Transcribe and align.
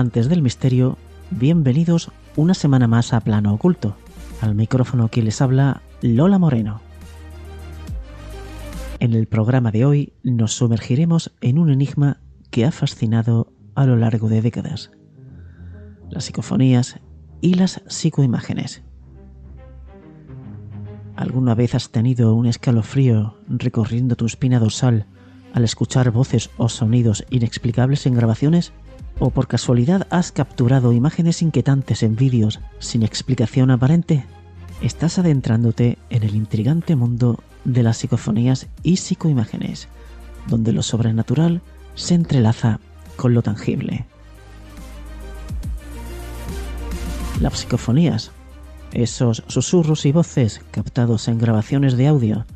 Amantes 0.00 0.30
del 0.30 0.40
misterio, 0.40 0.96
bienvenidos 1.30 2.10
una 2.34 2.54
semana 2.54 2.88
más 2.88 3.12
a 3.12 3.20
Plano 3.20 3.52
Oculto. 3.52 3.96
Al 4.40 4.54
micrófono 4.54 5.08
que 5.08 5.20
les 5.20 5.42
habla 5.42 5.82
Lola 6.00 6.38
Moreno. 6.38 6.80
En 8.98 9.12
el 9.12 9.26
programa 9.26 9.70
de 9.70 9.84
hoy 9.84 10.14
nos 10.22 10.54
sumergiremos 10.54 11.32
en 11.42 11.58
un 11.58 11.68
enigma 11.68 12.16
que 12.50 12.64
ha 12.64 12.72
fascinado 12.72 13.52
a 13.74 13.84
lo 13.84 13.96
largo 13.96 14.30
de 14.30 14.40
décadas. 14.40 14.90
Las 16.08 16.24
psicofonías 16.24 16.98
y 17.42 17.52
las 17.52 17.82
psicoimágenes. 17.86 18.82
¿Alguna 21.14 21.54
vez 21.54 21.74
has 21.74 21.90
tenido 21.90 22.34
un 22.34 22.46
escalofrío 22.46 23.36
recorriendo 23.48 24.16
tu 24.16 24.24
espina 24.24 24.60
dorsal 24.60 25.04
al 25.52 25.64
escuchar 25.64 26.10
voces 26.10 26.48
o 26.56 26.70
sonidos 26.70 27.26
inexplicables 27.28 28.06
en 28.06 28.14
grabaciones? 28.14 28.72
¿O 29.22 29.28
por 29.28 29.48
casualidad 29.48 30.06
has 30.08 30.32
capturado 30.32 30.94
imágenes 30.94 31.42
inquietantes 31.42 32.02
en 32.02 32.16
vídeos 32.16 32.58
sin 32.78 33.02
explicación 33.02 33.70
aparente? 33.70 34.24
Estás 34.80 35.18
adentrándote 35.18 35.98
en 36.08 36.22
el 36.22 36.34
intrigante 36.34 36.96
mundo 36.96 37.38
de 37.66 37.82
las 37.82 37.98
psicofonías 37.98 38.68
y 38.82 38.96
psicoimágenes, 38.96 39.88
donde 40.48 40.72
lo 40.72 40.82
sobrenatural 40.82 41.60
se 41.94 42.14
entrelaza 42.14 42.80
con 43.16 43.34
lo 43.34 43.42
tangible. 43.42 44.06
Las 47.42 47.58
psicofonías, 47.58 48.30
esos 48.92 49.44
susurros 49.48 50.06
y 50.06 50.12
voces 50.12 50.62
captados 50.70 51.28
en 51.28 51.36
grabaciones 51.36 51.98
de 51.98 52.06
audio, 52.06 52.46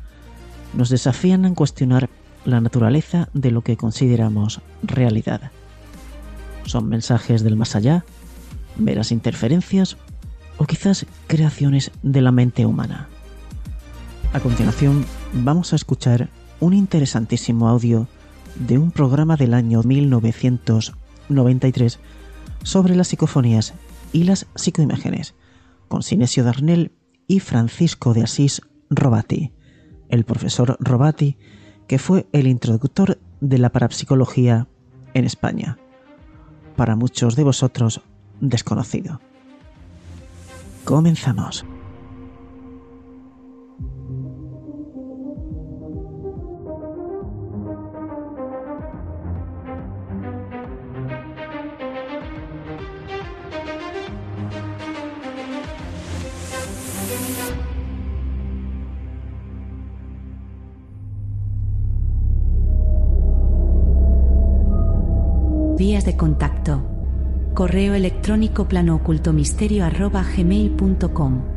nos 0.73 0.89
desafían 0.89 1.45
a 1.45 1.53
cuestionar 1.53 2.09
la 2.43 2.59
naturaleza 2.59 3.29
de 3.33 3.51
lo 3.51 3.61
que 3.61 3.77
consideramos 3.77 4.61
realidad. 4.81 5.51
¿Son 6.65 6.89
mensajes 6.89 7.43
del 7.43 7.55
más 7.55 7.75
allá? 7.75 8.03
¿Veras 8.75 9.11
interferencias? 9.11 9.97
¿O 10.57 10.65
quizás 10.65 11.05
creaciones 11.27 11.91
de 12.01 12.21
la 12.21 12.31
mente 12.31 12.65
humana? 12.65 13.07
A 14.33 14.39
continuación, 14.39 15.05
vamos 15.33 15.73
a 15.73 15.75
escuchar 15.75 16.29
un 16.59 16.73
interesantísimo 16.73 17.69
audio 17.69 18.07
de 18.55 18.79
un 18.79 18.91
programa 18.91 19.37
del 19.37 19.53
año 19.53 19.83
1993 19.83 21.99
sobre 22.63 22.95
las 22.95 23.09
psicofonías 23.09 23.75
y 24.11 24.23
las 24.23 24.47
psicoimágenes, 24.55 25.35
con 25.87 26.01
Sinesio 26.01 26.43
Darnell 26.43 26.93
y 27.27 27.41
Francisco 27.41 28.13
de 28.13 28.23
Asís 28.23 28.63
Robati, 28.89 29.53
el 30.09 30.25
profesor 30.25 30.77
Robati, 30.79 31.37
que 31.87 31.99
fue 31.99 32.25
el 32.31 32.47
introductor 32.47 33.19
de 33.39 33.59
la 33.59 33.71
parapsicología 33.71 34.67
en 35.13 35.25
España 35.25 35.77
para 36.75 36.95
muchos 36.95 37.35
de 37.35 37.43
vosotros 37.43 38.01
desconocido. 38.39 39.19
Comenzamos. 40.83 41.65
Contacto. 66.15 66.81
Correo 67.53 67.93
electrónico 67.93 68.67
planoocultomisterio.gmail.com 68.67 71.55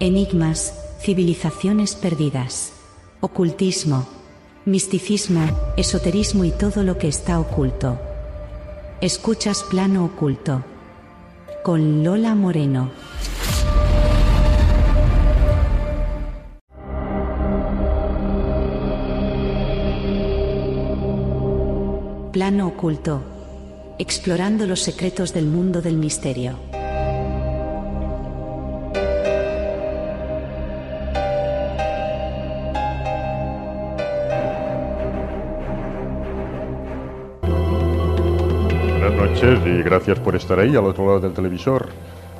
Enigmas, 0.00 0.74
civilizaciones 1.00 1.96
perdidas, 1.96 2.72
ocultismo, 3.20 4.06
misticismo, 4.64 5.42
esoterismo 5.76 6.44
y 6.44 6.50
todo 6.50 6.82
lo 6.82 6.96
que 6.98 7.08
está 7.08 7.38
oculto. 7.40 7.98
Escuchas 9.00 9.62
Plano 9.64 10.04
Oculto. 10.04 10.62
Con 11.62 12.04
Lola 12.04 12.34
Moreno. 12.34 12.90
Plano 22.36 22.66
oculto. 22.66 23.22
Explorando 23.98 24.66
los 24.66 24.82
secretos 24.82 25.32
del 25.32 25.46
mundo 25.46 25.80
del 25.80 25.96
misterio. 25.96 26.58
Buenas 38.90 39.14
noches 39.14 39.58
y 39.64 39.82
gracias 39.82 40.18
por 40.18 40.36
estar 40.36 40.58
ahí 40.58 40.76
al 40.76 40.84
otro 40.84 41.06
lado 41.06 41.20
del 41.20 41.32
televisor. 41.32 41.88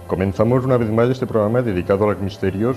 Comenzamos 0.07 0.67
una 0.67 0.77
vez 0.77 0.91
más 0.91 1.09
este 1.09 1.27
programa 1.27 1.63
dedicado 1.63 2.05
a 2.05 2.13
los 2.13 2.21
misterios 2.21 2.77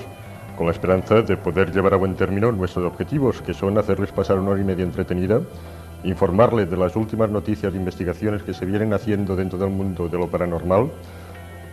con 0.55 0.67
la 0.67 0.71
esperanza 0.71 1.21
de 1.21 1.35
poder 1.35 1.73
llevar 1.73 1.95
a 1.95 1.97
buen 1.97 2.15
término 2.15 2.49
nuestros 2.53 2.85
objetivos, 2.85 3.41
que 3.41 3.53
son 3.53 3.77
hacerles 3.77 4.13
pasar 4.13 4.39
una 4.39 4.51
hora 4.51 4.61
y 4.61 4.63
media 4.63 4.85
entretenida 4.85 5.41
informarles 6.03 6.69
de 6.69 6.77
las 6.77 6.95
últimas 6.95 7.29
noticias 7.29 7.73
e 7.73 7.77
investigaciones 7.77 8.43
que 8.43 8.53
se 8.53 8.65
vienen 8.65 8.93
haciendo 8.93 9.35
dentro 9.35 9.57
del 9.57 9.69
mundo 9.69 10.07
de 10.07 10.17
lo 10.17 10.27
paranormal 10.27 10.89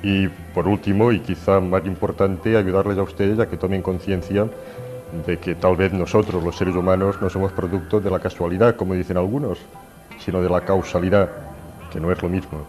y, 0.03 0.29
por 0.55 0.69
último, 0.69 1.13
y 1.13 1.21
quizá 1.21 1.61
más 1.61 1.85
importante, 1.87 2.57
ayudarles 2.57 2.99
a 2.99 3.03
ustedes 3.03 3.39
a 3.39 3.49
que 3.49 3.57
tomen 3.57 3.83
conciencia 3.83 4.49
de 5.27 5.39
que 5.39 5.55
tal 5.55 5.77
vez 5.77 5.93
nosotros, 5.93 6.43
los 6.43 6.57
seres 6.57 6.75
humanos, 6.75 7.17
no 7.21 7.31
somos 7.31 7.53
producto 7.53 8.01
de 8.01 8.11
la 8.11 8.19
casualidad, 8.19 8.77
como 8.77 8.95
dicen 8.95 9.17
algunos, 9.17 9.59
sino 10.19 10.43
de 10.43 10.49
la 10.49 10.63
causalidad, 10.63 11.31
que 11.93 12.01
no 12.01 12.11
es 12.11 12.23
lo 12.23 12.29
mismo. 12.29 12.61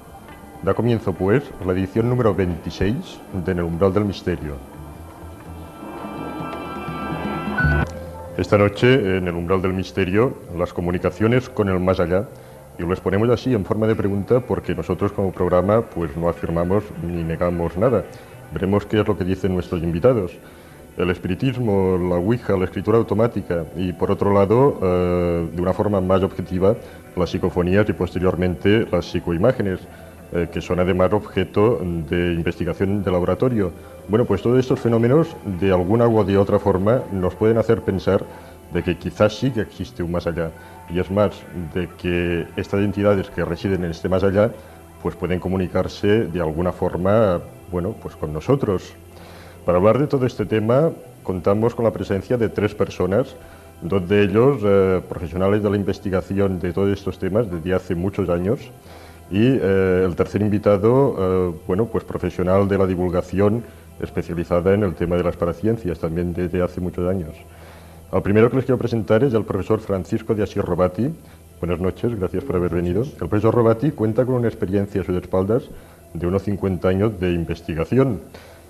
Da 0.63 0.73
comienzo, 0.73 1.13
pues, 1.13 1.43
la 1.65 1.73
edición 1.73 2.09
número 2.09 2.33
26 2.33 3.19
de 3.45 3.51
En 3.51 3.59
el 3.59 3.65
umbral 3.65 3.93
del 3.93 4.05
misterio. 4.05 4.76
Esta 8.37 8.55
noche, 8.55 9.17
en 9.17 9.27
el 9.27 9.33
umbral 9.33 9.63
del 9.63 9.73
misterio, 9.73 10.37
las 10.55 10.71
comunicaciones 10.71 11.49
con 11.49 11.69
el 11.69 11.79
más 11.79 11.99
allá, 11.99 12.27
y 12.77 12.83
lo 12.83 12.91
exponemos 12.91 13.27
así 13.31 13.51
en 13.51 13.65
forma 13.65 13.87
de 13.87 13.95
pregunta 13.95 14.41
porque 14.41 14.75
nosotros 14.75 15.11
como 15.11 15.31
programa 15.31 15.81
pues 15.81 16.15
no 16.15 16.29
afirmamos 16.29 16.83
ni 17.01 17.23
negamos 17.23 17.75
nada. 17.77 18.05
Veremos 18.53 18.85
qué 18.85 18.99
es 18.99 19.07
lo 19.07 19.17
que 19.17 19.23
dicen 19.23 19.55
nuestros 19.55 19.81
invitados. 19.81 20.33
El 20.97 21.09
espiritismo, 21.09 21.97
la 21.97 22.17
Ouija, 22.17 22.55
la 22.55 22.65
escritura 22.65 22.99
automática 22.99 23.65
y 23.75 23.91
por 23.91 24.11
otro 24.11 24.31
lado, 24.31 24.79
eh, 24.83 25.47
de 25.51 25.59
una 25.59 25.73
forma 25.73 25.99
más 25.99 26.21
objetiva, 26.21 26.75
las 27.15 27.31
psicofonías 27.31 27.89
y 27.89 27.93
posteriormente 27.93 28.85
las 28.91 29.07
psicoimágenes, 29.07 29.79
eh, 30.33 30.49
que 30.51 30.59
son 30.59 30.79
además 30.79 31.13
objeto 31.13 31.79
de 31.81 32.33
investigación 32.33 33.01
de 33.01 33.11
laboratorio. 33.11 33.71
Bueno, 34.09 34.25
pues 34.25 34.41
todos 34.41 34.59
estos 34.59 34.79
fenómenos, 34.79 35.35
de 35.59 35.71
alguna 35.71 36.05
u 36.05 36.21
de 36.25 36.37
otra 36.37 36.59
forma, 36.59 37.01
nos 37.13 37.33
pueden 37.35 37.57
hacer 37.57 37.81
pensar 37.81 38.25
de 38.73 38.83
que 38.83 38.97
quizás 38.97 39.37
sí 39.37 39.51
que 39.51 39.61
existe 39.61 40.03
un 40.03 40.11
más 40.11 40.27
allá. 40.27 40.51
Y 40.89 40.99
es 40.99 41.09
más, 41.09 41.31
de 41.73 41.87
que 41.97 42.45
estas 42.57 42.81
entidades 42.81 43.29
que 43.29 43.45
residen 43.45 43.85
en 43.85 43.91
este 43.91 44.09
más 44.09 44.23
allá, 44.23 44.51
pues 45.01 45.15
pueden 45.15 45.39
comunicarse 45.39 46.25
de 46.25 46.41
alguna 46.41 46.73
forma, 46.73 47.39
bueno, 47.71 47.95
pues 48.01 48.17
con 48.17 48.33
nosotros. 48.33 48.93
Para 49.65 49.77
hablar 49.77 49.97
de 49.97 50.07
todo 50.07 50.25
este 50.25 50.45
tema, 50.45 50.91
contamos 51.23 51.73
con 51.73 51.85
la 51.85 51.91
presencia 51.91 52.35
de 52.37 52.49
tres 52.49 52.75
personas, 52.75 53.33
dos 53.81 54.07
de 54.09 54.23
ellos 54.23 54.57
eh, 54.65 55.01
profesionales 55.07 55.63
de 55.63 55.69
la 55.69 55.77
investigación 55.77 56.59
de 56.59 56.73
todos 56.73 56.89
estos 56.89 57.17
temas 57.17 57.49
desde 57.49 57.73
hace 57.73 57.95
muchos 57.95 58.27
años 58.27 58.59
y 59.29 59.45
eh, 59.45 60.03
el 60.05 60.15
tercer 60.15 60.41
invitado, 60.41 61.15
eh, 61.19 61.59
bueno, 61.67 61.85
pues 61.85 62.03
profesional 62.03 62.67
de 62.67 62.77
la 62.77 62.85
divulgación 62.85 63.63
especializada 64.01 64.73
en 64.73 64.83
el 64.83 64.95
tema 64.95 65.17
de 65.17 65.23
las 65.23 65.35
paraciencias 65.35 65.99
también 65.99 66.33
desde 66.33 66.61
hace 66.61 66.79
muchos 66.79 67.09
años. 67.09 67.33
El 68.11 68.21
primero 68.21 68.49
que 68.49 68.55
les 68.55 68.65
quiero 68.65 68.77
presentar 68.77 69.23
es 69.23 69.33
el 69.33 69.43
profesor 69.43 69.79
Francisco 69.79 70.33
de 70.33 70.43
Asís 70.43 70.63
Robati. 70.63 71.11
Buenas 71.59 71.79
noches, 71.79 72.17
gracias 72.17 72.43
por 72.43 72.55
haber 72.55 72.73
venido. 72.73 73.01
El 73.01 73.27
profesor 73.27 73.53
Robati 73.53 73.91
cuenta 73.91 74.25
con 74.25 74.35
una 74.35 74.47
experiencia 74.47 75.01
a 75.01 75.03
sus 75.03 75.17
espaldas 75.17 75.63
de 76.13 76.25
unos 76.25 76.43
50 76.43 76.87
años 76.87 77.19
de 77.19 77.33
investigación. 77.33 78.21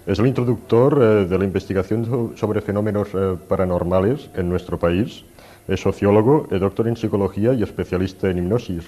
Es 0.08 0.18
el 0.18 0.28
introductor 0.28 0.98
eh, 1.00 1.26
de 1.28 1.38
la 1.38 1.44
investigación 1.44 2.34
sobre 2.36 2.62
fenómenos 2.62 3.10
paranormales 3.48 4.30
en 4.34 4.50
nuestro 4.50 4.80
país. 4.80 5.24
Es 5.68 5.82
sociólogo, 5.82 6.48
es 6.50 6.60
doctor 6.60 6.88
en 6.88 6.96
psicología 6.96 7.54
y 7.54 7.62
especialista 7.62 8.30
en 8.30 8.40
hipnosis. 8.40 8.86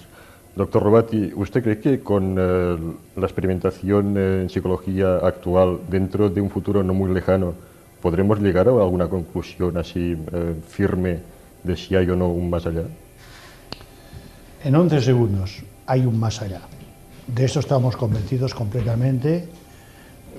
Doctor 0.59 0.83
Robati, 0.83 1.31
¿usted 1.37 1.63
cree 1.63 1.79
que 1.79 2.01
con 2.01 2.35
eh, 2.37 2.77
la 3.15 3.25
experimentación 3.25 4.17
en 4.17 4.49
psicología 4.49 5.15
actual, 5.23 5.79
dentro 5.87 6.29
de 6.29 6.41
un 6.41 6.49
futuro 6.49 6.83
no 6.83 6.93
muy 6.93 7.13
lejano, 7.13 7.53
podremos 8.01 8.41
llegar 8.41 8.67
a 8.67 8.71
alguna 8.71 9.07
conclusión 9.07 9.77
así 9.77 10.17
firme 10.67 11.19
de 11.63 11.77
si 11.77 11.95
hay 11.95 12.09
o 12.09 12.15
no 12.17 12.27
un 12.27 12.49
más 12.49 12.65
allá? 12.65 12.83
En 14.61 14.75
11 14.75 14.99
segundos 14.99 15.63
hay 15.85 16.05
un 16.05 16.19
más 16.19 16.41
allá. 16.41 16.59
De 17.25 17.45
eso 17.45 17.61
estamos 17.61 17.95
convencidos 17.95 18.53
completamente, 18.53 19.47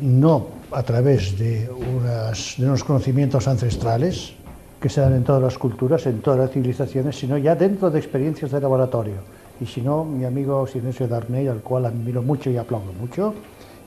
no 0.03 0.49
a 0.71 0.83
través 0.83 1.39
de, 1.39 1.67
unos 1.71 2.85
conocimientos 2.85 3.49
ancestrales 3.49 4.35
que 4.83 4.91
se 4.91 5.01
dan 5.01 5.15
en 5.15 5.25
todas 5.25 5.43
las 5.43 5.57
culturas, 5.57 6.05
en 6.05 6.21
todas 6.21 6.41
las 6.41 6.51
civilizaciones, 6.51 7.17
sino 7.17 7.39
ya 7.39 7.55
dentro 7.55 7.91
de 7.91 7.99
experiencias 7.99 8.51
de 8.51 8.61
laboratorio. 8.61 9.40
Y 9.61 9.67
si 9.67 9.83
no, 9.83 10.05
mi 10.05 10.25
amigo 10.25 10.67
Silencio 10.67 11.07
Darnay, 11.07 11.49
al 11.49 11.61
cual 11.61 11.87
admiro 11.87 12.23
mucho 12.23 12.51
y 12.51 12.57
aplaudo 12.57 12.93
mucho, 12.93 13.35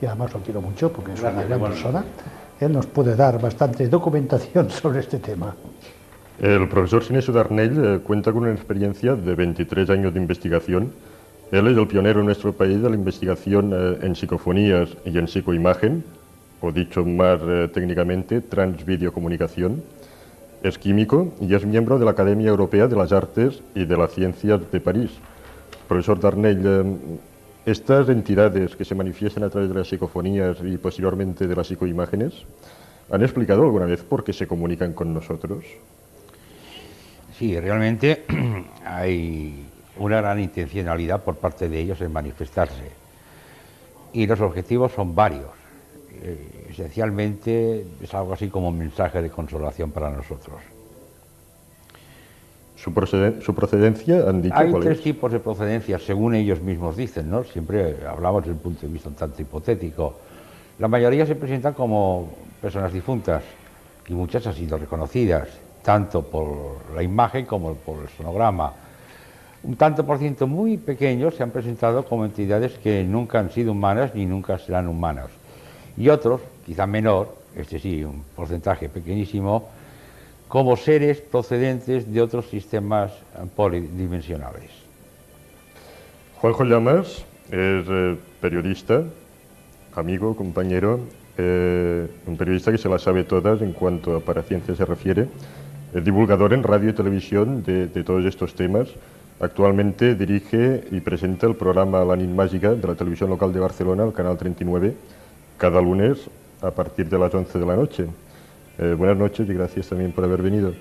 y 0.02 0.06
además 0.06 0.34
lo 0.34 0.40
quiero 0.42 0.62
mucho 0.62 0.92
porque 0.92 1.14
es 1.14 1.22
una 1.22 1.44
gran 1.44 1.60
persona, 1.60 2.06
él 2.60 2.72
nos 2.72 2.86
puede 2.86 3.16
dar 3.16 3.42
bastante 3.42 3.88
documentación 3.88 4.70
sobre 4.70 5.00
este 5.00 5.20
tema. 5.20 5.56
El 6.40 6.68
profesor 6.68 7.04
Sinesio 7.04 7.34
Darnell 7.34 7.86
eh, 7.86 8.00
cuenta 8.00 8.32
con 8.32 8.44
una 8.44 8.54
experiencia 8.54 9.16
de 9.16 9.36
23 9.36 9.90
años 9.90 10.14
de 10.14 10.20
investigación 10.20 10.92
él 11.54 11.68
es 11.68 11.78
el 11.78 11.86
pionero 11.86 12.22
en 12.22 12.26
nuestro 12.26 12.52
país 12.52 12.82
de 12.82 12.90
la 12.90 12.96
investigación 12.96 13.74
eh, 13.74 14.00
en 14.02 14.16
psicofonías 14.16 14.90
y 15.06 15.20
en 15.20 15.28
psicoimagen, 15.28 16.04
o 16.62 16.72
dicho 16.72 17.06
más 17.06 17.40
eh, 17.44 17.70
técnicamente, 17.72 18.42
transvideocomunicación. 18.42 19.84
Es 20.64 20.80
químico 20.80 21.32
y 21.40 21.54
es 21.54 21.64
miembro 21.64 22.00
de 22.00 22.06
la 22.06 22.12
Academia 22.12 22.50
Europea 22.50 22.88
de 22.88 22.96
las 22.96 23.12
Artes 23.12 23.62
y 23.76 23.86
de 23.86 23.96
las 23.96 24.14
Ciencias 24.14 24.62
de 24.72 24.80
París. 24.80 25.12
Profesor 25.88 26.20
Darnell, 26.20 26.62
eh, 26.66 26.96
estas 27.66 28.10
entidades 28.10 28.76
que 28.76 28.86
se 28.86 28.96
manifiestan 28.96 29.44
a 29.44 29.50
través 29.50 29.70
de 29.70 29.76
las 29.76 29.88
psicofonías 29.88 30.58
y 30.64 30.78
posteriormente 30.78 31.48
de 31.48 31.56
las 31.56 31.68
psicoimágenes, 31.68 32.34
¿han 33.12 33.22
explicado 33.22 33.64
alguna 33.64 33.86
vez 33.86 34.04
por 34.04 34.24
qué 34.24 34.34
se 34.34 34.48
comunican 34.48 34.94
con 34.94 35.14
nosotros? 35.14 35.64
Sí, 37.38 37.60
realmente 37.60 38.26
hay 38.86 39.66
una 39.98 40.22
gran 40.22 40.40
intencionalidad 40.40 41.24
por 41.24 41.36
parte 41.36 41.70
de 41.70 41.80
ellos 41.80 42.02
en 42.02 42.12
manifestarse. 42.12 42.92
Y 44.14 44.28
los 44.28 44.40
objetivos 44.42 44.92
son 44.92 45.16
varios. 45.16 45.50
Eh, 46.22 46.68
esencialmente 46.70 47.86
es 48.02 48.14
algo 48.14 48.34
así 48.34 48.50
como 48.50 48.70
un 48.70 48.78
mensaje 48.78 49.22
de 49.22 49.30
consolación 49.30 49.92
para 49.92 50.10
nosotros. 50.10 50.73
¿Su, 52.84 52.92
procedencia 52.94 54.28
han 54.28 54.42
dicho 54.42 54.56
Hay 54.58 54.74
tres 54.74 55.02
tipos 55.02 55.32
de 55.32 55.40
procedencia, 55.40 56.00
según 56.00 56.36
ellos 56.36 56.62
mismos 56.62 56.98
dicen, 56.98 57.30
¿no? 57.30 57.44
Siempre 57.46 57.96
hablamos 58.06 58.44
desde 58.44 58.56
el 58.56 58.62
punto 58.62 58.86
de 58.86 58.92
vista 58.92 59.08
un 59.08 59.16
tanto 59.16 59.42
hipotético. 59.42 60.16
La 60.80 60.90
mayoría 60.90 61.26
se 61.26 61.36
presentan 61.36 61.74
como 61.74 62.30
personas 62.62 62.92
difuntas 62.92 63.44
y 64.10 64.14
muchas 64.14 64.46
han 64.48 64.54
sido 64.54 64.78
reconocidas, 64.78 65.48
tanto 65.82 66.24
por 66.24 66.94
la 66.94 67.02
imagen 67.02 67.46
como 67.46 67.74
por 67.76 68.02
el 68.02 68.10
sonograma 68.10 68.74
un 69.64 69.78
tanto 69.78 70.06
por 70.06 70.20
ciento 70.20 70.46
muy 70.46 70.78
pequeño 70.78 71.32
se 71.32 71.42
han 71.42 71.52
presentado 71.52 72.04
como 72.04 72.26
entidades 72.26 72.74
que 72.80 73.04
nunca 73.06 73.40
han 73.40 73.50
sido 73.50 73.72
humanas 73.72 74.14
ni 74.14 74.26
nunca 74.26 74.60
serán 74.60 74.90
humanas. 74.90 75.30
Y 75.96 76.10
otros, 76.10 76.42
quizá 76.66 76.86
menor, 76.86 77.34
este 77.56 77.80
sí, 77.80 78.04
un 78.04 78.24
porcentaje 78.36 78.90
pequeñísimo, 78.90 79.70
como 80.54 80.78
seres 80.78 81.20
procedentes 81.20 82.14
de 82.14 82.22
otros 82.22 82.46
sistemas 82.46 83.12
polidimensionales. 83.56 84.70
Juanjo 86.36 86.64
Llamas 86.66 87.26
es 87.50 87.86
eh, 87.90 88.16
periodista, 88.40 89.02
amigo, 89.96 90.36
compañero, 90.36 91.00
eh, 91.40 92.08
un 92.28 92.38
periodista 92.38 92.72
que 92.72 92.78
se 92.78 92.88
las 92.88 93.02
sabe 93.02 93.24
todas 93.24 93.64
en 93.64 93.74
cuanto 93.74 94.16
a 94.16 94.20
paraciencia 94.20 94.76
se 94.76 94.86
refiere, 94.86 95.28
es 95.92 96.06
divulgador 96.06 96.54
en 96.54 96.62
radio 96.62 96.92
y 96.92 96.94
televisión 96.94 97.64
de 97.64 97.88
todos 98.04 98.24
estos 98.24 98.54
temas 98.54 98.90
Actualmente 99.40 100.16
dirige 100.16 100.84
y 100.92 101.02
presenta 101.02 101.48
el 101.48 101.56
programa 101.56 102.06
La 102.06 102.16
Nit 102.16 102.30
Mágica 102.30 102.76
de 102.76 102.88
la 102.88 102.96
televisión 102.96 103.30
local 103.30 103.52
de 103.52 103.60
Barcelona, 103.60 104.06
el 104.06 104.14
canal 104.14 104.38
39, 104.38 104.94
cada 105.58 105.82
lunes 105.82 106.30
a 106.62 106.72
partir 106.72 107.10
de 107.10 107.18
las 107.20 107.34
11 107.34 107.60
de 107.60 107.66
la 107.66 107.76
noche. 107.76 108.06
Eh, 108.80 108.96
buenas 108.98 109.18
noches 109.18 109.48
y 109.48 109.54
gracias 109.54 109.88
también 109.90 110.12
por 110.12 110.24
haber 110.24 110.42
venido. 110.42 110.74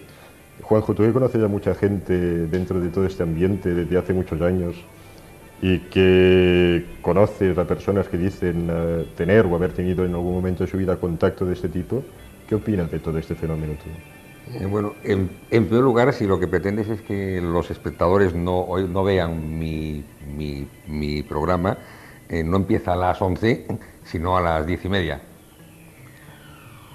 Juanjo, 0.63 0.95
tú 0.95 1.03
que 1.03 1.13
conoces 1.13 1.43
a 1.43 1.49
mucha 1.49 1.75
gente 1.75 2.15
dentro 2.47 2.81
de 2.81 2.89
todo 2.89 3.05
este 3.05 3.23
ambiente 3.23 3.75
desde 3.75 3.99
hace 3.99 4.15
muchos 4.15 4.41
años 4.41 4.77
y 5.61 5.79
que 5.79 6.87
conoces 7.03 7.57
a 7.59 7.65
personas 7.67 8.09
que 8.09 8.17
dicen 8.17 8.69
eh, 8.71 9.07
tener 9.17 9.45
o 9.47 9.55
haber 9.55 9.73
tenido 9.73 10.05
en 10.05 10.13
algún 10.13 10.35
momento 10.35 10.65
de 10.65 10.71
su 10.71 10.79
vida 10.79 10.97
contacto 10.97 11.45
de 11.45 11.53
este 11.53 11.69
tipo, 11.69 12.03
¿qué 12.49 12.55
opinas 12.55 12.91
de 12.91 12.99
todo 12.99 13.19
este 13.19 13.35
fenómeno 13.35 13.75
tú? 13.75 14.59
Eh, 14.59 14.67
bueno, 14.67 14.95
en, 15.05 15.29
primer 15.51 15.83
lugar, 15.83 16.13
si 16.15 16.27
lo 16.27 16.41
que 16.41 16.49
pretendes 16.49 16.89
es 16.89 17.03
que 17.03 17.41
los 17.41 17.71
espectadores 17.71 18.35
no, 18.35 18.67
no 18.89 19.05
vean 19.05 19.59
mi, 19.59 20.03
programa, 21.29 21.77
no 22.45 22.57
empieza 22.57 22.95
a 22.95 22.97
las 22.97 23.21
11, 23.21 23.67
sino 24.05 24.37
a 24.37 24.41
las 24.41 24.67
10 24.67 24.85
y 24.87 24.89
media. 24.89 25.21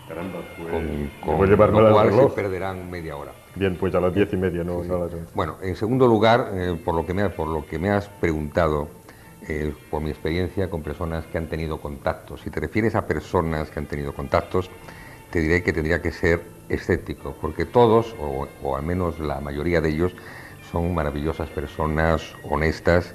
Caramba, 0.08 0.40
pues. 0.58 0.72
Con, 1.20 1.50
lo 1.74 1.92
cual 1.92 2.14
se 2.14 2.28
perderán 2.36 2.90
media 2.90 3.16
hora. 3.18 3.32
Bien, 3.56 3.76
pues 3.76 3.94
a 3.96 4.00
las 4.00 4.14
10 4.14 4.34
y 4.34 4.38
media, 4.38 4.64
no, 4.64 4.82
a 4.82 5.00
las 5.06 5.14
11. 5.14 5.18
Bueno, 5.34 5.58
en 5.62 5.76
segundo 5.76 6.08
lugar, 6.08 6.52
eh, 6.54 6.78
por, 6.84 6.96
lo 6.96 7.06
que 7.06 7.14
me, 7.14 7.30
por 7.30 7.48
lo 7.48 7.66
que 7.66 7.78
me 7.80 7.90
has 7.90 8.08
preguntado, 8.08 8.88
por 9.90 10.02
mi 10.02 10.10
experiencia 10.10 10.70
con 10.70 10.82
personas 10.82 11.26
que 11.28 11.38
han 11.38 11.48
tenido 11.48 11.80
contactos, 11.80 12.42
si 12.42 12.50
te 12.50 12.60
refieres 12.60 12.96
a 12.96 13.08
personas 13.08 13.70
que 13.70 13.80
han 13.80 13.86
tenido 13.86 14.14
contactos, 14.14 14.70
te 15.32 15.40
diré 15.40 15.64
que 15.64 15.74
tendría 15.74 16.02
que 16.02 16.12
ser 16.12 16.42
escéptico, 16.70 17.36
porque 17.40 17.66
todos, 17.66 18.16
o, 18.20 18.76
al 18.76 18.84
menos 18.84 19.20
la 19.20 19.40
mayoría 19.40 19.82
de 19.82 19.90
ellos, 19.90 20.14
son 20.72 20.94
maravillosas 20.94 21.50
personas, 21.50 22.36
honestas 22.44 23.14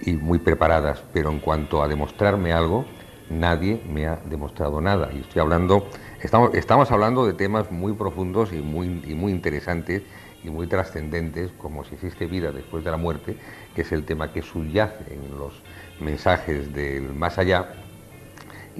y 0.00 0.12
muy 0.12 0.38
preparadas, 0.38 1.02
pero 1.12 1.30
en 1.30 1.38
cuanto 1.38 1.82
a 1.82 1.88
demostrarme 1.88 2.52
algo, 2.52 2.84
nadie 3.30 3.80
me 3.88 4.06
ha 4.06 4.16
demostrado 4.24 4.80
nada. 4.80 5.10
Y 5.12 5.20
estoy 5.20 5.40
hablando, 5.40 5.88
estamos, 6.22 6.54
estamos 6.54 6.90
hablando 6.90 7.26
de 7.26 7.32
temas 7.32 7.70
muy 7.70 7.92
profundos 7.92 8.52
y 8.52 8.56
muy, 8.56 8.86
y 9.06 9.14
muy 9.14 9.32
interesantes 9.32 10.02
y 10.44 10.50
muy 10.50 10.66
trascendentes, 10.66 11.50
como 11.58 11.84
si 11.84 11.94
existe 11.94 12.26
vida 12.26 12.52
después 12.52 12.84
de 12.84 12.90
la 12.90 12.96
muerte, 12.96 13.36
que 13.74 13.82
es 13.82 13.92
el 13.92 14.04
tema 14.04 14.32
que 14.32 14.42
subyace 14.42 15.14
en 15.14 15.38
los 15.38 15.52
mensajes 16.00 16.72
del 16.72 17.14
más 17.14 17.38
allá. 17.38 17.74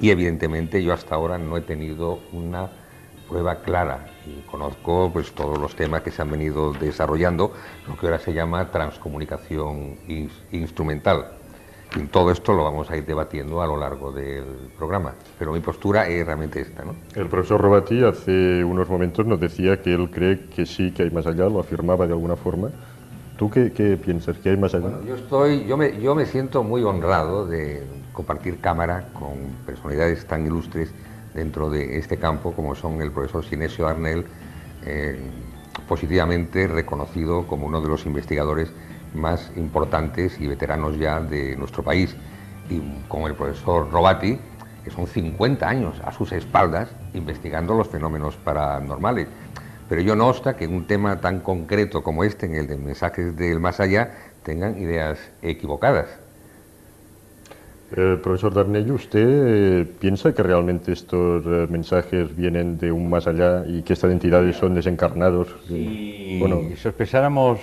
Y 0.00 0.10
evidentemente 0.10 0.82
yo 0.82 0.92
hasta 0.92 1.14
ahora 1.14 1.38
no 1.38 1.56
he 1.56 1.60
tenido 1.60 2.20
una 2.32 2.70
prueba 3.28 3.60
clara 3.62 4.06
y 4.26 4.40
conozco 4.50 5.10
pues 5.12 5.32
todos 5.32 5.58
los 5.58 5.74
temas 5.76 6.02
que 6.02 6.10
se 6.10 6.22
han 6.22 6.30
venido 6.30 6.72
desarrollando, 6.72 7.52
lo 7.86 7.96
que 7.96 8.06
ahora 8.06 8.18
se 8.18 8.32
llama 8.32 8.70
transcomunicación 8.70 9.96
instrumental. 10.52 11.37
Todo 12.10 12.30
esto 12.30 12.52
lo 12.52 12.64
vamos 12.64 12.90
a 12.90 12.96
ir 12.96 13.06
debatiendo 13.06 13.62
a 13.62 13.66
lo 13.66 13.76
largo 13.76 14.12
del 14.12 14.44
programa, 14.76 15.14
pero 15.38 15.52
mi 15.52 15.60
postura 15.60 16.06
es 16.06 16.24
realmente 16.24 16.60
esta. 16.60 16.84
¿no? 16.84 16.94
El 17.14 17.28
profesor 17.28 17.60
Robati 17.60 18.04
hace 18.04 18.62
unos 18.62 18.88
momentos 18.88 19.26
nos 19.26 19.40
decía 19.40 19.80
que 19.80 19.94
él 19.94 20.10
cree 20.10 20.46
que 20.54 20.66
sí, 20.66 20.92
que 20.92 21.04
hay 21.04 21.10
más 21.10 21.26
allá, 21.26 21.48
lo 21.48 21.60
afirmaba 21.60 22.06
de 22.06 22.12
alguna 22.12 22.36
forma. 22.36 22.70
¿Tú 23.38 23.50
qué, 23.50 23.98
piensas? 24.04 24.36
¿Que 24.38 24.50
hay 24.50 24.56
más 24.56 24.74
allá? 24.74 25.00
yo, 25.06 25.14
estoy, 25.14 25.64
yo, 25.64 25.76
me, 25.76 26.00
yo 26.00 26.14
me 26.14 26.26
siento 26.26 26.62
muy 26.62 26.82
honrado 26.82 27.46
de 27.46 27.86
compartir 28.12 28.60
cámara 28.60 29.08
con 29.12 29.34
personalidades 29.64 30.26
tan 30.26 30.44
ilustres 30.44 30.92
dentro 31.34 31.70
de 31.70 31.98
este 31.98 32.16
campo, 32.16 32.52
como 32.52 32.74
son 32.74 33.00
el 33.00 33.12
profesor 33.12 33.44
Sinesio 33.44 33.86
Arnel, 33.86 34.26
eh, 34.84 35.18
positivamente 35.86 36.66
reconocido 36.66 37.46
como 37.46 37.66
uno 37.66 37.80
de 37.80 37.88
los 37.88 38.06
investigadores 38.06 38.72
más 39.14 39.50
importantes 39.56 40.40
y 40.40 40.46
veteranos 40.46 40.98
ya 40.98 41.20
de 41.20 41.56
nuestro 41.56 41.82
país, 41.82 42.14
y 42.70 42.80
con 43.08 43.22
el 43.22 43.34
profesor 43.34 43.90
Robati, 43.90 44.38
que 44.84 44.90
son 44.90 45.06
50 45.06 45.68
años 45.68 46.00
a 46.04 46.12
sus 46.12 46.32
espaldas 46.32 46.88
investigando 47.14 47.74
los 47.74 47.88
fenómenos 47.88 48.36
paranormales. 48.36 49.28
Pero 49.88 50.02
yo 50.02 50.14
no 50.14 50.28
obsta 50.28 50.56
que 50.56 50.64
en 50.64 50.74
un 50.74 50.86
tema 50.86 51.20
tan 51.20 51.40
concreto 51.40 52.02
como 52.02 52.24
este, 52.24 52.46
en 52.46 52.54
el 52.54 52.66
de 52.66 52.76
mensajes 52.76 53.36
del 53.36 53.58
más 53.58 53.80
allá, 53.80 54.12
tengan 54.42 54.78
ideas 54.78 55.18
equivocadas. 55.42 56.08
Eh, 57.96 58.18
profesor 58.22 58.52
Darnello, 58.52 58.94
¿usted 58.94 59.26
eh, 59.26 59.86
piensa 59.98 60.34
que 60.34 60.42
realmente 60.42 60.92
estos 60.92 61.42
eh, 61.46 61.66
mensajes 61.70 62.36
vienen 62.36 62.76
de 62.76 62.92
un 62.92 63.08
más 63.08 63.26
allá 63.26 63.64
y 63.66 63.80
que 63.82 63.94
estas 63.94 64.12
entidades 64.12 64.56
son 64.56 64.74
desencarnados? 64.74 65.48
Si 65.66 66.38
bueno. 66.38 66.60
sospecháramos 66.76 67.58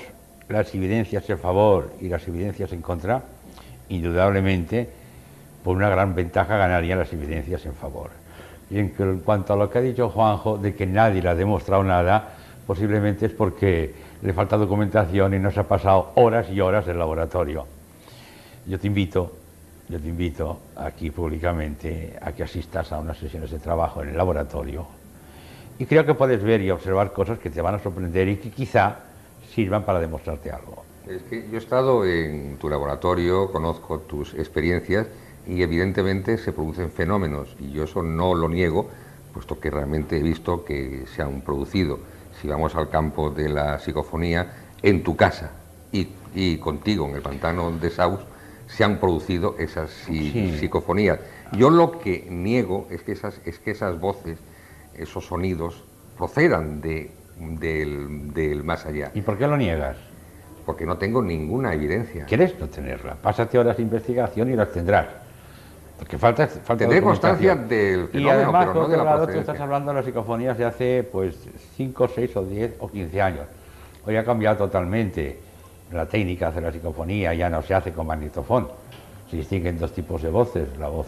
las 0.49 0.73
evidencias 0.73 1.29
en 1.29 1.39
favor 1.39 1.93
y 1.99 2.09
las 2.09 2.27
evidencias 2.27 2.71
en 2.71 2.81
contra, 2.81 3.23
indudablemente 3.89 4.89
por 5.63 5.75
una 5.75 5.89
gran 5.89 6.13
ventaja 6.13 6.57
ganarían 6.57 6.99
las 6.99 7.11
evidencias 7.11 7.65
en 7.65 7.73
favor. 7.73 8.11
Y 8.69 8.79
en, 8.79 8.89
cuanto 9.23 9.53
a 9.53 9.55
lo 9.55 9.69
que 9.69 9.79
ha 9.79 9.81
dicho 9.81 10.09
Juanjo, 10.09 10.57
de 10.57 10.75
que 10.75 10.85
nadie 10.85 11.21
le 11.21 11.29
ha 11.29 11.35
demostrado 11.35 11.83
nada, 11.83 12.35
posiblemente 12.65 13.27
es 13.27 13.31
porque 13.31 13.93
le 14.21 14.33
falta 14.33 14.57
documentación 14.57 15.33
y 15.33 15.39
nos 15.39 15.57
ha 15.57 15.67
pasado 15.67 16.11
horas 16.15 16.49
y 16.49 16.61
horas 16.61 16.85
del 16.85 16.99
laboratorio. 16.99 17.65
Yo 18.65 18.79
te 18.79 18.87
invito 18.87 19.45
yo 19.87 19.99
te 19.99 20.07
invito 20.07 20.59
aquí 20.75 21.11
públicamente 21.11 22.17
a 22.19 22.31
que 22.31 22.43
asistas 22.43 22.91
a 22.91 22.99
unas 22.99 23.17
sesiones 23.17 23.51
de 23.51 23.59
trabajo 23.59 24.01
en 24.01 24.09
el 24.09 24.17
laboratorio 24.17 24.87
y 25.77 25.85
creo 25.85 26.05
que 26.05 26.15
puedes 26.15 26.41
ver 26.41 26.61
y 26.61 26.71
observar 26.71 27.13
cosas 27.13 27.37
que 27.37 27.51
te 27.51 27.61
van 27.61 27.75
a 27.75 27.79
sorprender 27.79 28.27
y 28.29 28.37
que 28.37 28.49
quizá 28.49 28.95
sirvan 29.55 29.85
para 29.85 30.01
demostrarte 30.01 30.51
algo. 30.51 30.83
Es 31.07 31.23
que 31.23 31.47
yo 31.49 31.55
he 31.55 31.57
estado 31.57 32.05
en 32.05 32.57
tu 32.57 32.69
laboratorio, 32.69 33.51
conozco 33.51 33.99
tus 33.99 34.33
experiencias 34.33 35.07
y 35.47 35.61
evidentemente 35.61 36.37
se 36.37 36.51
producen 36.51 36.91
fenómenos 36.91 37.55
y 37.59 37.71
yo 37.71 37.83
eso 37.83 38.03
no 38.03 38.35
lo 38.35 38.49
niego, 38.49 38.89
puesto 39.33 39.59
que 39.59 39.69
realmente 39.69 40.17
he 40.17 40.23
visto 40.23 40.65
que 40.65 41.05
se 41.07 41.21
han 41.21 41.41
producido. 41.41 41.99
Si 42.41 42.47
vamos 42.47 42.75
al 42.75 42.89
campo 42.89 43.29
de 43.29 43.47
la 43.49 43.79
psicofonía, 43.79 44.51
en 44.81 45.03
tu 45.03 45.15
casa 45.15 45.51
y, 45.91 46.09
y 46.33 46.57
contigo 46.57 47.07
en 47.07 47.15
el 47.15 47.21
pantano 47.21 47.71
de 47.71 47.89
Saus, 47.89 48.19
se 48.67 48.83
han 48.83 48.99
producido 48.99 49.55
esas 49.57 49.91
psicofonías. 49.91 51.19
Yo 51.53 51.69
lo 51.69 51.99
que 51.99 52.27
niego 52.29 52.87
es 52.89 53.03
que 53.03 53.13
esas, 53.13 53.39
es 53.45 53.59
que 53.59 53.71
esas 53.71 53.99
voces, 53.99 54.37
esos 54.95 55.25
sonidos, 55.25 55.83
procedan 56.17 56.81
de, 56.81 57.11
del, 57.39 58.63
más 58.63 58.85
allá. 58.85 59.11
¿Y 59.13 59.21
por 59.21 59.37
qué 59.37 59.47
lo 59.47 59.57
niegas? 59.57 59.97
Porque 60.65 60.85
no 60.85 60.97
tengo 60.97 61.21
ninguna 61.21 61.73
evidencia. 61.73 62.25
¿Quieres 62.25 62.59
no 62.59 62.67
tenerla? 62.67 63.15
Pásate 63.15 63.57
horas 63.57 63.77
de 63.77 63.83
investigación 63.83 64.51
y 64.51 64.55
las 64.55 64.71
tendrás. 64.71 65.07
Porque 65.97 66.17
falta, 66.17 66.47
falta 66.47 66.83
Tendré 66.83 67.01
constancia 67.01 67.55
del 67.55 68.09
fenómeno, 68.09 68.19
y 68.19 68.29
además, 68.29 68.65
pero 68.67 68.81
no 68.81 68.87
de 68.89 68.97
la 68.97 69.03
lado, 69.03 69.27
tú 69.27 69.39
estás 69.39 69.59
hablando 69.59 69.91
de 69.91 69.95
las 69.95 70.05
psicofonías 70.05 70.57
de 70.57 70.65
hace 70.65 71.07
pues 71.09 71.37
5, 71.77 72.09
6 72.13 72.35
o 72.35 72.43
10 72.43 72.73
o 72.79 72.89
15 72.89 73.21
años. 73.21 73.45
Hoy 74.05 74.17
ha 74.17 74.25
cambiado 74.25 74.57
totalmente 74.57 75.39
la 75.91 76.05
técnica 76.05 76.51
de 76.51 76.61
la 76.61 76.71
psicofonía 76.71 77.33
ya 77.33 77.49
no 77.49 77.61
se 77.61 77.73
hace 77.73 77.91
con 77.91 78.07
magnetofón. 78.07 78.67
Se 79.29 79.37
distinguen 79.37 79.77
dos 79.77 79.93
tipos 79.93 80.21
de 80.21 80.29
voces, 80.29 80.67
la 80.77 80.89
voz 80.89 81.07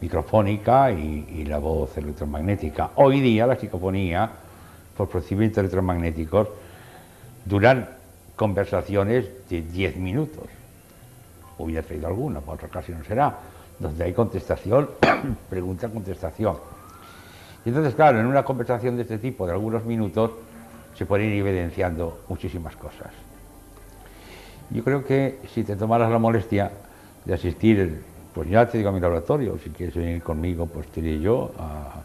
microfónica 0.00 0.90
y, 0.90 1.44
la 1.44 1.58
voz 1.58 1.96
electromagnética. 1.96 2.90
Hoy 2.96 3.20
día 3.20 3.46
la 3.46 3.56
psicofonía, 3.56 4.30
por 4.96 5.08
procedimientos 5.08 5.58
electromagnéticos, 5.58 6.48
duran 7.44 7.88
conversaciones 8.36 9.26
de 9.48 9.62
10 9.62 9.96
minutos. 9.96 10.44
Hubiera 11.58 11.82
traído 11.82 12.08
alguna, 12.08 12.40
por 12.40 12.54
otra 12.54 12.68
ocasión 12.68 13.04
será, 13.06 13.38
donde 13.78 14.04
hay 14.04 14.12
contestación, 14.12 14.90
pregunta-contestación. 15.50 16.56
Y 17.64 17.68
entonces, 17.70 17.94
claro, 17.94 18.20
en 18.20 18.26
una 18.26 18.44
conversación 18.44 18.96
de 18.96 19.02
este 19.02 19.18
tipo 19.18 19.46
de 19.46 19.52
algunos 19.52 19.84
minutos 19.84 20.32
se 20.96 21.06
pueden 21.06 21.32
ir 21.32 21.46
evidenciando 21.46 22.20
muchísimas 22.28 22.76
cosas. 22.76 23.10
Yo 24.70 24.82
creo 24.84 25.04
que 25.04 25.38
si 25.54 25.64
te 25.64 25.76
tomaras 25.76 26.10
la 26.10 26.18
molestia 26.18 26.70
de 27.24 27.34
asistir, 27.34 28.02
pues 28.34 28.48
ya 28.48 28.68
te 28.68 28.78
digo 28.78 28.90
a 28.90 28.92
mi 28.92 29.00
laboratorio, 29.00 29.58
si 29.62 29.70
quieres 29.70 29.94
venir 29.94 30.22
conmigo, 30.22 30.66
pues 30.66 30.86
te 30.88 31.00
iré 31.00 31.20
yo 31.20 31.52
a, 31.58 32.02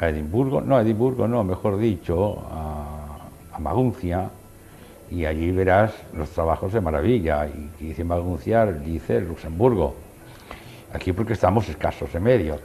Edimburgo, 0.00 0.60
no, 0.60 0.76
a 0.76 0.82
Edimburgo 0.82 1.26
no, 1.26 1.42
mejor 1.44 1.78
dicho, 1.78 2.44
a, 2.50 3.02
Maguncia, 3.58 4.28
y 5.10 5.24
allí 5.24 5.50
verás 5.50 5.94
los 6.12 6.28
trabajos 6.28 6.74
de 6.74 6.80
maravilla, 6.82 7.46
y 7.46 7.70
dice 7.82 8.04
Maguncia, 8.04 8.66
dice 8.66 9.20
Luxemburgo. 9.22 9.94
Aquí 10.92 11.12
porque 11.12 11.32
estamos 11.32 11.66
escasos 11.68 12.12
de 12.12 12.20
medio, 12.20 12.60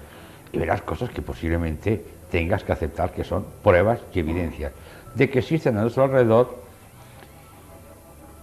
y 0.51 0.57
verás 0.59 0.81
cosas 0.81 1.09
que 1.11 1.21
posiblemente 1.21 2.03
tengas 2.29 2.65
que 2.65 2.73
aceptar 2.73 3.13
que 3.13 3.23
son 3.23 3.45
pruebas 3.63 4.01
y 4.13 4.19
evidencias 4.19 4.73
de 5.15 5.29
que 5.29 5.39
existen 5.39 5.77
a 5.77 5.81
nuestro 5.81 6.03
alrededor 6.03 6.61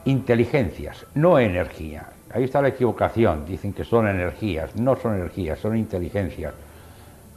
inteligencias, 0.05 1.07
no 1.15 1.39
energía. 1.39 2.09
Ahí 2.31 2.45
está 2.45 2.63
la 2.63 2.69
equivocación, 2.69 3.47
dicen 3.47 3.73
que 3.73 3.85
son 3.85 4.07
energías, 4.07 4.77
no 4.77 4.97
son 4.97 5.17
energías, 5.17 5.59
son 5.59 5.77
inteligencias. 5.77 6.55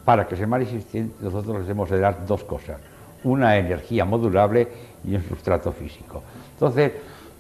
Para 0.05 0.27
que 0.27 0.35
se 0.35 0.47
manifiesten, 0.47 1.13
nosotros 1.21 1.61
les 1.61 1.69
hemos 1.69 1.89
de 1.89 1.99
dar 1.99 2.25
dos 2.25 2.43
cosas, 2.43 2.79
una 3.23 3.57
energía 3.57 4.05
modulable 4.05 4.67
y 5.05 5.15
un 5.15 5.23
sustrato 5.23 5.71
físico. 5.71 6.23
Entonces, 6.53 6.91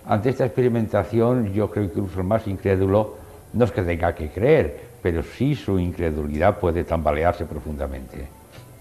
ante 0.05 0.29
esta 0.29 0.45
experimentación, 0.45 1.53
yo 1.53 1.69
creo 1.69 1.85
que 1.85 1.99
incluso 1.99 2.19
el 2.19 2.27
más 2.27 2.47
incrédulo 2.47 3.15
no 3.53 3.65
es 3.65 3.71
que 3.71 3.81
tenga 3.81 4.13
que 4.13 4.29
creer, 4.29 4.91
pero 5.01 5.23
sí 5.23 5.55
su 5.55 5.79
incredulidad 5.79 6.59
puede 6.59 6.83
tambalearse 6.83 7.45
profundamente. 7.45 8.27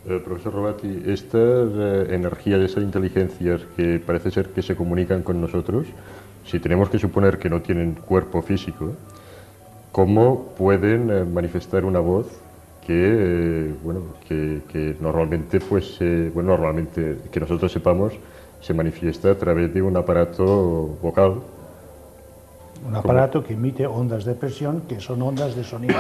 Eh, 0.07 0.21
profesor 0.25 0.55
Robati, 0.55 1.03
estas 1.07 1.69
eh, 1.75 2.07
energías, 2.11 2.61
esas 2.61 2.83
inteligencias 2.83 3.61
que 3.77 3.99
parece 3.99 4.31
ser 4.31 4.49
que 4.49 4.63
se 4.63 4.75
comunican 4.75 5.23
con 5.23 5.41
nosotros, 5.41 5.87
si 6.47 6.59
tenemos 6.59 6.89
que 6.89 6.99
suponer 6.99 7.39
que 7.39 7.51
no 7.51 7.61
tienen 7.61 7.95
cuerpo 7.95 8.41
físico, 8.41 8.93
¿cómo 9.93 10.55
pueden 10.57 11.11
eh, 11.11 11.25
manifestar 11.25 11.85
una 11.85 12.01
voz 12.01 12.27
que, 12.87 13.69
eh, 13.69 13.75
bueno, 13.83 14.01
que, 14.29 14.97
normalmente, 15.01 15.61
pues, 15.61 15.99
bueno, 16.33 16.51
normalmente, 16.51 17.19
que 17.31 17.41
nosotros 17.41 17.71
sepamos, 17.71 18.15
se 18.61 18.75
manifiesta 18.75 19.31
a 19.31 19.35
través 19.35 19.73
de 19.73 19.83
un 19.83 19.97
aparato 19.97 20.99
vocal? 21.03 21.41
Un 22.87 22.97
aparato 22.97 23.43
que 23.43 23.55
emite 23.55 23.87
ondas 23.87 24.25
de 24.25 24.35
presión, 24.35 24.83
que 24.89 25.01
son 25.01 25.21
ondas 25.23 25.55
de 25.55 25.65
sonido. 25.65 25.97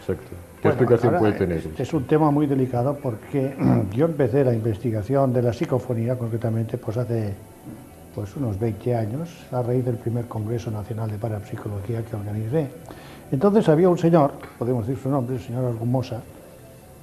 Exacto. 0.00 0.36
¿Qué 0.60 0.68
explicación 0.68 1.18
puede 1.18 1.32
tener? 1.32 1.58
Este 1.58 1.82
es 1.82 1.92
un 1.92 2.04
tema 2.04 2.30
muy 2.30 2.46
delicado 2.46 2.96
porque 3.02 3.54
yo 3.94 4.06
empecé 4.06 4.44
la 4.44 4.54
investigación 4.54 5.32
de 5.32 5.42
la 5.42 5.52
psicofonía, 5.52 6.16
concretamente, 6.16 6.78
pues 6.78 6.96
hace 6.96 7.34
pues 8.14 8.36
unos 8.36 8.58
20 8.58 8.94
años, 8.94 9.28
a 9.50 9.62
raíz 9.62 9.84
del 9.84 9.96
primer 9.96 10.26
Congreso 10.26 10.70
Nacional 10.70 11.10
de 11.10 11.18
Parapsicología 11.18 12.02
que 12.02 12.14
organizé. 12.14 12.68
Entonces 13.32 13.66
había 13.70 13.88
un 13.88 13.96
señor, 13.96 14.32
podemos 14.58 14.86
decir 14.86 15.02
su 15.02 15.08
nombre, 15.08 15.36
el 15.36 15.42
señor 15.42 15.64
Argumosa, 15.64 16.20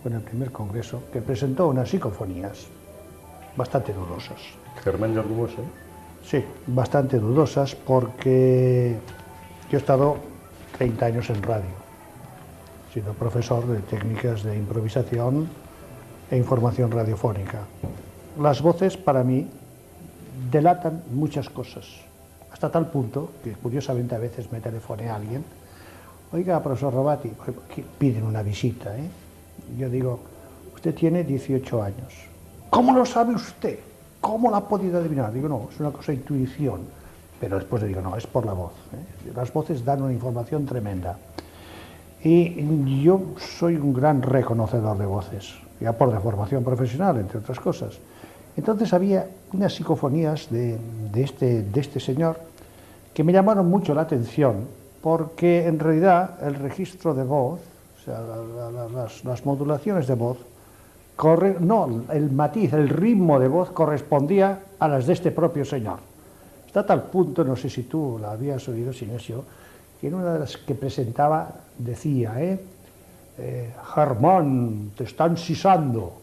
en 0.06 0.14
el 0.14 0.22
primer 0.22 0.52
congreso, 0.52 1.02
que 1.12 1.22
presentó 1.22 1.68
unas 1.68 1.90
psicofonías 1.90 2.68
bastante 3.58 3.92
dudosas. 3.92 4.38
Germán 4.84 5.16
de 5.16 5.22
Argumosa. 5.22 5.62
Sí, 6.24 6.46
bastante 6.68 7.18
dudosas 7.18 7.74
porque 7.74 8.96
yo 9.72 9.78
he 9.78 9.82
estado 9.82 10.18
30 10.78 11.06
años 11.08 11.30
en 11.32 11.42
radio, 11.42 11.72
he 12.90 12.94
sido 12.94 13.14
profesor 13.14 13.66
de 13.66 13.80
técnicas 13.80 14.44
de 14.44 14.56
improvisación 14.56 15.50
e 16.30 16.38
información 16.38 16.92
radiofónica. 16.92 17.62
Las 18.40 18.62
voces 18.62 18.98
para 18.98 19.24
mí 19.24 19.50
delatan 20.52 21.02
muchas 21.12 21.50
cosas, 21.50 21.88
hasta 22.52 22.72
tal 22.72 22.92
punto 22.92 23.32
que 23.44 23.54
curiosamente 23.54 24.14
a 24.14 24.20
veces 24.20 24.52
me 24.52 24.62
telefone 24.62 25.10
alguien, 25.10 25.44
oiga, 26.32 26.62
profesor 26.62 26.94
Robati, 26.94 27.32
piden 27.98 28.24
una 28.24 28.44
visita, 28.44 28.96
¿eh? 28.98 29.10
yo 29.78 29.90
digo, 29.90 30.20
usted 30.74 30.94
tiene 30.94 31.24
18 31.24 31.82
años, 31.82 32.14
¿cómo 32.70 32.94
lo 32.94 33.06
sabe 33.06 33.34
usted? 33.36 33.80
¿Cómo 34.22 34.50
lo 34.50 34.58
ha 34.58 34.68
podido 34.68 35.00
adivinar? 35.00 35.32
Digo, 35.32 35.48
no, 35.48 35.70
es 35.72 35.80
una 35.80 35.92
cosa 35.92 36.12
de 36.12 36.18
intuición, 36.18 36.82
pero 37.40 37.56
después 37.58 37.82
le 37.82 37.88
digo, 37.88 38.02
no, 38.02 38.16
es 38.18 38.28
por 38.28 38.46
la 38.46 38.54
voz. 38.54 38.74
¿eh? 38.94 39.32
Las 39.34 39.52
voces 39.54 39.86
dan 39.86 40.02
una 40.02 40.12
información 40.12 40.66
tremenda. 40.66 41.18
Y 42.22 43.02
yo 43.02 43.22
soy 43.38 43.78
un 43.78 43.94
gran 43.94 44.22
reconocedor 44.22 44.98
de 44.98 45.06
voces, 45.06 45.56
ya 45.80 45.94
por 45.94 46.12
deformación 46.12 46.66
profesional, 46.66 47.18
entre 47.18 47.40
otras 47.40 47.60
cosas. 47.62 47.98
Entonces 48.58 48.92
había 48.92 49.26
unas 49.54 49.74
psicofonías 49.74 50.50
de, 50.50 50.78
este, 51.16 51.62
de 51.62 51.80
este 51.80 52.02
señor 52.02 52.38
que 53.14 53.24
me 53.24 53.32
llamaron 53.32 53.70
mucho 53.70 53.94
la 53.94 54.02
atención 54.02 54.68
porque 55.02 55.66
en 55.66 55.80
realidad 55.80 56.38
el 56.42 56.56
registro 56.56 57.14
de 57.14 57.24
voz, 57.24 57.60
o 58.00 58.04
sea, 58.04 58.20
las, 59.24 59.46
modulaciones 59.46 60.08
de 60.08 60.16
voz, 60.16 60.38
corre, 61.16 61.58
no, 61.60 62.04
el 62.12 62.32
matiz, 62.32 62.74
el 62.74 62.90
ritmo 62.90 63.40
de 63.40 63.48
voz 63.48 63.72
correspondía 63.72 64.64
a 64.80 64.88
las 64.88 65.06
de 65.06 65.14
este 65.14 65.32
propio 65.32 65.66
señor. 65.66 66.00
Está 66.66 66.82
a 66.82 66.86
tal 66.86 67.04
punto, 67.04 67.44
no 67.44 67.56
sé 67.56 67.70
si 67.70 67.84
tú 67.84 68.20
la 68.22 68.32
habías 68.32 68.68
oído, 68.68 68.94
Sinesio, 68.94 69.44
que 70.00 70.08
en 70.08 70.14
una 70.14 70.34
de 70.34 70.40
las 70.40 70.58
que 70.58 70.76
presentaba 70.76 71.50
decía, 71.78 72.42
¿eh? 72.42 72.60
eh, 73.38 73.74
Germán, 73.94 74.92
te 74.96 75.06
están 75.06 75.38
sisando. 75.38 76.14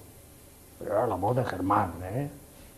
Era 0.85 1.07
la 1.07 1.17
voz 1.17 1.37
de 1.37 1.45
Germán, 1.45 1.93
¿eh? 2.05 2.29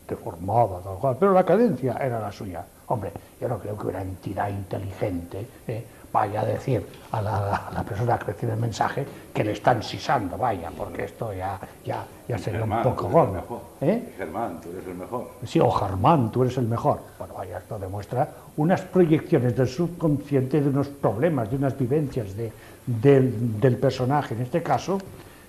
deformada, 0.08 0.80
tal 0.80 0.96
cual, 0.96 1.16
pero 1.20 1.32
la 1.32 1.44
cadencia 1.44 1.98
era 2.00 2.20
la 2.20 2.32
suya. 2.32 2.64
Hombre, 2.88 3.12
yo 3.40 3.48
no 3.48 3.58
creo 3.58 3.76
que 3.76 3.86
una 3.88 4.00
entidad 4.02 4.48
inteligente 4.48 5.46
¿eh? 5.66 5.84
vaya 6.12 6.40
a 6.40 6.44
decir 6.46 6.86
a 7.12 7.20
la, 7.20 7.56
a 7.56 7.70
la, 7.72 7.82
persona 7.82 8.18
que 8.18 8.24
recibe 8.26 8.52
el 8.54 8.58
mensaje 8.58 9.06
que 9.34 9.44
le 9.44 9.52
están 9.52 9.82
sisando, 9.82 10.38
vaya, 10.38 10.70
porque 10.76 11.04
esto 11.04 11.32
ya, 11.34 11.58
ya, 11.84 12.04
ya 12.26 12.38
sería 12.38 12.60
Germán, 12.60 12.78
un 12.86 12.94
poco 12.94 13.08
gordo. 13.10 13.62
¿eh? 13.82 14.14
Germán, 14.16 14.58
tú 14.62 14.70
eres 14.70 14.86
el 14.86 14.94
mejor. 14.94 15.30
Sí, 15.44 15.60
o 15.60 15.70
Germán, 15.70 16.32
tú 16.32 16.42
eres 16.44 16.56
el 16.56 16.66
mejor. 16.66 17.00
Bueno, 17.18 17.34
vaya, 17.34 17.58
esto 17.58 17.78
demuestra 17.78 18.26
unas 18.56 18.80
proyecciones 18.80 19.54
del 19.54 19.68
subconsciente 19.68 20.60
de 20.62 20.68
unos 20.70 20.88
problemas, 20.88 21.50
de 21.50 21.56
unas 21.56 21.76
vivencias 21.78 22.34
de- 22.34 22.52
del, 22.86 23.60
del 23.60 23.76
personaje, 23.76 24.34
en 24.34 24.40
este 24.40 24.62
caso, 24.62 24.98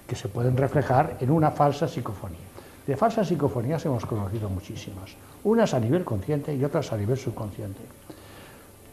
que 0.06 0.16
se 0.16 0.28
pueden 0.28 0.58
reflejar 0.58 1.16
en 1.22 1.32
una 1.32 1.52
falsa 1.52 1.88
psicofonía. 1.88 2.38
De 2.90 2.98
falsas 2.98 3.28
psicofonías 3.28 3.86
hemos 3.86 4.04
conocido 4.04 4.50
muchísimas, 4.50 5.12
unas 5.44 5.76
a 5.76 5.80
nivel 5.80 6.04
consciente 6.04 6.56
y 6.56 6.66
otras 6.66 6.92
a 6.92 6.98
nivel 6.98 7.20
subconsciente. 7.20 7.82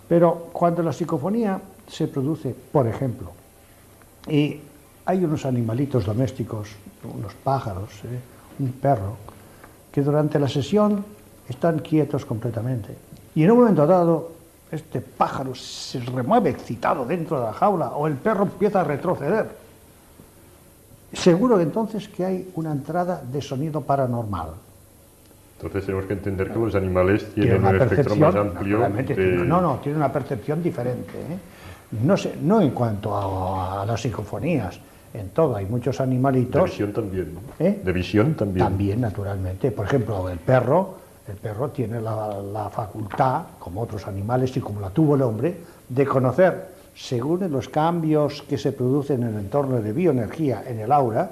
Pero 0.07 0.50
cuando 0.53 0.83
la 0.83 0.93
psicofonía 0.93 1.59
se 1.88 2.07
produce, 2.07 2.55
por 2.55 2.87
ejemplo, 2.87 3.33
y 4.29 4.61
hay 5.07 5.25
unos 5.25 5.47
animalitos 5.47 6.05
domésticos, 6.05 6.73
unos 7.05 7.33
pájaros, 7.37 7.88
¿eh? 8.05 8.21
un 8.59 8.73
perro, 8.73 9.17
que 9.91 10.03
durante 10.03 10.38
la 10.38 10.50
sesión 10.50 11.03
están 11.49 11.79
quietos 11.79 12.26
completamente. 12.26 12.95
Y 13.35 13.45
en 13.45 13.50
un 13.50 13.61
momento 13.61 13.87
dado, 13.87 14.31
este 14.71 15.00
pájaro 15.00 15.55
se 15.55 16.00
remueve 16.00 16.50
excitado 16.50 17.07
dentro 17.07 17.41
de 17.41 17.47
la 17.47 17.55
jaula 17.55 17.93
o 17.93 18.07
el 18.07 18.17
perro 18.17 18.43
empieza 18.43 18.83
a 18.83 18.85
retroceder. 18.85 19.65
Seguro 21.16 21.56
que 21.56 21.62
entonces 21.62 22.08
que 22.08 22.25
hay 22.25 22.50
una 22.54 22.73
entrada 22.73 23.23
de 23.30 23.40
sonido 23.40 23.80
paranormal. 23.80 24.50
Entonces 25.56 25.87
tenemos 25.87 26.06
que 26.06 26.12
entender 26.12 26.52
que 26.52 26.58
los 26.58 26.75
animales 26.75 27.32
Tiene 27.35 27.50
tienen 27.52 27.66
un 27.75 27.80
espectro 27.80 28.16
más 28.16 28.35
amplio 28.35 28.80
de... 28.80 29.16
no, 29.44 29.61
no, 29.61 29.76
tiene 29.76 29.96
una 29.96 30.12
percepción 30.12 30.62
diferente. 30.62 31.12
¿eh? 31.12 31.38
No, 32.02 32.16
sé, 32.16 32.35
no 32.42 32.61
en 32.61 32.70
cuanto 32.70 33.14
a, 33.16 33.82
a 33.82 33.87
las 33.87 34.00
psicofonías, 34.02 34.78
en 35.14 35.30
todo, 35.30 35.56
hay 35.56 35.64
muchos 35.64 35.96
De 35.96 36.04
animalitos. 36.04 36.64
visión 36.64 36.92
también, 36.92 37.32
¿no? 37.35 37.40
¿Eh? 37.58 37.80
De 37.82 37.92
visión 37.92 38.35
también. 38.35 38.66
También, 38.66 39.00
naturalmente. 39.00 39.70
Por 39.70 39.87
ejemplo, 39.87 40.28
el 40.28 40.38
perro, 40.38 40.96
el 41.26 41.37
perro 41.37 41.70
tiene 41.70 42.02
la, 42.02 42.38
la 42.42 42.68
facultad, 42.68 43.42
como 43.58 43.80
otros 43.80 44.06
animales 44.06 44.54
y 44.58 44.61
como 44.61 44.80
la 44.82 44.90
tuvo 44.90 45.14
el 45.14 45.23
hombre, 45.23 45.56
de 45.88 46.04
conocer, 46.04 46.75
según 46.97 47.50
los 47.53 47.69
cambios 47.69 48.43
que 48.43 48.57
se 48.59 48.73
producen 48.73 49.23
en 49.23 49.29
el 49.35 49.41
entorno 49.41 49.81
de 49.83 49.93
bioenergía 49.93 50.65
en 50.67 50.81
el 50.81 50.91
aura, 50.93 51.31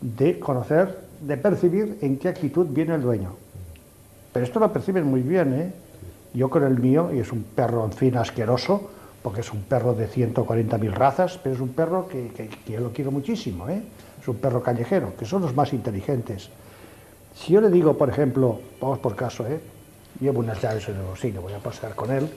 de 0.00 0.38
conocer, 0.38 0.98
de 1.20 1.36
percibir 1.36 1.98
en 2.02 2.18
qué 2.18 2.28
actitud 2.28 2.66
viene 2.70 2.94
el 2.94 3.02
dueño. 3.02 3.34
Pero 4.32 4.44
esto 4.44 4.60
lo 4.60 4.72
perciben 4.72 5.04
muy 5.04 5.22
bien, 5.22 5.54
¿eh? 5.54 5.72
Yo 6.34 6.50
con 6.50 6.62
el 6.64 6.78
mío, 6.78 7.10
y 7.12 7.18
es 7.18 7.32
un 7.32 7.42
perro, 7.42 7.84
en 7.84 7.92
fin, 7.92 8.16
asqueroso, 8.16 8.90
porque 9.22 9.40
es 9.40 9.52
un 9.52 9.62
perro 9.62 9.94
de 9.94 10.06
140.000 10.08 10.92
razas, 10.92 11.38
pero 11.42 11.54
es 11.56 11.60
un 11.60 11.70
perro 11.70 12.06
que, 12.06 12.28
que- 12.28 12.50
yo 12.72 12.80
lo 12.80 12.92
quiero 12.92 13.10
muchísimo, 13.10 13.68
¿eh? 13.68 13.82
Es 14.20 14.28
un 14.28 14.36
perro 14.36 14.62
callejero, 14.62 15.14
que 15.18 15.24
son 15.24 15.42
los 15.42 15.54
más 15.56 15.72
inteligentes. 15.72 16.50
Si 17.34 17.52
yo 17.54 17.60
le 17.60 17.70
digo, 17.70 17.96
por 17.96 18.08
ejemplo, 18.08 18.60
vamos 18.80 18.98
por 18.98 19.16
caso, 19.16 19.46
¿eh? 19.46 19.58
Llevo 20.20 20.40
unas 20.40 20.60
llaves 20.62 20.88
en 20.88 20.96
el 20.96 21.02
bolsillo, 21.02 21.40
voy 21.42 21.54
a 21.54 21.58
pasar 21.58 21.94
con 21.94 22.10
él, 22.10 22.28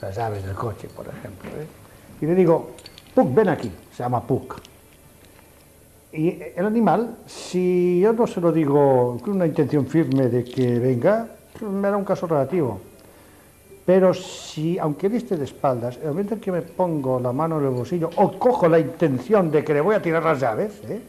las 0.00 0.16
llaves 0.16 0.44
del 0.44 0.54
coche, 0.54 0.88
por 0.94 1.06
ejemplo, 1.06 1.50
¿eh? 1.50 1.66
Y 2.20 2.26
le 2.26 2.34
digo, 2.34 2.70
Puck, 3.14 3.34
ven 3.34 3.48
aquí, 3.48 3.70
se 3.92 4.02
llama 4.02 4.22
Puck. 4.22 4.60
Y 6.12 6.38
el 6.54 6.64
animal, 6.64 7.16
si 7.26 8.00
yo 8.00 8.12
no 8.12 8.26
se 8.26 8.40
lo 8.40 8.52
digo 8.52 9.18
con 9.22 9.34
una 9.36 9.46
intención 9.46 9.86
firme 9.86 10.28
de 10.28 10.44
que 10.44 10.78
venga, 10.78 11.28
me 11.60 11.88
hará 11.88 11.96
un 11.96 12.04
caso 12.04 12.26
relativo. 12.26 12.80
Pero 13.84 14.12
si, 14.14 14.78
aunque 14.78 15.06
él 15.06 15.14
esté 15.14 15.36
de 15.36 15.44
espaldas, 15.44 15.98
el 16.02 16.08
momento 16.08 16.34
en 16.34 16.40
que 16.40 16.50
me 16.50 16.62
pongo 16.62 17.20
la 17.20 17.32
mano 17.32 17.58
en 17.58 17.66
el 17.66 17.70
bolsillo 17.70 18.10
o 18.16 18.38
cojo 18.38 18.68
la 18.68 18.78
intención 18.78 19.50
de 19.50 19.62
que 19.62 19.74
le 19.74 19.80
voy 19.80 19.94
a 19.94 20.02
tirar 20.02 20.24
las 20.24 20.40
llaves, 20.40 20.80
¿eh? 20.88 21.00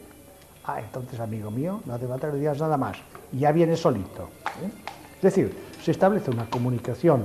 ah, 0.64 0.78
entonces, 0.78 1.18
amigo 1.18 1.50
mío, 1.50 1.80
no 1.86 1.94
hace 1.94 2.06
falta 2.06 2.28
que 2.28 2.34
le 2.34 2.40
digas 2.40 2.60
nada 2.60 2.76
más, 2.76 2.98
ya 3.32 3.50
viene 3.50 3.76
solito. 3.76 4.28
¿eh? 4.62 4.70
Es 5.16 5.22
decir, 5.22 5.52
se 5.82 5.90
establece 5.90 6.30
una 6.30 6.48
comunicación 6.48 7.24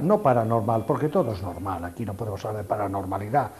no 0.00 0.18
paranormal, 0.20 0.84
porque 0.86 1.08
todo 1.08 1.32
es 1.32 1.42
normal, 1.42 1.84
aquí 1.84 2.04
no 2.04 2.14
podemos 2.14 2.44
hablar 2.44 2.62
de 2.62 2.68
paranormalidad. 2.68 3.50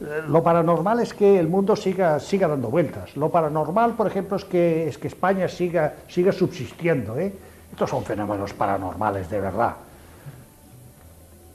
Eh, 0.00 0.22
Lo 0.28 0.42
paranormal 0.42 1.00
es 1.00 1.12
que 1.12 1.38
el 1.38 1.48
mundo 1.48 1.76
siga, 1.76 2.20
siga 2.20 2.48
dando 2.48 2.68
vueltas. 2.68 3.16
Lo 3.16 3.30
paranormal, 3.30 3.94
por 3.94 4.06
ejemplo, 4.06 4.36
es 4.36 4.44
que, 4.44 4.88
es 4.88 4.98
que 4.98 5.08
España 5.08 5.48
siga, 5.48 5.94
siga 6.08 6.32
subsistiendo. 6.32 7.18
¿eh? 7.18 7.34
Estos 7.70 7.90
son 7.90 8.04
fenómenos 8.04 8.52
paranormales 8.54 9.28
de 9.28 9.40
verdad 9.40 9.74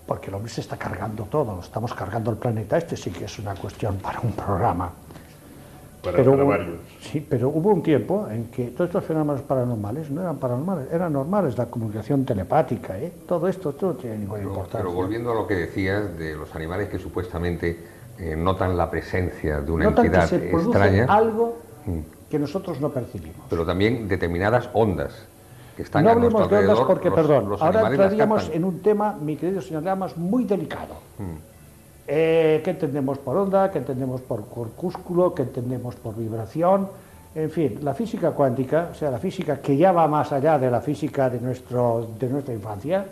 porque 0.06 0.28
el 0.28 0.36
hombre 0.36 0.52
se 0.52 0.62
está 0.62 0.78
cargando 0.78 1.24
todo, 1.24 1.60
estamos 1.62 1.94
cargando 1.94 2.30
el 2.32 2.38
planeta, 2.38 2.78
este 2.78 2.98
sí 2.98 3.10
que 3.10 3.26
es 3.26 3.40
una 3.40 3.56
cuestión 3.56 3.98
para 3.98 4.20
un 4.20 4.34
programa. 4.34 4.92
Para, 6.04 6.18
pero, 6.18 6.34
hubo- 6.34 6.46
varios. 6.48 6.76
sí, 7.00 7.26
pero 7.28 7.48
hubo 7.48 7.70
un 7.70 7.82
tiempo 7.82 8.28
en 8.30 8.48
que 8.48 8.66
todos 8.72 8.90
estos 8.90 9.06
fenómenos 9.06 9.42
paranormales 9.44 10.12
no 10.12 10.20
eran 10.22 10.36
paranormales, 10.36 10.92
eran 10.92 11.14
normales, 11.14 11.58
la 11.58 11.68
comunicación 11.68 12.26
telepática, 12.26 13.00
¿eh? 13.00 13.10
todo 13.26 13.48
esto, 13.48 13.70
esto 13.70 13.88
no 13.88 13.94
tiene 13.94 14.18
ninguna 14.18 14.40
Pero, 14.40 14.50
importancia. 14.50 14.80
pero 14.82 14.92
volviendo 14.94 15.32
a 15.32 15.36
lo 15.36 15.48
que 15.48 15.56
decías 15.56 16.18
de 16.18 16.36
los 16.36 16.54
animales 16.56 16.90
que 16.90 17.00
supuestamente 17.00 17.80
eh, 18.20 18.36
notan 18.36 18.76
la 18.76 18.92
presencia 18.92 19.62
de 19.62 19.72
una 19.72 19.86
Notan 19.86 20.04
que 20.04 20.08
entidad 20.08 20.28
se 20.28 20.40
produce 20.40 20.68
extraña, 20.78 21.06
algo 21.06 21.58
Mm. 21.86 22.00
que 22.30 22.38
nosotros 22.40 22.80
no 22.82 22.90
percibimos. 22.90 23.46
pero 23.50 23.66
también 23.66 24.08
determinadas 24.08 24.70
ondas 24.74 25.14
que 25.78 25.84
están 25.84 26.04
no 26.04 26.10
a 26.10 26.14
hablemos 26.14 26.50
de 26.50 26.58
ondas 26.60 26.80
porque, 26.82 27.10
los- 27.10 27.16
perdón, 27.16 27.50
los 27.50 27.62
ahora 27.62 27.90
entraríamos 27.90 28.50
en 28.54 28.64
un 28.66 28.82
tema, 28.82 29.18
mi 29.22 29.36
querido 29.38 29.62
señor 29.62 29.84
Lamas, 29.84 30.16
muy 30.18 30.44
delicado. 30.44 30.96
Mm. 31.18 31.53
Eh, 32.08 32.62
¿Qué 32.64 32.72
entendemos 32.72 33.18
por 33.20 33.38
onda? 33.38 33.72
¿Qué 33.72 33.78
entendemos 33.80 34.22
por 34.22 34.48
corpúsculo? 34.48 35.34
¿Qué 35.34 35.44
entendemos 35.44 35.96
por 35.96 36.16
vibración? 36.16 36.88
En 37.36 37.50
fin, 37.50 37.80
la 37.82 37.94
física 37.94 38.32
cuántica, 38.32 38.90
o 38.92 38.96
sea, 38.96 39.10
la 39.10 39.18
física 39.18 39.60
que 39.60 39.76
ya 39.76 39.92
va 39.92 40.08
más 40.08 40.32
allá 40.32 40.60
de 40.60 40.70
la 40.70 40.82
física 40.82 41.30
de, 41.30 41.40
nuestro, 41.40 42.10
de 42.20 42.30
nuestra 42.30 42.54
infancia, 42.54 43.06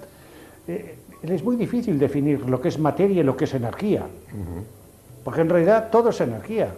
eh, 0.68 0.98
es 1.24 1.44
muy 1.44 1.56
difícil 1.56 1.98
definir 1.98 2.48
lo 2.48 2.62
que 2.62 2.68
es 2.68 2.78
materia 2.78 3.22
y 3.22 3.24
lo 3.24 3.36
que 3.38 3.46
es 3.46 3.54
energía. 3.54 4.04
Porque 5.24 5.42
en 5.42 5.50
realidad 5.50 5.90
todo 5.92 6.10
es 6.10 6.20
energía. 6.22 6.70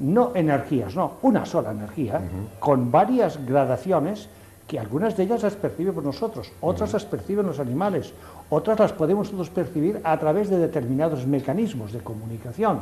No 0.00 0.32
energías, 0.34 0.94
no, 0.94 1.14
una 1.22 1.44
sola 1.44 1.72
energía, 1.72 2.20
con 2.58 2.90
varias 2.90 3.44
gradaciones 3.44 4.28
que 4.70 4.78
algunas 4.78 5.16
de 5.16 5.24
ellas 5.24 5.42
las 5.42 5.56
percibimos 5.56 6.04
nosotros, 6.04 6.52
otras 6.60 6.92
las 6.92 7.04
perciben 7.04 7.44
los 7.44 7.58
animales, 7.58 8.12
otras 8.50 8.78
las 8.78 8.92
podemos 8.92 9.26
nosotros 9.32 9.50
percibir 9.50 10.00
a 10.04 10.16
través 10.16 10.48
de 10.48 10.58
determinados 10.58 11.26
mecanismos 11.26 11.92
de 11.92 11.98
comunicación. 11.98 12.78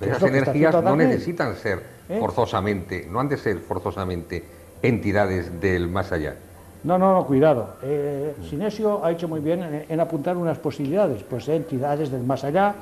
Pero 0.00 0.10
es 0.10 0.18
esas 0.18 0.30
energías 0.30 0.82
no 0.82 0.96
necesitan 0.96 1.54
ser 1.54 1.80
¿Eh? 2.08 2.18
forzosamente, 2.18 3.06
no 3.08 3.20
han 3.20 3.28
de 3.28 3.36
ser 3.36 3.58
forzosamente 3.60 4.42
entidades 4.82 5.60
del 5.60 5.86
más 5.86 6.10
allá. 6.10 6.34
No, 6.82 6.98
no, 6.98 7.14
no, 7.14 7.24
cuidado. 7.24 7.76
Eh, 7.84 8.34
Sinesio 8.50 9.04
ha 9.04 9.12
hecho 9.12 9.28
muy 9.28 9.38
bien 9.38 9.62
en, 9.62 9.84
en 9.88 10.00
apuntar 10.00 10.36
unas 10.36 10.58
posibilidades, 10.58 11.22
pues 11.22 11.46
entidades 11.48 12.10
del 12.10 12.24
más 12.24 12.42
allá, 12.42 12.74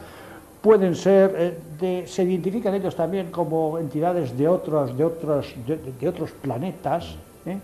pueden 0.62 0.96
ser, 0.96 1.34
eh, 1.36 1.58
de- 1.78 2.06
se 2.06 2.22
identifican 2.22 2.74
ellos 2.74 2.96
también 2.96 3.30
como 3.30 3.78
entidades 3.78 4.34
de 4.38 4.48
otros, 4.48 4.96
de 4.96 5.04
otros, 5.04 5.54
de, 5.66 5.76
de 6.00 6.08
otros 6.08 6.30
planetas. 6.30 7.16
¿eh? 7.44 7.58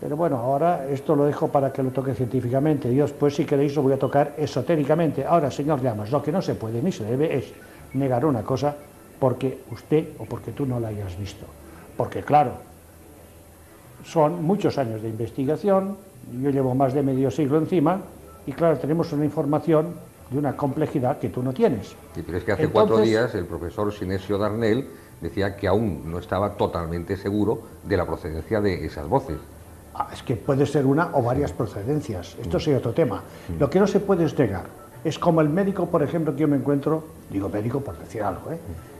Pero 0.00 0.16
bueno, 0.16 0.38
ahora 0.38 0.88
esto 0.88 1.14
lo 1.14 1.26
dejo 1.26 1.48
para 1.48 1.72
que 1.72 1.82
lo 1.82 1.90
toque 1.90 2.14
científicamente. 2.14 2.92
Yo 2.94 3.04
después, 3.04 3.34
si 3.34 3.44
queréis, 3.44 3.76
lo 3.76 3.82
voy 3.82 3.92
a 3.92 3.98
tocar 3.98 4.34
esotéricamente. 4.38 5.26
Ahora, 5.26 5.50
señor 5.50 5.82
Llamas, 5.82 6.10
lo 6.10 6.22
que 6.22 6.32
no 6.32 6.40
se 6.40 6.54
puede 6.54 6.80
ni 6.82 6.90
se 6.90 7.04
debe 7.04 7.36
es 7.36 7.52
negar 7.92 8.24
una 8.24 8.42
cosa 8.42 8.74
porque 9.18 9.60
usted 9.70 10.08
o 10.18 10.24
porque 10.24 10.52
tú 10.52 10.64
no 10.64 10.80
la 10.80 10.88
hayas 10.88 11.18
visto. 11.18 11.44
Porque 11.98 12.22
claro, 12.22 12.52
son 14.04 14.42
muchos 14.42 14.78
años 14.78 15.02
de 15.02 15.08
investigación, 15.10 15.98
yo 16.40 16.48
llevo 16.48 16.74
más 16.74 16.94
de 16.94 17.02
medio 17.02 17.30
siglo 17.30 17.58
encima, 17.58 18.00
y 18.46 18.52
claro, 18.52 18.78
tenemos 18.78 19.12
una 19.12 19.26
información 19.26 19.94
de 20.30 20.38
una 20.38 20.56
complejidad 20.56 21.18
que 21.18 21.28
tú 21.28 21.42
no 21.42 21.52
tienes. 21.52 21.94
Y 22.16 22.22
pero 22.22 22.38
es 22.38 22.44
que 22.44 22.52
hace 22.52 22.68
cuatro 22.68 22.98
días 22.98 23.34
el 23.34 23.44
profesor 23.44 23.92
Sinesio 23.92 24.38
Darnell 24.38 24.88
decía 25.20 25.56
que 25.56 25.68
aún 25.68 26.10
no 26.10 26.18
estaba 26.18 26.56
totalmente 26.56 27.18
seguro 27.18 27.60
de 27.84 27.96
la 27.98 28.06
procedencia 28.06 28.62
de 28.62 28.86
esas 28.86 29.06
voces. 29.06 29.36
Ah, 29.94 30.08
es 30.12 30.22
que 30.22 30.36
puede 30.36 30.66
ser 30.66 30.86
una 30.86 31.10
o 31.14 31.22
varias 31.22 31.52
procedencias, 31.52 32.36
esto 32.40 32.60
sería 32.60 32.78
otro 32.78 32.92
tema. 32.92 33.22
Lo 33.58 33.68
que 33.68 33.80
no 33.80 33.86
se 33.86 34.00
puede 34.00 34.24
es 34.24 34.38
negar. 34.38 34.64
Es 35.02 35.18
como 35.18 35.40
el 35.40 35.48
médico, 35.48 35.86
por 35.86 36.02
ejemplo, 36.02 36.34
que 36.34 36.42
yo 36.42 36.48
me 36.48 36.56
encuentro, 36.56 37.04
digo 37.30 37.48
médico 37.48 37.80
por 37.80 37.98
decir 37.98 38.22
algo, 38.22 38.52
¿eh? 38.52 38.58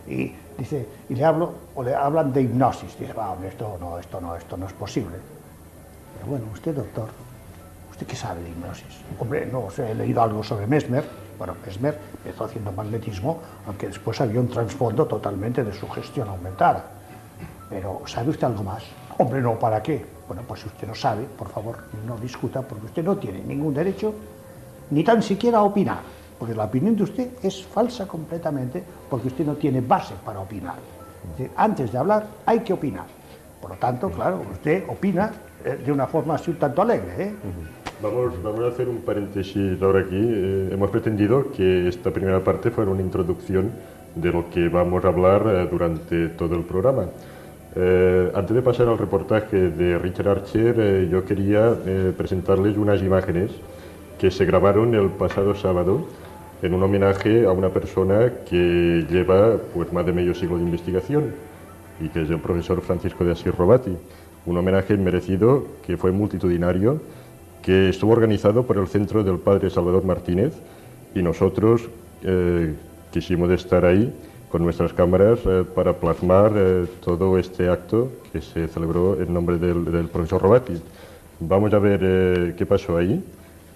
y 0.09 0.35
dice, 0.59 0.87
y 1.09 1.15
le 1.15 1.25
hablo, 1.25 1.53
o 1.75 1.83
le 1.83 1.95
hablan 1.95 2.33
de 2.33 2.43
hipnosis. 2.43 2.99
Dice, 2.99 3.13
va, 3.13 3.31
hombre, 3.31 3.49
esto 3.49 3.77
no, 3.79 3.99
esto 3.99 4.21
no, 4.21 4.35
esto 4.35 4.57
no 4.57 4.67
es 4.67 4.73
posible. 4.73 5.17
Pero 6.17 6.31
bueno, 6.31 6.47
usted, 6.53 6.75
doctor, 6.75 7.09
¿Usted 8.01 8.13
qué 8.13 8.17
sabe 8.17 8.43
de 8.43 8.49
hipnosis? 8.49 9.03
Hombre, 9.19 9.45
no 9.45 9.69
he 9.77 9.95
leído 9.95 10.23
algo 10.23 10.43
sobre 10.43 10.67
Mesmer. 10.67 11.05
Bueno, 11.37 11.55
Mesmer 11.67 11.99
empezó 12.17 12.47
haciendo 12.47 12.73
magnetismo, 12.73 13.43
aunque 13.67 13.89
después 13.89 14.19
había 14.23 14.41
un 14.41 14.49
trasfondo 14.49 15.05
totalmente 15.05 15.63
de 15.63 15.71
sugestión 15.75 16.27
aumentada. 16.31 16.83
Pero, 17.69 18.01
¿sabe 18.07 18.31
usted 18.31 18.47
algo 18.47 18.63
más? 18.63 18.85
Hombre, 19.19 19.43
no, 19.43 19.59
¿para 19.59 19.83
qué? 19.83 20.07
Bueno, 20.31 20.45
pues 20.47 20.61
si 20.61 20.69
usted 20.69 20.87
no 20.87 20.95
sabe, 20.95 21.25
por 21.37 21.49
favor, 21.49 21.79
no 22.07 22.17
discuta, 22.17 22.63
porque 22.63 22.87
usted 22.87 23.03
no 23.03 23.17
tiene 23.17 23.43
ningún 23.43 23.75
derecho 23.75 24.15
ni 24.91 25.03
tan 25.03 25.25
siquiera 25.25 25.59
a 25.59 25.63
opinar, 25.65 26.03
porque 26.39 26.55
la 26.55 26.67
opinión 26.67 26.95
de 26.95 27.03
usted 27.03 27.31
es 27.43 27.65
falsa 27.65 28.07
completamente, 28.07 28.81
porque 29.11 29.27
usted 29.27 29.45
no 29.45 29.55
tiene 29.55 29.81
base 29.81 30.15
para 30.25 30.39
opinar. 30.39 30.77
antes 31.57 31.91
de 31.91 31.99
hablar 31.99 32.29
hay 32.47 32.61
que 32.61 32.73
opinar. 32.73 33.07
Por 33.61 33.71
lo 33.73 33.77
tanto, 33.77 34.09
claro, 34.09 34.41
usted 34.53 34.85
opina 34.89 35.33
eh, 35.65 35.83
de 35.85 35.91
una 35.91 36.07
forma 36.07 36.37
así 36.37 36.53
un 36.53 36.59
tanto 36.59 36.81
alegre. 36.81 37.25
¿eh? 37.25 37.33
Vamos, 38.01 38.41
vamos 38.41 38.61
a 38.61 38.69
hacer 38.69 38.89
un 38.89 38.99
paréntesis 38.99 39.83
ahora 39.83 40.03
aquí. 40.03 40.15
Eh, 40.15 40.69
hemos 40.71 40.91
pretendido 40.91 41.51
que 41.51 41.89
esta 41.89 42.13
primera 42.13 42.39
parte 42.39 42.71
fuera 42.71 42.93
una 42.93 43.03
introducción 43.03 43.73
de 44.15 44.31
lo 44.31 44.49
que 44.49 44.69
vamos 44.69 45.05
a 45.05 45.09
hablar 45.09 45.69
durante 45.69 46.29
todo 46.29 46.55
el 46.55 46.63
programa. 46.63 47.07
Antes 47.75 48.57
de 48.57 48.63
pasar 48.63 48.89
al 48.89 48.99
reportaje 48.99 49.71
de 49.71 49.99
Richard 49.99 50.29
Archer, 50.29 51.09
yo 51.09 51.25
quería 51.25 51.75
presentarles 52.17 52.77
unas 52.77 53.01
imágenes 53.01 53.53
que 54.19 54.31
se 54.31 54.45
grabaron 54.45 54.95
el 54.95 55.09
pasado 55.11 55.55
sábado 55.55 56.07
en 56.63 56.75
un 56.75 56.83
homenaje 56.83 57.47
a 57.47 57.53
una 57.53 57.71
persona 57.71 58.33
que 58.49 59.07
lleva 59.09 59.57
pues, 59.73 59.93
más 59.93 60.05
de 60.05 60.13
medio 60.13 60.35
siglo 60.35 60.57
de 60.59 60.65
investigación 60.65 61.33
y 62.01 62.09
que 62.09 62.23
es 62.23 62.31
el 62.31 62.39
profesor 62.39 62.81
Francisco 62.83 63.25
de 63.25 63.33
Asís 63.33 63.55
Robati. 63.55 63.97
Un 64.47 64.57
homenaje 64.57 64.97
merecido 64.97 65.65
que 65.87 65.97
fue 65.97 66.13
multitudinario, 66.13 67.01
que 67.63 67.91
estuvo 67.91 68.13
organizado 68.13 68.67
por 68.67 68.79
el 68.79 68.89
Centro 68.89 69.23
del 69.23 69.39
Padre 69.39 69.71
Salvador 69.71 70.05
Martínez 70.05 70.55
y 71.15 71.23
nosotros 71.23 71.89
eh, 72.23 72.75
quisimos 73.11 73.51
estar 73.51 73.85
ahí 73.85 74.13
con 74.51 74.63
nuestras 74.63 74.93
cámaras 74.93 75.39
eh, 75.47 75.65
para 75.75 75.95
plasmar 75.95 76.53
eh, 76.57 76.87
todo 77.01 77.39
este 77.39 77.69
acto 77.69 78.11
que 78.33 78.41
se 78.41 78.69
celebró 78.69 79.21
en 79.21 79.33
nombre 79.33 79.59
del, 79.59 79.85
del 79.85 80.09
profesor 80.09 80.43
Robati. 80.43 80.81
Vamos 81.39 81.73
a 81.73 81.79
ver 81.79 82.55
qué 82.55 82.67
pasó 82.67 82.97
ahí 82.97 83.25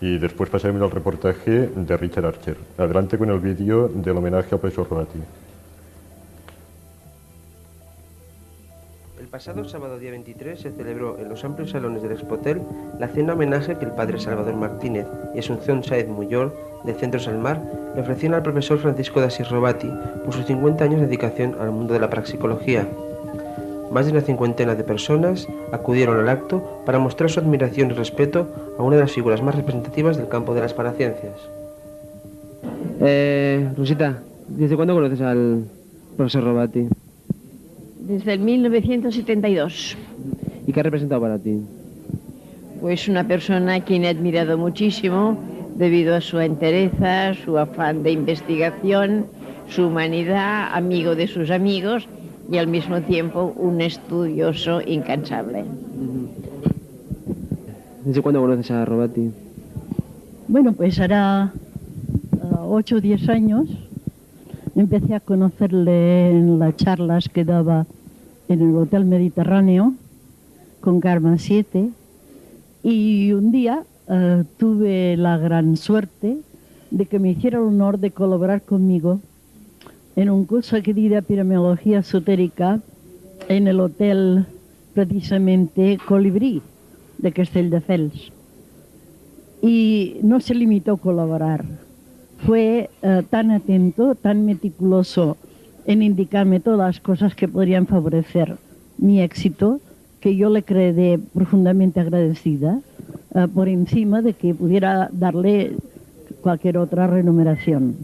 y 0.01 0.19
después 0.19 0.51
pasaremos 0.51 0.83
al 0.83 0.91
reportaje 0.91 1.69
de 1.75 1.97
Richard 1.97 2.27
Archer. 2.27 2.57
Adelante 2.77 3.17
con 3.17 3.31
el 3.31 3.39
vídeo 3.39 3.89
del 3.89 4.17
homenaje 4.17 4.55
al 4.55 4.61
profesor 4.61 4.87
Robati. 4.89 5.19
El 9.19 9.29
pasado 9.29 9.65
sábado 9.65 9.99
día 9.99 10.11
23 10.11 10.61
se 10.61 10.73
celebró 10.73 11.19
en 11.19 11.29
los 11.29 11.43
amplios 11.45 11.71
salones 11.71 12.03
del 12.03 12.13
Expotel 12.13 12.61
la 12.99 13.09
cena 13.09 13.33
homenaje 13.33 13.79
que 13.79 13.85
el 13.85 13.93
padre 13.93 14.21
Salvador 14.21 14.55
Martínez 14.57 15.07
y 15.35 15.39
Asunción 15.39 15.83
Saez 15.83 16.07
Muyor, 16.07 16.55
de 16.85 16.95
Centro 16.95 17.21
Salmar, 17.21 17.61
le 17.95 18.03
ofrecieron 18.03 18.35
al 18.35 18.43
profesor 18.43 18.79
Francisco 18.79 19.21
de 19.21 19.27
Asís 19.27 19.49
Robati 19.49 19.91
por 20.25 20.35
sus 20.35 20.47
50 20.47 20.85
años 20.85 21.01
de 21.01 21.07
dedicación 21.07 21.57
al 21.61 21.71
mundo 21.71 21.95
de 21.95 22.01
la 22.01 22.11
praxicología. 22.11 22.87
Más 23.91 24.07
de 24.07 24.13
una 24.13 24.21
cincuentena 24.23 24.75
de 24.75 24.85
personas 24.85 25.47
acudieron 25.73 26.19
al 26.19 26.29
acto 26.29 26.83
para 26.85 26.99
mostrar 26.99 27.31
su 27.31 27.41
admiración 27.41 27.91
y 27.91 27.95
respeto 27.95 28.49
a 28.79 28.83
una 28.83 28.97
de 28.97 29.03
las 29.03 29.13
figuras 29.13 29.43
más 29.43 29.55
representativas 29.55 30.17
del 30.17 30.29
campo 30.29 30.55
de 30.55 30.61
las 30.61 30.75
paraciencias. 30.75 31.35
Eh, 33.01 33.69
Rosita, 33.77 34.23
¿desde 34.49 34.77
cuándo 34.77 34.95
conoces 34.95 35.21
al 35.21 35.65
profesor 36.17 36.45
Robati? 36.45 36.89
Desde 38.01 38.33
el 38.35 38.41
1972. 38.41 39.97
¿Y 40.67 40.73
qué 40.73 40.81
ha 40.81 40.83
representado 40.83 41.21
para 41.21 41.39
ti? 41.39 41.61
Pues 42.81 43.09
una 43.09 43.27
persona 43.27 43.75
a 43.75 43.81
quien 43.81 44.05
he 44.05 44.09
admirado 44.09 44.59
muchísimo 44.59 45.39
debido 45.75 46.15
a 46.15 46.21
su 46.21 46.41
entereza, 46.41 47.35
su 47.35 47.59
afán 47.59 48.03
de 48.03 48.13
investigación, 48.13 49.27
su 49.69 49.87
humanidad, 49.87 50.69
amigo 50.73 51.15
de 51.15 51.27
sus 51.27 51.51
amigos 51.51 52.09
y 52.51 52.59
al 52.59 52.67
mismo 52.67 53.01
tiempo 53.03 53.53
un 53.57 53.81
estudioso 53.81 54.81
incansable. 54.81 55.65
¿Desde 58.05 58.21
cuándo 58.21 58.41
conoces 58.41 58.71
a 58.71 58.85
Robati? 58.85 59.31
Bueno, 60.47 60.73
pues 60.75 61.01
hará 61.01 61.53
8 62.69 62.97
o 62.97 63.01
10 63.01 63.29
años 63.31 63.69
Empecé 64.77 65.15
a 65.15 65.21
conocerle 65.21 66.31
en 66.31 66.59
las 66.59 66.77
charlas 66.77 67.29
que 67.29 67.45
daba 67.45 67.87
en 68.49 68.61
el 68.61 68.75
Hotel 68.75 69.05
Mediterráneo 69.05 69.95
con 70.81 71.01
Karma 71.01 71.39
7 71.39 71.91
y 72.83 73.33
un 73.33 73.53
día 73.53 73.85
eh, 74.09 74.45
tuve 74.59 75.17
la 75.17 75.39
gran 75.39 75.77
suerte 75.77 76.39
de 76.91 77.07
que 77.07 77.19
me 77.19 77.31
hiciera 77.31 77.59
el 77.59 77.65
honor 77.65 77.99
de 77.99 78.11
colaborar 78.11 78.63
conmigo 78.63 79.21
en 80.17 80.31
un 80.31 80.45
curso 80.45 80.81
que 80.83 80.95
di 80.95 81.09
de 81.09 81.19
epidemiología 81.19 82.01
esotérica 82.01 82.81
en 83.49 83.67
el 83.67 83.81
hotel 83.81 84.47
precisamente 84.95 85.99
Colibrí 86.07 86.63
de 87.19 87.33
Castelldefels. 87.33 88.33
Y 89.63 90.19
no 90.23 90.41
se 90.41 90.55
limitó 90.55 90.93
a 90.93 90.99
colaborar, 90.99 91.65
fue 92.47 92.91
eh, 93.03 93.23
tan 93.31 93.51
atento, 93.51 94.15
tan 94.15 94.45
meticuloso 94.45 95.37
en 95.87 96.03
indicarme 96.03 96.61
todas 96.61 96.79
las 96.79 97.01
cosas 97.01 97.35
que 97.35 97.49
podrían 97.49 97.87
favorecer 97.87 98.57
mi 98.99 99.21
éxito, 99.21 99.81
que 100.21 100.37
yo 100.37 100.51
le 100.51 100.63
quedé 100.63 101.19
profundamente 101.19 102.01
agradecida, 102.01 102.81
eh, 103.35 103.49
por 103.53 103.69
encima 103.69 104.23
de 104.23 104.35
que 104.35 104.55
pudiera 104.55 105.09
darle 105.13 105.73
cualquier 106.41 106.79
otra 106.79 107.07
remuneración. 107.07 107.97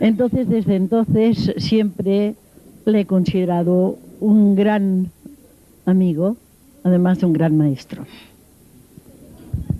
Entonces, 0.00 0.48
desde 0.48 0.76
entonces, 0.76 1.52
siempre 1.58 2.34
le 2.86 3.00
he 3.00 3.06
considerado 3.06 3.96
un 4.20 4.54
gran 4.54 5.10
amigo, 5.84 6.36
además 6.82 7.20
de 7.20 7.26
un 7.26 7.32
gran 7.32 7.56
maestro. 7.56 8.04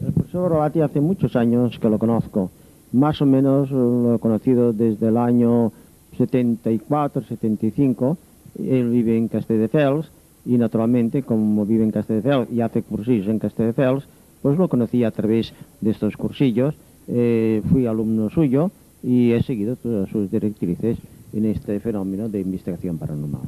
El 0.05 0.13
profesor 0.13 0.51
Robati 0.51 0.81
hace 0.81 1.01
muchos 1.01 1.37
años 1.37 1.79
que 1.79 1.89
lo 1.89 1.99
conozco 1.99 2.51
más 2.93 3.23
o 3.23 3.27
menos 3.27 3.71
lo 3.71 4.15
he 4.15 4.19
conocido 4.19 4.73
desde 4.73 5.09
el 5.09 5.17
año 5.17 5.73
74, 6.19 7.23
75. 7.23 8.17
Él 8.59 8.91
vive 8.91 9.17
en 9.17 9.29
Castelldefels 9.29 10.11
y 10.51 10.59
naturalmente 10.59 11.23
como 11.23 11.65
vive 11.65 11.85
en 11.85 11.93
Castelldefels 11.93 12.51
y 12.51 12.61
hace 12.61 12.83
cursillos 12.83 13.29
en 13.29 13.39
Castelldefels, 13.39 14.03
pues 14.43 14.59
lo 14.59 14.67
conocí 14.67 15.05
a 15.05 15.13
través 15.13 15.53
de 15.81 15.93
estos 15.93 16.17
cursillos. 16.17 16.75
Eh, 17.07 17.63
fui 17.71 17.87
alumno 17.87 18.31
suyo 18.31 18.73
y 19.01 19.31
he 19.31 19.45
seguido 19.45 19.77
todas 19.77 20.11
sus 20.11 20.29
directrices 20.29 20.99
en 21.33 21.45
este 21.45 21.79
fenómeno 21.79 22.29
de 22.29 22.41
investigación 22.41 22.99
paranormal. 22.99 23.43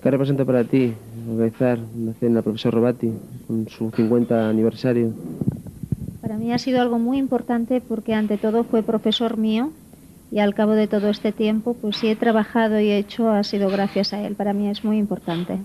¿Qué 0.00 0.08
representa 0.08 0.44
para 0.44 0.62
ti 0.62 0.92
organizar 1.28 1.80
una 2.00 2.12
cena 2.12 2.38
al 2.38 2.44
profesor 2.44 2.74
Robati 2.74 3.10
con 3.48 3.68
su 3.68 3.90
50 3.90 4.48
aniversario? 4.48 5.10
Para 6.20 6.38
mí 6.38 6.52
ha 6.52 6.58
sido 6.58 6.80
algo 6.80 7.00
muy 7.00 7.18
importante 7.18 7.80
porque 7.80 8.14
ante 8.14 8.38
todo 8.38 8.62
fue 8.62 8.84
profesor 8.84 9.36
mío 9.36 9.72
y 10.30 10.38
al 10.38 10.54
cabo 10.54 10.72
de 10.74 10.86
todo 10.86 11.08
este 11.08 11.32
tiempo, 11.32 11.74
pues 11.74 11.96
si 11.96 12.06
he 12.06 12.14
trabajado 12.14 12.78
y 12.78 12.90
he 12.90 12.98
hecho 12.98 13.30
ha 13.30 13.42
sido 13.42 13.68
gracias 13.68 14.12
a 14.12 14.24
él. 14.24 14.36
Para 14.36 14.52
mí 14.52 14.68
es 14.68 14.84
muy 14.84 14.98
importante. 14.98 15.58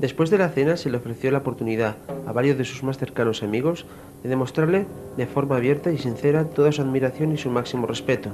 Después 0.00 0.28
de 0.28 0.36
la 0.36 0.50
cena 0.50 0.76
se 0.76 0.90
le 0.90 0.98
ofreció 0.98 1.30
la 1.30 1.38
oportunidad 1.38 1.96
a 2.26 2.32
varios 2.32 2.58
de 2.58 2.64
sus 2.64 2.82
más 2.82 2.98
cercanos 2.98 3.42
amigos 3.42 3.86
de 4.22 4.28
demostrarle 4.28 4.86
de 5.16 5.26
forma 5.26 5.56
abierta 5.56 5.90
y 5.90 5.96
sincera 5.96 6.44
toda 6.44 6.70
su 6.70 6.82
admiración 6.82 7.32
y 7.32 7.38
su 7.38 7.50
máximo 7.50 7.86
respeto. 7.86 8.28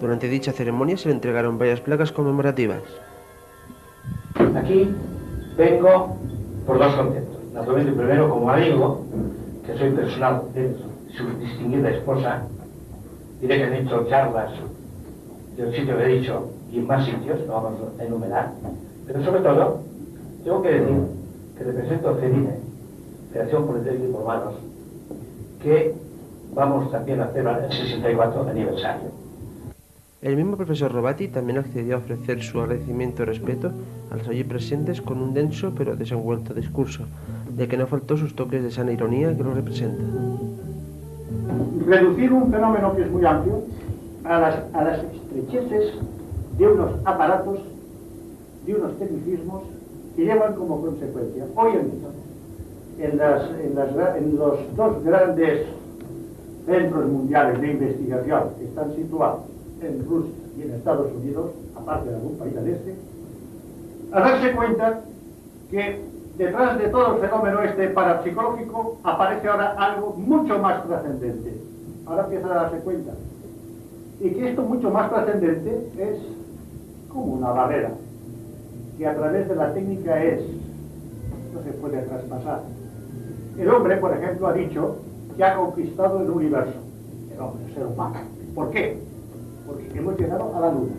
Durante 0.00 0.28
dicha 0.28 0.52
ceremonia 0.52 0.98
se 0.98 1.08
le 1.08 1.14
entregaron 1.14 1.58
varias 1.58 1.80
placas 1.80 2.12
conmemorativas. 2.12 2.82
Aquí 4.56 4.90
vengo 5.56 6.18
por 6.66 6.78
dos 6.78 6.94
conceptos. 6.94 7.40
Naturalmente, 7.54 7.92
primero 7.92 8.28
como 8.28 8.50
amigo, 8.50 9.06
que 9.64 9.78
soy 9.78 9.90
personal 9.90 10.42
de 10.52 10.76
su 11.16 11.38
distinguida 11.38 11.90
esposa, 11.90 12.42
diré 13.40 13.56
que 13.56 13.64
he 13.64 13.80
hecho 13.80 14.06
charlas 14.10 14.52
del 15.56 15.74
sitio 15.74 15.96
que 15.96 16.04
he 16.04 16.18
dicho 16.18 16.50
y 16.70 16.78
en 16.80 16.86
más 16.86 17.06
sitios, 17.06 17.38
no 17.46 17.54
vamos 17.54 17.80
a 17.98 18.04
enumerar, 18.04 18.52
pero 19.06 19.24
sobre 19.24 19.40
todo, 19.40 19.80
tengo 20.44 20.62
que 20.62 20.68
decir 20.68 20.96
que 21.56 21.64
represento 21.64 22.16
CEDINE, 22.16 22.50
Federación 23.32 23.66
Política 23.66 23.94
de 23.94 24.08
Humanos, 24.10 24.54
que 25.62 25.94
vamos 26.54 26.92
también 26.92 27.20
a 27.20 27.24
hacer 27.24 27.46
el 27.46 27.72
64 27.72 28.48
aniversario. 28.50 29.08
El 30.20 30.36
mismo 30.36 30.56
profesor 30.56 30.92
Robati 30.92 31.28
también 31.28 31.58
accedió 31.58 31.96
a 31.96 31.98
ofrecer 31.98 32.42
su 32.42 32.60
agradecimiento 32.60 33.22
y 33.22 33.26
respeto 33.26 33.72
a 34.10 34.16
los 34.16 34.28
allí 34.28 34.44
presentes 34.44 35.00
con 35.00 35.20
un 35.20 35.34
denso 35.34 35.72
pero 35.76 35.96
desenvuelto 35.96 36.54
discurso, 36.54 37.04
de 37.50 37.66
que 37.66 37.76
no 37.76 37.86
faltó 37.86 38.16
sus 38.16 38.34
toques 38.34 38.62
de 38.62 38.70
sana 38.70 38.92
ironía 38.92 39.36
que 39.36 39.42
lo 39.42 39.54
representan. 39.54 40.06
Reducir 41.86 42.32
un 42.32 42.50
fenómeno 42.50 42.94
que 42.94 43.02
es 43.02 43.10
muy 43.10 43.24
amplio 43.24 43.62
a 44.24 44.38
las, 44.38 44.56
a 44.72 44.84
las 44.84 45.00
estrecheces 45.04 45.94
de 46.58 46.68
unos 46.68 46.92
aparatos, 47.04 47.60
de 48.64 48.74
unos 48.74 48.98
tecnicismos 48.98 49.73
que 50.16 50.24
llevan 50.24 50.54
como 50.54 50.80
consecuencia 50.80 51.44
hoy 51.56 51.72
en 51.72 51.90
día 51.90 52.08
en, 52.98 54.36
los 54.36 54.76
dos 54.76 55.04
grandes 55.04 55.66
centros 56.66 57.06
mundiales 57.06 57.60
de 57.60 57.72
investigación 57.72 58.50
que 58.58 58.64
están 58.64 58.94
situados 58.94 59.42
en 59.82 60.06
Rusia 60.08 60.32
y 60.56 60.62
en 60.62 60.70
Estados 60.74 61.12
Unidos, 61.12 61.50
aparte 61.76 62.08
de 62.08 62.14
algún 62.14 62.38
país 62.38 62.54
del 62.54 62.68
este, 62.68 62.94
a 64.12 64.20
darse 64.20 64.52
cuenta 64.52 65.00
que 65.70 66.00
detrás 66.38 66.78
de 66.78 66.88
todo 66.88 67.14
el 67.14 67.20
fenómeno 67.20 67.62
este 67.62 67.88
parapsicológico 67.88 68.98
aparece 69.02 69.48
ahora 69.48 69.74
algo 69.76 70.14
mucho 70.16 70.58
más 70.58 70.86
trascendente. 70.86 71.60
Ahora 72.06 72.24
empieza 72.24 72.46
a 72.46 72.54
darse 72.54 72.78
cuenta. 72.78 73.12
Y 74.20 74.30
que 74.30 74.50
esto 74.50 74.62
mucho 74.62 74.90
más 74.90 75.10
trascendente 75.10 75.90
es 75.98 76.18
como 77.08 77.34
una 77.34 77.50
barrera, 77.50 77.90
que 78.98 79.06
a 79.06 79.14
través 79.14 79.48
de 79.48 79.56
la 79.56 79.72
técnica 79.72 80.22
es, 80.22 80.42
no 81.52 81.62
se 81.62 81.70
puede 81.72 82.02
traspasar. 82.02 82.62
El 83.58 83.68
hombre, 83.68 83.96
por 83.96 84.12
ejemplo, 84.12 84.48
ha 84.48 84.52
dicho 84.52 84.96
que 85.36 85.44
ha 85.44 85.56
conquistado 85.56 86.22
el 86.22 86.30
universo, 86.30 86.78
el 87.32 87.40
hombre, 87.40 87.64
el 87.66 87.74
ser 87.74 87.86
humano. 87.86 88.16
¿Por 88.54 88.70
qué? 88.70 88.98
Porque 89.66 89.98
hemos 89.98 90.18
llegado 90.18 90.54
a 90.56 90.60
la 90.60 90.72
luna. 90.72 90.94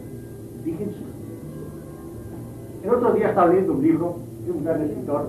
Fíjense. 0.63 0.95
El 2.83 2.89
otro 2.89 3.13
día 3.13 3.29
estaba 3.29 3.47
leyendo 3.47 3.73
un 3.73 3.81
libro 3.81 4.19
de 4.45 4.51
un 4.51 4.63
gran 4.63 4.81
escritor 4.81 5.27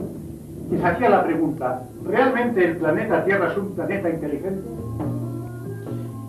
que 0.71 0.79
se 0.79 0.85
hacía 0.85 1.09
la 1.09 1.25
pregunta, 1.25 1.83
¿realmente 2.05 2.65
el 2.65 2.77
planeta 2.77 3.25
Tierra 3.25 3.53
es 3.53 3.59
un 3.59 3.75
planeta 3.75 4.11
inteligente? 4.11 4.63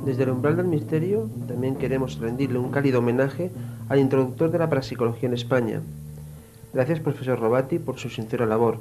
Desde 0.05 0.23
el 0.23 0.29
umbral 0.29 0.55
del 0.55 0.67
misterio 0.67 1.27
también 1.47 1.75
queremos 1.75 2.19
rendirle 2.19 2.59
un 2.59 2.69
cálido 2.69 2.99
homenaje 2.99 3.51
al 3.89 3.99
introductor 3.99 4.51
de 4.51 4.59
la 4.59 4.69
parapsicología 4.69 5.27
en 5.27 5.33
España. 5.33 5.81
Gracias, 6.77 6.99
profesor 6.99 7.39
Robati, 7.39 7.79
por 7.79 7.97
su 7.97 8.07
sincera 8.07 8.45
labor. 8.45 8.77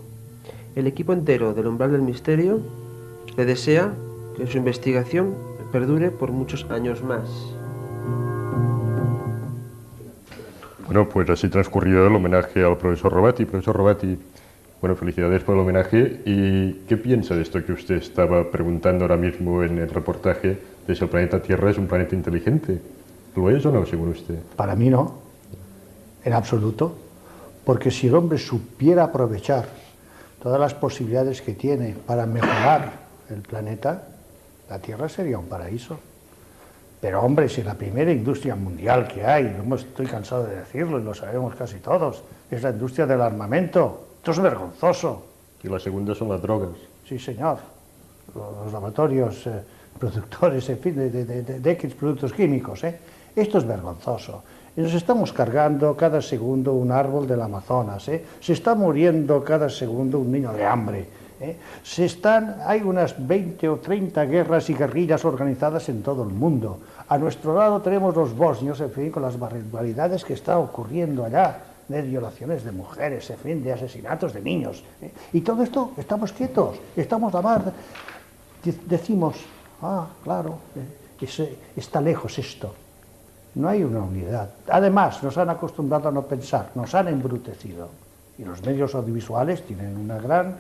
El 0.75 0.87
equipo 0.87 1.15
entero 1.15 1.55
del 1.55 1.67
umbral 1.67 1.93
del 1.93 2.03
misterio 2.03 2.61
le 3.39 3.47
desea 3.47 3.95
que 4.37 4.47
su 4.47 4.59
investigación 4.59 5.35
perdure 5.73 6.11
por 6.11 6.31
muchos 6.31 6.67
años 6.69 7.03
más. 7.03 7.23
Bueno, 10.85 11.09
pues 11.09 11.31
así 11.31 11.49
transcurrido 11.49 12.07
el 12.07 12.15
homenaje 12.15 12.63
al 12.63 12.77
profesor 12.77 13.15
Robati. 13.15 13.47
Profesor 13.47 13.75
Robati, 13.75 14.19
bueno, 14.83 14.95
felicidades 14.95 15.43
por 15.43 15.55
el 15.55 15.63
homenaje. 15.63 16.21
¿Y 16.27 16.73
qué 16.87 16.99
piensa 16.99 17.35
de 17.35 17.41
esto 17.41 17.65
que 17.65 17.73
usted 17.73 17.95
estaba 17.95 18.51
preguntando 18.51 19.07
ahora 19.07 19.17
mismo 19.17 19.63
en 19.63 19.79
el 19.79 19.89
reportaje 19.89 20.59
de 20.87 20.95
si 20.95 21.03
el 21.03 21.09
planeta 21.09 21.41
Tierra 21.41 21.71
es 21.71 21.79
un 21.79 21.87
planeta 21.87 22.15
inteligente? 22.15 22.79
¿Lo 23.35 23.49
es 23.49 23.65
o 23.65 23.73
no, 23.73 23.87
según 23.87 24.11
usted? 24.11 24.39
Para 24.55 24.77
mí 24.77 24.91
no, 24.91 25.15
en 26.27 26.35
absoluto. 26.35 27.06
Porque 27.67 27.91
si 27.91 28.07
el 28.07 28.15
hombre 28.15 28.39
supiera 28.39 29.03
aprovechar 29.03 29.67
todas 30.41 30.61
las 30.61 30.73
posibilidades 30.73 31.43
que 31.43 31.55
tiene 31.55 31.97
para 32.07 32.25
mejorar 32.25 32.93
el 33.29 33.43
planeta, 33.43 34.05
la 34.71 34.79
Tierra 34.79 35.09
sería 35.09 35.37
un 35.37 35.47
paraíso. 35.47 35.99
Pero 37.01 37.21
hombre, 37.23 37.49
si 37.49 37.65
la 37.65 37.75
primera 37.75 38.13
industria 38.13 38.55
mundial 38.55 39.09
que 39.09 39.27
hay, 39.27 39.57
estoy 39.75 40.07
cansado 40.07 40.45
de 40.45 40.57
decirlo 40.61 41.01
y 41.01 41.03
lo 41.03 41.13
sabemos 41.13 41.57
casi 41.57 41.79
todos, 41.79 42.23
es 42.49 42.63
la 42.63 42.71
industria 42.71 43.05
del 43.05 43.21
armamento. 43.21 44.11
Esto 44.19 44.31
es 44.31 44.39
vergonzoso. 44.39 45.27
Y 45.65 45.69
la 45.69 45.81
segunda 45.81 46.15
son 46.15 46.29
las 46.29 46.41
drogas. 46.41 46.77
Sí, 47.09 47.19
señor. 47.19 47.59
Los 48.33 48.73
laboratorios 48.73 49.45
eh, 49.49 49.61
productores, 49.99 50.69
en 50.69 50.79
fin, 50.79 50.95
de, 50.95 51.11
de, 51.11 51.43
de, 51.43 51.71
X 51.73 51.95
productos 51.95 52.33
químicos. 52.33 52.85
¿eh? 52.85 52.97
Esto 53.35 53.59
es 53.59 53.67
vergonzoso. 53.67 54.45
Y 54.77 54.83
nos 54.83 54.93
estamos 54.93 55.33
cargando 55.33 55.97
cada 55.97 56.21
segundo 56.21 56.75
un 56.75 56.93
árbol 56.93 57.27
del 57.27 57.41
Amazonas. 57.41 58.09
¿eh? 58.09 58.25
Se 58.41 58.53
está 58.53 58.75
muriendo 58.75 59.43
cada 59.43 59.71
segundo 59.71 60.19
un 60.19 60.31
niño 60.31 60.53
de 60.53 60.67
hambre. 60.67 61.07
¿eh? 61.41 61.57
Se 61.83 62.05
están, 62.05 62.59
hay 62.67 62.83
unas 62.83 63.15
20 63.27 63.69
o 63.71 63.77
30 63.77 64.25
guerras 64.27 64.69
y 64.69 64.75
guerrillas 64.75 65.25
organizadas 65.25 65.89
en 65.89 66.03
todo 66.03 66.25
el 66.25 66.29
mundo. 66.29 66.79
A 67.09 67.17
nuestro 67.17 67.55
lado 67.55 67.81
tenemos 67.81 68.15
los 68.15 68.37
bosnios, 68.37 68.81
en 68.81 68.91
fin, 68.91 69.11
con 69.11 69.23
las 69.23 69.39
barbaridades 69.39 70.25
que 70.25 70.35
está 70.35 70.59
ocurriendo 70.59 71.25
allá, 71.25 71.59
de 71.89 72.03
violaciones 72.03 72.65
de 72.65 72.73
mujeres, 72.73 73.31
en 73.31 73.39
fin, 73.39 73.63
de 73.63 73.73
asesinatos 73.73 74.35
de 74.35 74.43
niños. 74.43 74.83
¿eh? 75.01 75.11
Y 75.33 75.41
todo 75.41 75.63
esto, 75.63 75.93
estamos 75.97 76.33
quietos, 76.33 76.77
estamos 76.97 77.35
a 77.35 77.41
mar. 77.41 77.73
Decimos, 78.87 79.37
ah, 79.81 80.07
claro, 80.23 80.59
eh, 80.75 81.57
está 81.77 82.01
lejos 82.01 82.39
esto. 82.39 82.75
No 83.57 83.69
hay 83.69 83.83
una 83.83 84.01
unidad. 84.01 84.51
Además, 84.69 85.23
nos 85.23 85.37
han 85.37 85.51
acostumbrado 85.51 86.09
a 86.09 86.13
no 86.13 86.23
pensar, 86.23 86.71
nos 86.75 86.95
han 86.95 87.09
embrutecido. 87.09 87.89
Y 88.39 88.45
los 88.45 88.63
medios 88.65 88.95
audiovisuales 88.95 89.63
tienen 89.67 89.97
una 89.97 90.19
gran 90.19 90.57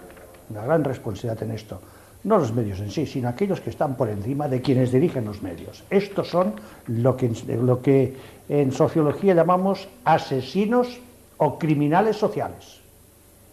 una 0.50 0.62
gran 0.62 0.85
responsabilidad 0.85 1.42
en 1.42 1.52
esto. 1.52 1.80
No 2.24 2.38
los 2.38 2.52
medios 2.52 2.80
en 2.80 2.90
sí, 2.90 3.06
sino 3.06 3.28
aquellos 3.28 3.61
que 3.61 3.70
están 3.70 3.96
por 3.96 4.09
encima 4.09 4.48
de 4.48 4.61
quienes 4.61 4.90
dirigen 4.90 5.24
los 5.24 5.42
medios. 5.42 5.85
Estos 5.90 6.28
son 6.28 6.54
lo 6.88 7.16
que, 7.16 8.16
en 8.48 8.72
sociología 8.72 9.35
llamamos 9.35 9.88
asesinos 10.04 10.98
o 11.37 11.59
criminales 11.59 12.16
sociales. 12.16 12.80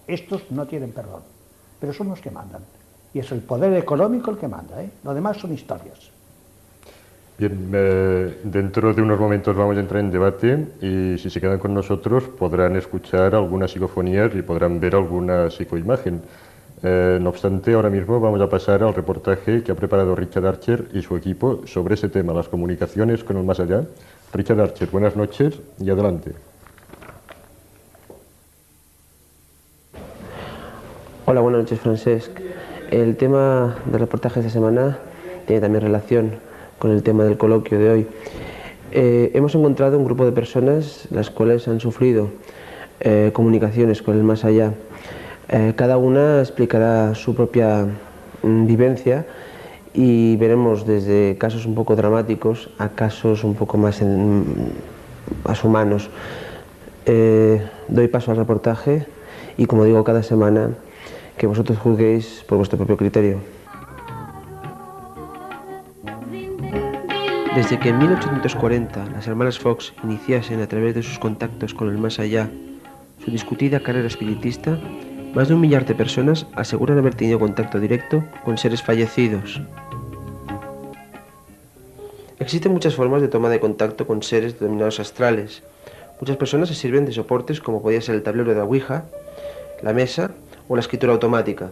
Estos 0.07 0.49
no 0.51 0.65
tienen 0.65 0.91
perdón, 0.91 1.21
pero 1.79 1.93
son 1.93 2.09
los 2.09 2.19
que 2.19 2.31
mandan. 2.31 2.61
Y 3.13 3.19
es 3.19 3.31
el 3.31 3.41
poder 3.41 3.73
económico 3.75 4.31
el 4.31 4.37
que 4.37 4.47
manda. 4.47 4.81
¿eh? 4.81 4.89
Lo 5.03 5.13
demás 5.13 5.37
son 5.37 5.53
historias. 5.53 6.12
Bien, 7.43 7.71
eh, 7.73 8.37
dentro 8.45 8.93
de 8.93 9.01
unos 9.01 9.19
momentos 9.19 9.53
vamos 9.53 9.75
a 9.75 9.81
entrar 9.81 9.99
en 9.99 10.11
debate 10.11 10.65
y 10.79 11.17
si 11.17 11.29
se 11.29 11.41
quedan 11.41 11.59
con 11.59 11.73
nosotros 11.73 12.23
podrán 12.23 12.77
escuchar 12.77 13.35
algunas 13.35 13.69
psicofonías 13.69 14.33
y 14.33 14.41
podrán 14.41 14.79
ver 14.79 14.95
alguna 14.95 15.49
psicoimagen. 15.49 16.21
Eh, 16.83 17.19
no 17.21 17.27
obstante, 17.27 17.73
ahora 17.73 17.89
mismo 17.89 18.17
vamos 18.21 18.39
a 18.39 18.49
pasar 18.49 18.81
al 18.81 18.93
reportaje 18.93 19.61
que 19.61 19.73
ha 19.73 19.75
preparado 19.75 20.15
Richard 20.15 20.45
Archer 20.45 20.87
y 20.93 21.01
su 21.01 21.17
equipo 21.17 21.67
sobre 21.67 21.95
ese 21.95 22.07
tema, 22.07 22.31
las 22.31 22.47
comunicaciones 22.47 23.25
con 23.25 23.35
el 23.35 23.43
más 23.43 23.59
allá. 23.59 23.83
Richard 24.31 24.61
Archer, 24.61 24.87
buenas 24.89 25.17
noches 25.17 25.59
y 25.81 25.89
adelante. 25.89 26.31
Hola, 31.25 31.41
buenas 31.41 31.63
noches, 31.63 31.77
Francesc. 31.81 32.39
El 32.89 33.17
tema 33.17 33.75
del 33.83 33.99
reportaje 33.99 34.39
de 34.39 34.47
esta 34.47 34.59
semana 34.59 34.97
tiene 35.45 35.59
también 35.59 35.83
relación 35.83 36.52
con 36.83 36.91
el 36.91 37.01
tema 37.01 37.23
del 37.23 37.37
coloquio 37.37 37.79
de 37.79 37.89
hoy. 37.89 38.07
Eh, 38.91 39.31
hemos 39.35 39.55
encontrado 39.55 39.97
un 39.97 40.03
grupo 40.03 40.25
de 40.25 40.33
personas 40.33 41.07
las 41.11 41.29
cuales 41.29 41.69
han 41.69 41.79
sufrido 41.79 42.27
eh, 42.99 43.31
comunicaciones 43.31 44.01
con 44.01 44.17
el 44.17 44.23
más 44.23 44.43
allá 44.43 44.73
eh, 45.47 45.71
cada 45.77 45.95
una 45.95 46.41
explicará 46.41 47.15
su 47.15 47.35
propia 47.35 47.87
mm, 48.41 48.65
vivencia 48.65 49.25
y 49.93 50.35
veremos 50.35 50.85
desde 50.85 51.37
casos 51.37 51.65
un 51.65 51.73
poco 51.73 51.95
dramáticos 51.95 52.69
a 52.77 52.89
casos 52.89 53.45
un 53.45 53.55
poco 53.55 53.77
más, 53.77 54.01
humanos. 55.63 56.09
Doy 57.05 58.07
paso 58.09 58.31
al 58.31 58.37
reportaje 58.37 59.05
y 59.55 59.67
como 59.67 59.85
digo 59.85 60.03
cada 60.03 60.21
semana, 60.21 60.71
que 61.37 61.47
vosotros 61.47 61.77
juzguéis 61.77 62.43
por 62.45 62.57
vuestro 62.57 62.77
propio 62.77 62.97
criterio. 62.97 63.52
Desde 67.55 67.79
que 67.79 67.89
en 67.89 67.99
1840 67.99 69.05
las 69.11 69.27
hermanas 69.27 69.59
Fox 69.59 69.93
iniciasen 70.03 70.59
a 70.61 70.67
través 70.67 70.95
de 70.95 71.03
sus 71.03 71.19
contactos 71.19 71.75
con 71.75 71.87
el 71.87 71.99
más 71.99 72.17
allá 72.17 72.49
su 73.23 73.29
discutida 73.29 73.79
carrera 73.79 74.07
espiritista, 74.07 74.79
más 75.35 75.49
de 75.49 75.53
un 75.53 75.61
millar 75.61 75.85
de 75.85 75.93
personas 75.93 76.47
aseguran 76.55 76.97
haber 76.97 77.13
tenido 77.13 77.37
contacto 77.39 77.79
directo 77.79 78.23
con 78.43 78.57
seres 78.57 78.81
fallecidos. 78.81 79.61
Existen 82.39 82.73
muchas 82.73 82.95
formas 82.95 83.21
de 83.21 83.27
toma 83.27 83.49
de 83.49 83.59
contacto 83.59 84.07
con 84.07 84.23
seres 84.23 84.59
denominados 84.59 84.99
astrales. 84.99 85.61
Muchas 86.19 86.37
personas 86.37 86.69
se 86.69 86.75
sirven 86.75 87.05
de 87.05 87.11
soportes 87.11 87.61
como 87.61 87.83
podría 87.83 88.01
ser 88.01 88.15
el 88.15 88.23
tablero 88.23 88.49
de 88.49 88.57
la 88.57 88.63
Ouija, 88.63 89.05
la 89.83 89.93
mesa 89.93 90.31
o 90.67 90.75
la 90.75 90.81
escritura 90.81 91.13
automática. 91.13 91.69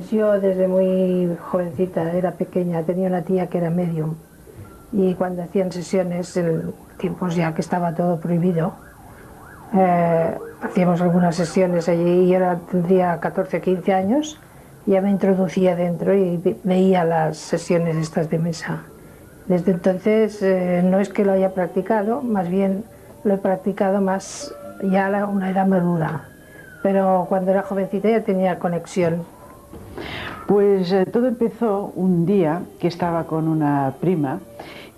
Yo 0.00 0.40
desde 0.40 0.68
muy 0.68 1.36
jovencita, 1.50 2.12
era 2.12 2.32
pequeña, 2.32 2.82
tenía 2.82 3.08
una 3.08 3.22
tía 3.22 3.48
que 3.48 3.58
era 3.58 3.70
medium. 3.70 4.14
Y 4.92 5.14
cuando 5.14 5.42
hacían 5.42 5.72
sesiones, 5.72 6.36
en 6.36 6.74
tiempos 6.98 7.34
ya 7.34 7.54
que 7.54 7.60
estaba 7.60 7.94
todo 7.94 8.20
prohibido, 8.20 8.74
eh, 9.74 10.36
hacíamos 10.62 11.00
algunas 11.00 11.34
sesiones 11.34 11.88
allí 11.88 12.24
y 12.24 12.28
yo 12.28 12.38
tendría 12.70 13.18
14 13.18 13.56
o 13.56 13.60
15 13.60 13.92
años, 13.94 14.38
ya 14.84 15.00
me 15.00 15.10
introducía 15.10 15.76
dentro 15.76 16.14
y 16.14 16.58
veía 16.64 17.04
las 17.04 17.38
sesiones 17.38 17.96
estas 17.96 18.28
de 18.28 18.38
mesa. 18.38 18.82
Desde 19.46 19.72
entonces 19.72 20.42
eh, 20.42 20.82
no 20.84 21.00
es 21.00 21.08
que 21.08 21.24
lo 21.24 21.32
haya 21.32 21.54
practicado, 21.54 22.22
más 22.22 22.48
bien 22.48 22.84
lo 23.24 23.34
he 23.34 23.38
practicado 23.38 24.00
más 24.00 24.54
ya 24.82 25.06
a 25.06 25.26
una 25.26 25.50
edad 25.50 25.66
madura, 25.66 26.28
pero 26.82 27.26
cuando 27.28 27.50
era 27.50 27.62
jovencita 27.62 28.10
ya 28.10 28.22
tenía 28.22 28.58
conexión 28.58 29.24
Pues 30.46 30.92
eh, 30.92 31.06
todo 31.06 31.28
empezó 31.28 31.92
un 31.94 32.26
día 32.26 32.62
que 32.78 32.88
estaba 32.88 33.24
con 33.24 33.48
una 33.48 33.94
prima 34.00 34.40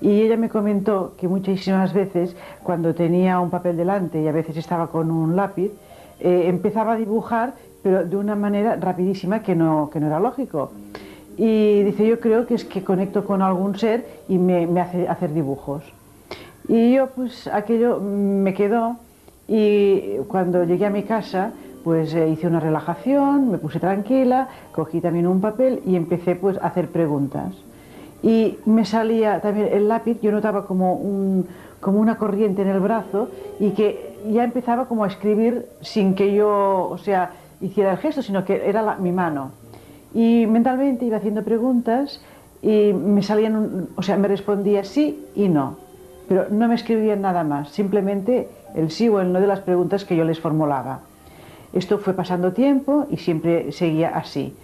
y 0.00 0.22
ella 0.22 0.37
me 0.37 0.48
comentó 0.48 1.14
que 1.18 1.28
muchísimas 1.28 1.92
veces 1.92 2.35
cuando 2.62 2.94
tenía 2.94 3.40
un 3.40 3.50
papel 3.50 3.76
delante 3.76 4.20
y 4.20 4.28
a 4.28 4.33
veces 4.33 4.57
estaba 4.57 4.88
con 4.88 5.11
un 5.11 5.37
lápiz, 5.37 5.70
eh, 6.20 6.44
empezaba 6.46 6.94
a 6.94 6.96
dibujar 6.96 7.54
pero 7.83 8.02
de 8.02 8.16
una 8.16 8.35
manera 8.35 8.76
rapidísima 8.76 9.42
que 9.42 9.54
no, 9.54 9.90
que 9.92 10.00
no 10.00 10.07
era 10.07 10.18
lógico. 10.18 10.72
Y 11.37 11.83
dice, 11.83 12.07
yo 12.07 12.18
creo 12.18 12.46
que 12.46 12.54
es 12.54 12.64
que 12.64 12.83
conecto 12.83 13.26
con 13.26 13.42
algún 13.42 13.78
ser 13.78 14.07
y 14.26 14.38
me, 14.38 14.66
me 14.66 14.80
hace 14.80 15.07
hacer 15.07 15.35
dibujos. 15.35 15.85
Y 16.66 16.94
yo 16.94 17.09
pues 17.09 17.46
aquello 17.46 18.00
me 18.00 18.54
quedó 18.54 18.96
y 19.46 20.16
cuando 20.28 20.64
llegué 20.64 20.87
a 20.87 20.90
mi 20.90 21.02
casa 21.02 21.52
pues 21.84 22.14
eh, 22.14 22.28
hice 22.28 22.46
una 22.46 22.60
relajación, 22.60 23.50
me 23.50 23.58
puse 23.58 23.78
tranquila, 23.78 24.48
cogí 24.72 25.02
también 25.02 25.26
un 25.26 25.40
papel 25.40 25.82
y 25.86 25.96
empecé 25.96 26.34
pues 26.34 26.56
a 26.56 26.68
hacer 26.68 26.88
preguntas. 26.88 27.52
Y 28.22 28.56
me 28.64 28.86
salía 28.86 29.40
también 29.40 29.68
el 29.70 29.86
lápiz, 29.86 30.18
yo 30.22 30.32
notaba 30.32 30.64
como, 30.64 30.94
un, 30.94 31.46
como 31.80 32.00
una 32.00 32.16
corriente 32.16 32.62
en 32.62 32.68
el 32.68 32.80
brazo 32.80 33.28
y 33.60 33.72
que 33.72 34.16
ya 34.32 34.44
empezaba 34.44 34.86
como 34.88 35.04
a 35.04 35.08
escribir 35.08 35.66
sin 35.82 36.14
que 36.14 36.34
yo, 36.34 36.88
o 36.90 36.96
sea, 36.96 37.32
hiciera 37.60 37.92
el 37.92 37.98
gesto, 37.98 38.22
sino 38.22 38.46
que 38.46 38.66
era 38.66 38.96
mi 38.96 39.12
mano. 39.12 39.50
Y 40.14 40.46
mentalmente 40.46 41.04
iba 41.04 41.18
haciendo 41.18 41.42
preguntas 41.42 42.24
y 42.62 42.94
me 42.94 43.22
salían, 43.22 43.88
o 43.94 44.02
sea, 44.02 44.16
me 44.16 44.26
respondía 44.26 44.84
sí 44.84 45.26
y 45.34 45.50
no, 45.50 45.76
pero 46.26 46.46
no 46.50 46.66
me 46.66 46.76
escribían 46.76 47.20
nada 47.20 47.44
más, 47.44 47.68
simplemente 47.68 48.48
el 48.74 48.90
sí 48.90 49.06
o 49.10 49.20
el 49.20 49.32
no 49.34 49.40
de 49.40 49.46
las 49.46 49.60
preguntas 49.60 50.06
que 50.06 50.16
yo 50.16 50.24
les 50.24 50.40
formulaba. 50.40 51.00
Esto 51.74 51.98
fue 51.98 52.14
pasando 52.14 52.52
tiempo 52.52 53.06
y 53.10 53.16
siempre 53.16 53.72
seguía 53.72 54.10
así. 54.10 54.54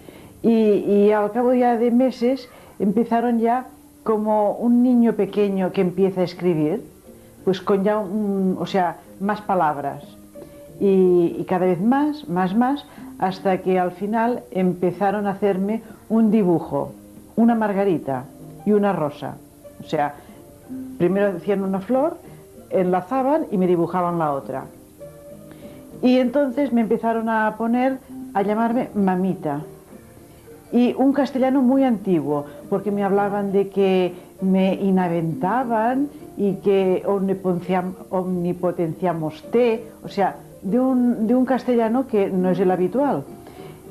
Y, 0.41 1.11
al 1.11 1.31
cabo 1.31 1.53
ya 1.53 1.77
de 1.77 1.91
meses 1.91 2.49
empezaron 2.79 3.39
ya 3.39 3.67
como 4.03 4.53
un 4.53 4.81
niño 4.81 5.13
pequeño 5.13 5.71
que 5.73 5.81
empieza 5.81 6.21
a 6.21 6.23
escribir, 6.23 6.81
pues 7.43 7.59
con 7.61 7.83
ya, 7.83 7.99
o 7.99 8.65
sea, 8.65 8.97
más 9.19 9.41
palabras. 9.41 10.03
Y, 10.79 11.35
y, 11.37 11.45
cada 11.47 11.65
vez 11.65 11.81
más, 11.81 12.27
más, 12.29 12.55
más, 12.55 12.85
hasta 13.19 13.57
que 13.57 13.77
al 13.77 13.91
final 13.91 14.43
empezaron 14.49 15.27
a 15.27 15.31
hacerme 15.31 15.83
un 16.07 16.31
dibujo, 16.31 16.93
una 17.35 17.55
margarita 17.55 18.23
y 18.65 18.71
una 18.71 18.93
rosa. 18.93 19.35
O 19.83 19.87
sea, 19.87 20.15
primero 20.97 21.35
hacían 21.37 21.61
una 21.61 21.81
flor, 21.81 22.17
enlazaban 22.69 23.47
y 23.51 23.57
me 23.57 23.67
dibujaban 23.67 24.17
la 24.17 24.31
otra. 24.31 24.65
Y 26.01 26.17
entonces 26.17 26.73
me 26.73 26.81
empezaron 26.81 27.29
a 27.29 27.55
poner, 27.57 27.99
a 28.33 28.41
llamarme 28.41 28.89
mamita. 28.95 29.61
Y 30.71 30.95
un 30.97 31.13
castellano 31.13 31.61
muy 31.61 31.83
antiguo, 31.83 32.45
porque 32.69 32.89
me 32.91 33.03
hablaban 33.03 33.51
de 33.51 33.69
que 33.69 34.15
me 34.41 34.73
inaventaban 34.75 36.09
y 36.37 36.53
que 36.55 37.03
omnipotenciamos 37.05 39.43
te, 39.51 39.83
o 40.03 40.07
sea, 40.07 40.37
de 40.61 40.79
un, 40.79 41.27
de 41.27 41.35
un 41.35 41.43
castellano 41.45 42.07
que 42.07 42.29
no 42.29 42.51
es 42.51 42.59
el 42.59 42.71
habitual. 42.71 43.25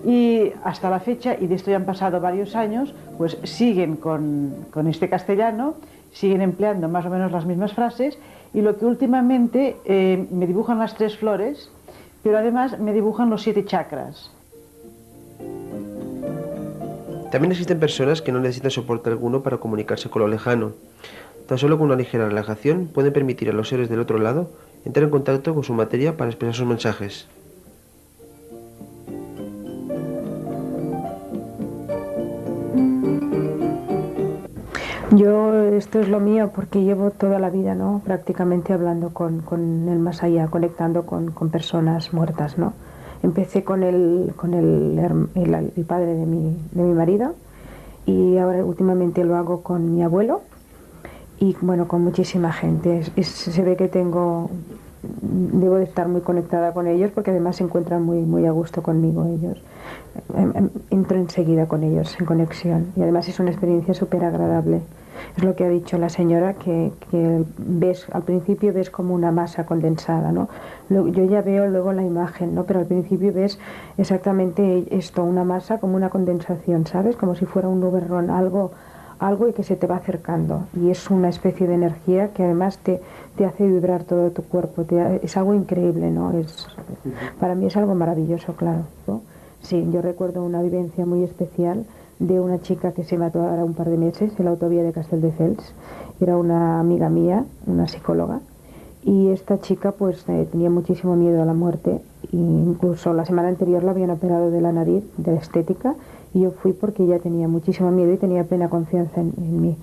Y 0.04 0.52
hasta 0.64 0.88
la 0.88 1.00
fecha, 1.00 1.36
y 1.38 1.46
de 1.46 1.54
esto 1.54 1.70
ya 1.70 1.76
han 1.76 1.84
pasado 1.84 2.18
varios 2.20 2.56
años, 2.56 2.94
pues 3.18 3.36
siguen 3.44 3.96
con, 3.96 4.54
con 4.72 4.86
este 4.86 5.10
castellano, 5.10 5.74
siguen 6.12 6.40
empleando 6.40 6.88
más 6.88 7.04
o 7.04 7.10
menos 7.10 7.30
las 7.30 7.44
mismas 7.44 7.74
frases, 7.74 8.18
y 8.54 8.62
lo 8.62 8.78
que 8.78 8.86
últimamente 8.86 9.76
eh, 9.84 10.26
me 10.30 10.46
dibujan 10.46 10.78
las 10.78 10.94
tres 10.94 11.18
flores, 11.18 11.70
pero 12.22 12.38
además 12.38 12.78
me 12.78 12.92
dibujan 12.92 13.30
los 13.30 13.42
siete 13.42 13.64
chakras. 13.64 14.30
También 17.30 17.52
existen 17.52 17.78
personas 17.78 18.22
que 18.22 18.32
no 18.32 18.40
necesitan 18.40 18.72
soporte 18.72 19.08
alguno 19.08 19.42
para 19.42 19.58
comunicarse 19.58 20.10
con 20.10 20.22
lo 20.22 20.28
lejano. 20.28 20.72
Tan 21.46 21.58
solo 21.58 21.78
con 21.78 21.86
una 21.86 21.96
ligera 21.96 22.28
relajación 22.28 22.88
pueden 22.88 23.12
permitir 23.12 23.50
a 23.50 23.52
los 23.52 23.68
seres 23.68 23.88
del 23.88 24.00
otro 24.00 24.18
lado 24.18 24.50
entrar 24.84 25.04
en 25.04 25.10
contacto 25.10 25.54
con 25.54 25.62
su 25.62 25.72
materia 25.72 26.16
para 26.16 26.30
expresar 26.30 26.54
sus 26.54 26.66
mensajes. 26.66 27.28
Yo, 35.20 35.52
esto 35.76 36.00
es 36.00 36.08
lo 36.08 36.18
mío 36.18 36.50
porque 36.54 36.82
llevo 36.82 37.10
toda 37.10 37.38
la 37.38 37.50
vida, 37.50 37.74
¿no? 37.74 38.00
Prácticamente 38.02 38.72
hablando 38.72 39.10
con, 39.10 39.42
el 39.86 39.98
más 39.98 40.22
allá, 40.22 40.46
conectando 40.46 41.04
con, 41.04 41.50
personas 41.50 42.14
muertas, 42.14 42.56
¿no? 42.56 42.72
Empecé 43.22 43.62
con 43.62 43.82
el, 43.82 44.32
con 44.34 44.54
el, 44.54 44.98
el, 45.34 45.84
padre 45.84 46.14
de 46.14 46.24
mi, 46.24 46.56
de 46.72 46.82
mi 46.82 46.94
marido 46.94 47.34
y 48.06 48.38
ahora 48.38 48.64
últimamente 48.64 49.22
lo 49.22 49.36
hago 49.36 49.60
con 49.62 49.94
mi 49.94 50.02
abuelo 50.02 50.40
y 51.38 51.54
bueno, 51.60 51.86
con 51.86 52.02
muchísima 52.02 52.50
gente. 52.50 53.02
se 53.22 53.62
ve 53.62 53.76
que 53.76 53.88
tengo, 53.88 54.48
debo 55.02 55.74
de 55.74 55.84
estar 55.84 56.08
muy 56.08 56.22
conectada 56.22 56.72
con 56.72 56.86
ellos 56.86 57.10
porque 57.14 57.30
además 57.30 57.56
se 57.56 57.64
encuentran 57.64 58.02
muy, 58.02 58.20
muy 58.22 58.46
a 58.46 58.52
gusto 58.52 58.82
conmigo 58.82 59.26
ellos. 59.26 59.60
Em, 60.34 60.52
em, 60.56 60.70
entro 60.88 61.18
enseguida 61.18 61.66
con 61.66 61.82
ellos 61.82 62.16
en 62.18 62.24
conexión 62.24 62.86
y 62.96 63.02
además 63.02 63.28
es 63.28 63.38
una 63.38 63.50
experiencia 63.50 63.92
súper 63.92 64.24
agradable. 64.24 64.80
Es 65.36 65.44
lo 65.44 65.54
que 65.54 65.64
ha 65.64 65.68
dicho 65.68 65.98
la 65.98 66.08
señora, 66.08 66.54
que, 66.54 66.92
ves, 67.58 68.06
al 68.12 68.22
principio 68.22 68.72
ves 68.72 68.90
como 68.90 69.14
una 69.14 69.30
masa 69.32 69.64
condensada, 69.66 70.32
¿no? 70.32 70.48
Yo 70.88 71.24
ya 71.24 71.42
veo 71.42 71.66
luego 71.68 71.92
la 71.92 72.02
imagen, 72.02 72.54
¿no? 72.54 72.64
Pero 72.64 72.80
al 72.80 72.86
principio 72.86 73.32
ves 73.32 73.58
exactamente 73.96 74.86
esto, 74.90 75.24
una 75.24 75.44
masa 75.44 75.78
como 75.78 75.96
una 75.96 76.10
condensación, 76.10 76.86
¿sabes? 76.86 77.16
Como 77.16 77.34
si 77.34 77.46
fuera 77.46 77.68
un 77.68 77.80
nuberrón, 77.80 78.30
algo, 78.30 78.72
algo 79.18 79.48
y 79.48 79.52
que 79.52 79.62
se 79.62 79.76
te 79.76 79.86
va 79.86 79.96
acercando. 79.96 80.64
Y 80.74 80.90
es 80.90 81.10
una 81.10 81.28
especie 81.28 81.66
de 81.68 81.74
energía 81.74 82.32
que 82.32 82.42
además 82.42 82.78
te, 82.78 83.00
te 83.36 83.44
hace 83.44 83.66
vibrar 83.66 84.04
todo 84.04 84.30
tu 84.30 84.42
cuerpo. 84.42 84.84
es 85.22 85.36
algo 85.36 85.54
increíble, 85.54 86.10
¿no? 86.10 86.32
Es, 86.32 86.66
para 87.38 87.54
mí 87.54 87.66
es 87.66 87.76
algo 87.76 87.94
maravilloso, 87.94 88.54
claro. 88.54 88.82
Sí, 89.62 89.86
yo 89.92 90.00
recuerdo 90.00 90.42
una 90.42 90.62
vivencia 90.62 91.04
muy 91.04 91.22
especial 91.22 91.84
de 92.20 92.38
una 92.38 92.60
chica 92.60 92.92
que 92.92 93.02
se 93.02 93.18
mató 93.18 93.40
ahora 93.40 93.64
un 93.64 93.74
par 93.74 93.88
de 93.88 93.96
meses 93.96 94.32
en 94.38 94.44
la 94.44 94.52
autovía 94.52 94.82
de 94.82 94.92
Castelldefels. 94.92 95.74
Era 96.20 96.36
una 96.36 96.78
amiga 96.78 97.08
mía, 97.08 97.44
una 97.66 97.88
psicóloga, 97.88 98.40
y 99.02 99.28
esta 99.28 99.58
chica 99.58 99.92
pues 99.92 100.28
eh, 100.28 100.46
tenía 100.52 100.68
muchísimo 100.68 101.16
miedo 101.16 101.42
a 101.42 101.46
la 101.46 101.54
muerte. 101.54 102.02
E 102.32 102.36
incluso 102.36 103.14
la 103.14 103.24
semana 103.24 103.48
anterior 103.48 103.82
la 103.82 103.92
habían 103.92 104.10
operado 104.10 104.50
de 104.50 104.60
la 104.60 104.70
nariz, 104.70 105.02
de 105.16 105.32
la 105.32 105.38
estética, 105.38 105.94
y 106.34 106.40
yo 106.40 106.50
fui 106.50 106.74
porque 106.74 107.04
ella 107.04 107.18
tenía 107.18 107.48
muchísimo 107.48 107.90
miedo 107.90 108.12
y 108.12 108.18
tenía 108.18 108.44
plena 108.44 108.68
confianza 108.68 109.20
en, 109.20 109.62
mí. 109.62 109.76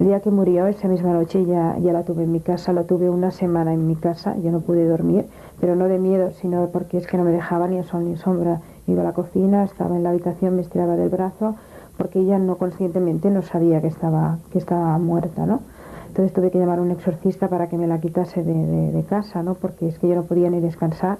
El 0.00 0.06
día 0.08 0.18
que 0.18 0.32
murió, 0.32 0.66
esa 0.66 0.88
misma 0.88 1.12
noche, 1.12 1.46
ya, 1.46 1.78
ya 1.78 1.92
la 1.92 2.02
tuve 2.02 2.24
en 2.24 2.32
mi 2.32 2.40
casa, 2.40 2.72
la 2.72 2.82
tuve 2.82 3.08
una 3.08 3.30
semana 3.30 3.72
en 3.72 3.86
mi 3.86 3.94
casa, 3.94 4.36
yo 4.42 4.50
no 4.50 4.60
pude 4.60 4.84
dormir, 4.88 5.26
pero 5.60 5.76
no 5.76 5.86
de 5.86 6.00
miedo, 6.00 6.32
sino 6.40 6.68
porque 6.72 6.98
es 6.98 7.06
que 7.06 7.16
no 7.16 7.22
me 7.22 7.30
dejaba 7.30 7.68
ni 7.68 7.82
sol 7.84 8.04
ni 8.04 8.16
sombra. 8.16 8.60
Iba 8.88 9.02
a 9.02 9.04
la 9.04 9.12
cocina, 9.12 9.62
estaba 9.62 9.96
en 9.96 10.02
la 10.02 10.10
habitación, 10.10 10.56
me 10.56 10.62
estiraba 10.62 10.96
del 10.96 11.08
brazo, 11.08 11.54
porque 11.96 12.20
ella 12.20 12.38
no 12.38 12.56
conscientemente 12.56 13.30
no 13.30 13.42
sabía 13.42 13.80
que 13.80 13.86
estaba, 13.86 14.38
que 14.50 14.58
estaba 14.58 14.98
muerta, 14.98 15.46
¿no? 15.46 15.60
Entonces 16.08 16.32
tuve 16.32 16.50
que 16.50 16.58
llamar 16.58 16.78
a 16.78 16.82
un 16.82 16.90
exorcista 16.90 17.48
para 17.48 17.68
que 17.68 17.76
me 17.76 17.86
la 17.86 18.00
quitase 18.00 18.42
de, 18.42 19.04
casa, 19.08 19.42
¿no? 19.42 19.54
Porque 19.54 19.88
es 19.88 19.98
que 19.98 20.08
yo 20.08 20.14
no 20.14 20.22
podía 20.22 20.48
ni 20.50 20.60
descansar. 20.60 21.18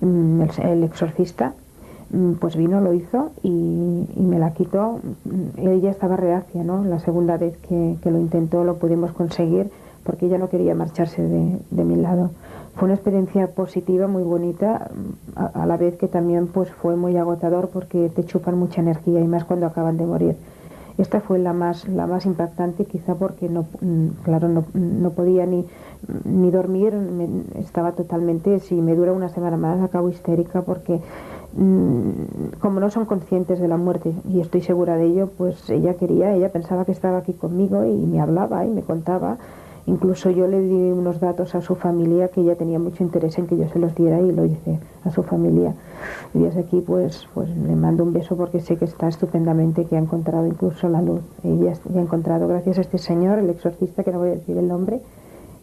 Mm, 0.00 0.42
el, 0.62 0.84
exorcista 0.84 1.54
mm, 2.10 2.32
pues 2.34 2.56
vino, 2.56 2.80
lo 2.80 2.92
hizo 2.92 3.30
y, 3.42 4.06
me 4.16 4.38
la 4.38 4.52
quitó. 4.52 5.00
Mm, 5.24 5.66
ella 5.68 5.90
estaba 5.90 6.16
reacia, 6.16 6.62
¿no? 6.62 6.84
La 6.84 7.00
segunda 7.00 7.36
vez 7.36 7.56
que, 7.58 7.98
lo 8.04 8.18
intentó 8.18 8.64
lo 8.64 8.76
pudimos 8.76 9.12
conseguir 9.12 9.70
porque 10.04 10.26
ella 10.26 10.38
no 10.38 10.48
quería 10.48 10.74
marcharse 10.74 11.22
de, 11.22 11.58
de 11.70 11.84
mi 11.84 11.96
lado 11.96 12.30
fue 12.74 12.86
una 12.86 12.94
experiencia 12.94 13.48
positiva, 13.48 14.06
muy 14.06 14.22
bonita, 14.22 14.90
a, 15.36 15.66
la 15.66 15.76
vez 15.76 15.96
que 15.96 16.08
también 16.08 16.46
pues 16.46 16.70
fue 16.70 16.96
muy 16.96 17.16
agotador 17.16 17.68
porque 17.68 18.08
te 18.08 18.24
chupan 18.24 18.58
mucha 18.58 18.80
energía 18.80 19.20
y 19.20 19.28
más 19.28 19.44
cuando 19.44 19.66
acaban 19.66 19.98
de 19.98 20.06
morir. 20.06 20.36
Esta 20.98 21.20
fue 21.20 21.38
la 21.38 21.52
más, 21.52 21.88
la 21.88 22.06
más 22.06 22.26
impactante 22.26 22.84
quizá 22.84 23.14
porque 23.14 23.48
no, 23.48 23.66
mm, 23.80 24.08
claro, 24.24 24.48
no, 24.48 25.10
podía 25.10 25.46
ni, 25.46 25.64
ni 26.24 26.50
dormir, 26.50 26.94
estaba 27.56 27.92
totalmente, 27.92 28.60
si 28.60 28.74
me 28.74 28.94
dura 28.94 29.12
una 29.12 29.28
semana 29.28 29.56
más 29.56 29.80
acabo 29.80 30.08
histérica 30.08 30.62
porque 30.62 31.00
mm, 31.56 32.58
como 32.60 32.80
no 32.80 32.90
son 32.90 33.04
conscientes 33.04 33.58
de 33.58 33.68
la 33.68 33.76
muerte 33.76 34.12
y 34.30 34.40
estoy 34.40 34.62
segura 34.62 34.96
de 34.96 35.06
ello, 35.06 35.30
pues 35.36 35.68
ella 35.70 35.94
quería, 35.94 36.34
ella 36.34 36.52
pensaba 36.52 36.84
que 36.84 36.92
estaba 36.92 37.18
aquí 37.18 37.32
conmigo 37.32 37.84
y 37.84 37.94
me 38.06 38.20
hablaba 38.20 38.64
y 38.64 38.70
me 38.70 38.82
contaba 38.82 39.38
Incluso 39.86 40.30
yo 40.30 40.46
le 40.46 40.60
di 40.60 40.92
unos 40.92 41.18
datos 41.18 41.54
a 41.54 41.60
su 41.60 41.74
familia 41.74 42.28
que 42.28 42.40
ella 42.40 42.54
tenía 42.54 42.78
mucho 42.78 43.02
interés 43.02 43.36
en 43.38 43.46
que 43.46 43.56
yo 43.56 43.68
se 43.68 43.80
los 43.80 43.94
diera 43.94 44.20
y 44.20 44.30
lo 44.30 44.44
hice 44.44 44.78
a 45.04 45.10
su 45.10 45.22
familia. 45.24 45.74
Y 46.34 46.38
desde 46.38 46.60
aquí 46.60 46.80
pues, 46.80 47.26
pues 47.34 47.48
le 47.48 47.74
mando 47.74 48.04
un 48.04 48.12
beso 48.12 48.36
porque 48.36 48.60
sé 48.60 48.76
que 48.76 48.84
está 48.84 49.08
estupendamente, 49.08 49.84
que 49.86 49.96
ha 49.96 49.98
encontrado 49.98 50.46
incluso 50.46 50.88
la 50.88 51.02
luz. 51.02 51.22
Ella 51.42 51.72
ha 51.94 52.00
encontrado, 52.00 52.46
gracias 52.46 52.78
a 52.78 52.82
este 52.82 52.98
señor, 52.98 53.40
el 53.40 53.50
exorcista, 53.50 54.04
que 54.04 54.12
no 54.12 54.20
voy 54.20 54.28
a 54.28 54.34
decir 54.34 54.56
el 54.56 54.68
nombre, 54.68 55.00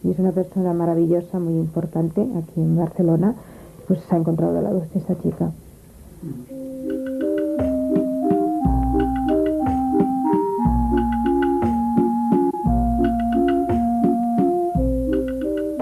y 0.04 0.10
es 0.10 0.18
una 0.18 0.32
persona 0.32 0.74
maravillosa, 0.74 1.38
muy 1.38 1.54
importante 1.54 2.20
aquí 2.20 2.60
en 2.60 2.76
Barcelona, 2.76 3.34
pues 3.88 4.00
ha 4.12 4.16
encontrado 4.16 4.60
la 4.60 4.70
luz 4.70 4.90
de 4.92 5.00
esta 5.00 5.18
chica. 5.20 5.50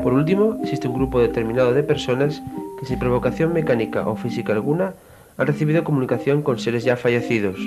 Por 0.09 0.17
último, 0.17 0.57
existe 0.63 0.89
un 0.89 0.95
grupo 0.95 1.21
determinado 1.21 1.75
de 1.75 1.83
personas 1.83 2.43
que 2.81 2.87
sin 2.87 2.99
provocación 2.99 3.53
mecánica 3.53 4.09
o 4.09 4.17
física 4.17 4.55
alguna 4.55 4.95
han 5.37 5.47
recibido 5.47 5.85
comunicación 5.85 6.41
con 6.41 6.59
seres 6.59 6.83
ya 6.83 6.97
fallecidos. 6.97 7.59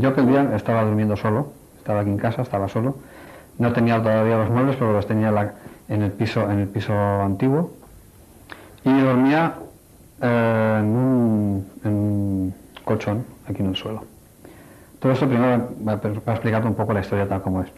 Yo 0.00 0.08
aquel 0.10 0.26
día 0.26 0.54
estaba 0.54 0.84
durmiendo 0.84 1.16
solo, 1.16 1.54
estaba 1.78 2.00
aquí 2.00 2.10
en 2.10 2.18
casa, 2.18 2.42
estaba 2.42 2.68
solo. 2.68 2.98
No 3.56 3.72
tenía 3.72 4.02
todavía 4.02 4.36
los 4.36 4.50
muebles, 4.50 4.76
pero 4.76 4.92
los 4.92 5.06
tenía 5.06 5.54
en 5.88 6.02
el 6.02 6.12
piso, 6.12 6.42
en 6.50 6.58
el 6.58 6.68
piso 6.68 6.92
antiguo. 6.92 7.72
Y 8.84 9.00
dormía 9.00 9.54
eh, 10.20 10.76
en, 10.80 10.88
un, 11.88 12.54
colchón 12.84 13.24
aquí 13.48 13.62
en 13.62 13.68
el 13.70 13.76
suelo. 13.76 14.04
Todo 14.98 15.12
esto 15.12 15.26
primero 15.26 15.70
para 15.86 16.36
explicarte 16.36 16.68
un 16.68 16.74
poco 16.74 16.92
la 16.92 17.00
historia 17.00 17.26
tal 17.26 17.40
como 17.40 17.62
es. 17.62 17.70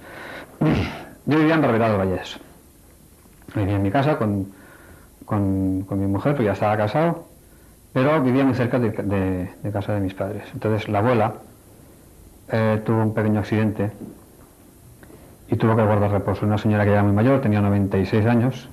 Yo 1.26 1.38
vivía 1.38 1.54
en 1.54 1.62
Barberá 1.62 1.90
de 1.90 1.96
Vallés. 1.96 2.40
Vivía 3.54 3.76
en 3.76 3.82
mi 3.82 3.90
casa 3.90 4.16
con, 4.16 4.48
con, 5.24 5.86
mi 5.88 6.06
mujer, 6.06 6.34
pues 6.34 6.46
ya 6.46 6.52
estaba 6.52 6.76
casado, 6.76 7.26
pero 7.92 8.20
vivía 8.22 8.44
muy 8.44 8.54
cerca 8.54 8.78
de, 8.78 9.50
casa 9.72 9.94
de 9.94 10.00
mis 10.00 10.14
padres. 10.14 10.44
Entonces 10.52 10.88
la 10.88 10.98
abuela 10.98 11.34
eh, 12.50 12.80
tuvo 12.84 13.02
un 13.02 13.14
pequeño 13.14 13.40
accidente 13.40 13.92
y 15.48 15.56
tuvo 15.56 15.76
que 15.76 15.82
guardar 15.82 16.10
reposo. 16.10 16.46
Una 16.46 16.58
señora 16.58 16.84
que 16.84 16.92
era 16.92 17.02
muy 17.02 17.12
mayor, 17.12 17.40
tenía 17.40 17.60
96 17.60 18.26
años, 18.26 18.68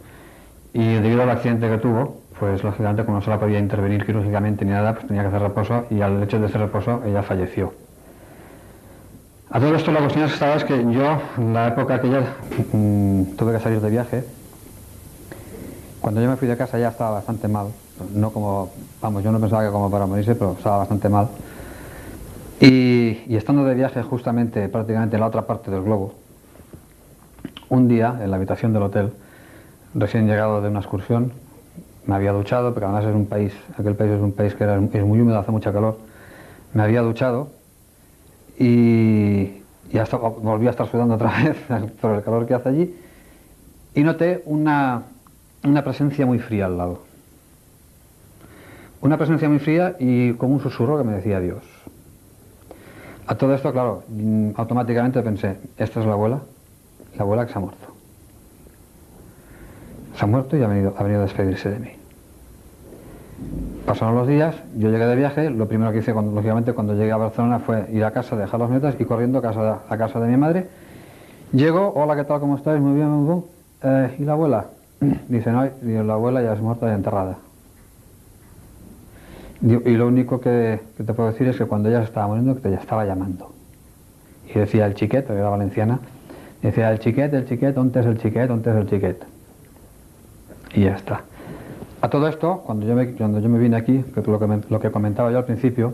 y 0.73 0.95
debido 0.95 1.23
al 1.23 1.29
accidente 1.29 1.69
que 1.69 1.77
tuvo, 1.77 2.21
pues 2.39 2.63
lógicamente 2.63 3.03
como 3.03 3.17
no 3.17 3.23
se 3.23 3.29
la 3.29 3.39
podía 3.39 3.59
intervenir 3.59 4.05
quirúrgicamente 4.05 4.65
ni 4.65 4.71
nada, 4.71 4.93
pues 4.93 5.07
tenía 5.07 5.23
que 5.23 5.27
hacer 5.27 5.41
reposo 5.41 5.85
y 5.89 6.01
al 6.01 6.23
hecho 6.23 6.39
de 6.39 6.45
hacer 6.45 6.61
reposo 6.61 7.01
ella 7.05 7.21
falleció. 7.21 7.73
A 9.51 9.59
todo 9.59 9.73
esto 9.73 9.91
la 9.91 10.01
cuestión 10.01 10.25
es 10.25 10.63
que 10.63 10.75
que 10.75 10.93
yo, 10.93 11.19
en 11.39 11.53
la 11.55 11.69
época 11.69 11.95
aquella, 11.95 12.21
mm, 12.71 13.35
tuve 13.35 13.53
que 13.53 13.59
salir 13.59 13.81
de 13.81 13.89
viaje. 13.89 14.23
Cuando 16.01 16.21
yo 16.21 16.29
me 16.29 16.37
fui 16.37 16.47
de 16.47 16.55
casa 16.55 16.77
ya 16.77 16.89
estaba 16.89 17.11
bastante 17.11 17.47
mal. 17.47 17.69
No 18.13 18.31
como, 18.31 18.71
vamos, 19.01 19.23
yo 19.23 19.31
no 19.31 19.39
pensaba 19.39 19.65
que 19.65 19.71
como 19.71 19.89
para 19.89 20.05
morirse, 20.05 20.35
pero 20.35 20.51
estaba 20.51 20.77
bastante 20.77 21.09
mal. 21.09 21.29
Y, 22.59 23.23
y 23.27 23.37
estando 23.37 23.65
de 23.65 23.73
viaje 23.73 24.03
justamente 24.03 24.69
prácticamente 24.69 25.15
en 25.15 25.21
la 25.21 25.27
otra 25.27 25.47
parte 25.47 25.71
del 25.71 25.81
globo, 25.81 26.13
un 27.69 27.87
día 27.87 28.19
en 28.21 28.29
la 28.29 28.37
habitación 28.37 28.71
del 28.71 28.83
hotel, 28.83 29.13
recién 29.95 30.27
llegado 30.27 30.61
de 30.61 30.69
una 30.69 30.79
excursión, 30.79 31.31
me 32.05 32.13
había 32.13 32.33
duchado, 32.33 32.71
porque 32.73 32.85
además 32.85 33.05
es 33.05 33.15
un 33.15 33.25
país, 33.25 33.53
aquel 33.79 33.95
país 33.95 34.11
es 34.11 34.21
un 34.21 34.31
país 34.31 34.53
que 34.53 34.63
es 34.93 35.03
muy 35.03 35.19
húmedo, 35.19 35.39
hace 35.39 35.51
mucha 35.51 35.73
calor, 35.73 35.97
me 36.73 36.83
había 36.83 37.01
duchado 37.01 37.58
y, 38.59 39.63
ya 39.91 40.05
volví 40.05 40.67
a 40.67 40.71
estar 40.71 40.87
sudando 40.87 41.15
otra 41.15 41.31
vez 41.43 41.57
por 41.99 42.15
el 42.15 42.23
calor 42.23 42.45
que 42.45 42.53
hace 42.53 42.69
allí 42.69 42.95
y 43.95 44.03
noté 44.03 44.43
una, 44.45 45.03
una 45.63 45.83
presencia 45.83 46.25
muy 46.25 46.39
fría 46.39 46.65
al 46.65 46.77
lado. 46.77 47.01
Una 49.01 49.17
presencia 49.17 49.47
muy 49.47 49.59
fría 49.59 49.95
y 49.97 50.33
como 50.33 50.53
un 50.55 50.61
susurro 50.61 50.97
que 50.97 51.05
me 51.05 51.13
decía 51.13 51.39
Dios. 51.39 51.63
A 53.27 53.35
todo 53.35 53.53
esto, 53.55 53.71
claro, 53.71 54.03
mm, 54.09 54.51
automáticamente 54.55 55.21
pensé, 55.21 55.57
esta 55.77 55.99
es 56.01 56.05
la 56.05 56.13
abuela, 56.13 56.41
la 57.15 57.23
abuela 57.23 57.45
que 57.45 57.53
se 57.53 57.57
ha 57.57 57.61
muerto. 57.61 57.87
Se 60.15 60.25
ha 60.25 60.27
muerto 60.27 60.57
y 60.57 60.63
ha 60.63 60.67
venido, 60.67 60.93
ha 60.97 61.03
venido 61.03 61.21
a 61.21 61.25
despedirse 61.25 61.69
de 61.69 61.79
mí. 61.79 61.98
Pasaron 63.85 64.15
los 64.15 64.27
días, 64.27 64.55
yo 64.77 64.89
llegué 64.89 65.05
de 65.07 65.15
viaje, 65.15 65.49
lo 65.49 65.67
primero 65.67 65.91
que 65.91 65.99
hice, 65.99 66.13
cuando, 66.13 66.31
lógicamente, 66.31 66.73
cuando 66.73 66.93
llegué 66.93 67.11
a 67.11 67.17
Barcelona 67.17 67.59
fue 67.59 67.87
ir 67.91 68.03
a 68.03 68.11
casa, 68.11 68.35
dejar 68.35 68.59
las 68.59 68.69
metas 68.69 68.95
y 68.99 69.05
corriendo 69.05 69.39
a 69.39 69.41
casa, 69.41 69.79
a 69.89 69.97
casa 69.97 70.19
de 70.19 70.27
mi 70.27 70.37
madre. 70.37 70.67
Llego, 71.51 71.93
hola, 71.95 72.15
¿qué 72.15 72.23
tal? 72.23 72.39
¿Cómo 72.39 72.55
estáis? 72.55 72.79
Muy 72.79 72.93
bien, 72.93 73.09
muy 73.09 73.25
bien. 73.25 73.43
Eh, 73.81 74.15
¿Y 74.19 74.23
la 74.25 74.33
abuela? 74.33 74.65
Dice, 75.27 75.51
no, 75.51 75.67
la 76.03 76.13
abuela 76.13 76.43
ya 76.43 76.53
es 76.53 76.61
muerta 76.61 76.87
y 76.87 76.93
enterrada. 76.93 77.37
Y 79.61 79.97
lo 79.97 80.07
único 80.07 80.39
que, 80.39 80.79
te 80.95 81.13
puedo 81.13 81.31
decir 81.31 81.47
es 81.47 81.57
que 81.57 81.65
cuando 81.65 81.89
ella 81.89 81.99
se 81.99 82.05
estaba 82.05 82.27
muriendo, 82.27 82.55
que 82.55 82.61
te 82.61 82.73
estaba 82.75 83.03
llamando. 83.05 83.51
Y 84.47 84.57
decía 84.57 84.85
el 84.85 84.93
chiquet, 84.93 85.27
que 85.27 85.33
era 85.33 85.49
valenciana, 85.49 85.99
decía 86.61 86.91
el 86.91 86.99
chiquet, 86.99 87.33
el 87.33 87.45
chiquet, 87.45 87.75
¿dónde 87.75 87.99
es 87.99 88.05
el 88.05 88.19
chiquet? 88.19 88.47
¿dónde 88.47 88.69
es 88.71 88.77
el 88.77 88.87
chiquet? 88.87 89.25
Y 90.75 90.83
ya 90.83 90.95
está. 90.95 91.23
A 92.01 92.09
todo 92.09 92.27
esto, 92.27 92.61
cuando 92.65 92.85
yo 92.85 92.95
me, 92.95 93.13
cuando 93.13 93.39
yo 93.39 93.49
me 93.49 93.59
vine 93.59 93.75
aquí, 93.75 94.03
que 94.13 94.21
lo, 94.21 94.39
que 94.39 94.61
lo 94.69 94.79
que 94.79 94.91
comentaba 94.91 95.31
yo 95.31 95.37
al 95.37 95.45
principio, 95.45 95.93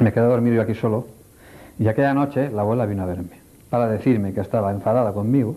me 0.00 0.12
quedé 0.12 0.24
dormido 0.24 0.56
yo 0.56 0.62
aquí 0.62 0.74
solo, 0.74 1.06
y 1.78 1.88
aquella 1.88 2.14
noche 2.14 2.50
la 2.50 2.62
abuela 2.62 2.86
vino 2.86 3.02
a 3.02 3.06
verme 3.06 3.40
para 3.68 3.88
decirme 3.88 4.32
que 4.32 4.40
estaba 4.40 4.72
enfadada 4.72 5.12
conmigo 5.12 5.56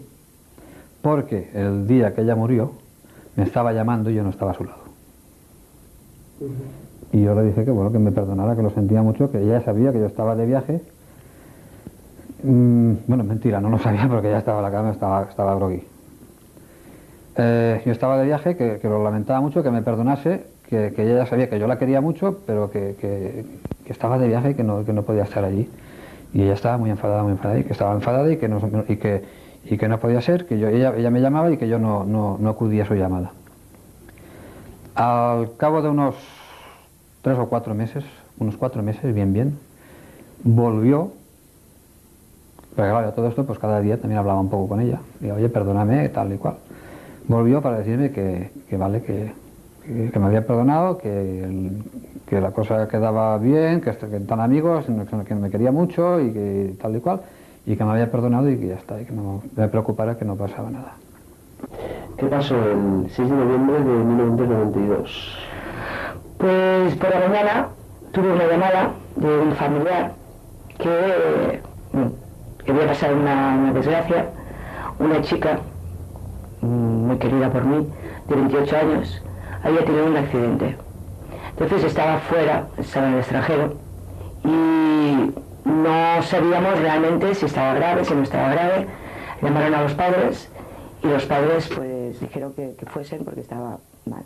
porque 1.01 1.49
el 1.53 1.85
día 1.85 2.15
que 2.15 2.21
ella 2.21 2.35
murió 2.35 2.71
me 3.35 3.43
estaba 3.43 3.73
llamando 3.73 4.09
y 4.09 4.15
yo 4.15 4.23
no 4.23 4.29
estaba 4.29 4.51
a 4.51 4.53
su 4.53 4.63
lado. 4.63 4.83
Y 7.11 7.21
yo 7.21 7.35
le 7.35 7.43
dije 7.43 7.65
que 7.65 7.71
bueno, 7.71 7.91
que 7.91 7.99
me 7.99 8.11
perdonara, 8.11 8.55
que 8.55 8.63
lo 8.63 8.69
sentía 8.69 9.01
mucho, 9.01 9.29
que 9.29 9.39
ella 9.39 9.61
sabía 9.61 9.91
que 9.91 9.99
yo 9.99 10.05
estaba 10.05 10.35
de 10.35 10.45
viaje. 10.45 10.81
Mm, 12.43 12.93
bueno, 13.07 13.23
mentira, 13.23 13.59
no 13.59 13.69
lo 13.69 13.79
sabía 13.79 14.07
porque 14.07 14.29
ya 14.29 14.39
estaba 14.39 14.59
en 14.59 14.63
la 14.63 14.71
cama, 14.71 14.91
estaba, 14.91 15.23
estaba. 15.29 15.59
Eh, 17.35 17.81
yo 17.85 17.91
estaba 17.91 18.17
de 18.17 18.25
viaje, 18.25 18.55
que, 18.55 18.79
lo 18.83 19.03
lamentaba 19.03 19.41
mucho, 19.41 19.63
que 19.63 19.71
me 19.71 19.81
perdonase, 19.81 20.45
que, 20.69 20.93
ella 20.97 21.17
ya 21.17 21.25
sabía 21.25 21.49
que 21.49 21.59
yo 21.59 21.67
la 21.67 21.77
quería 21.77 21.99
mucho, 22.01 22.39
pero 22.45 22.69
que, 22.69 23.45
estaba 23.87 24.17
de 24.17 24.27
viaje 24.27 24.51
y 24.51 24.53
que 24.53 24.63
no, 24.63 24.83
podía 25.03 25.23
estar 25.23 25.43
allí. 25.43 25.69
Y 26.33 26.43
ella 26.43 26.53
estaba 26.53 26.77
muy 26.77 26.89
enfadada, 26.89 27.23
muy 27.23 27.31
enfadada, 27.31 27.59
y 27.59 27.63
que 27.63 27.73
estaba 27.73 27.93
enfadada 27.93 28.31
y 28.31 28.37
que 28.37 28.47
no, 28.47 28.61
y 28.87 28.97
que, 28.97 29.23
y 29.65 29.77
que 29.77 29.87
no 29.87 29.99
podía 29.99 30.21
ser, 30.21 30.45
que 30.45 30.59
yo, 30.59 30.67
ella, 30.67 30.93
ella 30.95 31.09
me 31.09 31.21
llamaba 31.21 31.51
y 31.51 31.57
que 31.57 31.67
yo 31.67 31.79
no, 31.79 32.03
no, 32.03 32.49
acudía 32.49 32.83
a 32.83 32.87
su 32.87 32.95
llamada. 32.95 33.31
Al 34.95 35.55
cabo 35.57 35.81
de 35.81 35.89
unos 35.89 36.15
tres 37.23 37.37
o 37.39 37.47
cuatro 37.49 37.73
meses, 37.73 38.03
unos 38.37 38.57
cuatro 38.57 38.83
meses, 38.83 39.13
bien, 39.13 39.33
bien, 39.33 39.57
volvió, 40.43 41.11
pero 42.75 42.91
claro, 42.91 43.13
todo 43.13 43.27
esto, 43.27 43.45
pues 43.45 43.57
cada 43.59 43.81
día 43.81 43.99
también 43.99 44.19
hablaba 44.19 44.39
un 44.39 44.49
poco 44.49 44.67
con 44.69 44.81
ella. 44.81 44.99
Y 45.21 45.29
oye, 45.29 45.49
perdóname, 45.49 46.09
tal 46.09 46.33
y 46.33 46.37
cual 46.37 46.55
volvió 47.27 47.61
para 47.61 47.79
decirme 47.79 48.11
que, 48.11 48.49
vale, 48.77 49.01
que, 49.01 49.33
me 50.19 50.25
había 50.25 50.45
perdonado, 50.45 50.97
que, 50.97 51.71
la 52.31 52.51
cosa 52.51 52.87
quedaba 52.87 53.37
bien, 53.37 53.81
que, 53.81 53.91
tan 53.91 54.39
amigos, 54.39 54.85
que 55.27 55.35
me 55.35 55.49
quería 55.49 55.71
mucho 55.71 56.19
y 56.19 56.31
que 56.31 56.73
tal 56.81 56.95
y 56.95 56.99
cual, 56.99 57.21
y 57.65 57.75
que 57.75 57.83
me 57.83 57.91
había 57.91 58.11
perdonado 58.11 58.49
y 58.49 58.57
que 58.57 58.67
ya 58.67 58.75
está, 58.75 58.99
y 58.99 59.05
que 59.05 59.13
no 59.13 59.43
me 59.55 59.67
preocupara 59.67 60.17
que 60.17 60.25
no 60.25 60.35
pasaba 60.35 60.69
nada. 60.69 60.95
¿Qué 62.17 62.25
pasó 62.25 62.55
el 62.55 63.09
6 63.09 63.29
de 63.29 63.35
noviembre 63.35 63.79
de 63.79 64.03
1992? 64.03 65.37
Pues 66.37 66.95
por 66.95 67.09
la 67.09 67.27
mañana 67.27 67.67
tuve 68.11 68.33
una 68.33 68.47
llamada 68.47 68.91
de 69.15 69.39
un 69.39 69.51
familiar 69.53 70.13
que, 70.77 71.61
que 72.65 72.71
había 72.71 72.87
pasado 72.87 73.15
una, 73.15 73.57
una 73.57 73.73
desgracia, 73.73 74.29
una 74.99 75.21
chica 75.21 75.59
muy 77.03 77.17
querida 77.17 77.49
por 77.51 77.65
mí, 77.65 77.87
de 78.27 78.35
28 78.35 78.77
años, 78.77 79.21
había 79.63 79.85
tenido 79.85 80.05
un 80.05 80.17
accidente. 80.17 80.75
Entonces 81.51 81.83
estaba 81.83 82.19
fuera, 82.19 82.67
estaba 82.77 83.07
en 83.07 83.13
el 83.13 83.19
extranjero, 83.19 83.73
y 84.43 85.33
no 85.65 86.23
sabíamos 86.23 86.79
realmente 86.79 87.33
si 87.35 87.45
estaba 87.45 87.73
grave, 87.73 88.03
si 88.03 88.13
no 88.13 88.23
estaba 88.23 88.51
grave. 88.51 88.87
Llamaron 89.41 89.73
a 89.73 89.83
los 89.83 89.93
padres 89.93 90.49
y 91.03 91.07
los 91.07 91.25
padres 91.25 91.69
pues 91.73 92.19
dijeron 92.19 92.53
que, 92.53 92.75
fuesen 92.87 93.23
porque 93.23 93.41
estaba 93.41 93.77
mal. 94.05 94.23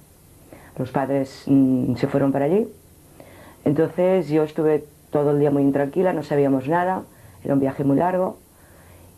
Los 0.77 0.91
padres 0.91 1.43
mm, 1.45 1.95
se 1.95 2.07
fueron 2.07 2.31
para 2.31 2.45
allí. 2.45 2.67
Entonces 3.65 4.29
yo 4.29 4.43
estuve 4.43 4.85
todo 5.11 5.31
el 5.31 5.39
día 5.39 5.51
muy 5.51 5.63
intranquila, 5.63 6.13
no 6.13 6.23
sabíamos 6.23 6.67
nada, 6.67 7.03
era 7.43 7.53
un 7.53 7.59
viaje 7.59 7.83
muy 7.83 7.97
largo. 7.97 8.37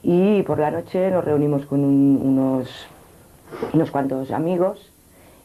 Y 0.02 0.44
por 0.44 0.60
la 0.60 0.72
noche 0.72 1.12
nos 1.12 1.24
reunimos 1.24 1.66
con 1.66 1.84
unos 1.84 2.88
unos 3.74 3.92
cuantos 3.92 4.32
amigos 4.32 4.92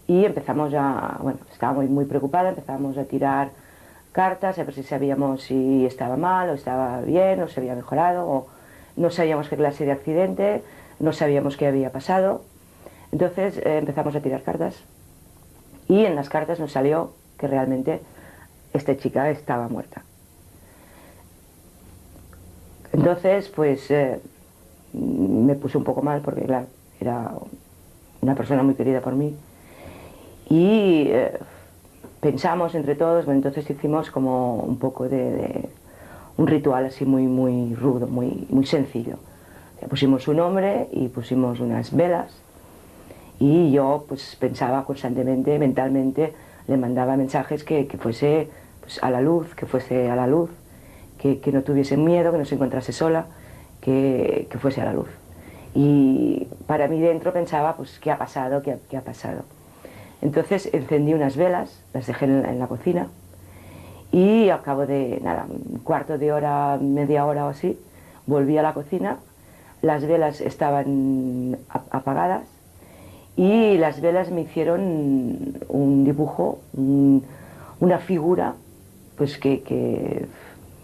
y 0.07 0.25
empezamos 0.25 0.73
a, 0.75 1.19
bueno, 1.21 1.39
estaba 1.51 1.73
muy, 1.83 2.05
preocupada, 2.05 2.51
empezamos 2.51 2.99
a 2.99 3.05
tirar 3.05 3.51
cartas, 4.13 4.59
a 4.59 4.65
ver 4.65 4.75
si 4.75 4.83
sabíamos 4.83 5.43
si 5.43 5.87
estaba 5.87 6.17
mal 6.17 6.51
o 6.51 6.55
estaba 6.55 7.01
bien 7.01 7.43
o 7.43 7.49
se 7.49 7.61
había 7.61 7.75
mejorado 7.75 8.27
o 8.29 8.47
no 8.97 9.11
sabíamos 9.11 9.49
qué 9.49 9.57
clase 9.57 9.85
de 9.85 9.93
accidente, 9.93 10.63
no 11.01 11.13
sabíamos 11.13 11.57
qué 11.57 11.67
había 11.67 11.91
pasado. 11.91 12.43
Entonces 13.13 13.59
eh, 13.59 13.79
empezamos 13.79 14.15
a 14.15 14.21
tirar 14.21 14.43
cartas 14.43 14.83
y 15.89 16.05
en 16.05 16.15
las 16.15 16.29
cartas 16.29 16.61
nos 16.61 16.73
salió 16.73 17.13
que 17.39 17.49
realmente 17.49 18.01
esta 18.73 18.97
chica 18.97 19.31
estaba 19.31 19.69
muerta. 19.69 20.03
Entonces, 22.93 23.49
pues 23.49 23.91
eh, 23.91 24.21
me 24.93 25.55
puse 25.57 25.79
un 25.79 25.85
poco 25.85 26.01
mal 26.01 26.21
porque, 26.21 26.43
claro, 26.43 26.67
era 27.01 27.33
una 28.25 28.35
persona 28.35 28.63
muy 28.63 28.75
querida 28.75 29.01
por 29.01 29.15
mí. 29.15 29.37
Y 30.51 31.07
eh, 31.09 31.39
pensamos 32.21 32.75
entre 32.75 32.95
todos, 32.95 33.25
bueno, 33.25 33.39
entonces 33.39 33.69
hicimos 33.71 34.11
como 34.11 34.57
un 34.57 34.79
poco 34.79 35.09
de, 35.09 35.69
un 36.37 36.47
ritual 36.47 36.87
así 36.87 37.05
muy, 37.05 37.25
muy 37.25 37.75
rudo, 37.75 38.07
muy, 38.07 38.47
muy 38.51 38.67
sencillo. 38.67 39.17
pusimos 39.89 40.23
su 40.23 40.35
nombre 40.35 40.89
y 40.93 41.09
pusimos 41.09 41.61
unas 41.61 41.95
velas 41.95 42.33
y 43.39 43.73
yo 43.73 44.05
pues 44.09 44.37
pensaba 44.37 44.85
constantemente, 44.85 45.59
mentalmente, 45.59 46.33
le 46.67 46.77
mandaba 46.77 47.17
mensajes 47.17 47.63
que, 47.63 47.87
que 47.87 47.99
fuese 47.99 48.49
pues, 48.81 49.03
a 49.03 49.11
la 49.11 49.21
luz, 49.21 49.55
que 49.55 49.67
fuese 49.67 50.11
a 50.11 50.17
la 50.17 50.27
luz, 50.27 50.51
que, 51.19 51.41
que, 51.41 51.53
no 51.53 51.63
tuviese 51.63 51.97
miedo, 51.97 52.33
que 52.33 52.39
no 52.39 52.45
se 52.45 52.55
encontrase 52.55 52.93
sola, 52.93 53.27
que, 53.81 54.47
que, 54.51 54.59
fuese 54.59 54.81
a 54.81 54.87
la 54.87 54.93
luz. 54.95 55.09
Y 55.75 56.47
para 56.67 56.87
mí 56.87 57.01
dentro 57.01 57.33
pensaba, 57.33 57.77
pues, 57.77 57.99
¿qué 57.99 58.11
ha 58.11 58.19
pasado? 58.19 58.63
¿Qué 58.63 58.97
ha, 58.97 59.01
pasado? 59.01 59.43
Entonces 60.23 60.71
encendí 60.73 61.13
unas 61.13 61.37
velas, 61.37 61.83
las 61.93 62.07
dejé 62.07 62.27
en 62.27 62.59
la, 62.59 62.67
cocina 62.67 63.09
y 64.13 64.49
al 64.49 64.63
cabo 64.63 64.87
de, 64.87 65.21
nada, 65.23 65.47
un 65.49 65.81
cuarto 65.81 66.17
de 66.17 66.33
hora, 66.33 66.79
media 66.81 67.27
hora 67.27 67.47
o 67.47 67.49
así, 67.49 67.79
volví 68.27 68.57
a 68.57 68.63
la 68.63 68.73
cocina, 68.73 69.19
las 69.83 70.07
velas 70.07 70.41
estaban 70.41 71.59
apagadas 71.69 72.47
y 73.37 73.77
las 73.77 74.01
velas 74.01 74.31
me 74.31 74.43
hicieron 74.43 75.59
un 75.69 76.05
dibujo, 76.05 76.61
un, 76.73 77.25
una 77.81 77.99
figura, 77.99 78.55
pues 79.19 79.37
que, 79.37 79.63
que, 79.63 80.27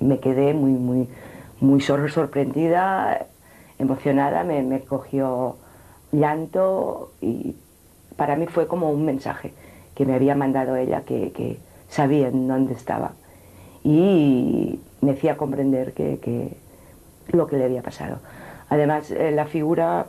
me 0.00 0.18
quedé 0.18 0.54
muy, 0.54 0.72
muy, 0.72 1.08
muy 1.60 1.80
sorprendida, 1.80 3.26
emocionada, 3.80 4.44
me, 4.44 4.62
me, 4.62 4.80
cogió 4.80 5.56
llanto 6.12 7.12
y 7.20 7.56
para 8.16 8.36
mí 8.36 8.46
fue 8.46 8.66
como 8.66 8.90
un 8.90 9.04
mensaje 9.04 9.52
que 9.94 10.04
me 10.04 10.14
había 10.14 10.34
mandado 10.34 10.76
ella, 10.76 11.02
que, 11.02 11.32
que 11.32 11.58
sabía 11.88 12.28
en 12.28 12.46
dónde 12.46 12.74
estaba 12.74 13.12
y 13.82 14.78
me 15.00 15.12
hacía 15.12 15.36
comprender 15.36 15.92
que, 15.92 16.18
que 16.20 16.56
lo 17.32 17.46
que 17.46 17.56
le 17.56 17.64
había 17.64 17.82
pasado. 17.82 18.18
Además, 18.68 19.10
eh, 19.10 19.30
la 19.30 19.46
figura 19.46 20.06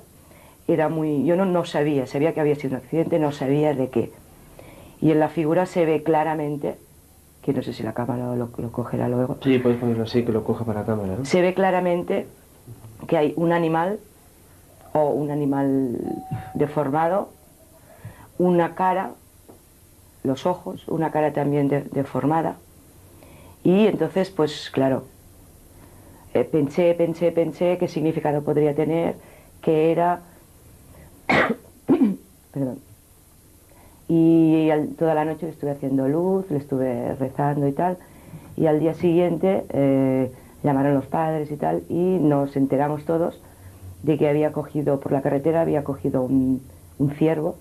era 0.67 0.89
muy... 0.89 1.23
Yo 1.25 1.35
no, 1.35 1.45
no 1.45 1.65
sabía, 1.65 2.05
sabía 2.05 2.33
que 2.33 2.41
había 2.41 2.55
sido 2.55 2.75
un 2.75 2.83
accidente, 2.83 3.19
no 3.19 3.31
sabía 3.31 3.73
de 3.73 3.89
qué. 3.89 4.11
Y 5.01 5.11
en 5.11 5.19
la 5.19 5.29
figura 5.29 5.65
se 5.65 5.85
ve 5.85 6.03
claramente, 6.03 6.75
que 7.41 7.53
no 7.53 7.63
sé 7.63 7.73
si 7.73 7.81
la 7.81 7.93
cámara 7.93 8.35
lo, 8.35 8.49
lo 8.55 8.71
cogerá 8.71 9.07
luego. 9.09 9.37
Sí, 9.41 9.57
puedes 9.57 9.79
ponerlo 9.79 10.03
así, 10.03 10.23
que 10.23 10.31
lo 10.31 10.43
coja 10.43 10.63
para 10.63 10.81
la 10.81 10.85
cámara. 10.85 11.15
Se 11.23 11.41
ve 11.41 11.53
claramente 11.53 12.27
que 13.07 13.17
hay 13.17 13.33
un 13.37 13.51
animal, 13.51 13.99
o 14.93 15.09
un 15.09 15.31
animal 15.31 15.97
deformado, 16.53 17.29
una 18.37 18.75
cara, 18.75 19.11
los 20.23 20.45
ojos, 20.45 20.87
una 20.87 21.11
cara 21.11 21.31
también 21.33 21.67
de, 21.67 21.83
deformada. 21.83 22.57
Y 23.63 23.87
entonces, 23.87 24.29
pues 24.29 24.69
claro, 24.71 25.05
eh, 26.33 26.43
pensé, 26.43 26.93
pensé, 26.93 27.31
pensé 27.31 27.77
qué 27.77 27.87
significado 27.87 28.43
podría 28.43 28.75
tener, 28.75 29.15
que 29.61 29.91
era 29.91 30.21
Perdón. 32.51 32.79
Y 34.07 34.69
toda 34.97 35.15
la 35.15 35.25
noche 35.25 35.45
le 35.45 35.51
estuve 35.53 35.71
haciendo 35.71 36.07
luz, 36.07 36.49
le 36.49 36.57
estuve 36.57 37.15
rezando 37.15 37.67
y 37.67 37.71
tal. 37.71 37.97
Y 38.57 38.65
al 38.65 38.79
día 38.79 38.93
siguiente 38.93 39.63
eh, 39.69 40.31
llamaron 40.63 40.93
los 40.93 41.05
padres 41.05 41.51
y 41.51 41.57
tal, 41.57 41.83
y 41.89 42.17
nos 42.19 42.55
enteramos 42.55 43.05
todos 43.05 43.41
de 44.03 44.17
que 44.17 44.27
había 44.27 44.51
cogido, 44.51 44.99
por 44.99 45.11
la 45.11 45.21
carretera, 45.21 45.61
había 45.61 45.83
cogido 45.83 46.23
un, 46.23 46.61
ciervo, 47.17 47.57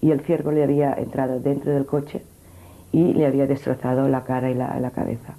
y 0.00 0.10
el 0.10 0.20
ciervo 0.20 0.50
le 0.50 0.62
había 0.62 0.92
entrado 0.94 1.40
dentro 1.40 1.72
del 1.72 1.86
coche 1.86 2.22
y 2.92 3.14
le 3.14 3.26
había 3.26 3.46
destrozado 3.46 4.08
la 4.08 4.24
cara 4.24 4.50
y 4.50 4.54
la, 4.54 4.90
cabeza. 4.94 5.34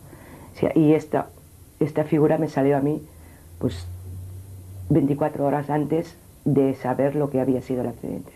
Y 0.73 0.93
esta, 0.93 1.27
esta 1.79 2.03
figura 2.03 2.37
me 2.37 2.49
salió 2.49 2.77
a 2.77 2.81
mí, 2.81 3.01
pues, 3.59 3.87
24 4.89 5.45
horas 5.45 5.69
antes 5.69 6.15
de 6.45 6.75
saber 6.75 7.15
lo 7.15 7.29
que 7.29 7.41
había 7.41 7.61
sido 7.61 7.81
el 7.81 7.87
accidente. 7.87 8.31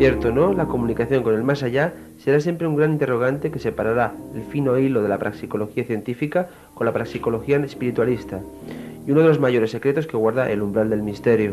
Cierto, 0.00 0.32
¿no? 0.32 0.54
La 0.54 0.64
comunicación 0.64 1.22
con 1.22 1.34
el 1.34 1.42
más 1.42 1.62
allá 1.62 1.92
será 2.16 2.40
siempre 2.40 2.66
un 2.66 2.74
gran 2.74 2.92
interrogante 2.92 3.50
que 3.50 3.58
separará 3.58 4.14
el 4.34 4.44
fino 4.44 4.78
hilo 4.78 5.02
de 5.02 5.10
la 5.10 5.18
praxicología 5.18 5.84
científica 5.84 6.48
con 6.72 6.86
la 6.86 6.92
praxicología 6.94 7.58
espiritualista, 7.58 8.40
y 9.06 9.10
uno 9.10 9.20
de 9.20 9.28
los 9.28 9.40
mayores 9.40 9.72
secretos 9.72 10.06
que 10.06 10.16
guarda 10.16 10.50
el 10.50 10.62
umbral 10.62 10.88
del 10.88 11.02
misterio. 11.02 11.52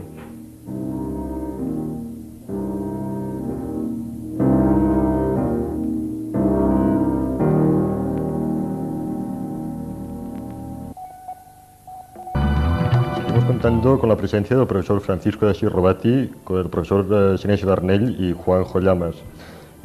Contando 13.68 14.00
con 14.00 14.08
la 14.08 14.16
presencia 14.16 14.56
del 14.56 14.66
profesor 14.66 15.02
Francisco 15.02 15.46
de 15.46 15.52
Asís 15.52 15.70
Robati, 15.70 16.32
con 16.46 16.60
el 16.60 16.70
profesor 16.70 17.06
eh, 17.12 17.38
Sinesio 17.38 17.68
Darnell 17.68 18.16
y 18.18 18.32
Juanjo 18.32 18.80
Llamas. 18.80 19.16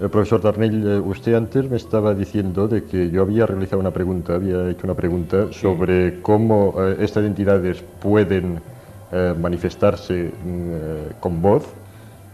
El 0.00 0.08
profesor 0.08 0.40
Darnell, 0.40 0.86
eh, 0.86 1.00
usted 1.00 1.34
antes 1.34 1.68
me 1.68 1.78
estaba 1.78 2.14
diciendo 2.14 2.68
de 2.68 2.84
que 2.84 3.10
yo 3.10 3.22
había 3.22 3.44
realizado 3.44 3.80
una 3.80 3.90
pregunta, 3.90 4.36
había 4.36 4.70
hecho 4.70 4.82
una 4.84 4.94
pregunta 4.94 5.52
sobre 5.52 6.20
cómo 6.22 6.76
eh, 6.78 6.98
estas 7.00 7.24
entidades 7.24 7.82
pueden 8.00 8.60
eh, 9.10 9.34
manifestarse 9.36 10.30
mm, 10.30 11.18
con 11.18 11.42
voz 11.42 11.66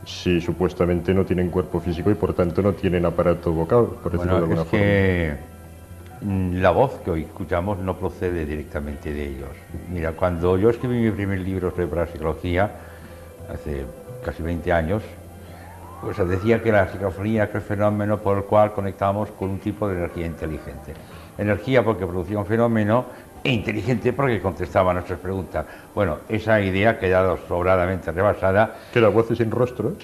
si 0.05 0.43
supuestamente 0.43 1.15
no 1.15 1.25
tienen 1.25 1.49
cuerpo 1.49 1.81
físico 1.81 2.11
y 2.11 2.15
por 2.15 2.35
tanto 2.35 2.61
no 2.61 2.75
tienen 2.75 3.07
aparato 3.07 3.53
vocal, 3.53 3.87
por 4.03 4.13
decirlo 4.13 4.33
bueno, 4.33 4.35
de 4.35 4.43
alguna 4.43 4.63
es 4.63 4.69
forma. 4.69 4.85
que 4.85 5.58
la 6.21 6.71
voz 6.71 7.01
que 7.05 7.11
hoy 7.11 7.23
escuchamos 7.23 7.79
no 7.79 7.97
procede 7.97 8.45
directamente 8.45 9.13
de 9.13 9.27
ellos. 9.27 9.51
Mira, 9.91 10.13
cuando 10.13 10.59
yo 10.59 10.71
escribí 10.71 10.97
mi 10.97 11.11
primer 11.11 11.41
libro 11.41 11.71
sobre 11.71 11.87
parapsicología, 11.87 12.71
hace 13.53 13.85
casi 14.25 14.43
20 14.43 14.73
años, 14.73 15.03
pues 16.03 16.17
decía 16.29 16.63
que 16.63 16.73
la 16.73 16.89
psicofonía 16.89 17.45
es 17.45 17.55
el 17.55 17.61
fenómeno 17.61 18.19
por 18.19 18.39
el 18.39 18.45
cual 18.45 18.73
conectamos 18.73 19.31
con 19.31 19.51
un 19.51 19.59
tipo 19.59 19.89
de 19.89 19.97
energía 19.97 20.27
inteligente. 20.27 20.95
Energía 21.37 21.85
porque 21.85 22.07
producía 22.07 22.39
un 22.39 22.47
fenómeno 22.47 23.07
e 23.43 23.53
inteligente 23.53 24.13
porque 24.13 24.41
contestaba 24.41 24.91
a 24.91 24.95
nuestras 24.95 25.19
preguntas. 25.21 25.67
Bueno, 25.95 26.19
esa 26.29 26.61
idea 26.61 26.91
ha 26.91 26.99
quedado 26.99 27.39
sobradamente 27.49 28.11
rebasada. 28.11 28.77
¿Que 28.93 29.01
la 29.01 29.09
voz 29.09 29.31
es 29.31 29.39
sin 29.39 29.51
rostro? 29.51 29.95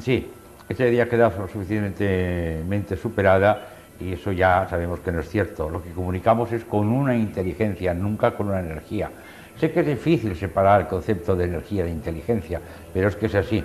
Sí, 0.00 0.30
esa 0.68 0.86
idea 0.86 1.04
ha 1.04 1.08
quedado 1.08 1.48
suficientemente 1.48 2.96
superada 2.96 3.71
y 4.02 4.12
eso 4.14 4.32
ya 4.32 4.66
sabemos 4.68 5.00
que 5.00 5.12
no 5.12 5.20
es 5.20 5.28
cierto. 5.28 5.70
Lo 5.70 5.82
que 5.82 5.90
comunicamos 5.90 6.52
es 6.52 6.64
con 6.64 6.88
una 6.88 7.14
inteligencia, 7.14 7.94
nunca 7.94 8.32
con 8.32 8.48
una 8.48 8.60
energía. 8.60 9.10
Sé 9.58 9.70
que 9.70 9.80
es 9.80 9.86
difícil 9.86 10.34
separar 10.34 10.82
el 10.82 10.86
concepto 10.88 11.36
de 11.36 11.44
energía 11.44 11.84
de 11.84 11.90
inteligencia, 11.90 12.60
pero 12.92 13.08
es 13.08 13.16
que 13.16 13.26
es 13.26 13.34
así. 13.34 13.62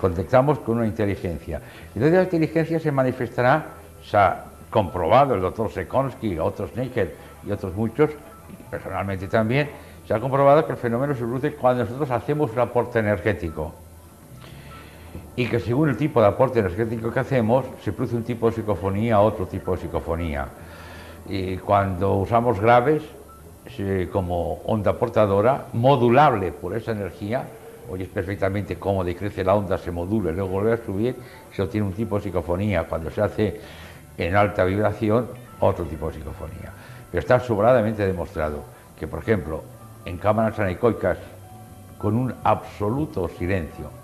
Contactamos 0.00 0.60
con 0.60 0.78
una 0.78 0.86
inteligencia. 0.86 1.60
Entonces 1.94 2.12
la 2.12 2.22
inteligencia 2.22 2.78
se 2.78 2.92
manifestará, 2.92 3.64
se 4.02 4.16
ha 4.16 4.44
comprobado 4.70 5.34
el 5.34 5.40
doctor 5.40 5.70
Sekonsky, 5.70 6.38
otros 6.38 6.74
Necker 6.76 7.14
y 7.46 7.50
otros 7.50 7.74
muchos, 7.74 8.10
personalmente 8.70 9.26
también, 9.28 9.70
se 10.06 10.14
ha 10.14 10.20
comprobado 10.20 10.64
que 10.66 10.72
el 10.72 10.78
fenómeno 10.78 11.14
se 11.14 11.20
produce 11.20 11.54
cuando 11.54 11.84
nosotros 11.84 12.10
hacemos 12.10 12.52
un 12.52 12.60
aporte 12.60 12.98
energético. 13.00 13.74
Y 15.40 15.46
que 15.46 15.58
según 15.58 15.88
el 15.88 15.96
tipo 15.96 16.20
de 16.20 16.26
aporte 16.26 16.58
energético 16.58 17.10
que 17.10 17.20
hacemos, 17.20 17.64
se 17.82 17.94
produce 17.94 18.14
un 18.14 18.24
tipo 18.24 18.50
de 18.50 18.56
psicofonía, 18.56 19.20
otro 19.20 19.46
tipo 19.46 19.72
de 19.72 19.78
psicofonía. 19.80 20.46
Y 21.26 21.56
cuando 21.56 22.16
usamos 22.16 22.60
graves, 22.60 23.02
como 24.12 24.60
onda 24.66 24.98
portadora, 24.98 25.68
modulable 25.72 26.52
por 26.52 26.76
esa 26.76 26.92
energía, 26.92 27.44
oyes 27.88 28.08
perfectamente 28.08 28.76
cómo 28.76 29.02
decrece 29.02 29.42
la 29.42 29.54
onda, 29.54 29.78
se 29.78 29.90
modula 29.90 30.30
y 30.30 30.34
luego 30.34 30.50
vuelve 30.50 30.74
a 30.74 30.84
subir, 30.84 31.16
se 31.56 31.62
obtiene 31.62 31.86
un 31.86 31.94
tipo 31.94 32.16
de 32.16 32.24
psicofonía. 32.24 32.84
Cuando 32.86 33.10
se 33.10 33.22
hace 33.22 33.60
en 34.18 34.36
alta 34.36 34.64
vibración, 34.64 35.26
otro 35.60 35.86
tipo 35.86 36.08
de 36.08 36.18
psicofonía. 36.18 36.70
Pero 37.10 37.18
está 37.18 37.40
sobradamente 37.40 38.06
demostrado 38.06 38.62
que, 38.98 39.06
por 39.06 39.20
ejemplo, 39.20 39.62
en 40.04 40.18
cámaras 40.18 40.58
anecoicas, 40.58 41.16
con 41.96 42.14
un 42.14 42.34
absoluto 42.44 43.26
silencio, 43.38 43.99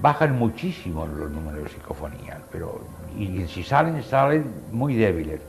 bajan 0.00 0.38
muchísimo 0.38 1.06
los 1.06 1.30
números 1.30 1.64
de 1.64 1.68
psicofonía, 1.70 2.38
pero 2.50 2.80
y 3.16 3.46
si 3.46 3.62
salen, 3.62 4.02
salen 4.02 4.44
muy 4.70 4.94
débiles. 4.94 5.40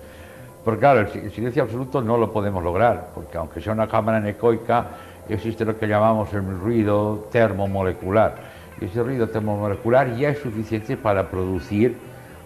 Porque 0.63 0.79
claro, 0.79 1.01
el 1.01 1.31
silencio 1.31 1.63
absoluto 1.63 2.01
no 2.01 2.17
lo 2.17 2.31
podemos 2.31 2.63
lograr, 2.63 3.09
porque 3.13 3.37
aunque 3.37 3.61
sea 3.61 3.73
una 3.73 3.87
cámara 3.87 4.17
anecoica, 4.17 4.87
existe 5.27 5.65
lo 5.65 5.77
que 5.77 5.87
llamamos 5.87 6.33
el 6.33 6.43
ruido 6.59 7.27
termomolecular. 7.31 8.35
Y 8.79 8.85
ese 8.85 9.03
ruido 9.03 9.27
termomolecular 9.27 10.15
ya 10.15 10.29
es 10.29 10.39
suficiente 10.39 10.97
para 10.97 11.29
producir 11.29 11.97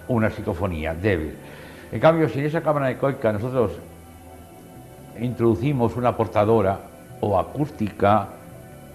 una 0.08 0.30
psicofonía 0.30 0.94
débil. 0.94 1.36
En 1.92 2.00
cambio, 2.00 2.28
si 2.30 2.40
en 2.40 2.46
esa 2.46 2.62
cámara 2.62 2.88
anecoica 2.88 3.32
nosotros 3.32 3.74
introducimos 5.20 5.96
una 5.96 6.16
portadora 6.16 6.80
o 7.22 7.40
acústica 7.40 8.30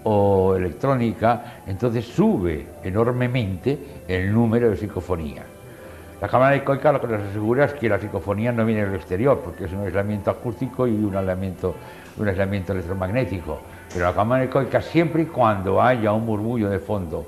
o 0.03 0.55
electrónica, 0.55 1.61
entonces 1.67 2.05
sube 2.05 2.67
enormemente 2.83 3.77
el 4.07 4.33
número 4.33 4.69
de 4.69 4.77
psicofonías. 4.77 5.45
La 6.21 6.29
cámara 6.29 6.55
ecoica 6.55 6.93
lo 6.93 7.01
que 7.01 7.07
nos 7.07 7.21
asegura 7.21 7.65
es 7.65 7.73
que 7.73 7.89
la 7.89 7.99
psicofonía 7.99 8.53
no 8.53 8.65
viene 8.65 8.85
del 8.85 8.95
exterior, 8.95 9.41
porque 9.43 9.65
es 9.65 9.73
un 9.73 9.81
aislamiento 9.81 10.31
acústico 10.31 10.87
y 10.87 10.91
un 10.91 11.15
aislamiento, 11.15 11.75
un 12.17 12.27
aislamiento 12.29 12.71
electromagnético. 12.71 13.59
Pero 13.91 14.05
la 14.05 14.13
cámara 14.13 14.45
ecoica, 14.45 14.81
siempre 14.81 15.23
y 15.23 15.25
cuando 15.25 15.81
haya 15.81 16.13
un 16.13 16.25
murmullo 16.25 16.69
de 16.69 16.79
fondo 16.79 17.25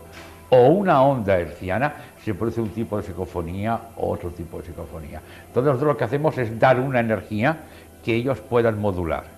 o 0.49 0.67
una 0.67 1.01
onda 1.01 1.37
herciana, 1.37 1.93
se 2.23 2.33
produce 2.33 2.61
un 2.61 2.69
tipo 2.69 2.95
de 2.95 3.03
psicofonía 3.03 3.77
o 3.97 4.11
otro 4.11 4.29
tipo 4.29 4.59
de 4.59 4.67
psicofonía. 4.67 5.21
Entonces 5.47 5.73
nosotros 5.73 5.93
lo 5.93 5.97
que 5.97 6.03
hacemos 6.05 6.37
es 6.37 6.57
dar 6.57 6.79
una 6.79 7.01
energía 7.01 7.57
que 8.03 8.15
ellos 8.15 8.39
puedan 8.39 8.79
modular. 8.79 9.34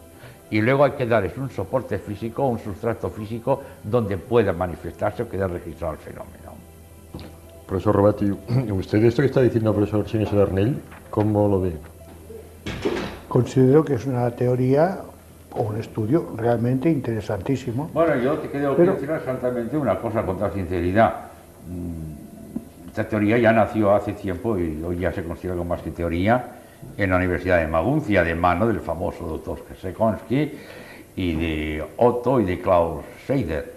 Y 0.49 0.61
luego 0.61 0.85
hay 0.85 0.91
que 0.91 1.05
darles 1.05 1.37
un 1.37 1.49
soporte 1.49 1.97
físico, 1.97 2.47
un 2.47 2.59
sustrato 2.59 3.09
físico 3.09 3.61
donde 3.83 4.17
pueda 4.17 4.53
manifestarse 4.53 5.23
o 5.23 5.29
quede 5.29 5.47
registrado 5.47 5.93
el 5.93 5.99
fenómeno. 5.99 6.55
Profesor 7.67 7.95
Robati, 7.95 8.31
usted 8.71 9.03
esto 9.03 9.21
que 9.21 9.27
está 9.27 9.41
diciendo 9.41 9.71
el 9.71 9.75
profesor 9.75 10.05
Chinese 10.05 10.39
Arnell, 10.39 10.79
¿cómo 11.09 11.49
lo 11.49 11.61
ve? 11.61 11.73
Considero 13.27 13.83
que 13.83 13.95
es 13.95 14.05
una 14.05 14.31
teoría 14.31 14.99
o 15.51 15.63
un 15.63 15.77
estudio 15.77 16.31
realmente 16.37 16.89
interesantísimo. 16.89 17.89
Bueno, 17.93 18.15
yo 18.15 18.37
te 18.37 18.49
quiero 18.49 18.73
decir 18.73 19.09
exactamente 19.11 19.75
una 19.75 19.99
cosa 19.99 20.25
con 20.25 20.37
toda 20.37 20.51
sinceridad. 20.53 21.13
Mm, 21.67 22.87
esta 22.87 23.03
teoría 23.09 23.37
ya 23.37 23.51
nació 23.51 23.93
hace 23.93 24.13
tiempo 24.13 24.57
y 24.57 24.81
hoy 24.81 24.99
ya 24.99 25.11
se 25.11 25.23
considera 25.23 25.57
como 25.57 25.69
más 25.69 25.81
que 25.81 25.91
teoría 25.91 26.56
en 26.97 27.09
la 27.09 27.17
Universidad 27.17 27.59
de 27.59 27.67
Maguncia, 27.67 28.23
de 28.23 28.35
mano 28.35 28.67
del 28.67 28.79
famoso 28.79 29.25
doctor 29.25 29.63
Sekonsky 29.79 30.51
y 31.15 31.35
de 31.35 31.85
Otto 31.97 32.39
y 32.39 32.45
de 32.45 32.59
Klaus 32.59 33.03
Scheider. 33.25 33.73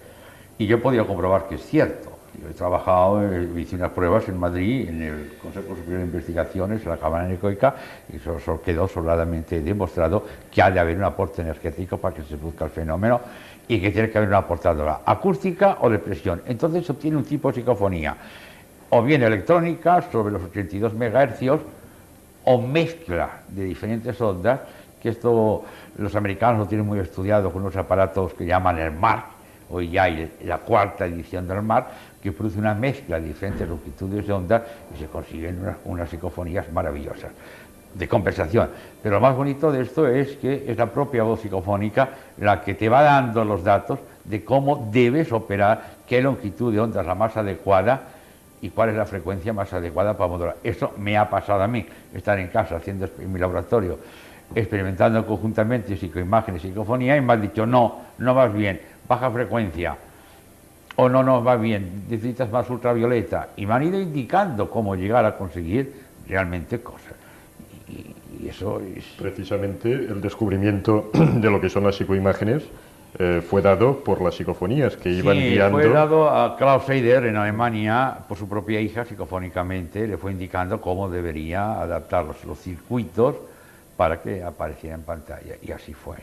Y 0.58 0.66
yo 0.66 0.82
podido 0.82 1.06
comprobar 1.06 1.48
que 1.48 1.56
es 1.56 1.62
cierto. 1.66 2.10
Yo 2.40 2.48
he 2.48 2.52
trabajado, 2.52 3.22
hice 3.58 3.76
unas 3.76 3.90
pruebas 3.90 4.28
en 4.28 4.38
Madrid, 4.38 4.88
en 4.88 5.02
el 5.02 5.32
Consejo 5.42 5.74
Superior 5.74 5.98
de 5.98 6.04
Investigaciones, 6.06 6.82
en 6.82 6.90
la 6.90 6.96
Cámara 6.96 7.24
Anecoica, 7.24 7.74
y 8.10 8.16
eso, 8.16 8.62
quedó 8.62 8.86
sobradamente 8.86 9.60
demostrado 9.60 10.24
que 10.50 10.62
ha 10.62 10.70
de 10.70 10.80
haber 10.80 10.96
un 10.96 11.04
aporte 11.04 11.42
energético 11.42 11.98
para 11.98 12.14
que 12.14 12.22
se 12.22 12.36
produzca 12.36 12.66
el 12.66 12.70
fenómeno 12.70 13.20
y 13.66 13.80
que 13.80 13.90
tiene 13.90 14.10
que 14.10 14.18
haber 14.18 14.28
una 14.28 14.38
aportadora 14.38 15.00
acústica 15.04 15.78
o 15.80 15.90
de 15.90 15.98
presión. 15.98 16.42
Entonces 16.46 16.86
se 16.86 16.92
obtiene 16.92 17.16
un 17.16 17.24
tipo 17.24 17.48
de 17.48 17.54
psicofonía, 17.56 18.16
o 18.90 19.02
bien 19.02 19.22
electrónica, 19.22 20.02
sobre 20.10 20.32
los 20.32 20.42
82 20.42 20.94
MHz, 20.94 21.60
o 22.50 22.60
mezcla 22.60 23.42
de 23.48 23.64
diferentes 23.64 24.20
ondas, 24.20 24.60
que 25.00 25.10
esto 25.10 25.62
los 25.98 26.14
americanos 26.16 26.58
lo 26.58 26.66
tienen 26.66 26.84
muy 26.84 26.98
estudiado 26.98 27.52
con 27.52 27.62
unos 27.62 27.76
aparatos 27.76 28.34
que 28.34 28.44
llaman 28.44 28.78
el 28.78 28.90
MARC, 28.90 29.24
hoy 29.70 29.90
ya 29.90 30.04
hay 30.04 30.32
la 30.44 30.58
cuarta 30.58 31.06
edición 31.06 31.46
del 31.46 31.62
MARC, 31.62 31.86
que 32.20 32.32
produce 32.32 32.58
una 32.58 32.74
mezcla 32.74 33.20
de 33.20 33.28
diferentes 33.28 33.68
longitudes 33.68 34.26
de 34.26 34.32
onda 34.32 34.64
y 34.92 34.98
se 34.98 35.06
consiguen 35.06 35.60
unas, 35.84 36.10
psicofonías 36.10 36.70
maravillosas 36.72 37.30
de 37.94 38.08
compensación. 38.08 38.68
Pero 39.00 39.16
lo 39.16 39.20
más 39.20 39.36
bonito 39.36 39.70
de 39.70 39.82
esto 39.82 40.08
es 40.08 40.36
que 40.36 40.64
es 40.66 40.76
la 40.76 40.86
propia 40.86 41.22
voz 41.22 41.40
psicofónica 41.40 42.08
la 42.38 42.60
que 42.62 42.74
te 42.74 42.88
va 42.88 43.02
dando 43.02 43.44
los 43.44 43.62
datos 43.62 44.00
de 44.24 44.44
cómo 44.44 44.88
debes 44.92 45.30
operar, 45.32 45.98
qué 46.06 46.20
longitud 46.20 46.72
de 46.72 46.80
onda 46.80 47.00
es 47.00 47.06
la 47.06 47.14
más 47.14 47.36
adecuada 47.36 48.19
y 48.62 48.70
cuál 48.70 48.90
es 48.90 48.96
la 48.96 49.06
frecuencia 49.06 49.52
más 49.52 49.72
adecuada 49.72 50.16
para 50.16 50.28
modular. 50.28 50.56
Eso 50.62 50.92
me 50.98 51.16
ha 51.16 51.28
pasado 51.28 51.62
a 51.62 51.68
mí, 51.68 51.86
estar 52.14 52.38
en 52.38 52.48
casa 52.48 52.76
haciendo 52.76 53.08
en 53.18 53.32
mi 53.32 53.38
laboratorio, 53.38 53.98
experimentando 54.54 55.26
conjuntamente 55.26 55.96
psicoimágenes 55.96 56.64
y 56.64 56.68
psicofonía 56.68 57.16
y 57.16 57.20
me 57.20 57.32
han 57.32 57.42
dicho, 57.42 57.66
no, 57.66 58.00
no 58.18 58.34
vas 58.34 58.52
bien, 58.52 58.80
baja 59.08 59.30
frecuencia, 59.30 59.96
o 60.96 61.08
no, 61.08 61.22
no 61.22 61.42
va 61.42 61.56
bien, 61.56 62.04
necesitas 62.08 62.50
más 62.50 62.68
ultravioleta. 62.68 63.50
Y 63.56 63.64
me 63.64 63.74
han 63.74 63.84
ido 63.84 63.98
indicando 63.98 64.68
cómo 64.68 64.94
llegar 64.94 65.24
a 65.24 65.36
conseguir 65.36 65.94
realmente 66.28 66.80
cosas. 66.80 67.14
Y, 67.88 68.46
eso 68.46 68.80
es... 68.80 69.04
Precisamente 69.18 69.92
el 69.92 70.20
descubrimiento 70.20 71.10
de 71.14 71.50
lo 71.50 71.60
que 71.60 71.68
son 71.68 71.84
las 71.84 71.96
psicoimágenes 71.96 72.64
eh, 73.18 73.42
fue 73.46 73.60
dado 73.60 74.04
por 74.04 74.22
las 74.22 74.34
psicofonías 74.34 74.96
que 74.96 75.10
iban 75.10 75.36
sí, 75.36 75.50
guiando. 75.50 75.78
Fue 75.78 75.88
dado 75.88 76.30
a 76.30 76.56
Klaus 76.56 76.84
Seider 76.84 77.26
en 77.26 77.36
Alemania 77.36 78.18
por 78.28 78.38
su 78.38 78.48
propia 78.48 78.80
hija 78.80 79.04
psicofónicamente, 79.04 80.06
le 80.06 80.16
fue 80.16 80.32
indicando 80.32 80.80
cómo 80.80 81.08
debería 81.08 81.80
adaptar 81.80 82.24
los, 82.24 82.44
los 82.44 82.58
circuitos 82.58 83.36
para 83.96 84.22
que 84.22 84.42
apareciera 84.42 84.94
en 84.94 85.02
pantalla. 85.02 85.56
Y 85.60 85.72
así 85.72 85.92
fue. 85.92 86.16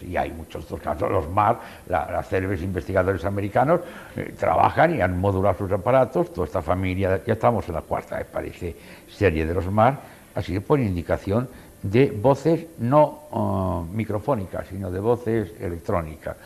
y 0.00 0.16
hay 0.16 0.32
muchos 0.32 0.64
otros 0.64 0.80
casos. 0.80 1.10
Los 1.10 1.28
MAR, 1.28 1.60
las 1.86 2.28
célebres 2.28 2.62
investigadores 2.62 3.24
americanos, 3.24 3.82
eh, 4.16 4.34
trabajan 4.36 4.96
y 4.96 5.00
han 5.00 5.16
modulado 5.20 5.58
sus 5.58 5.70
aparatos. 5.70 6.32
Toda 6.32 6.46
esta 6.46 6.62
familia, 6.62 7.20
ya 7.24 7.34
estamos 7.34 7.68
en 7.68 7.74
la 7.74 7.82
cuarta, 7.82 8.16
me 8.16 8.24
parece, 8.24 8.74
serie 9.08 9.46
de 9.46 9.54
los 9.54 9.70
MAR, 9.70 10.00
ha 10.34 10.42
sido 10.42 10.62
por 10.62 10.80
indicación 10.80 11.48
de 11.82 12.10
voces 12.10 12.66
no 12.78 13.20
uh, 13.30 13.94
microfónicas, 13.94 14.66
sino 14.68 14.90
de 14.90 15.00
voces 15.00 15.52
electrónicas. 15.60 16.36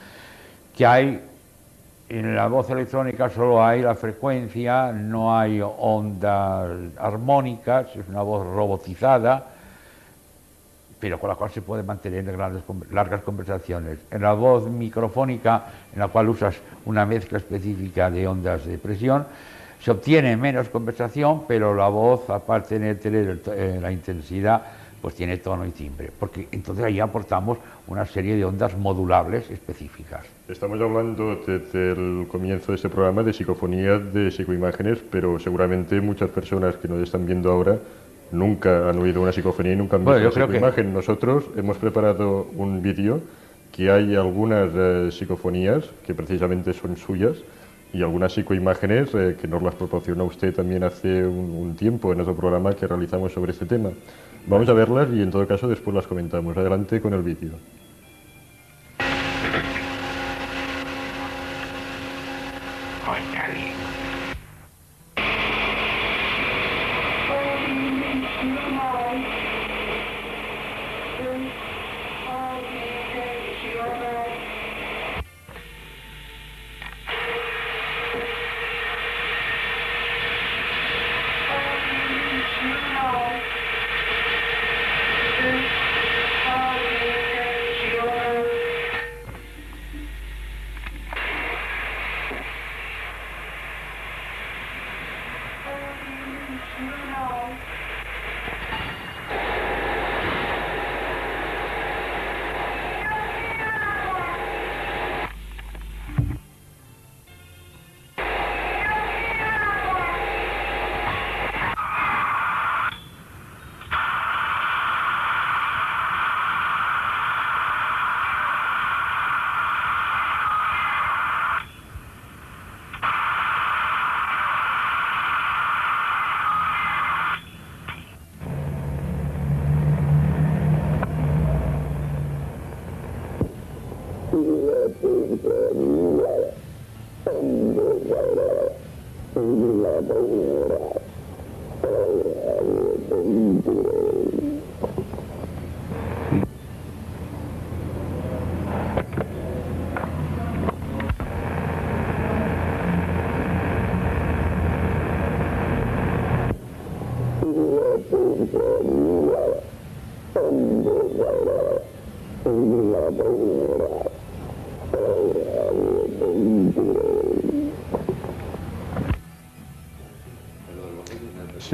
Que 0.77 0.87
hay, 0.87 1.21
en 2.09 2.35
la 2.35 2.47
voz 2.47 2.71
electrónica 2.71 3.31
solo 3.31 3.65
hay 3.65 3.83
la 3.83 3.95
frecuencia, 3.95 4.93
no 4.93 5.37
hay 5.37 5.61
ondas 5.61 6.71
armónicas, 6.99 7.95
es 7.97 8.09
una 8.09 8.23
voz 8.23 8.47
robotizada, 8.47 9.47
pero 11.01 11.19
con 11.19 11.29
la 11.29 11.35
cual 11.35 11.51
se 11.51 11.63
puede 11.63 11.83
mantener 11.83 12.25
grandes, 12.25 12.63
largas 12.91 13.23
conversaciones. 13.23 13.99
En 14.11 14.23
la 14.23 14.33
voz 14.33 14.69
microfónica, 14.71 15.65
en 15.93 15.99
la 15.99 16.09
cual 16.09 16.29
usas 16.29 16.57
una 16.87 17.05
mezcla 17.05 17.39
específica 17.39 18.11
de 18.11 18.27
ondas 18.27 18.65
de 18.65 18.79
presión, 18.79 19.27
se 19.83 19.91
obtiene 19.91 20.35
menos 20.39 20.71
conversación, 20.71 21.43
pero 21.47 21.75
la 21.75 21.89
voz, 21.89 22.31
aparte 22.31 22.79
de 22.79 22.95
tener 22.95 23.43
eh, 23.49 23.79
la 23.83 23.93
intensidad, 23.93 24.63
pues 25.05 25.17
tiene 25.17 25.37
tono 25.37 25.67
y 25.67 25.71
timbre, 25.71 26.11
porque 26.19 26.49
entonces 26.51 26.83
ahí 26.83 26.99
aportamos 26.99 27.59
una 27.89 28.07
serie 28.07 28.37
de 28.37 28.45
ondas 28.47 28.75
modulables 28.75 29.51
específicas. 29.51 30.25
Estamos 30.49 30.81
hablando 30.81 31.43
desde 31.47 31.93
el 31.93 32.27
comienzo 32.27 32.73
de 32.73 32.77
este 32.77 32.89
programa 32.89 33.23
de 33.23 33.35
psicofonía, 33.35 33.99
de 33.99 34.31
psicoimágenes, 34.31 35.01
pero 35.11 35.39
seguramente 35.39 36.01
muchas 36.01 36.31
personas 36.31 36.77
que 36.77 36.89
nos 36.89 37.03
están 37.03 37.27
viendo 37.27 37.53
ahora 37.53 37.77
nunca 38.33 38.89
han 38.89 38.99
oído 38.99 39.21
una 39.21 39.33
psicofonía 39.33 39.75
y 39.75 39.77
nunca 39.77 39.97
han 39.97 40.07
visto 40.07 40.23
una 40.23 40.31
psicoimagen. 40.31 40.95
Nosotros 40.95 41.45
hemos 41.55 41.77
preparado 41.77 42.47
un 42.57 42.81
vídeo 42.81 43.21
que 43.73 43.91
hay 43.91 44.17
algunas 44.17 44.71
eh, 44.75 45.11
psicofonías 45.13 45.85
que 46.07 46.15
precisamente 46.15 46.73
son 46.73 46.97
suyas 46.97 47.37
y 47.93 48.03
algunas 48.03 48.33
psicoimágenes 48.33 49.15
eh, 49.15 49.37
que 49.39 49.47
nos 49.49 49.63
las 49.63 49.75
proporcionó 49.75 50.25
usted 50.25 50.55
también 50.55 50.83
hace 50.83 51.27
un, 51.27 51.51
un 51.51 51.77
tiempo 51.77 52.11
en 52.11 52.23
otro 52.23 52.35
programa 52.35 52.73
que 52.73 52.87
realizamos 52.87 53.35
sobre 53.35 53.53
este 53.53 53.67
tema. 53.67 53.91
Vamos 54.47 54.69
a 54.69 54.75
verlas 54.75 55.09
y 55.13 55.23
en 55.23 55.31
todo 55.31 55.47
caso 55.47 55.69
después 55.69 55.95
las 55.95 56.07
comentamos. 56.07 56.57
Adelante 56.57 57.01
con 57.01 57.15
el 57.15 57.23
vídeo. 57.23 57.53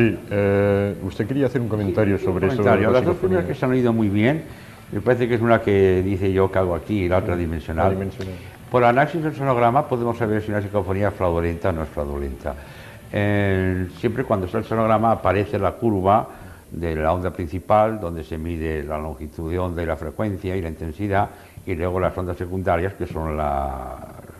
Sí, 0.01 0.17
eh, 0.31 0.95
usted 1.03 1.27
quería 1.27 1.47
hacer 1.47 1.61
un 1.61 1.69
comentario 1.69 2.17
sobre 2.19 2.47
eso. 2.47 2.57
Comentario. 2.57 2.91
Las 2.91 3.05
dos 3.05 3.17
primeras 3.17 3.45
que 3.45 3.55
se 3.55 3.65
han 3.65 3.73
oído 3.73 3.93
muy 3.93 4.09
bien, 4.09 4.45
me 4.93 5.01
parece 5.01 5.29
que 5.29 5.35
es 5.35 5.41
una 5.41 5.61
que 5.61 6.03
dice 6.03 6.33
yo 6.33 6.51
que 6.51 6.59
hago 6.59 6.75
aquí 6.75 7.05
y 7.05 7.09
la 7.09 7.19
otra 7.19 7.37
dimensional. 7.37 7.97
Por 8.71 8.85
análisis 8.85 9.23
del 9.23 9.35
sonograma 9.35 9.89
podemos 9.89 10.17
saber 10.17 10.43
si 10.43 10.51
una 10.51 10.63
psicofonía 10.63 11.09
es 11.09 11.15
fraudulenta 11.15 11.71
o 11.71 11.73
no 11.73 11.83
es 11.83 11.89
fraudulenta. 11.89 12.55
Eh, 13.13 13.89
siempre 13.99 14.23
cuando 14.23 14.47
está 14.47 14.59
el 14.59 14.65
sonograma 14.65 15.11
aparece 15.11 15.59
la 15.59 15.73
curva 15.73 16.29
de 16.71 16.97
la 16.97 17.13
onda 17.13 17.31
principal, 17.31 18.01
donde 18.01 18.25
se 18.25 18.39
mide 18.39 18.83
la 18.85 18.99
longitud 18.99 19.51
de 19.51 19.59
onda 19.59 19.83
y 19.83 19.87
la 19.87 19.97
frecuencia 19.97 20.57
y 20.57 20.63
la 20.63 20.69
intensidad, 20.69 21.31
y 21.67 21.75
luego 21.75 22.01
las 22.01 22.17
ondas 22.17 22.37
secundarias, 22.37 22.95
que 22.95 23.07
son 23.07 23.37
las 23.37 23.99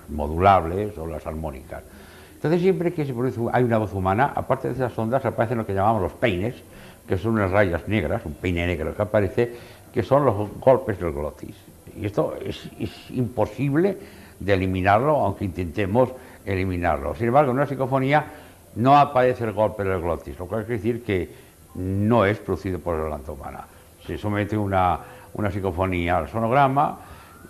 modulables 0.09 0.97
o 0.99 1.07
las 1.07 1.27
armónicas. 1.27 1.83
Entonces, 2.35 2.63
siempre 2.63 2.93
que 2.93 3.05
se 3.05 3.13
produce, 3.13 3.41
hay 3.53 3.65
una 3.65 3.79
voz 3.79 3.93
humana, 3.93 4.33
aparte 4.35 4.69
de 4.69 4.75
esas 4.75 4.97
ondas, 4.99 5.25
aparecen 5.25 5.59
lo 5.59 5.67
que 5.67 5.75
llamamos 5.75 6.03
los 6.03 6.13
peines, 6.13 6.55
que 7.07 7.19
son 7.19 7.33
unas 7.33 7.51
rayas 7.51 7.87
negras, 7.89 8.23
un 8.25 8.35
peine 8.35 8.67
negro 8.67 8.95
que 8.95 9.03
aparece, 9.03 9.55
que 9.93 10.03
son 10.03 10.25
los 10.25 10.49
golpes 10.61 10.99
del 10.99 11.13
glotis. 11.13 11.57
Y 12.01 12.07
esto 12.07 12.35
es, 12.43 12.71
es 12.79 13.11
imposible 13.11 13.99
de 14.39 14.55
eliminarlo, 14.55 15.17
aunque 15.17 15.45
intentemos 15.45 16.11
eliminarlo. 16.47 17.15
Sin 17.15 17.27
embargo, 17.27 17.51
en 17.51 17.59
una 17.59 17.67
psicofonía 17.67 18.25
no 18.77 18.97
aparece 18.97 19.45
el 19.45 19.53
golpe 19.53 19.85
del 19.85 20.01
glotis, 20.01 20.39
lo 20.39 20.47
cual 20.47 20.65
quiere 20.65 20.77
decir 20.77 21.03
que 21.03 21.50
no 21.75 22.25
es 22.25 22.39
producido 22.39 22.79
por 22.79 22.97
la 22.97 23.03
garganta 23.05 23.33
humana. 23.33 23.65
Se 24.07 24.19
somete 24.19 24.57
una, 24.57 24.99
una 25.35 25.51
psicofonía 25.51 26.19
al 26.19 26.29
sonograma 26.29 26.99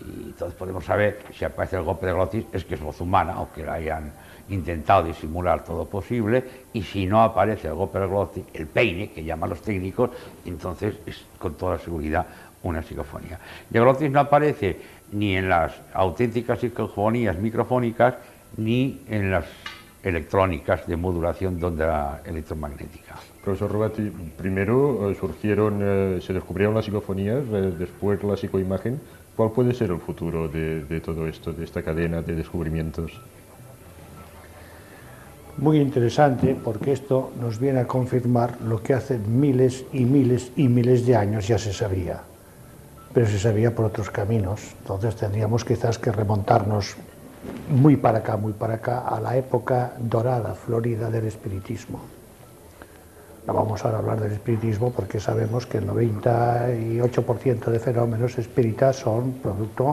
y 0.01 0.29
entonces 0.29 0.59
podemos 0.59 0.85
saber 0.85 1.21
si 1.37 1.45
aparece 1.45 1.77
el 1.77 1.83
golpe 1.83 2.07
de 2.07 2.13
glotis 2.13 2.45
es 2.53 2.65
que 2.65 2.75
es 2.75 2.81
voz 2.81 3.01
humana, 3.01 3.35
aunque 3.35 3.65
la 3.65 3.75
hayan 3.75 4.13
intentado 4.49 5.05
disimular 5.05 5.65
todo 5.65 5.85
posible, 5.85 6.45
y 6.73 6.83
si 6.83 7.07
no 7.07 7.23
aparece 7.23 7.69
el 7.69 7.75
golpe 7.75 8.01
de 8.01 8.07
glotis, 8.07 8.45
el 8.53 8.67
peine, 8.67 9.11
que 9.11 9.23
llaman 9.23 9.51
los 9.51 9.63
técnicos, 9.63 10.11
entonces 10.45 10.97
es 11.07 11.25
con 11.39 11.55
toda 11.55 11.79
seguridad 11.79 12.27
una 12.63 12.83
psicofonía. 12.83 13.39
Y 13.73 13.77
el 13.77 13.85
glotis 13.85 14.11
no 14.11 14.21
aparece 14.21 14.81
ni 15.13 15.37
en 15.37 15.49
las 15.49 15.73
auténticas 15.95 16.61
psicofonías 16.61 17.39
microfónicas 17.39 18.15
ni 18.57 19.03
en 19.09 19.31
las 19.31 19.45
electrónicas 20.03 20.87
de 20.87 20.97
modulación 20.97 21.59
de 21.59 21.67
onda 21.67 22.23
electromagnética. 22.25 23.15
Profesor 23.43 23.73
Robati, 23.73 24.13
primero 24.37 25.11
eh, 25.11 25.15
surgieron, 25.19 25.81
eh, 25.81 26.21
se 26.21 26.35
descubrieron 26.35 26.75
las 26.75 26.85
psicofonías, 26.85 27.43
eh, 27.51 27.73
después 27.79 28.23
la 28.23 28.37
psicoimagen. 28.37 29.01
¿Cuál 29.35 29.53
puede 29.53 29.73
ser 29.73 29.91
el 29.91 29.99
futuro 29.99 30.49
de, 30.49 30.85
de 30.85 31.01
todo 31.01 31.27
esto, 31.27 31.53
de 31.53 31.65
esta 31.65 31.83
cadena 31.83 32.21
de 32.21 32.35
descubrimientos? 32.35 33.19
Muy 35.57 35.79
interesante 35.79 36.55
porque 36.63 36.93
esto 36.93 37.33
nos 37.41 37.59
viene 37.59 37.81
a 37.81 37.87
confirmar 37.87 38.61
lo 38.61 38.83
que 38.83 38.93
hace 38.93 39.19
miles 39.19 39.85
y 39.93 40.05
miles 40.05 40.53
y 40.57 40.69
miles 40.69 41.07
de 41.07 41.17
años 41.17 41.49
ya 41.49 41.59
se 41.59 41.73
sabía, 41.73 42.21
pero 43.15 43.27
se 43.27 43.39
sabía 43.39 43.75
por 43.75 43.87
otros 43.87 44.11
caminos. 44.11 44.75
Entonces 44.81 45.17
tendríamos 45.17 45.65
quizás 45.65 45.99
que 45.99 46.13
remontarnos 46.13 46.97
muy 47.71 47.97
para 47.97 48.19
acá, 48.19 48.37
muy 48.37 48.53
para 48.53 48.75
acá, 48.75 49.01
a 49.01 49.19
la 49.21 49.37
época 49.37 49.95
dorada, 49.99 50.55
florida 50.55 51.11
del 51.11 51.27
espiritismo. 51.27 52.01
Vamos 53.53 53.85
ahora 53.85 53.99
a 53.99 54.01
hablar 54.01 54.21
del 54.21 54.33
espiritismo 54.33 54.91
porque 54.93 55.19
sabemos 55.21 55.67
que 55.67 55.79
el 55.79 55.87
98% 55.89 57.65
de 57.71 57.79
fenómenos 57.81 58.39
espíritas 58.39 58.97
son 58.97 59.33
producto, 59.43 59.93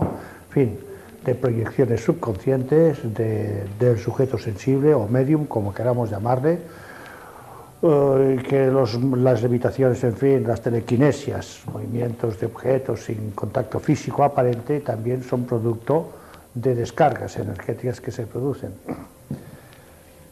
fin, 0.49 0.77
de 1.25 1.35
proyecciones 1.35 2.03
subconscientes 2.03 2.99
de- 3.13 3.65
del 3.79 3.97
sujeto 3.97 4.37
sensible 4.37 4.93
o 4.93 5.07
medium, 5.07 5.45
como 5.45 5.73
queramos 5.73 6.09
llamarle, 6.09 6.59
eh, 7.81 8.43
que 8.47 8.71
las 8.71 9.41
levitaciones, 9.41 10.03
en 10.03 10.15
fin, 10.15 10.47
las 10.47 10.61
telequinesias, 10.61 11.61
movimientos 11.71 12.39
de 12.39 12.45
objetos 12.47 13.05
sin 13.05 13.31
contacto 13.31 13.79
físico 13.79 14.23
aparente, 14.23 14.79
también 14.79 15.23
son 15.23 15.45
producto 15.45 16.11
de 16.53 16.73
descargas 16.75 17.37
energéticas 17.37 17.99
que 18.01 18.11
se 18.11 18.25
producen. 18.25 18.71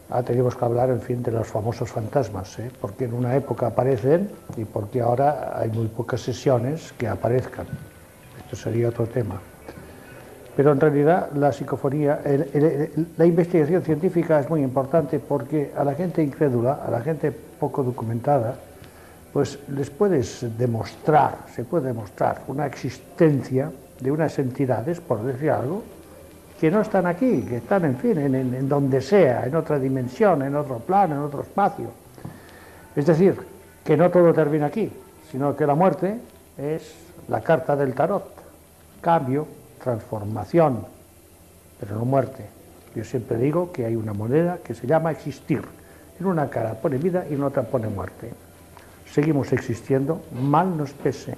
Ahora 0.08 0.24
tenemos 0.24 0.54
que 0.54 0.64
hablar, 0.64 0.90
en 0.90 1.00
fin, 1.00 1.22
de 1.22 1.32
los 1.32 1.46
famosos 1.46 1.90
fantasmas, 1.90 2.58
¿eh? 2.60 2.70
porque 2.80 3.06
en 3.06 3.14
una 3.14 3.34
época 3.34 3.66
aparecen 3.66 4.30
y 4.56 4.64
porque 4.64 5.00
ahora 5.00 5.58
hay 5.58 5.68
muy 5.70 5.88
pocas 5.88 6.20
sesiones 6.20 6.92
que 6.96 7.08
aparezcan. 7.08 7.66
Esto 8.38 8.54
sería 8.54 8.88
otro 8.88 9.06
tema. 9.06 9.40
Pero 10.56 10.72
en 10.72 10.80
realidad 10.80 11.30
la 11.34 11.52
psicofonía, 11.52 12.20
la 13.16 13.26
investigación 13.26 13.82
científica 13.82 14.40
es 14.40 14.48
muy 14.48 14.62
importante 14.62 15.18
porque 15.18 15.72
a 15.76 15.84
la 15.84 15.94
gente 15.94 16.22
incrédula, 16.22 16.80
a 16.86 16.90
la 16.90 17.00
gente 17.00 17.30
poco 17.30 17.82
documentada, 17.82 18.56
pues 19.32 19.58
les 19.68 19.90
puedes 19.90 20.46
demostrar, 20.56 21.40
se 21.54 21.64
puede 21.64 21.88
demostrar 21.88 22.42
una 22.46 22.64
existencia 22.64 23.70
de 24.00 24.10
unas 24.10 24.38
entidades, 24.38 25.00
por 25.00 25.22
decir 25.24 25.50
algo, 25.50 25.82
que 26.60 26.70
no 26.70 26.80
están 26.80 27.06
aquí, 27.06 27.42
que 27.42 27.58
están, 27.58 27.84
en 27.84 27.98
fin, 27.98 28.18
en, 28.18 28.68
donde 28.68 29.00
sea, 29.00 29.44
en 29.46 29.54
otra 29.56 29.78
dimensión, 29.78 30.42
en 30.42 30.56
otro 30.56 30.78
plano, 30.78 31.16
en 31.16 31.20
otro 31.22 31.42
espacio. 31.42 31.90
Es 32.94 33.06
decir, 33.06 33.36
que 33.84 33.96
no 33.96 34.10
todo 34.10 34.32
termina 34.32 34.66
aquí, 34.66 34.90
sino 35.30 35.54
que 35.54 35.66
la 35.66 35.74
muerte 35.74 36.18
es 36.56 36.94
la 37.28 37.42
carta 37.42 37.76
del 37.76 37.94
tarot. 37.94 38.24
Cambio, 39.00 39.46
transformación, 39.82 40.86
pero 41.78 41.96
no 41.96 42.04
muerte. 42.04 42.46
Yo 42.94 43.04
siempre 43.04 43.36
digo 43.36 43.70
que 43.70 43.84
hay 43.84 43.94
una 43.94 44.14
moneda 44.14 44.58
que 44.64 44.74
se 44.74 44.86
llama 44.86 45.10
existir. 45.10 45.62
En 46.18 46.26
una 46.26 46.48
cara 46.48 46.74
pone 46.74 46.96
vida 46.96 47.26
y 47.28 47.34
en 47.34 47.42
otra 47.42 47.62
pone 47.64 47.88
muerte. 47.88 48.32
Seguimos 49.04 49.52
existiendo, 49.52 50.22
mal 50.32 50.74
nos 50.76 50.92
pese. 50.92 51.34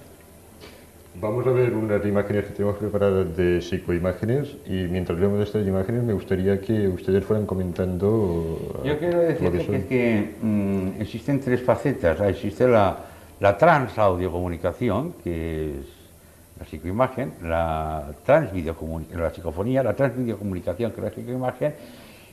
Vamos 1.21 1.45
a 1.49 1.51
ver 1.51 1.75
unas 1.75 2.05
imágenes 2.07 2.45
que 2.47 2.53
tenemos 2.53 2.77
preparadas 2.77 3.37
de 3.37 3.61
psicoimágenes 3.61 4.57
y 4.67 4.87
mientras 4.89 5.19
vemos 5.19 5.41
estas 5.41 5.67
imágenes 5.67 6.05
me 6.05 6.13
gustaría 6.13 6.61
que 6.61 6.87
ustedes 6.87 7.25
fueran 7.25 7.45
comentando 7.45 8.81
Yo 8.85 8.99
quiero 8.99 9.17
lo 9.19 9.23
decirte 9.25 9.59
que, 9.59 9.65
son. 9.65 9.75
es 9.75 9.85
que 9.87 10.35
mm, 10.41 11.01
existen 11.01 11.41
tres 11.41 11.61
facetas. 11.63 12.21
Ah, 12.21 12.29
Existe 12.29 12.69
la, 12.69 12.97
la 13.41 13.59
transaudiocomunicación, 13.59 15.15
que 15.25 15.71
es 15.81 15.87
la 16.61 16.67
psicoimagen, 16.67 17.33
la 17.43 18.13
transvideocomunicación, 18.25 19.21
la 19.23 19.31
psicofonía, 19.31 19.83
la 19.83 19.95
transvideocomunicación, 19.95 20.93
que 20.93 20.99
es 21.01 21.05
la 21.05 21.11
psicoimagen, 21.11 21.75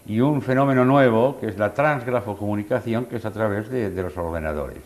y 0.06 0.20
un 0.20 0.44
fenómeno 0.44 0.86
nuevo, 0.86 1.40
que 1.40 1.48
es 1.48 1.58
la 1.58 1.74
transgrafocomunicación, 1.74 3.06
que 3.06 3.16
es 3.16 3.26
a 3.26 3.32
través 3.32 3.68
de, 3.70 3.90
de 3.90 4.04
los 4.04 4.16
ordenadores, 4.16 4.78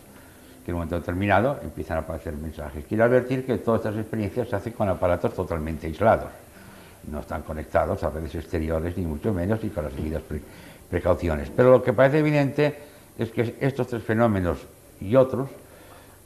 que 0.64 0.70
en 0.70 0.74
un 0.74 0.80
momento 0.80 0.96
determinado 0.96 1.58
empiezan 1.62 1.96
a 1.98 2.00
aparecer 2.00 2.34
mensajes. 2.34 2.84
Quiero 2.86 3.04
advertir 3.04 3.44
que 3.46 3.58
todas 3.58 3.80
estas 3.80 3.96
experiencias 3.96 4.48
se 4.48 4.56
hacen 4.56 4.72
con 4.72 4.88
aparatos 4.88 5.34
totalmente 5.34 5.86
aislados 5.86 6.28
no 7.10 7.20
están 7.20 7.42
conectados 7.42 8.02
a 8.04 8.10
redes 8.10 8.34
exteriores, 8.34 8.94
ni 8.98 9.06
mucho 9.06 9.32
menos, 9.32 9.64
y 9.64 9.70
con 9.70 9.84
las 9.84 9.96
debidas 9.96 10.20
pre- 10.22 10.42
precauciones. 10.90 11.48
Pero 11.48 11.70
lo 11.70 11.82
que 11.82 11.94
parece 11.94 12.18
evidente 12.18 12.74
es 13.18 13.30
que 13.30 13.56
estos 13.58 13.86
tres 13.86 14.02
fenómenos 14.02 14.58
y 15.00 15.16
otros 15.16 15.48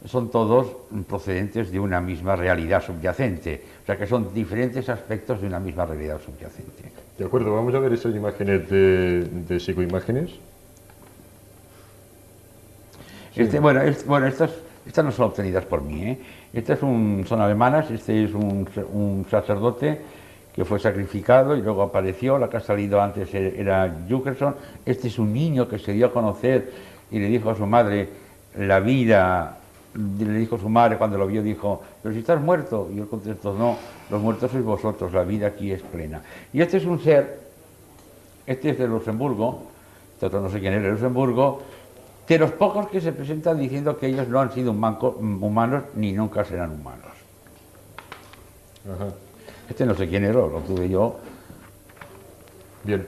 son 0.04 0.30
todos 0.30 0.66
procedentes 1.08 1.70
de 1.70 1.78
una 1.78 2.00
misma 2.00 2.34
realidad 2.34 2.82
subyacente, 2.82 3.62
o 3.84 3.86
sea 3.86 3.96
que 3.96 4.06
son 4.06 4.34
diferentes 4.34 4.88
aspectos 4.88 5.40
de 5.40 5.46
una 5.46 5.60
misma 5.60 5.86
realidad 5.86 6.18
subyacente. 6.20 6.90
De 7.16 7.24
acuerdo, 7.24 7.54
vamos 7.54 7.72
a 7.74 7.78
ver 7.78 7.92
esas 7.92 8.14
imágenes 8.14 8.68
de, 8.68 9.22
de 9.48 9.60
psicoimágenes. 9.60 10.32
Este, 13.36 13.58
bueno, 13.58 13.82
es- 13.82 14.06
bueno 14.06 14.26
estas, 14.26 14.50
no 14.96 15.10
son 15.10 15.26
obtenidas 15.26 15.64
por 15.64 15.82
mí, 15.82 16.02
¿eh? 16.04 16.18
Estas 16.52 16.78
son 16.78 17.24
alemanas, 17.40 17.90
este 17.90 18.24
es 18.24 18.32
un, 18.32 19.26
sacerdote 19.28 20.00
que 20.54 20.64
fue 20.64 20.78
sacrificado 20.78 21.56
y 21.56 21.62
luego 21.62 21.82
apareció, 21.82 22.38
la 22.38 22.48
que 22.48 22.58
ha 22.58 22.60
salido 22.60 23.02
antes 23.02 23.34
e- 23.34 23.60
era 23.60 23.92
Jukerson, 24.08 24.54
este 24.86 25.08
es 25.08 25.18
un 25.18 25.32
niño 25.32 25.66
que 25.66 25.80
se 25.80 25.92
dio 25.92 26.06
a 26.06 26.12
conocer 26.12 26.70
y 27.10 27.18
le 27.18 27.26
dijo 27.26 27.50
a 27.50 27.56
su 27.56 27.66
madre 27.66 28.08
la 28.56 28.78
vida, 28.78 29.58
le 29.94 30.38
dijo 30.38 30.54
a 30.54 30.60
su 30.60 30.68
madre 30.68 30.96
cuando 30.96 31.18
lo 31.18 31.26
vio, 31.26 31.42
dijo, 31.42 31.82
pero 32.00 32.12
si 32.14 32.20
estás 32.20 32.40
muerto, 32.40 32.88
y 32.94 33.00
él 33.00 33.08
contestó, 33.08 33.52
no, 33.54 33.76
los 34.10 34.22
muertos 34.22 34.52
sois 34.52 34.64
vosotros, 34.64 35.12
la 35.12 35.24
vida 35.24 35.48
aquí 35.48 35.72
es 35.72 35.82
plena. 35.82 36.22
Y 36.52 36.60
este 36.62 36.76
es 36.76 36.84
un 36.84 37.00
ser, 37.00 37.40
este 38.46 38.70
es 38.70 38.78
de 38.78 38.86
Luxemburgo, 38.86 39.64
no 40.22 40.48
sé 40.50 40.60
quién 40.60 40.74
es 40.74 40.82
de 40.82 40.90
Luxemburgo, 40.90 41.62
de 42.26 42.38
los 42.38 42.52
pocos 42.52 42.88
que 42.88 43.00
se 43.00 43.12
presentan 43.12 43.58
diciendo 43.58 43.96
que 43.96 44.06
ellos 44.06 44.28
no 44.28 44.40
han 44.40 44.52
sido 44.52 44.70
humanos 44.72 45.84
ni 45.94 46.12
nunca 46.12 46.44
serán 46.44 46.72
humanos. 46.72 47.12
Este 49.68 49.86
no 49.86 49.94
sé 49.94 50.08
quién 50.08 50.24
era, 50.24 50.34
lo 50.34 50.60
tuve 50.66 50.88
yo. 50.88 51.16
Bien. 52.82 53.06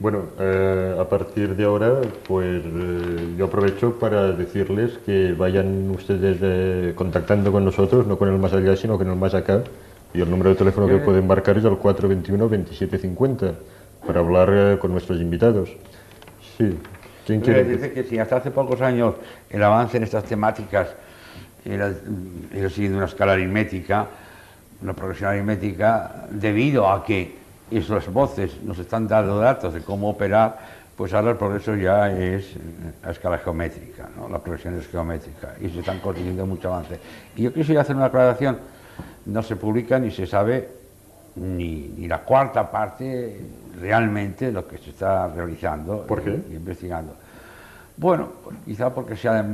Bueno, 0.00 0.26
eh, 0.38 0.96
a 0.98 1.04
partir 1.08 1.56
de 1.56 1.64
ahora, 1.64 2.00
pues 2.26 2.62
eh, 2.64 3.34
yo 3.36 3.46
aprovecho 3.46 3.98
para 3.98 4.30
decirles 4.30 4.96
que 5.04 5.32
vayan 5.32 5.90
ustedes 5.90 6.38
eh, 6.40 6.92
contactando 6.94 7.50
con 7.50 7.64
nosotros, 7.64 8.06
no 8.06 8.16
con 8.16 8.28
el 8.28 8.38
más 8.38 8.52
allá, 8.52 8.76
sino 8.76 8.96
con 8.96 9.08
el 9.08 9.16
más 9.16 9.34
acá. 9.34 9.64
Y 10.14 10.20
el 10.20 10.30
número 10.30 10.50
de 10.50 10.56
teléfono 10.56 10.86
que 10.86 10.98
pueden 10.98 11.26
marcar 11.26 11.58
es 11.58 11.64
el 11.64 11.72
421-2750 11.72 13.54
para 14.06 14.20
hablar 14.20 14.78
con 14.78 14.92
nuestros 14.92 15.20
invitados. 15.20 15.68
Sí, 16.56 16.78
¿quién 17.28 17.40
quiere? 17.42 17.64
Dice 17.64 17.92
que 17.92 18.04
si 18.04 18.18
hasta 18.18 18.36
hace 18.36 18.50
pocos 18.50 18.80
años 18.80 19.14
el 19.50 19.62
avance 19.62 19.98
en 19.98 20.04
estas 20.04 20.24
temáticas 20.24 20.88
era, 21.62 21.92
era 22.54 22.70
siguiendo 22.70 22.96
una 22.96 23.06
escala 23.06 23.32
aritmética, 23.32 24.06
una 24.80 24.94
progresión 24.94 25.30
aritmética, 25.30 26.26
debido 26.30 26.90
a 26.90 27.04
que 27.04 27.36
esas 27.70 28.10
voces 28.10 28.62
nos 28.62 28.78
están 28.78 29.06
dando 29.06 29.38
datos 29.38 29.74
de 29.74 29.82
cómo 29.82 30.08
operar, 30.08 30.58
pues 30.96 31.12
ahora 31.12 31.32
el 31.32 31.36
progreso 31.36 31.76
ya 31.76 32.10
es 32.10 32.54
a 33.04 33.10
escala 33.10 33.38
geométrica, 33.38 34.08
¿no? 34.16 34.28
la 34.28 34.38
progresión 34.38 34.78
es 34.78 34.88
geométrica 34.88 35.54
y 35.60 35.68
se 35.68 35.80
están 35.80 36.00
consiguiendo 36.00 36.46
mucho 36.46 36.72
avance. 36.72 36.98
Y 37.36 37.42
yo 37.42 37.52
quisiera 37.52 37.82
hacer 37.82 37.94
una 37.94 38.06
aclaración, 38.06 38.58
no 39.26 39.42
se 39.42 39.54
publica 39.56 39.98
ni 39.98 40.10
se 40.10 40.26
sabe 40.26 40.77
ni, 41.40 41.92
ni 41.96 42.08
la 42.08 42.18
cuarta 42.18 42.70
parte 42.70 43.40
realmente 43.80 44.46
de 44.46 44.52
lo 44.52 44.66
que 44.66 44.78
se 44.78 44.90
está 44.90 45.28
realizando 45.28 46.06
¿Por 46.06 46.22
qué? 46.22 46.40
y 46.50 46.54
investigando. 46.54 47.14
Bueno, 47.96 48.28
quizá 48.64 48.94
porque 48.94 49.16
sea, 49.16 49.44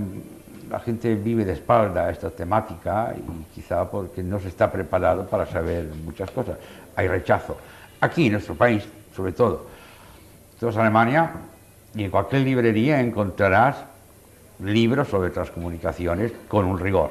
la 0.70 0.80
gente 0.80 1.14
vive 1.14 1.45
de 1.45 1.53
espalda 1.53 2.07
a 2.07 2.11
esta 2.11 2.30
temática 2.30 3.14
y 3.16 3.55
quizá 3.55 3.91
porque 3.91 4.22
no 4.22 4.39
se 4.39 4.49
está 4.49 4.70
preparado 4.70 5.26
para 5.26 5.47
saber 5.47 5.87
muchas 6.05 6.30
cosas. 6.30 6.59
Hay 6.97 7.09
rechazo 7.09 7.57
aquí 8.01 8.26
en 8.26 8.32
nuestro 8.32 8.55
país, 8.55 8.85
sobre 9.14 9.32
todo. 9.32 9.74
A 10.62 10.80
Alemania 10.80 11.30
y 11.95 12.05
en 12.05 12.11
cualquier 12.11 12.41
librería 12.41 12.99
encontrarás 12.99 13.76
libros 14.61 15.09
sobre 15.09 15.28
transcomunicaciones 15.28 16.32
con 16.49 16.64
un 16.64 16.78
rigor, 16.78 17.11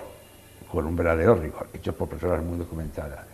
con 0.72 0.88
un 0.88 0.96
verdadero 0.96 1.36
rigor, 1.36 1.68
hechos 1.72 1.94
por 1.94 2.08
personas 2.10 2.44
muy 2.44 2.58
documentadas. 2.58 3.33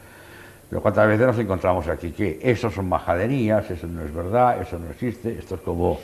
Pero 0.70 0.82
cuántas 0.82 1.08
veces 1.08 1.26
nos 1.26 1.40
encontramos 1.40 1.88
aquí 1.88 2.12
que 2.12 2.40
eso 2.44 2.70
son 2.70 2.88
majaderías, 2.88 3.70
eso 3.72 3.88
no 3.88 4.04
es 4.04 4.14
verdad, 4.14 4.62
eso 4.62 4.78
no 4.78 4.90
existe, 4.92 5.38
esto 5.40 5.56
es 5.56 5.62
como, 5.62 6.00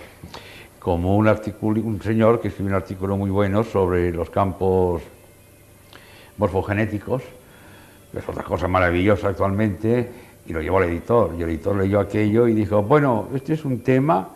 como 0.79 1.15
un, 1.15 1.27
artículo, 1.27 1.81
un 1.81 2.01
señor 2.01 2.41
que 2.41 2.47
escribió 2.47 2.71
un 2.71 2.75
artículo 2.75 3.15
muy 3.15 3.29
bueno 3.29 3.63
sobre 3.63 4.11
los 4.11 4.31
campos 4.31 5.03
morfogenéticos, 6.37 7.21
que 8.11 8.19
es 8.19 8.27
otra 8.27 8.43
cosa 8.43 8.67
maravillosa 8.67 9.29
actualmente, 9.29 10.09
y 10.47 10.53
lo 10.53 10.61
llevó 10.61 10.79
al 10.79 10.85
editor, 10.85 11.35
y 11.37 11.43
el 11.43 11.49
editor 11.49 11.75
leyó 11.75 11.99
aquello 11.99 12.47
y 12.47 12.55
dijo, 12.55 12.81
bueno, 12.81 13.27
este 13.35 13.53
es 13.53 13.65
un 13.65 13.81
tema 13.81 14.29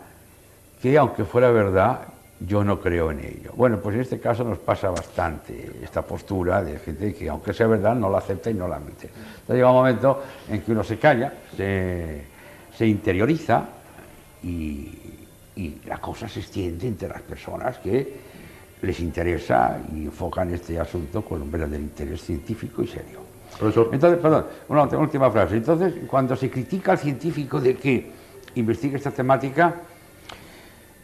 que 0.80 0.96
aunque 0.96 1.24
fuera 1.24 1.50
verdad, 1.50 2.02
yo 2.46 2.64
no 2.64 2.80
creo 2.80 3.10
en 3.10 3.20
ello. 3.20 3.52
Bueno, 3.54 3.78
pues 3.80 3.94
en 3.94 4.02
este 4.02 4.18
caso 4.18 4.44
nos 4.44 4.58
pasa 4.58 4.90
bastante 4.90 5.72
esta 5.82 6.02
postura 6.02 6.62
de 6.62 6.78
gente 6.78 7.14
que 7.14 7.28
aunque 7.28 7.52
sea 7.52 7.66
verdad 7.66 7.94
no 7.94 8.08
la 8.08 8.18
acepta 8.18 8.50
y 8.50 8.54
no 8.54 8.66
la 8.66 8.76
admite. 8.76 9.08
Entonces 9.08 9.56
llega 9.56 9.70
un 9.70 9.76
momento 9.76 10.22
en 10.48 10.62
que 10.62 10.72
uno 10.72 10.82
se 10.82 10.98
calla, 10.98 11.32
se, 11.56 12.24
se 12.76 12.86
interioriza 12.86 13.64
y, 14.42 14.98
y 15.56 15.80
la 15.86 15.98
cosa 15.98 16.28
se 16.28 16.40
extiende 16.40 16.86
entre 16.88 17.08
las 17.08 17.20
personas 17.22 17.78
que 17.78 18.30
les 18.80 19.00
interesa 19.00 19.78
y 19.94 20.04
enfocan 20.06 20.54
este 20.54 20.80
asunto 20.80 21.22
con 21.22 21.42
un 21.42 21.50
verdadero 21.50 21.82
interés 21.82 22.22
científico 22.22 22.82
y 22.82 22.86
serio. 22.86 23.20
Entonces, 23.60 24.18
perdón, 24.18 24.46
una 24.68 24.84
última 24.84 25.30
frase. 25.30 25.56
Entonces, 25.56 25.94
cuando 26.06 26.34
se 26.36 26.48
critica 26.48 26.92
al 26.92 26.98
científico 26.98 27.60
de 27.60 27.76
que 27.76 28.10
investigue 28.54 28.96
esta 28.96 29.10
temática, 29.10 29.74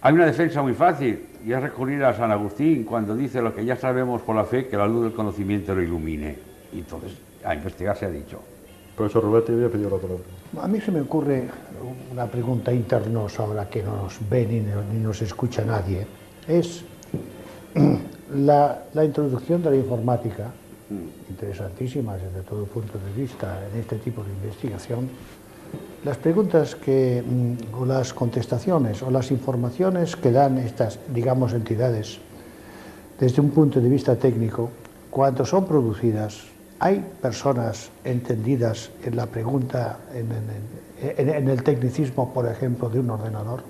hay 0.07 0.15
una 0.15 0.27
defensa 0.27 0.63
muy 0.63 0.73
fácil 0.73 1.19
y 1.45 1.53
es 1.53 1.61
recurrir 1.61 2.05
a 2.05 2.15
San 2.15 2.31
Agustín 2.31 2.85
cuando 2.85 3.17
dice 3.17 3.43
lo 3.43 3.53
que 3.53 3.65
ya 3.65 3.75
sabemos 3.75 4.23
por 4.23 4.37
la 4.37 4.45
fe, 4.45 4.69
que 4.69 4.77
la 4.77 4.87
luz 4.87 5.03
del 5.03 5.13
conocimiento 5.13 5.75
lo 5.75 5.83
ilumine. 5.83 6.37
Y 6.73 6.79
entonces, 6.79 7.11
a 7.43 7.53
investigar 7.57 7.97
se 7.97 8.07
ha 8.07 8.11
dicho. 8.11 8.41
Profesor 8.97 9.25
Roberto, 9.25 9.53
voy 9.53 9.65
a 9.65 9.69
pedir 9.69 9.91
la 9.91 9.99
palabra. 9.99 10.23
A 10.63 10.69
mí 10.69 10.81
se 10.81 10.93
me 10.93 11.01
ocurre 11.01 11.49
una 12.13 12.27
pregunta 12.27 12.73
internos 12.73 13.41
ahora 13.41 13.69
que 13.69 13.83
no 13.83 13.97
nos 13.97 14.21
ve 14.31 14.47
ni, 14.47 14.61
ni 14.61 15.03
nos 15.03 15.23
escucha 15.23 15.65
nadie. 15.65 16.07
Es 16.47 16.85
la, 18.37 18.85
la 18.95 19.05
introducción 19.05 19.61
de 19.61 19.71
la 19.71 19.77
informática 19.77 20.53
interesantísimas 21.29 22.23
desde 22.23 22.43
todo 22.43 22.65
punto 22.67 22.97
de 22.97 23.21
vista 23.21 23.59
en 23.73 23.81
este 23.81 23.97
tipo 23.97 24.23
de 24.23 24.31
investigación, 24.31 25.09
las 26.05 26.17
preguntas 26.19 26.75
que, 26.77 27.23
mm, 27.23 27.75
o 27.75 27.87
las 27.87 28.15
contestaciones 28.15 29.03
o 29.03 29.11
las 29.11 29.31
informaciones 29.31 30.17
que 30.17 30.31
dan 30.31 30.59
estas, 30.59 30.99
digamos, 31.13 31.53
entidades 31.53 32.21
desde 33.19 33.41
un 33.41 33.51
punto 33.51 33.81
de 33.81 33.89
vista 33.89 34.17
técnico, 34.17 34.71
cuando 35.11 35.45
son 35.45 35.67
producidas, 35.67 36.47
hay 36.79 37.03
personas 37.23 37.91
entendidas 38.05 38.91
en 39.03 39.17
la 39.17 39.27
pregunta, 39.27 39.99
en, 40.13 40.29
en, 41.17 41.29
en 41.31 41.49
el 41.49 41.63
tecnicismo, 41.63 42.33
por 42.33 42.47
ejemplo, 42.47 42.91
de 42.91 43.01
un 43.01 43.11
ordenador. 43.11 43.63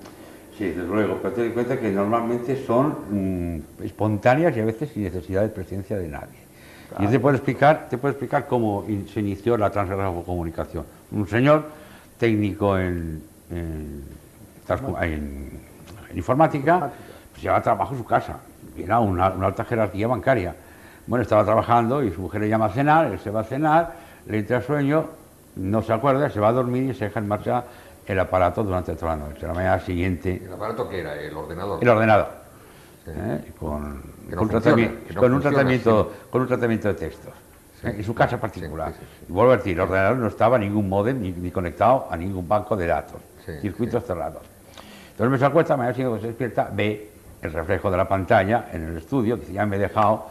Sí, 0.57 0.65
desde 0.65 0.87
luego, 0.87 1.19
pero 1.21 1.33
ten 1.33 1.45
en 1.45 1.51
cuenta 1.51 1.79
que 1.79 1.91
normalmente 1.91 2.65
son 2.65 2.95
mm, 3.11 3.83
espontáneas 3.83 4.57
y 4.57 4.59
a 4.59 4.65
veces 4.65 4.89
sin 4.91 5.03
necesidad 5.03 5.43
de 5.43 5.49
presencia 5.49 5.97
de 5.97 6.07
nadie. 6.07 6.47
Y 6.99 7.07
te 7.07 7.19
puedo 7.19 7.35
explicar, 7.35 7.87
te 7.89 7.97
puedo 7.97 8.13
explicar 8.13 8.47
cómo 8.47 8.83
se 9.13 9.19
inició 9.19 9.57
la 9.57 9.71
comunicación. 9.71 10.85
Un 11.11 11.27
señor 11.27 11.65
técnico 12.17 12.77
en, 12.77 13.23
en, 13.49 14.03
informática, 16.13 16.91
pues 17.31 17.43
llevaba 17.43 17.61
trabajo 17.61 17.93
en 17.93 17.99
su 17.99 18.05
casa, 18.05 18.39
era 18.77 18.99
una, 18.99 19.29
una, 19.29 19.47
alta 19.47 19.63
jerarquía 19.63 20.07
bancaria. 20.07 20.55
Bueno, 21.05 21.23
estaba 21.23 21.45
trabajando 21.45 22.03
y 22.03 22.11
su 22.11 22.21
mujer 22.21 22.41
le 22.41 22.49
llama 22.49 22.65
a 22.65 22.69
cenar, 22.69 23.07
él 23.07 23.19
se 23.19 23.31
va 23.31 23.41
a 23.41 23.43
cenar, 23.43 23.93
le 24.27 24.39
entra 24.39 24.61
sueño, 24.61 25.05
no 25.55 25.81
se 25.81 25.93
acuerda, 25.93 26.29
se 26.29 26.39
va 26.39 26.49
a 26.49 26.51
dormir 26.51 26.91
y 26.91 26.93
se 26.93 27.05
deja 27.05 27.19
en 27.19 27.27
marcha 27.27 27.63
el 28.05 28.19
aparato 28.19 28.63
durante 28.63 28.95
toda 28.95 29.15
la 29.15 29.27
noche. 29.27 29.47
La 29.47 29.53
mañana 29.53 29.79
siguiente... 29.79 30.41
¿El 30.43 30.53
aparato 30.53 30.89
qué 30.89 30.99
era? 30.99 31.15
¿El 31.15 31.35
ordenador? 31.35 31.79
El 31.81 31.89
ordenador. 31.89 32.27
¿eh? 33.07 33.51
con, 33.59 34.01
con, 34.29 34.39
un 34.39 34.49
tratamiento, 34.49 35.19
con, 35.19 35.33
un 35.33 35.41
tratamiento, 35.41 36.13
con 36.29 36.41
un 36.41 36.47
tratamiento 36.47 36.87
de 36.89 36.93
textos. 36.93 37.33
En 37.83 38.03
su 38.03 38.13
casa 38.13 38.39
particular. 38.39 38.93
y 39.27 39.31
vuelvo 39.31 39.53
a 39.53 39.57
decir, 39.57 39.73
el 39.73 39.81
ordenador 39.81 40.17
no 40.17 40.27
estaba 40.27 40.57
ningún 40.57 40.89
modem 40.89 41.21
ni, 41.21 41.51
conectado 41.51 42.07
a 42.09 42.17
ningún 42.17 42.47
banco 42.47 42.75
de 42.75 42.87
datos, 42.87 43.21
circuitos 43.61 44.03
cerrados. 44.03 44.41
Entonces 45.11 45.31
me 45.31 45.37
se 45.37 45.45
acuesta, 45.45 45.77
mañana 45.77 45.95
siguiente 45.95 46.21
se 46.21 46.27
despierta, 46.27 46.69
ve 46.73 47.09
el 47.41 47.53
reflejo 47.53 47.91
de 47.91 47.97
la 47.97 48.07
pantalla 48.07 48.69
en 48.71 48.83
el 48.83 48.97
estudio, 48.97 49.37
dice, 49.37 49.53
ya 49.53 49.65
me 49.65 49.77
he 49.77 49.79
dejado 49.79 50.25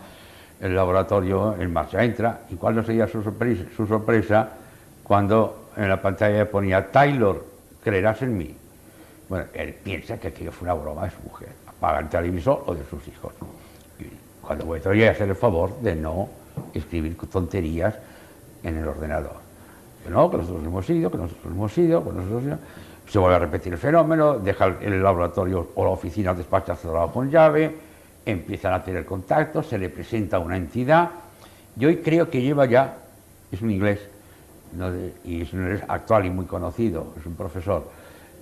el 0.60 0.74
laboratorio 0.74 1.56
en 1.58 1.72
marcha, 1.72 2.02
entra, 2.02 2.40
y 2.50 2.54
cuál 2.56 2.76
no 2.76 2.82
sería 2.82 3.06
su 3.06 3.22
sorpresa, 3.22 3.64
su 3.76 3.86
sorpresa 3.86 4.48
cuando 5.02 5.70
en 5.76 5.88
la 5.88 6.00
pantalla 6.00 6.50
ponía, 6.50 6.90
Taylor, 6.90 7.44
creerás 7.82 8.22
en 8.22 8.36
mí. 8.36 8.56
Bueno, 9.28 9.46
él 9.54 9.74
piensa 9.74 10.18
que 10.18 10.28
aquello 10.28 10.52
fue 10.52 10.66
una 10.66 10.74
broma 10.74 11.04
de 11.04 11.10
su 11.10 11.20
mujer 11.22 11.66
pagar 11.80 12.04
el 12.04 12.08
televisor 12.08 12.64
o 12.66 12.74
de 12.74 12.84
sus 12.84 13.06
hijos. 13.08 13.32
Y 13.98 14.04
cuando 14.44 14.64
voy 14.64 14.78
a 14.78 15.10
hacer 15.10 15.28
el 15.28 15.36
favor 15.36 15.78
de 15.80 15.94
no 15.94 16.28
escribir 16.74 17.16
tonterías 17.30 17.94
en 18.62 18.76
el 18.76 18.88
ordenador. 18.88 19.36
Que 20.02 20.10
no, 20.10 20.30
que 20.30 20.36
nosotros 20.38 20.64
hemos 20.64 20.88
ido, 20.90 21.10
que 21.10 21.18
nosotros 21.18 21.46
hemos 21.46 21.78
ido, 21.78 22.04
que 22.04 22.12
nosotros 22.12 22.30
hemos 22.30 22.44
ido. 22.44 22.58
Se 23.08 23.18
vuelve 23.18 23.36
a 23.36 23.38
repetir 23.38 23.72
el 23.72 23.78
fenómeno, 23.78 24.38
deja 24.38 24.66
el 24.80 25.02
laboratorio 25.02 25.68
o 25.74 25.84
la 25.84 25.90
oficina 25.90 26.34
despacho 26.34 26.74
cerrado 26.74 27.12
con 27.12 27.30
llave, 27.30 27.74
empiezan 28.24 28.74
a 28.74 28.82
tener 28.82 29.04
contacto, 29.04 29.62
se 29.62 29.78
le 29.78 29.90
presenta 29.90 30.38
una 30.38 30.56
entidad. 30.56 31.10
Yo 31.76 31.88
hoy 31.88 31.98
creo 31.98 32.28
que 32.28 32.42
lleva 32.42 32.66
ya, 32.66 32.96
es 33.52 33.62
un 33.62 33.70
inglés, 33.70 34.00
y 35.24 35.42
es 35.42 35.52
un 35.52 35.60
inglés 35.60 35.82
actual 35.86 36.26
y 36.26 36.30
muy 36.30 36.46
conocido, 36.46 37.14
es 37.18 37.26
un 37.26 37.34
profesor, 37.34 37.88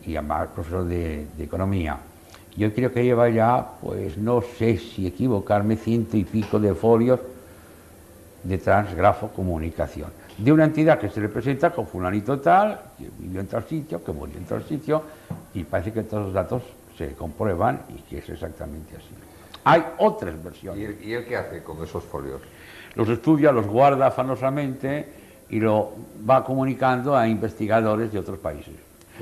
y 0.07 0.17
además 0.17 0.49
profesor 0.55 0.85
de 0.85 1.27
economía, 1.39 1.99
yo 2.57 2.73
creo 2.73 2.93
que 2.93 3.03
lleva 3.03 3.29
ya, 3.31 3.67
pues 3.81 4.17
no 4.17 4.41
sé 4.41 4.79
si 4.79 5.07
equivocarme, 5.07 5.77
ciento 5.77 6.17
y 6.17 6.25
pico 6.25 6.61
de 6.61 6.75
folios 6.75 7.19
de 8.45 8.59
transgrafo 8.59 9.29
comunicación. 9.29 10.11
De 10.37 10.53
una 10.53 10.65
entidad 10.65 10.99
que 10.99 11.09
se 11.09 11.21
le 11.21 11.29
presenta 11.29 11.71
con 11.71 11.87
fulanito 11.87 12.39
tal, 12.41 12.81
que 12.99 13.09
vivió 13.19 13.41
en 13.41 13.47
tal 13.47 13.65
sitio, 13.65 14.05
que 14.05 14.13
murió 14.13 14.37
en 14.37 14.45
tal 14.45 14.63
sitio, 14.65 15.03
y 15.55 15.65
parece 15.65 15.93
que 15.93 16.03
todos 16.03 16.25
los 16.25 16.33
datos 16.33 16.63
se 16.97 17.15
comprueban 17.15 17.83
y 17.89 18.03
que 18.03 18.19
es 18.19 18.29
exactamente 18.29 18.97
así. 18.97 19.15
Hay 19.65 19.83
otras 19.99 20.43
versiones. 20.43 21.03
¿Y 21.03 21.15
él, 21.15 21.25
qué 21.27 21.37
hace 21.37 21.63
con 21.63 21.83
esos 21.83 22.05
folios? 22.05 22.41
Los 22.95 23.09
estudia, 23.09 23.51
los 23.51 23.67
guarda 23.67 24.07
afanosamente 24.07 25.09
y 25.49 25.59
lo 25.59 25.93
va 26.29 26.45
comunicando 26.45 27.17
a 27.17 27.27
investigadores 27.27 28.13
de 28.13 28.19
otros 28.19 28.39
países. 28.39 28.75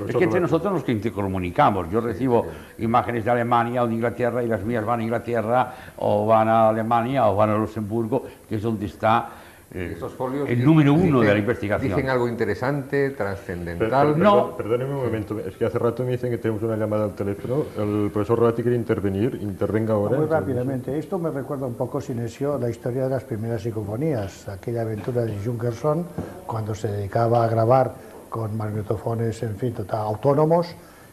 Es 0.07 0.15
que 0.15 0.23
entre 0.23 0.39
nosotros 0.39 0.73
nos 0.73 0.89
intercomunicamos. 0.89 1.89
Yo 1.91 2.01
recibo 2.01 2.45
imágenes 2.79 3.23
de 3.25 3.31
Alemania 3.31 3.83
o 3.83 3.87
de 3.87 3.93
Inglaterra 3.93 4.43
y 4.43 4.47
las 4.47 4.63
mías 4.63 4.83
van 4.85 4.99
a 4.99 5.03
Inglaterra 5.03 5.73
o 5.97 6.25
van 6.25 6.47
a 6.47 6.69
Alemania 6.69 7.27
o 7.29 7.35
van 7.35 7.51
a 7.51 7.57
Luxemburgo, 7.57 8.23
que 8.49 8.55
es 8.55 8.61
donde 8.61 8.85
está 8.87 9.29
eh, 9.75 9.93
Esos 9.97 10.13
folios 10.13 10.47
el 10.47 10.57
dicen- 10.57 10.65
número 10.65 10.93
uno 10.93 11.21
de 11.21 11.25
la 11.27 11.33
dicen- 11.33 11.39
investigación. 11.39 11.95
Dicen 11.95 12.07
algo 12.09 12.27
interesante, 12.27 13.09
trascendental. 13.09 14.13
per- 14.13 14.15
perdón- 14.23 14.55
Perdóneme 14.55 14.93
un 14.93 15.03
momento, 15.05 15.39
es 15.39 15.55
que 15.57 15.65
hace 15.65 15.79
rato 15.79 16.03
me 16.03 16.11
dicen 16.11 16.29
que 16.29 16.37
tenemos 16.37 16.61
una 16.61 16.75
llamada 16.77 17.05
al 17.05 17.13
teléfono. 17.15 17.63
El 17.75 18.11
profesor 18.11 18.39
Ratti 18.39 18.61
quiere 18.61 18.77
intervenir, 18.77 19.39
intervenga 19.41 19.95
ahora. 19.95 20.17
Muy 20.17 20.27
rápidamente, 20.27 20.95
esto 20.97 21.17
me 21.17 21.31
recuerda 21.31 21.65
un 21.65 21.73
poco, 21.73 21.99
Sinesio, 22.01 22.59
la 22.59 22.69
historia 22.69 23.05
de 23.05 23.09
las 23.09 23.23
primeras 23.23 23.63
psicofonías, 23.63 24.47
aquella 24.47 24.83
aventura 24.83 25.23
de 25.25 25.35
Junkerson, 25.43 26.05
cuando 26.45 26.75
se 26.75 26.89
dedicaba 26.89 27.43
a 27.43 27.47
grabar 27.47 27.95
con 28.33 28.57
magnetofones, 28.57 29.43
en 29.43 29.55
fin, 29.57 29.75
total, 29.75 29.99
autónomos, 30.07 30.65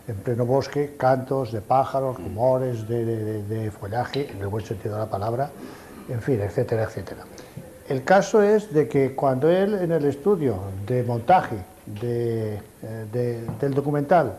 en 0.09 0.17
pleno 0.17 0.47
bosque, 0.47 0.95
cantos 0.97 1.53
de 1.53 1.61
pájaros, 1.61 2.17
rumores 2.17 2.89
de, 2.89 3.43
de- 3.43 3.71
follaje, 3.71 4.31
en 4.31 4.41
el 4.41 4.47
buen 4.49 4.65
sentido 4.65 4.95
de 4.95 5.01
la 5.03 5.11
palabra, 5.11 5.51
en 6.09 6.23
fin, 6.23 6.41
etcétera, 6.41 6.85
etcétera. 6.85 7.25
El 7.91 8.05
caso 8.05 8.43
es 8.43 8.73
de 8.73 8.89
que 8.89 9.15
cuando 9.15 9.51
él 9.51 9.75
en 9.75 9.93
el 9.93 10.07
estudio 10.07 10.57
de 10.87 11.03
montaje 11.03 11.57
de, 11.85 12.55
eh, 12.55 13.07
de- 13.13 13.45
del 13.61 13.75
documental 13.75 14.39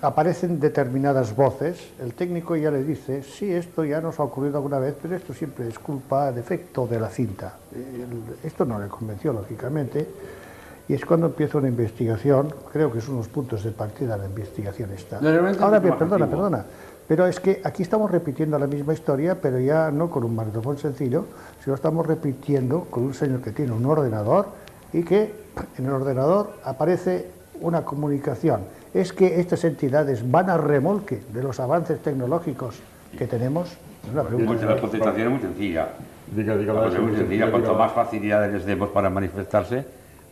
aparecen 0.00 0.60
determinadas 0.60 1.34
voces, 1.34 1.78
el 2.00 2.14
técnico 2.14 2.54
ya 2.54 2.70
le 2.70 2.84
dice, 2.84 3.24
sí, 3.24 3.52
esto 3.52 3.84
ya 3.84 4.00
nos 4.00 4.20
ha 4.20 4.22
ocurrido 4.22 4.58
alguna 4.58 4.78
vez, 4.78 4.94
pero 5.02 5.16
esto 5.16 5.34
siempre 5.34 5.66
es 5.66 5.80
culpa, 5.80 6.30
defecto 6.30 6.86
de 6.86 7.00
la 7.00 7.08
cinta. 7.08 7.54
El- 7.74 8.36
Esto 8.46 8.64
no 8.64 8.78
le 8.78 8.86
convenció, 8.86 9.32
lógicamente, 9.32 10.06
y 10.88 10.94
es 10.94 11.04
cuando 11.04 11.26
empieza 11.26 11.58
una 11.58 11.68
investigación, 11.68 12.52
creo 12.72 12.92
que 12.92 13.00
son 13.00 13.16
los 13.16 13.28
puntos 13.28 13.64
de 13.64 13.70
partida 13.70 14.14
de 14.16 14.22
la 14.22 14.28
investigación 14.28 14.90
esta. 14.92 15.16
Ahora 15.18 15.78
bien, 15.78 15.96
perdona, 15.96 16.24
antiguo. 16.24 16.28
perdona, 16.28 16.64
pero 17.08 17.26
es 17.26 17.40
que 17.40 17.60
aquí 17.64 17.82
estamos 17.82 18.10
repitiendo 18.10 18.58
la 18.58 18.66
misma 18.66 18.92
historia, 18.92 19.40
pero 19.40 19.58
ya 19.58 19.90
no 19.90 20.10
con 20.10 20.24
un 20.24 20.34
magnetofón 20.34 20.78
sencillo, 20.78 21.26
sino 21.62 21.74
estamos 21.74 22.06
repitiendo 22.06 22.84
con 22.90 23.04
un 23.04 23.14
señor 23.14 23.40
que 23.40 23.52
tiene 23.52 23.72
un 23.72 23.84
ordenador 23.86 24.48
y 24.92 25.02
que 25.02 25.32
en 25.78 25.86
el 25.86 25.92
ordenador 25.92 26.54
aparece 26.64 27.30
una 27.60 27.82
comunicación. 27.82 28.60
Es 28.92 29.12
que 29.12 29.40
estas 29.40 29.64
entidades 29.64 30.30
van 30.30 30.50
a 30.50 30.56
remolque 30.56 31.22
de 31.32 31.42
los 31.42 31.60
avances 31.60 32.00
tecnológicos 32.00 32.76
que 33.18 33.26
tenemos. 33.26 33.70
Es 34.04 34.12
una 34.12 34.22
pregunta. 34.22 34.66
La 34.66 34.80
contestación 34.80 35.26
es 35.26 35.30
muy 35.30 35.40
sencilla. 35.40 35.88
Diga, 36.34 36.56
diga, 36.56 36.72
La 36.72 36.88
es 36.88 36.98
muy 37.00 37.12
sencilla. 37.16 37.28
diga, 37.28 37.50
Cuanto 37.50 37.74
más 37.74 37.92
facilidades 37.92 38.52
les 38.52 38.64
demos 38.64 38.88
para 38.90 39.10
manifestarse, 39.10 39.84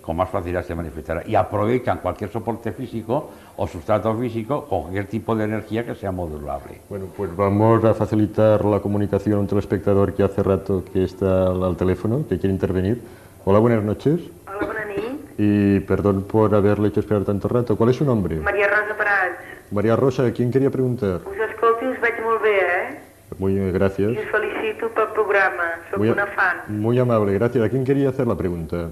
con 0.03 0.17
más 0.17 0.29
facilidad 0.29 0.65
se 0.65 0.75
manifestará. 0.75 1.23
Y 1.27 1.35
aprovechan 1.37 1.99
cualquier 1.99 2.31
soporte 2.31 2.73
físico 2.73 3.31
o 3.57 3.67
sustrato 3.67 4.15
físico 4.17 4.67
con 4.67 4.83
cualquier 4.83 5.07
tipo 5.07 5.35
de 5.37 5.45
energía 5.45 5.87
que 5.87 5.95
sea 5.95 6.11
modulable. 6.13 6.81
Bueno, 6.91 7.07
pues 7.17 7.35
vamos 7.37 7.85
a 7.85 7.95
facilitar 7.95 8.65
la 8.65 8.81
comunicación 8.81 9.37
a 9.37 9.41
un 9.41 9.47
telespectador 9.47 10.13
que 10.15 10.23
hace 10.25 10.43
rato 10.43 10.83
que 10.93 11.05
está 11.05 11.47
al, 11.47 11.63
al 11.63 11.77
teléfono, 11.77 12.25
que 12.29 12.39
quiere 12.39 12.53
intervenir. 12.53 13.01
Hola, 13.45 13.61
buenas 13.61 13.83
noches. 13.85 14.21
Hola, 14.49 14.67
bona 14.67 14.85
nit. 14.87 15.21
Y 15.39 15.81
perdón 15.81 16.25
por 16.25 16.55
haberle 16.55 16.89
hecho 16.89 17.01
esperar 17.01 17.25
tanto 17.25 17.49
rato. 17.49 17.77
¿Cuál 17.77 17.91
es 17.91 17.97
su 17.97 18.05
nombre? 18.05 18.37
Maria 18.37 18.67
Rosa 18.69 18.97
Prats. 18.97 19.39
María 19.71 19.97
Rosa, 19.97 20.31
¿quién 20.33 20.51
quería 20.51 20.71
preguntar? 20.71 21.21
Us 21.25 21.39
escolto 21.49 21.87
veig 22.03 22.21
molt 22.23 22.43
bé, 22.43 22.59
eh? 22.59 22.99
Muy 23.39 23.55
bien, 23.55 23.73
gracias. 23.73 24.13
I 24.13 24.19
us 24.19 24.25
felicito 24.31 24.89
pel 24.91 25.07
programa. 25.15 25.63
Soc 25.91 25.99
Muy, 25.99 26.11
una 26.11 26.27
fan. 26.27 26.57
muy 26.69 26.99
amable, 26.99 27.33
gracias. 27.35 27.65
¿A 27.65 27.69
quién 27.71 27.85
quería 27.85 28.11
hacer 28.11 28.27
la 28.27 28.35
pregunta? 28.37 28.91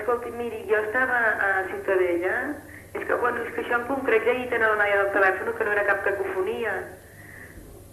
Escolti, 0.00 0.15
que 3.76 3.82
en 3.82 3.88
concret 3.90 4.24
ja 4.24 4.32
hi 4.32 4.46
tenen 4.50 4.70
la 4.72 4.78
noia 4.80 5.02
del 5.02 5.12
telèfon 5.14 5.52
que 5.58 5.64
no 5.64 5.72
era 5.76 5.84
cap 5.88 6.02
cacofonia. 6.04 6.72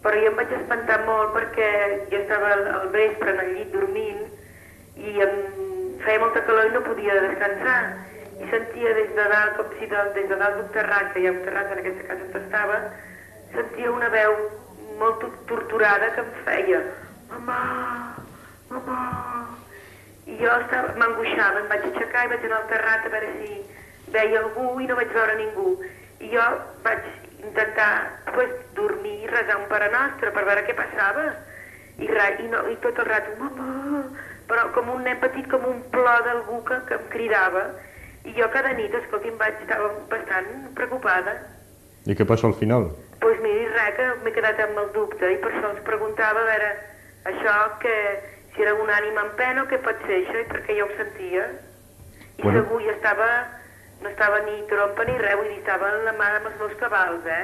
Però 0.03 0.19
jo 0.19 0.29
em 0.31 0.35
vaig 0.39 0.51
espantar 0.57 0.99
molt 1.07 1.31
perquè 1.35 1.67
jo 2.11 2.17
estava 2.19 2.49
al, 2.55 2.63
al 2.77 2.89
vespre 2.95 3.31
en 3.33 3.39
el 3.43 3.51
llit 3.55 3.69
dormint 3.75 4.23
i 4.99 5.13
em 5.25 5.37
feia 6.03 6.19
molta 6.23 6.43
calor 6.47 6.67
i 6.67 6.73
no 6.73 6.81
podia 6.87 7.19
descansar. 7.27 7.77
I 8.43 8.49
sentia 8.51 8.93
des 8.97 9.11
de 9.15 9.27
dalt, 9.31 9.55
com 9.59 9.69
si 9.79 9.87
del, 9.87 10.09
des 10.17 10.27
de 10.27 10.35
dalt 10.39 10.57
d'un 10.59 10.71
terrat, 10.75 11.11
que 11.13 11.21
hi 11.21 11.27
ha 11.29 11.31
un 11.35 11.43
terrat 11.45 11.71
en 11.71 11.79
aquesta 11.83 12.07
casa 12.09 12.25
on 12.27 12.41
estava, 12.41 12.79
sentia 13.53 13.91
una 13.93 14.09
veu 14.11 14.33
molt 14.99 15.19
tor- 15.21 15.37
torturada 15.51 16.11
que 16.15 16.21
em 16.25 16.33
feia 16.47 16.81
Mamà, 17.33 17.59
mamà... 18.69 18.97
I 20.29 20.35
jo 20.39 20.51
m'angoixava, 20.99 21.59
em 21.63 21.69
vaig 21.71 21.87
aixecar 21.87 22.25
i 22.25 22.29
vaig 22.33 22.43
anar 22.47 22.59
al 22.61 22.67
terrat 22.69 23.07
a 23.07 23.09
veure 23.11 23.31
si 23.39 23.55
veia 24.13 24.41
algú 24.43 24.79
i 24.81 24.87
no 24.89 24.97
vaig 24.99 25.13
veure 25.15 25.35
ningú. 25.39 25.69
I 26.23 26.29
jo 26.31 26.43
vaig 26.85 27.07
intentar 27.43 27.91
pues, 28.33 28.51
dormir 28.77 29.17
i 29.23 29.31
resar 29.31 29.57
un 29.59 29.67
pare 29.71 29.89
nostre 29.91 30.31
per 30.31 30.45
veure 30.47 30.65
què 30.67 30.75
passava. 30.77 31.25
I, 31.99 32.07
ra, 32.09 32.29
i, 32.41 32.47
no, 32.49 32.63
i 32.71 32.77
tot 32.81 32.97
el 33.03 33.05
rato, 33.09 33.33
mamà, 33.37 34.03
però 34.49 34.69
com 34.73 34.89
un 34.95 35.03
nen 35.05 35.19
petit, 35.21 35.45
com 35.51 35.65
un 35.69 35.81
plor 35.93 36.23
d'algú 36.25 36.61
que, 36.69 36.79
que 36.89 36.97
em 36.97 37.09
cridava. 37.13 37.67
I 38.23 38.33
jo 38.37 38.47
cada 38.53 38.71
nit, 38.77 38.93
escolti, 38.95 39.29
em 39.29 39.37
vaig 39.37 39.59
estar 39.61 39.81
bastant 40.09 40.47
preocupada. 40.77 41.35
¿Y 42.05 42.15
qué 42.15 42.25
pasó 42.25 42.47
al 42.47 42.55
final? 42.55 42.83
Doncs 42.89 43.19
pues 43.19 43.39
miri, 43.39 43.67
res, 43.71 43.93
que 43.95 44.05
m'he 44.23 44.31
quedat 44.35 44.57
amb 44.59 44.79
el 44.81 44.89
dubte 44.95 45.29
i 45.31 45.37
per 45.39 45.51
això 45.53 45.69
els 45.71 45.83
preguntava 45.87 46.41
a 46.41 46.47
veure 46.49 46.71
això, 47.31 47.53
que 47.79 47.93
si 48.55 48.61
era 48.65 48.73
una 48.75 48.97
ànima 48.99 49.21
en 49.23 49.29
pena 49.39 49.63
o 49.63 49.67
què 49.69 49.79
pot 49.85 50.01
ser 50.07 50.17
això 50.17 50.41
i 50.41 50.47
perquè 50.49 50.75
jo 50.79 50.87
ho 50.89 50.97
sentia. 50.97 51.45
I 52.37 52.41
Bueno. 52.43 52.63
segur, 52.63 52.81
jo 52.83 52.91
estava, 52.91 53.29
no 54.03 54.09
estava 54.11 54.39
ni 54.45 54.59
trompa 54.69 55.05
ni 55.07 55.17
res, 55.17 55.35
vull 55.39 55.49
dir, 55.49 55.59
estava 55.63 55.89
en 55.95 56.05
la 56.05 56.13
mà 56.19 56.29
amb 56.37 56.49
els 56.51 56.59
meus 56.61 56.75
cabals, 56.81 57.25
eh? 57.25 57.43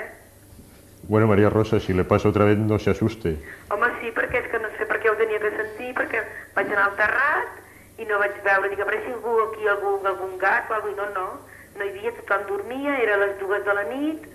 Bueno, 1.09 1.25
María 1.27 1.49
Rosa, 1.49 1.79
si 1.79 1.93
le 1.93 2.03
pasa 2.03 2.29
otra 2.29 2.45
vez, 2.45 2.57
no 2.57 2.77
se 2.77 2.91
asuste. 2.91 3.31
Home, 3.73 3.87
sí, 4.01 4.11
perquè 4.13 4.43
és 4.43 4.49
que 4.51 4.59
no 4.61 4.69
sé 4.77 4.85
per 4.85 4.99
què 5.01 5.09
ho 5.09 5.15
tenia 5.17 5.39
que 5.41 5.49
sentir, 5.55 5.93
perquè 5.97 6.21
vaig 6.55 6.69
anar 6.69 6.89
al 6.91 6.97
terrat 6.99 7.97
i 7.97 8.05
no 8.05 8.19
vaig 8.21 8.35
veure, 8.45 8.69
dic, 8.69 8.79
a 8.83 8.85
veure 8.85 8.99
si 9.05 9.13
algú 9.15 9.33
aquí, 9.47 9.65
algú, 9.67 9.95
algun 10.05 10.35
gat 10.43 10.69
o 10.69 10.75
alguna 10.77 11.07
no, 11.15 11.15
no, 11.15 11.27
no 11.79 11.87
hi 11.87 11.89
havia, 11.95 12.13
tothom 12.19 12.45
dormia, 12.51 12.99
era 13.01 13.17
les 13.23 13.33
dues 13.39 13.63
de 13.65 13.73
la 13.79 13.85
nit, 13.89 14.27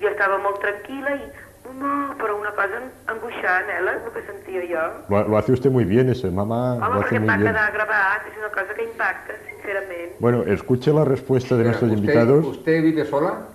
jo 0.00 0.08
estava 0.10 0.38
molt 0.38 0.62
tranquil·la 0.64 1.12
i, 1.18 1.28
no, 1.74 1.92
però 2.20 2.38
una 2.38 2.52
cosa 2.56 2.80
angoixant, 3.12 3.68
eh, 3.72 3.80
el 3.82 4.12
que 4.14 4.22
sentia 4.26 4.64
jo. 4.70 4.86
Lo, 5.10 5.22
lo 5.28 5.38
hace 5.38 5.52
usted 5.52 5.70
muy 5.70 5.84
bien 5.84 6.08
ese, 6.08 6.30
mamá, 6.30 6.76
Home, 6.78 6.88
lo 6.88 7.02
perquè 7.02 7.06
hace 7.06 7.16
em 7.20 7.22
muy 7.26 7.30
va 7.34 7.36
bien. 7.36 7.52
quedar 7.52 7.68
gravat, 7.76 8.26
és 8.32 8.40
una 8.40 8.52
cosa 8.56 8.74
que 8.74 8.84
impacta, 8.88 9.36
sincerament. 9.64 10.12
Bueno, 10.20 10.42
escuche 10.44 10.92
la 10.92 11.04
respuesta 11.04 11.56
de 11.56 11.64
nuestros 11.64 11.90
¿Usted, 11.90 12.02
invitados. 12.02 12.44
¿Usted 12.46 12.82
vive 12.82 13.04
sola? 13.06 13.48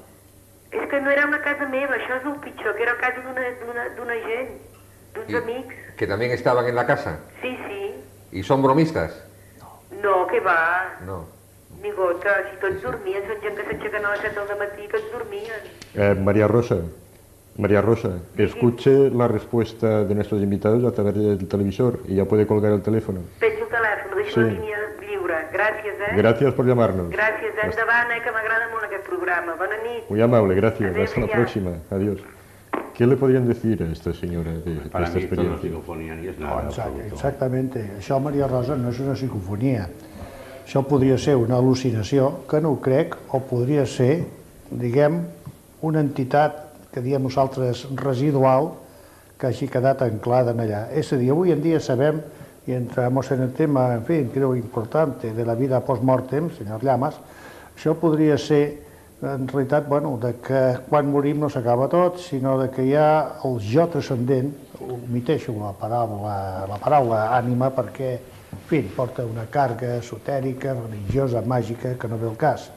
És 0.71 0.87
que 0.87 1.01
no 1.01 1.09
era 1.09 1.25
una 1.25 1.41
casa 1.41 1.65
meva, 1.67 1.95
això 1.97 2.17
és 2.19 2.25
el 2.29 2.35
pitjor, 2.43 2.75
que 2.75 2.83
era 2.83 2.93
casa 3.01 3.21
d'una 3.25 4.13
gent, 4.25 4.49
d'uns 5.15 5.33
amics. 5.41 5.75
Que 5.97 6.05
también 6.07 6.31
estaban 6.31 6.65
en 6.67 6.75
la 6.75 6.85
casa. 6.85 7.19
Sí, 7.41 7.57
sí. 7.67 7.95
¿Y 8.31 8.43
son 8.43 8.61
bromistas? 8.61 9.23
No, 10.03 10.27
que 10.27 10.39
va, 10.39 10.99
No. 11.05 11.25
ni 11.81 11.89
gota, 11.91 12.29
si 12.51 12.59
tots 12.61 12.83
dormien, 12.83 13.23
són 13.25 13.41
gent 13.41 13.55
que 13.57 13.63
s'aixequen 13.65 14.05
a 14.05 14.11
les 14.11 14.21
7 14.21 14.45
del 14.45 14.57
matí, 14.59 14.87
que 14.87 14.97
es 14.97 15.11
dormien. 15.11 15.61
Eh, 15.95 16.13
María 16.21 16.47
Rosa, 16.47 16.77
María 17.57 17.81
Rosa, 17.81 18.19
escuche 18.37 19.09
la 19.09 19.27
respuesta 19.27 20.03
de 20.03 20.13
nuestros 20.13 20.41
invitados 20.43 20.83
a 20.85 20.91
través 20.93 21.15
del 21.15 21.47
televisor 21.47 21.99
y 22.07 22.15
ya 22.15 22.25
puede 22.25 22.45
colgar 22.45 22.73
el 22.73 22.81
teléfono. 22.83 23.21
Penjo 23.39 23.63
el 23.63 23.69
telèfon, 23.69 24.15
deixo 24.15 24.33
Sí. 24.35 24.39
la 24.41 24.47
línia. 24.51 24.77
Gràcies, 25.51 25.95
eh? 25.99 26.15
Gracias 26.15 26.53
por 26.53 26.65
llamarnos. 26.65 27.09
Gràcies, 27.09 27.53
eh? 27.57 27.65
Endavant, 27.69 28.11
eh? 28.15 28.21
Que 28.23 28.31
m'agrada 28.31 28.67
molt 28.73 28.83
aquest 28.85 29.05
programa. 29.07 29.55
Bona 29.57 29.77
nit. 29.83 30.09
Muy 30.09 30.21
amable, 30.21 30.55
gracias. 30.55 30.91
Adiós, 30.91 31.09
Hasta 31.09 31.21
la 31.21 31.27
próxima. 31.27 31.71
Adiós. 31.91 32.19
¿Qué 32.93 33.07
le 33.07 33.15
podrían 33.15 33.47
decir 33.47 33.81
a 33.81 33.91
esta 33.91 34.13
señora 34.13 34.51
de, 34.51 34.75
de 34.75 34.89
Para 34.89 35.05
esta 35.05 35.17
mí 35.19 35.23
esto 35.23 35.35
no 35.35 35.41
es 35.41 35.47
experiencia? 35.47 35.69
psicofonía 35.69 36.15
ni 36.15 36.27
es 36.27 36.39
nada. 36.39 36.63
Exacte, 36.67 36.81
absoluto. 36.91 37.15
exactamente. 37.15 37.91
Això, 37.97 38.19
Maria 38.19 38.47
Rosa, 38.47 38.75
no 38.75 38.89
és 38.89 38.99
una 38.99 39.15
psicofonia. 39.15 39.89
Això 40.67 40.83
podria 40.85 41.17
ser 41.17 41.35
una 41.39 41.55
al·lucinació, 41.57 42.45
que 42.49 42.59
no 42.61 42.73
ho 42.75 42.81
crec, 42.81 43.15
o 43.31 43.39
podria 43.39 43.85
ser, 43.87 44.25
diguem, 44.69 45.23
una 45.81 46.01
entitat 46.03 46.59
que 46.93 47.01
diem 47.01 47.23
nosaltres 47.23 47.87
residual, 47.95 48.73
que 49.39 49.47
hagi 49.47 49.69
quedat 49.71 50.01
anclada 50.03 50.51
en 50.51 50.59
allà. 50.59 50.83
És 50.91 51.13
a 51.13 51.17
dir, 51.17 51.31
avui 51.31 51.53
en 51.55 51.61
dia 51.63 51.79
sabem, 51.79 52.19
y 52.69 52.73
entramos 52.73 53.31
en 53.31 53.41
el 53.41 53.51
tema, 53.51 53.95
en 53.95 54.05
fin, 54.05 54.29
creo 54.31 54.55
importante, 54.55 55.33
de 55.33 55.43
la 55.43 55.55
vida 55.55 55.81
post-mortem, 55.81 56.51
senyor 56.53 56.83
Llamas, 56.85 57.15
això 57.73 57.95
podria 57.97 58.35
ser, 58.37 58.83
en 59.25 59.47
realitat, 59.49 59.87
bueno, 59.89 60.11
de 60.21 60.35
que 60.37 60.61
quan 60.85 61.09
morim 61.09 61.41
no 61.41 61.49
s'acaba 61.49 61.87
tot, 61.89 62.19
sinó 62.21 62.59
de 62.61 62.67
que 62.69 62.85
hi 62.85 62.93
ha 62.93 63.39
el 63.41 63.57
jo 63.65 63.87
transcendent, 63.89 64.53
omiteixo 64.85 65.57
la 65.57 65.73
paraula, 65.73 66.35
la 66.69 66.77
paraula 66.77 67.23
ànima 67.39 67.71
perquè, 67.73 68.11
en 68.53 68.63
fi, 68.69 68.83
porta 68.93 69.25
una 69.25 69.47
càrrega 69.49 69.97
esotèrica, 69.97 70.77
religiosa, 70.77 71.41
màgica, 71.41 71.97
que 71.97 72.07
no 72.07 72.21
ve 72.21 72.29
el 72.29 72.37
cas. 72.37 72.69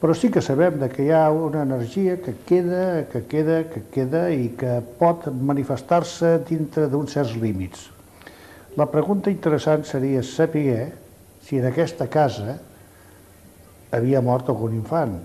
Però 0.00 0.16
sí 0.16 0.32
que 0.32 0.40
sabem 0.40 0.80
de 0.80 0.88
que 0.88 1.04
hi 1.04 1.12
ha 1.12 1.26
una 1.28 1.68
energia 1.68 2.16
que 2.24 2.38
queda, 2.48 3.04
que 3.12 3.26
queda, 3.28 3.62
que 3.68 3.84
queda 3.92 4.30
i 4.32 4.54
que 4.56 4.80
pot 4.96 5.28
manifestar-se 5.28 6.38
dintre 6.48 6.88
d'uns 6.88 7.20
certs 7.20 7.36
límits. 7.36 7.89
La 8.80 8.86
pregunta 8.88 9.28
interessant 9.28 9.84
seria 9.84 10.22
saber 10.24 10.88
si 11.44 11.58
en 11.58 11.66
aquesta 11.68 12.06
casa 12.08 12.54
havia 13.92 14.22
mort 14.24 14.48
algun 14.48 14.78
infant. 14.78 15.18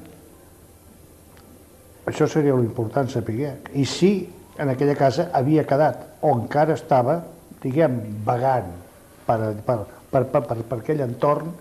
Això 2.10 2.28
seria 2.28 2.58
l'important 2.60 3.08
saber. 3.14 3.54
I 3.72 3.86
si 3.88 4.12
en 4.60 4.74
aquella 4.74 4.98
casa 5.00 5.30
havia 5.32 5.64
quedat 5.68 6.04
o 6.22 6.34
encara 6.36 6.76
estava, 6.76 7.22
diguem, 7.64 7.96
vagant 8.28 8.74
per, 9.26 9.40
per, 9.64 9.80
per, 10.12 10.26
per, 10.34 10.44
per, 10.50 10.60
per 10.60 10.82
aquell 10.82 11.06
entorn, 11.08 11.56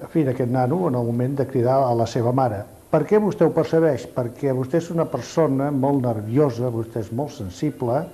en 0.00 0.10
fi, 0.10 0.24
aquest 0.24 0.50
nano 0.50 0.86
en 0.88 0.96
el 0.96 1.06
moment 1.12 1.36
de 1.42 1.46
cridar 1.50 1.82
a 1.84 1.92
la 1.96 2.08
seva 2.10 2.32
mare. 2.32 2.64
Per 2.90 3.02
què 3.04 3.20
vostè 3.20 3.44
ho 3.44 3.52
percebeix? 3.52 4.08
Perquè 4.16 4.56
vostè 4.56 4.80
és 4.80 4.90
una 4.94 5.04
persona 5.10 5.70
molt 5.74 6.04
nerviosa, 6.06 6.72
vostè 6.72 7.04
és 7.04 7.12
molt 7.12 7.36
sensible. 7.36 8.04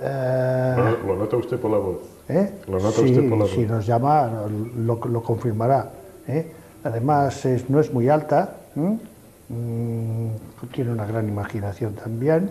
Eh... 0.00 0.96
Lo, 1.06 1.16
nota 1.16 1.36
usted 1.36 1.58
por 1.58 1.70
la 1.70 1.78
voz. 1.78 1.98
¿Eh? 2.28 2.60
Lo 2.66 2.78
nota 2.78 3.00
sí, 3.00 3.04
usted 3.04 3.28
por 3.28 3.38
la 3.38 3.44
voz. 3.44 3.52
Si 3.52 3.66
nos 3.66 3.86
llama, 3.86 4.46
lo, 4.76 5.00
lo 5.04 5.22
confirmará. 5.22 5.90
¿eh? 6.26 6.52
Además, 6.84 7.44
es, 7.44 7.68
no 7.68 7.80
es 7.80 7.92
muy 7.92 8.08
alta. 8.08 8.54
Mm, 8.74 10.28
tiene 10.72 10.92
una 10.92 11.06
gran 11.06 11.28
imaginación 11.28 11.94
también. 11.94 12.50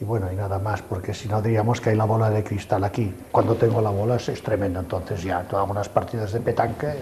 Y 0.00 0.04
bueno, 0.04 0.32
y 0.32 0.36
nada 0.36 0.60
más, 0.60 0.80
porque 0.82 1.12
si 1.12 1.28
no 1.28 1.42
diríamos 1.42 1.80
que 1.80 1.90
hay 1.90 1.96
la 1.96 2.04
bola 2.04 2.30
de 2.30 2.44
cristal 2.44 2.84
aquí. 2.84 3.12
Cuando 3.32 3.56
tengo 3.56 3.80
la 3.80 3.90
bola 3.90 4.16
es, 4.16 4.28
es 4.28 4.42
tremendo, 4.42 4.78
entonces 4.78 5.24
ya 5.24 5.42
todas 5.42 5.68
unas 5.68 5.88
partidas 5.88 6.32
de 6.32 6.40
petanque. 6.40 6.92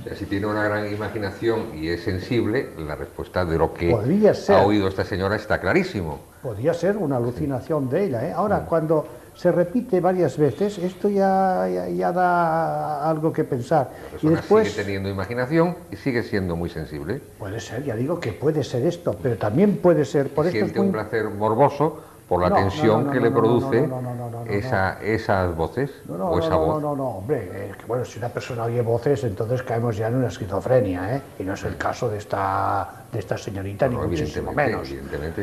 O 0.00 0.02
sea, 0.04 0.16
si 0.16 0.24
tiene 0.26 0.46
una 0.46 0.64
gran 0.64 0.90
imaginación 0.92 1.74
y 1.74 1.88
es 1.88 2.02
sensible, 2.02 2.70
la 2.78 2.94
respuesta 2.96 3.44
de 3.44 3.58
lo 3.58 3.74
que 3.74 3.94
ser. 4.34 4.56
ha 4.56 4.62
oído 4.62 4.88
esta 4.88 5.04
señora 5.04 5.36
está 5.36 5.60
clarísimo. 5.60 6.20
Podría 6.42 6.72
ser 6.72 6.96
una 6.96 7.16
alucinación 7.18 7.88
de 7.90 8.04
ella. 8.04 8.26
¿eh? 8.26 8.32
Ahora, 8.32 8.64
cuando 8.64 9.06
se 9.34 9.52
repite 9.52 10.00
varias 10.00 10.36
veces, 10.38 10.78
esto 10.78 11.08
ya, 11.08 11.68
ya, 11.68 11.88
ya 11.88 12.12
da 12.12 13.08
algo 13.08 13.32
que 13.32 13.44
pensar. 13.44 13.90
La 14.22 14.30
Y 14.30 14.34
después, 14.34 14.70
sigue 14.70 14.84
teniendo 14.84 15.08
imaginación 15.10 15.76
y 15.90 15.96
sigue 15.96 16.22
siendo 16.22 16.56
muy 16.56 16.70
sensible. 16.70 17.20
puede 17.38 17.60
ser, 17.60 17.84
ya 17.84 17.94
digo 17.94 18.18
que 18.20 18.32
puede 18.32 18.64
ser 18.64 18.86
esto, 18.86 19.16
pero 19.22 19.36
también 19.36 19.76
puede 19.78 20.04
ser, 20.04 20.28
por 20.28 20.46
esto 20.46 20.56
es 20.58 20.62
Siente 20.64 20.78
muy- 20.78 20.86
un 20.88 20.92
placer 20.92 21.28
morboso 21.30 22.00
por 22.30 22.40
la 22.40 22.48
No, 22.48 22.54
tensión 22.54 23.00
no, 23.00 23.06
no, 23.06 23.10
que 23.10 23.18
le 23.20 23.30
produce 23.32 23.88
esa, 24.46 25.02
esas 25.02 25.56
voces 25.56 25.90
o 26.08 26.38
esa 26.38 26.54
voz. 26.54 26.80
no, 26.80 26.90
no, 26.90 26.96
no, 26.96 27.08
hombre, 27.18 27.72
bueno, 27.88 28.04
si 28.04 28.20
una 28.20 28.28
persona 28.28 28.62
oye 28.62 28.80
voces, 28.82 29.24
entonces 29.24 29.64
caemos 29.64 29.96
ya 29.96 30.06
en 30.06 30.14
una 30.14 30.28
esquizofrenia, 30.28 31.16
¿eh? 31.16 31.22
Y 31.40 31.42
no 31.42 31.54
es 31.54 31.64
el 31.64 31.76
caso 31.76 32.08
de 32.08 32.18
esta, 32.18 32.88
de 33.12 33.18
esta 33.18 33.36
señorita, 33.36 33.88
ni 33.88 33.96
muchísimo 33.96 34.52
menos. 34.52 34.88
evidentemente. 34.88 35.42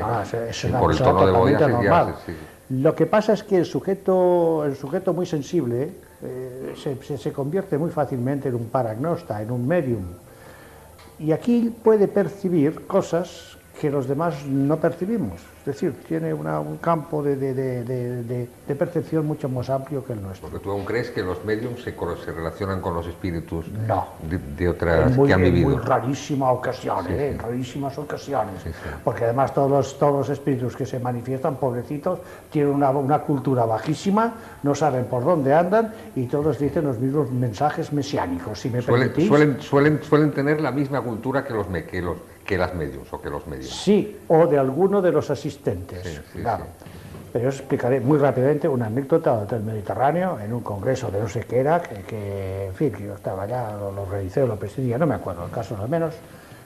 Es, 0.49 0.63
una 0.63 0.79
por 0.79 0.91
el 0.93 0.97
tono 0.97 1.25
de 1.25 1.31
voz 1.33 1.51
normal. 1.59 2.15
sí. 2.25 2.33
Lo 2.69 2.95
que 2.95 3.05
pasa 3.05 3.33
es 3.33 3.43
que 3.43 3.57
el 3.57 3.65
sujeto, 3.65 4.63
el 4.63 4.77
sujeto 4.77 5.13
muy 5.13 5.25
sensible 5.25 5.91
eh, 6.23 6.73
se, 6.81 6.95
se- 7.03 7.17
se 7.17 7.33
convierte 7.33 7.77
muy 7.77 7.91
fácilmente 7.91 8.47
en 8.47 8.55
un 8.55 8.69
paragnosta, 8.69 9.41
en 9.41 9.51
un 9.51 9.67
medium. 9.67 10.03
Y 11.19 11.33
aquí 11.33 11.69
puede 11.83 12.07
percibir 12.07 12.87
cosas 12.87 13.57
que 13.79 13.91
los 13.91 14.07
demás 14.07 14.45
no 14.45 14.77
percibimos. 14.77 15.39
Es 15.59 15.65
decir, 15.65 15.93
tiene 16.07 16.33
una- 16.33 16.59
un 16.59 16.77
campo 16.77 17.21
de, 17.21 17.35
de- 17.35 17.53
de- 17.53 17.83
de- 17.83 18.23
de- 18.23 18.49
de 18.67 18.75
percepción 18.75 19.25
mucho 19.25 19.47
más 19.49 19.69
amplio 19.69 20.03
que 20.03 20.13
el 20.13 20.21
nuestro. 20.21 20.49
Porque 20.49 20.63
tú 20.63 20.71
aún 20.71 20.85
crees 20.85 21.09
que 21.11 21.21
los 21.21 21.43
mediums 21.45 21.83
se, 21.83 21.93
se 21.93 22.31
relacionan 22.31 22.81
con 22.81 22.93
los 22.93 23.05
espíritus 23.05 23.65
No. 23.87 24.07
de, 24.57 24.69
otras 24.69 25.15
muy, 25.15 25.27
que 25.27 25.33
han 25.33 25.43
en 25.43 25.53
vivido. 25.53 25.69
muy 25.71 25.79
rarísimas 25.79 26.53
ocasiones, 26.53 27.07
Sí, 27.07 27.13
¿eh? 27.13 27.31
sí. 27.33 27.37
rarísimas 27.37 27.97
ocasiones. 27.97 28.55
Porque 29.03 29.25
además 29.25 29.53
todos 29.53 29.69
los, 29.69 29.99
todos 29.99 30.13
los 30.19 30.29
espíritus 30.29 30.75
que 30.75 30.85
se 30.85 30.99
manifiestan, 30.99 31.57
pobrecitos, 31.57 32.19
tienen 32.49 32.73
una, 32.73 32.89
una 32.91 33.19
cultura 33.19 33.65
bajísima, 33.65 34.33
no 34.63 34.73
saben 34.73 35.05
por 35.05 35.23
dónde 35.23 35.53
andan 35.53 35.93
y 36.15 36.25
todos 36.27 36.57
dicen 36.59 36.85
los 36.85 36.97
mismos 36.99 37.29
mensajes 37.31 37.91
mesiánicos. 37.93 38.59
Si 38.59 38.69
me 38.69 38.81
Suelen, 38.81 39.09
permitís. 39.09 39.27
suelen, 39.27 39.61
suelen, 39.61 39.99
suelen 40.03 40.31
tener 40.31 40.61
la 40.61 40.71
misma 40.71 41.01
cultura 41.01 41.43
que 41.43 41.53
los, 41.53 41.67
que 41.67 42.01
los 42.01 42.17
que 42.47 42.57
las 42.57 42.73
mediums 42.73 43.11
o 43.11 43.21
que 43.21 43.29
los 43.29 43.45
mediums. 43.45 43.69
Sí, 43.83 44.17
o 44.29 44.47
de 44.47 44.57
alguno 44.57 45.01
de 45.01 45.11
los 45.11 45.29
asistentes. 45.29 46.21
claro. 46.33 46.65
Pero 47.33 47.43
yo 47.43 47.49
os 47.49 47.55
explicaré 47.59 47.99
muy 47.99 48.17
rápidamente 48.17 48.69
una 48.69 48.85
anécdota 48.87 49.43
del 49.45 49.61
Mediterráneo 49.61 50.39
en 50.39 50.53
un 50.53 50.61
congreso 50.61 51.11
de 51.11 51.19
no 51.19 51.27
sé 51.27 51.41
qué 51.41 51.57
era, 51.59 51.81
que, 51.81 52.01
que, 52.03 52.67
en 52.67 52.73
fin, 52.73 52.91
que 52.91 53.03
yo 53.03 53.15
estaba 53.15 53.43
allá, 53.43 53.75
lo, 53.77 53.91
lo 53.91 54.05
realicé 54.05 54.41
o 54.43 54.47
lo 54.47 54.55
presidía, 54.55 54.97
no 54.97 55.05
me 55.05 55.15
acuerdo 55.15 55.43
el 55.45 55.51
caso 55.51 55.75
al 55.79 55.89
menos. 55.89 56.15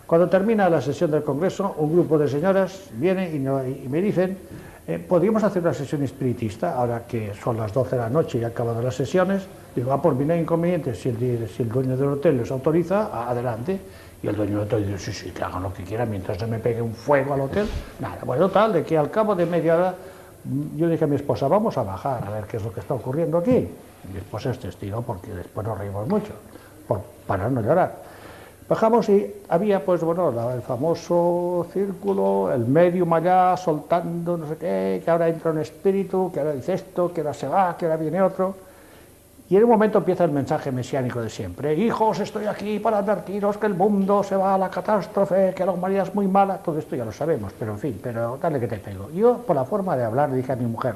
Cuando 0.05 0.29
termina 0.29 0.69
la 0.69 0.79
sesión 0.79 1.09
del 1.09 1.23
congreso, 1.23 1.73
un 1.79 1.91
grupo 1.93 2.17
de 2.19 2.27
señoras 2.27 2.89
viene 2.93 3.33
y, 3.33 3.39
no- 3.39 3.65
y 3.65 3.87
me 3.89 4.01
dicen, 4.01 4.37
eh, 4.87 4.99
¿podríamos 4.99 5.43
hacer 5.43 5.63
una 5.63 5.73
sesión 5.73 6.03
espiritista 6.03 6.75
ahora 6.75 7.05
que 7.07 7.33
son 7.43 7.57
las 7.57 7.73
12 7.73 7.95
de 7.95 8.01
la 8.03 8.09
noche 8.09 8.37
y 8.37 8.43
han 8.43 8.51
acabado 8.51 8.81
las 8.83 8.93
sesiones? 8.95 9.41
Digo, 9.75 9.91
ah, 9.91 10.01
por 10.01 10.13
mí 10.13 10.25
no 10.25 10.33
hay 10.33 10.41
inconveniente, 10.41 10.93
si 10.93 11.09
el, 11.09 11.49
si 11.49 11.63
el 11.63 11.69
dueño 11.69 11.97
del 11.97 12.09
hotel 12.09 12.37
les 12.37 12.51
autoriza, 12.51 13.27
adelante. 13.27 13.79
Y 14.23 14.27
el 14.27 14.35
dueño 14.35 14.59
del 14.59 14.67
hotel 14.67 14.87
dice, 14.87 15.11
sí, 15.11 15.25
sí, 15.25 15.31
que 15.31 15.43
hagan 15.43 15.63
lo 15.63 15.73
que 15.73 15.83
quieran 15.83 16.09
mientras 16.09 16.39
no 16.41 16.47
me 16.47 16.59
pegue 16.59 16.81
un 16.81 16.93
fuego 16.93 17.33
al 17.33 17.41
hotel. 17.41 17.67
Nada, 17.99 18.19
bueno, 18.23 18.49
tal, 18.49 18.73
de 18.73 18.83
que 18.83 18.97
al 18.97 19.09
cabo 19.09 19.35
de 19.35 19.45
media 19.45 19.75
hora 19.75 19.95
mm, 20.43 20.77
yo 20.77 20.87
dije 20.87 21.05
a 21.05 21.07
mi 21.07 21.15
esposa, 21.15 21.47
vamos 21.47 21.77
a 21.77 21.83
bajar 21.83 22.23
a 22.25 22.29
ver 22.29 22.45
qué 22.45 22.57
es 22.57 22.63
lo 22.63 22.71
que 22.71 22.81
está 22.81 22.93
ocurriendo 22.93 23.39
aquí. 23.39 23.67
Mi 24.11 24.17
esposa 24.17 24.51
es 24.51 24.59
testigo 24.59 25.01
porque 25.01 25.33
después 25.33 25.65
nos 25.65 25.77
reímos 25.77 26.07
mucho, 26.07 26.33
por, 26.87 27.01
para 27.25 27.49
no 27.49 27.61
llorar. 27.61 28.11
Bajamos 28.69 29.09
y 29.09 29.29
había, 29.49 29.83
pues 29.83 30.01
bueno, 30.01 30.29
el 30.53 30.61
famoso 30.61 31.67
círculo, 31.73 32.53
el 32.53 32.65
medium 32.65 33.11
allá 33.11 33.57
soltando 33.57 34.37
no 34.37 34.47
sé 34.47 34.55
qué, 34.55 35.01
que 35.03 35.11
ahora 35.11 35.27
entra 35.27 35.51
un 35.51 35.59
espíritu, 35.59 36.31
que 36.33 36.39
ahora 36.39 36.53
dice 36.53 36.75
esto, 36.75 37.11
que 37.11 37.19
ahora 37.19 37.33
se 37.33 37.47
va, 37.49 37.75
que 37.75 37.85
ahora 37.85 37.97
viene 37.97 38.21
otro. 38.21 38.55
Y 39.51 39.57
en 39.57 39.65
un 39.65 39.69
momento 39.69 39.97
empieza 39.97 40.23
el 40.23 40.31
mensaje 40.31 40.71
mesiánico 40.71 41.21
de 41.21 41.29
siempre. 41.29 41.75
Hijos, 41.75 42.21
estoy 42.21 42.45
aquí 42.45 42.79
para 42.79 42.99
advertiros 42.99 43.57
que 43.57 43.65
el 43.65 43.73
mundo 43.73 44.23
se 44.23 44.37
va 44.37 44.55
a 44.55 44.57
la 44.57 44.69
catástrofe, 44.69 45.53
que 45.53 45.65
la 45.65 45.73
humanidad 45.73 46.07
es 46.07 46.15
muy 46.15 46.25
mala. 46.25 46.59
Todo 46.59 46.79
esto 46.79 46.95
ya 46.95 47.03
lo 47.03 47.11
sabemos, 47.11 47.51
pero 47.59 47.73
en 47.73 47.77
fin, 47.77 47.99
pero 48.01 48.39
dale 48.41 48.61
que 48.61 48.67
te 48.69 48.77
pego. 48.77 49.11
Yo, 49.11 49.39
por 49.39 49.57
la 49.57 49.65
forma 49.65 49.97
de 49.97 50.05
hablar, 50.05 50.29
le 50.29 50.37
dije 50.37 50.53
a 50.53 50.55
mi 50.55 50.63
mujer, 50.67 50.95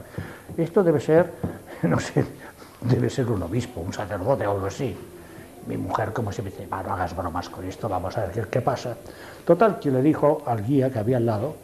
esto 0.55 0.85
debe 0.85 1.01
ser, 1.01 1.33
no 1.83 1.99
sé, 1.99 2.23
debe 2.79 3.09
ser 3.09 3.29
un 3.29 3.43
obispo, 3.43 3.81
un 3.81 3.91
sacerdote 3.91 4.47
o 4.47 4.51
algo 4.51 4.67
así. 4.67 4.95
Mi 5.67 5.75
mujer, 5.75 6.13
como 6.13 6.31
siempre, 6.31 6.53
dice, 6.55 6.65
"Va, 6.65 6.81
no 6.81 6.93
hagas 6.93 7.13
bromas 7.13 7.49
con 7.49 7.65
esto, 7.65 7.89
vamos 7.89 8.17
a 8.17 8.21
ver 8.21 8.31
qué, 8.31 8.41
qué 8.49 8.61
pasa. 8.61 8.95
Total, 9.45 9.79
que 9.81 9.91
le 9.91 10.01
dijo 10.01 10.43
al 10.45 10.65
guía 10.65 10.89
que 10.89 10.99
había 10.99 11.17
al 11.17 11.25
lado, 11.25 11.55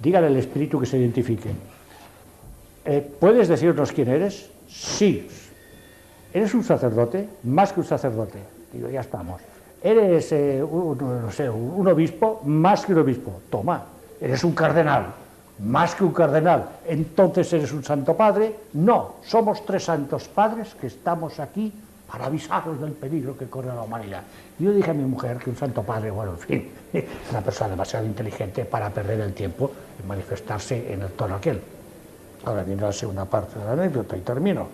dígale 0.00 0.28
al 0.28 0.36
espíritu 0.38 0.80
que 0.80 0.86
se 0.86 0.96
identifique. 0.96 1.50
"Eh, 2.86 3.06
¿Puedes 3.20 3.48
decirnos 3.48 3.92
quién 3.92 4.08
eres? 4.08 4.48
Sí. 4.66 5.28
¿Eres 6.32 6.54
un 6.54 6.64
sacerdote? 6.64 7.28
Más 7.44 7.72
que 7.72 7.80
un 7.80 7.86
sacerdote. 7.86 8.38
Digo, 8.72 8.88
ya 8.88 9.00
estamos. 9.00 9.40
¿Eres 9.82 10.32
eh, 10.32 10.62
un, 10.62 11.02
un 11.02 11.88
obispo? 11.88 12.42
Más 12.44 12.84
que 12.84 12.92
un 12.92 13.00
obispo. 13.00 13.40
Toma. 13.50 13.84
¿Eres 14.20 14.44
un 14.44 14.52
cardenal? 14.52 15.06
Más 15.64 15.94
que 15.94 16.04
un 16.04 16.12
cardenal. 16.12 16.68
Entonces 16.86 17.52
eres 17.52 17.72
un 17.72 17.84
santo 17.84 18.16
padre. 18.16 18.54
No, 18.74 19.16
somos 19.24 19.64
tres 19.64 19.84
santos 19.84 20.28
padres 20.28 20.74
que 20.80 20.88
estamos 20.88 21.40
aquí 21.40 21.72
para 22.10 22.26
avisaros 22.26 22.80
del 22.80 22.92
peligro 22.92 23.36
que 23.36 23.46
corre 23.46 23.68
la 23.68 23.82
humanidad. 23.82 24.22
Yo 24.58 24.72
dije 24.72 24.90
a 24.90 24.94
mi 24.94 25.04
mujer 25.04 25.36
que 25.38 25.50
un 25.50 25.56
santo 25.56 25.82
padre, 25.82 26.10
bueno, 26.10 26.32
en 26.32 26.38
fin, 26.38 26.70
es 26.92 27.04
una 27.30 27.40
persona 27.42 27.70
demasiado 27.70 28.06
inteligente 28.06 28.64
para 28.64 28.90
perder 28.90 29.20
el 29.20 29.34
tiempo 29.34 29.70
en 30.00 30.08
manifestarse 30.08 30.92
en 30.92 31.02
el 31.02 31.10
tono 31.10 31.36
aquel. 31.36 31.60
Ahora 32.44 32.62
viene 32.62 32.82
la 32.82 32.92
segunda 32.92 33.24
parte 33.24 33.58
de 33.58 33.64
la 33.64 33.72
anécdota 33.72 34.16
y 34.16 34.20
termino. 34.20 34.68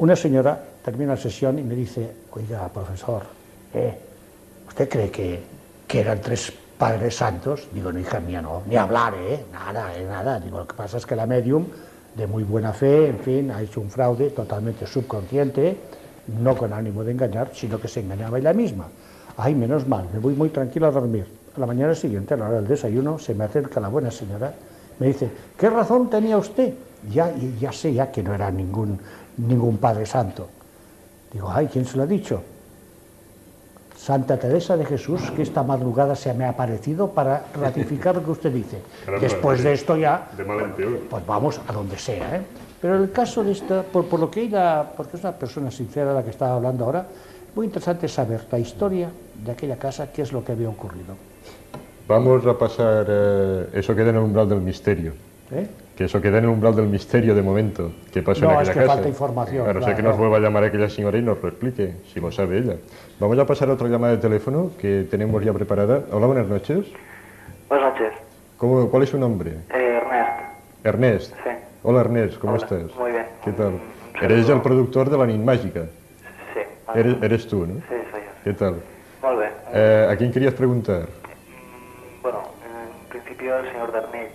Una 0.00 0.16
señora 0.16 0.58
termina 0.82 1.12
la 1.12 1.20
sesión 1.20 1.58
y 1.58 1.62
me 1.62 1.74
dice, 1.74 2.10
oiga, 2.32 2.66
profesor, 2.68 3.22
eh, 3.74 3.98
¿usted 4.66 4.88
cree 4.88 5.10
que, 5.10 5.42
que 5.86 6.00
eran 6.00 6.22
tres 6.22 6.50
padres 6.78 7.16
santos? 7.16 7.68
Digo, 7.70 7.92
no, 7.92 7.98
hija 7.98 8.18
mía, 8.18 8.40
no, 8.40 8.62
ni 8.66 8.76
hablar, 8.76 9.12
¿eh? 9.18 9.44
Nada, 9.52 9.94
eh, 9.94 10.06
nada. 10.06 10.40
Digo, 10.40 10.56
lo 10.56 10.66
que 10.66 10.72
pasa 10.72 10.96
es 10.96 11.04
que 11.04 11.14
la 11.14 11.26
medium, 11.26 11.66
de 12.16 12.26
muy 12.26 12.44
buena 12.44 12.72
fe, 12.72 13.08
en 13.08 13.18
fin, 13.18 13.50
ha 13.50 13.60
hecho 13.60 13.82
un 13.82 13.90
fraude 13.90 14.30
totalmente 14.30 14.86
subconsciente, 14.86 15.76
no 16.40 16.56
con 16.56 16.72
ánimo 16.72 17.04
de 17.04 17.12
engañar, 17.12 17.50
sino 17.52 17.78
que 17.78 17.88
se 17.88 18.00
engañaba 18.00 18.38
ella 18.38 18.54
misma. 18.54 18.86
Ay, 19.36 19.54
menos 19.54 19.86
mal, 19.86 20.08
me 20.10 20.18
voy 20.18 20.32
muy 20.32 20.48
tranquila 20.48 20.86
a 20.86 20.92
dormir. 20.92 21.26
A 21.54 21.60
la 21.60 21.66
mañana 21.66 21.94
siguiente, 21.94 22.32
a 22.32 22.36
la 22.38 22.46
hora 22.46 22.54
del 22.56 22.68
desayuno, 22.68 23.18
se 23.18 23.34
me 23.34 23.44
acerca 23.44 23.80
la 23.80 23.88
buena 23.88 24.10
señora, 24.10 24.54
me 24.98 25.08
dice, 25.08 25.30
¿qué 25.58 25.68
razón 25.68 26.08
tenía 26.08 26.38
usted? 26.38 26.72
Ya, 27.10 27.32
ya 27.58 27.72
sé 27.72 27.94
ya 27.94 28.10
que 28.10 28.22
no 28.22 28.34
era 28.34 28.50
ningún, 28.50 28.98
ningún 29.36 29.78
Padre 29.78 30.06
Santo. 30.06 30.48
Digo, 31.32 31.50
ay, 31.50 31.68
¿quién 31.72 31.84
se 31.84 31.96
lo 31.96 32.02
ha 32.04 32.06
dicho? 32.06 32.42
Santa 33.96 34.38
Teresa 34.38 34.76
de 34.76 34.86
Jesús, 34.86 35.30
que 35.32 35.42
esta 35.42 35.62
madrugada 35.62 36.16
se 36.16 36.32
me 36.32 36.44
ha 36.46 36.50
aparecido 36.50 37.10
para 37.10 37.44
ratificar 37.60 38.14
lo 38.14 38.24
que 38.24 38.30
usted 38.30 38.52
dice. 38.52 38.78
Caramba, 39.04 39.28
Después 39.28 39.62
de 39.62 39.72
esto 39.74 39.96
ya, 39.96 40.28
De 40.36 40.44
mal 40.44 40.60
en 40.60 40.72
peor. 40.72 40.98
pues 41.10 41.26
vamos 41.26 41.60
a 41.68 41.72
donde 41.72 41.98
sea. 41.98 42.36
¿eh? 42.36 42.42
Pero 42.80 42.96
el 42.96 43.12
caso 43.12 43.44
de 43.44 43.52
esta, 43.52 43.82
por, 43.82 44.06
por 44.06 44.18
lo 44.18 44.30
que 44.30 44.40
ella, 44.42 44.90
porque 44.96 45.18
es 45.18 45.22
una 45.22 45.32
persona 45.32 45.70
sincera 45.70 46.14
la 46.14 46.24
que 46.24 46.30
estaba 46.30 46.54
hablando 46.54 46.86
ahora, 46.86 47.06
muy 47.54 47.66
interesante 47.66 48.08
saber 48.08 48.46
la 48.50 48.58
historia 48.58 49.10
de 49.44 49.50
aquella 49.50 49.76
casa, 49.76 50.10
qué 50.10 50.22
es 50.22 50.32
lo 50.32 50.42
que 50.42 50.52
había 50.52 50.68
ocurrido. 50.70 51.14
Vamos 52.08 52.44
a 52.46 52.58
pasar, 52.58 53.06
eh, 53.08 53.68
eso 53.74 53.94
queda 53.94 54.10
en 54.10 54.16
el 54.16 54.22
umbral 54.22 54.48
del 54.48 54.60
misterio. 54.62 55.12
¿eh? 55.52 55.68
Que 56.00 56.06
eso 56.06 56.18
queda 56.18 56.38
en 56.38 56.44
el 56.44 56.50
umbral 56.50 56.74
del 56.74 56.86
misterio 56.86 57.34
de 57.34 57.42
momento. 57.42 57.92
¿Qué 58.10 58.22
pasó 58.22 58.46
No, 58.46 58.52
en 58.52 58.62
es 58.62 58.70
aquella 58.70 58.72
que 58.72 58.80
casa? 58.86 58.94
falta 58.94 59.08
información, 59.10 59.68
A 59.68 59.72
no 59.74 59.80
ser 59.82 59.90
que 59.96 60.00
claro. 60.00 60.08
nos 60.08 60.18
vuelva 60.18 60.38
a 60.38 60.40
llamar 60.40 60.64
aquella 60.64 60.88
señora 60.88 61.18
y 61.18 61.20
nos 61.20 61.42
lo 61.42 61.48
explique, 61.50 61.96
si 62.10 62.20
lo 62.20 62.32
sabe 62.32 62.56
ella. 62.56 62.76
Vamos 63.18 63.38
a 63.38 63.44
pasar 63.44 63.68
a 63.68 63.74
otra 63.74 63.86
llamada 63.86 64.14
de 64.14 64.18
teléfono 64.22 64.70
que 64.80 65.06
tenemos 65.10 65.44
ya 65.44 65.52
preparada. 65.52 66.04
Hola, 66.10 66.24
buenas 66.26 66.46
noches. 66.46 66.86
Buenas 67.68 67.92
noches, 67.92 68.12
¿Cómo, 68.56 68.88
¿Cuál 68.88 69.02
es 69.02 69.10
su 69.10 69.18
nombre? 69.18 69.50
eh, 69.74 70.00
Ernest. 70.02 70.84
Ernest. 70.84 71.34
Sí. 71.44 71.50
Hola, 71.82 72.00
Ernest, 72.00 72.38
¿cómo 72.38 72.54
Hola, 72.54 72.62
estás? 72.62 72.96
muy 72.98 73.10
bien. 73.10 73.26
¿Qué 73.44 73.52
tal? 73.52 73.72
Eres 74.22 74.48
el 74.48 74.62
productor 74.62 75.10
de 75.10 75.18
la 75.18 75.26
Nin 75.26 75.44
Mágica. 75.44 75.82
Sí. 76.54 76.60
Eres, 76.94 77.16
eres 77.22 77.46
tú, 77.46 77.66
¿no? 77.66 77.74
Sí, 77.74 77.82
soy 78.10 78.20
yo. 78.22 78.30
¿Qué 78.44 78.52
tal? 78.54 78.76
Molt 79.20 79.38
bé. 79.38 79.48
Eh, 79.74 80.08
¿A 80.10 80.16
quién 80.16 80.32
querías 80.32 80.54
preguntar? 80.54 81.02
Bueno, 82.22 82.38
en 82.64 83.08
principio 83.10 83.54
al 83.54 83.70
señor 83.70 83.92
Darnell. 83.92 84.28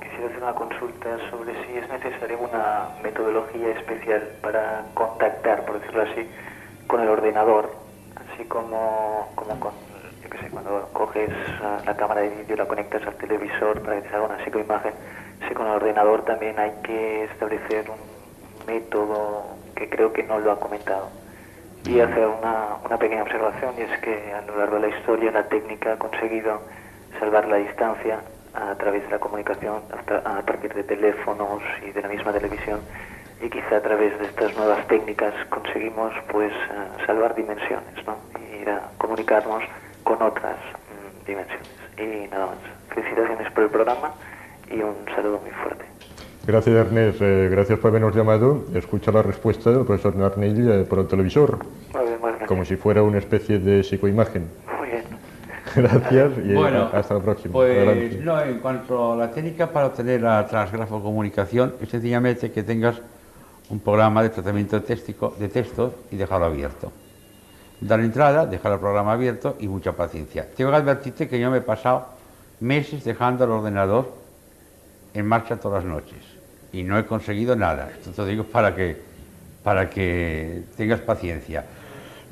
Quisiera 0.00 0.26
hacer 0.26 0.42
una 0.42 0.54
consulta 0.54 1.16
sobre 1.30 1.52
si 1.64 1.78
es 1.78 1.88
necesaria 1.88 2.36
una 2.36 2.88
metodología 3.02 3.68
especial 3.70 4.20
para 4.42 4.84
contactar, 4.94 5.64
por 5.64 5.80
decirlo 5.80 6.02
así, 6.02 6.28
con 6.88 7.00
el 7.00 7.08
ordenador, 7.08 7.70
así 8.16 8.44
como, 8.44 9.30
como 9.36 9.60
con, 9.60 9.72
yo 10.22 10.40
sé, 10.40 10.50
cuando 10.50 10.88
coges 10.92 11.30
la 11.86 11.96
cámara 11.96 12.22
de 12.22 12.30
vídeo 12.30 12.54
y 12.54 12.58
la 12.58 12.66
conectas 12.66 13.06
al 13.06 13.14
televisor 13.14 13.80
para 13.82 13.96
que 13.96 14.02
te 14.02 14.10
salga 14.10 14.26
una 14.26 14.44
psicoimagen, 14.44 14.94
si 15.46 15.54
con 15.54 15.66
el 15.66 15.72
ordenador 15.74 16.24
también 16.24 16.58
hay 16.58 16.72
que 16.82 17.24
establecer 17.24 17.84
un 17.90 18.66
método 18.66 19.44
que 19.76 19.88
creo 19.88 20.12
que 20.12 20.24
no 20.24 20.38
lo 20.38 20.52
ha 20.52 20.58
comentado. 20.60 21.08
Y 21.84 21.98
hacer 21.98 22.26
una, 22.26 22.76
una 22.84 22.96
pequeña 22.96 23.22
observación, 23.22 23.74
y 23.76 23.82
es 23.82 24.00
que 24.00 24.32
a 24.32 24.40
lo 24.42 24.56
largo 24.56 24.76
de 24.76 24.88
la 24.88 24.96
historia 24.96 25.32
la 25.32 25.48
técnica 25.48 25.94
ha 25.94 25.96
conseguido 25.96 26.60
salvar 27.18 27.48
la 27.48 27.56
distancia 27.56 28.20
a 28.54 28.74
través 28.74 29.02
de 29.04 29.10
la 29.10 29.18
comunicación 29.18 29.82
a 30.24 30.42
partir 30.42 30.74
de 30.74 30.82
teléfonos 30.84 31.62
y 31.86 31.90
de 31.90 32.02
la 32.02 32.08
misma 32.08 32.32
televisión 32.32 32.80
y 33.40 33.48
quizá 33.48 33.76
a 33.76 33.80
través 33.80 34.18
de 34.18 34.26
estas 34.26 34.56
nuevas 34.56 34.86
técnicas 34.86 35.34
conseguimos 35.48 36.12
pues 36.30 36.52
eh, 36.52 37.06
salvar 37.06 37.34
dimensiones 37.34 38.06
¿no? 38.06 38.16
y 38.38 38.62
ir 38.62 38.70
a 38.70 38.90
comunicarnos 38.98 39.64
con 40.04 40.22
otras 40.22 40.56
mm, 40.56 41.26
dimensiones 41.26 41.68
y 41.98 42.30
nada 42.30 42.46
más 42.46 42.58
felicitaciones 42.94 43.50
por 43.52 43.64
el 43.64 43.70
programa 43.70 44.12
y 44.70 44.80
un 44.80 44.94
saludo 45.14 45.40
muy 45.40 45.50
fuerte 45.50 45.84
Gracias, 46.44 46.74
Ernest. 46.74 47.22
Eh, 47.22 47.48
gracias 47.52 47.78
por 47.78 47.90
habernos 47.90 48.16
llamado. 48.16 48.64
Escucha 48.74 49.12
la 49.12 49.22
respuesta 49.22 49.70
del 49.70 49.84
profesor 49.84 50.16
Narnell 50.16 50.72
eh, 50.72 50.84
por 50.84 50.98
el 50.98 51.06
televisor, 51.06 51.58
como 52.48 52.64
si 52.64 52.74
fuera 52.74 53.04
una 53.04 53.18
especie 53.18 53.60
de 53.60 53.84
psicoimagen. 53.84 54.48
Gracias 55.76 56.32
y 56.44 56.52
Bueno, 56.54 56.90
hasta 56.92 57.14
la 57.14 57.20
próxima. 57.20 57.52
Pues 57.52 57.76
Adelante. 57.76 58.20
no, 58.22 58.40
en 58.40 58.58
cuanto 58.58 59.12
a 59.12 59.16
la 59.16 59.30
técnica 59.30 59.68
para 59.70 59.86
obtener 59.86 60.20
la 60.22 60.46
transgrafocomunicación, 60.46 61.74
es 61.80 61.88
sencillamente 61.88 62.50
que 62.50 62.62
tengas 62.62 62.96
un 63.70 63.80
programa 63.80 64.22
de 64.22 64.30
tratamiento 64.30 64.78
de, 64.78 64.86
téstico- 64.86 65.34
de 65.36 65.48
textos 65.48 65.92
y 66.10 66.16
dejarlo 66.16 66.46
abierto. 66.46 66.92
Dar 67.80 68.00
entrada, 68.00 68.46
dejar 68.46 68.72
el 68.72 68.78
programa 68.78 69.12
abierto 69.12 69.56
y 69.58 69.68
mucha 69.68 69.92
paciencia. 69.92 70.46
Tengo 70.56 70.70
que 70.70 70.76
advertirte 70.76 71.28
que 71.28 71.40
yo 71.40 71.50
me 71.50 71.58
he 71.58 71.62
pasado 71.62 72.06
meses 72.60 73.02
dejando 73.04 73.44
el 73.44 73.50
ordenador 73.50 74.12
en 75.14 75.26
marcha 75.26 75.56
todas 75.56 75.84
las 75.84 75.92
noches 75.92 76.18
y 76.72 76.82
no 76.84 76.98
he 76.98 77.04
conseguido 77.06 77.56
nada. 77.56 77.90
Esto 77.98 78.12
te 78.12 78.30
digo 78.30 78.44
para 78.44 78.74
que, 78.74 78.96
para 79.64 79.90
que 79.90 80.62
tengas 80.76 81.00
paciencia. 81.00 81.64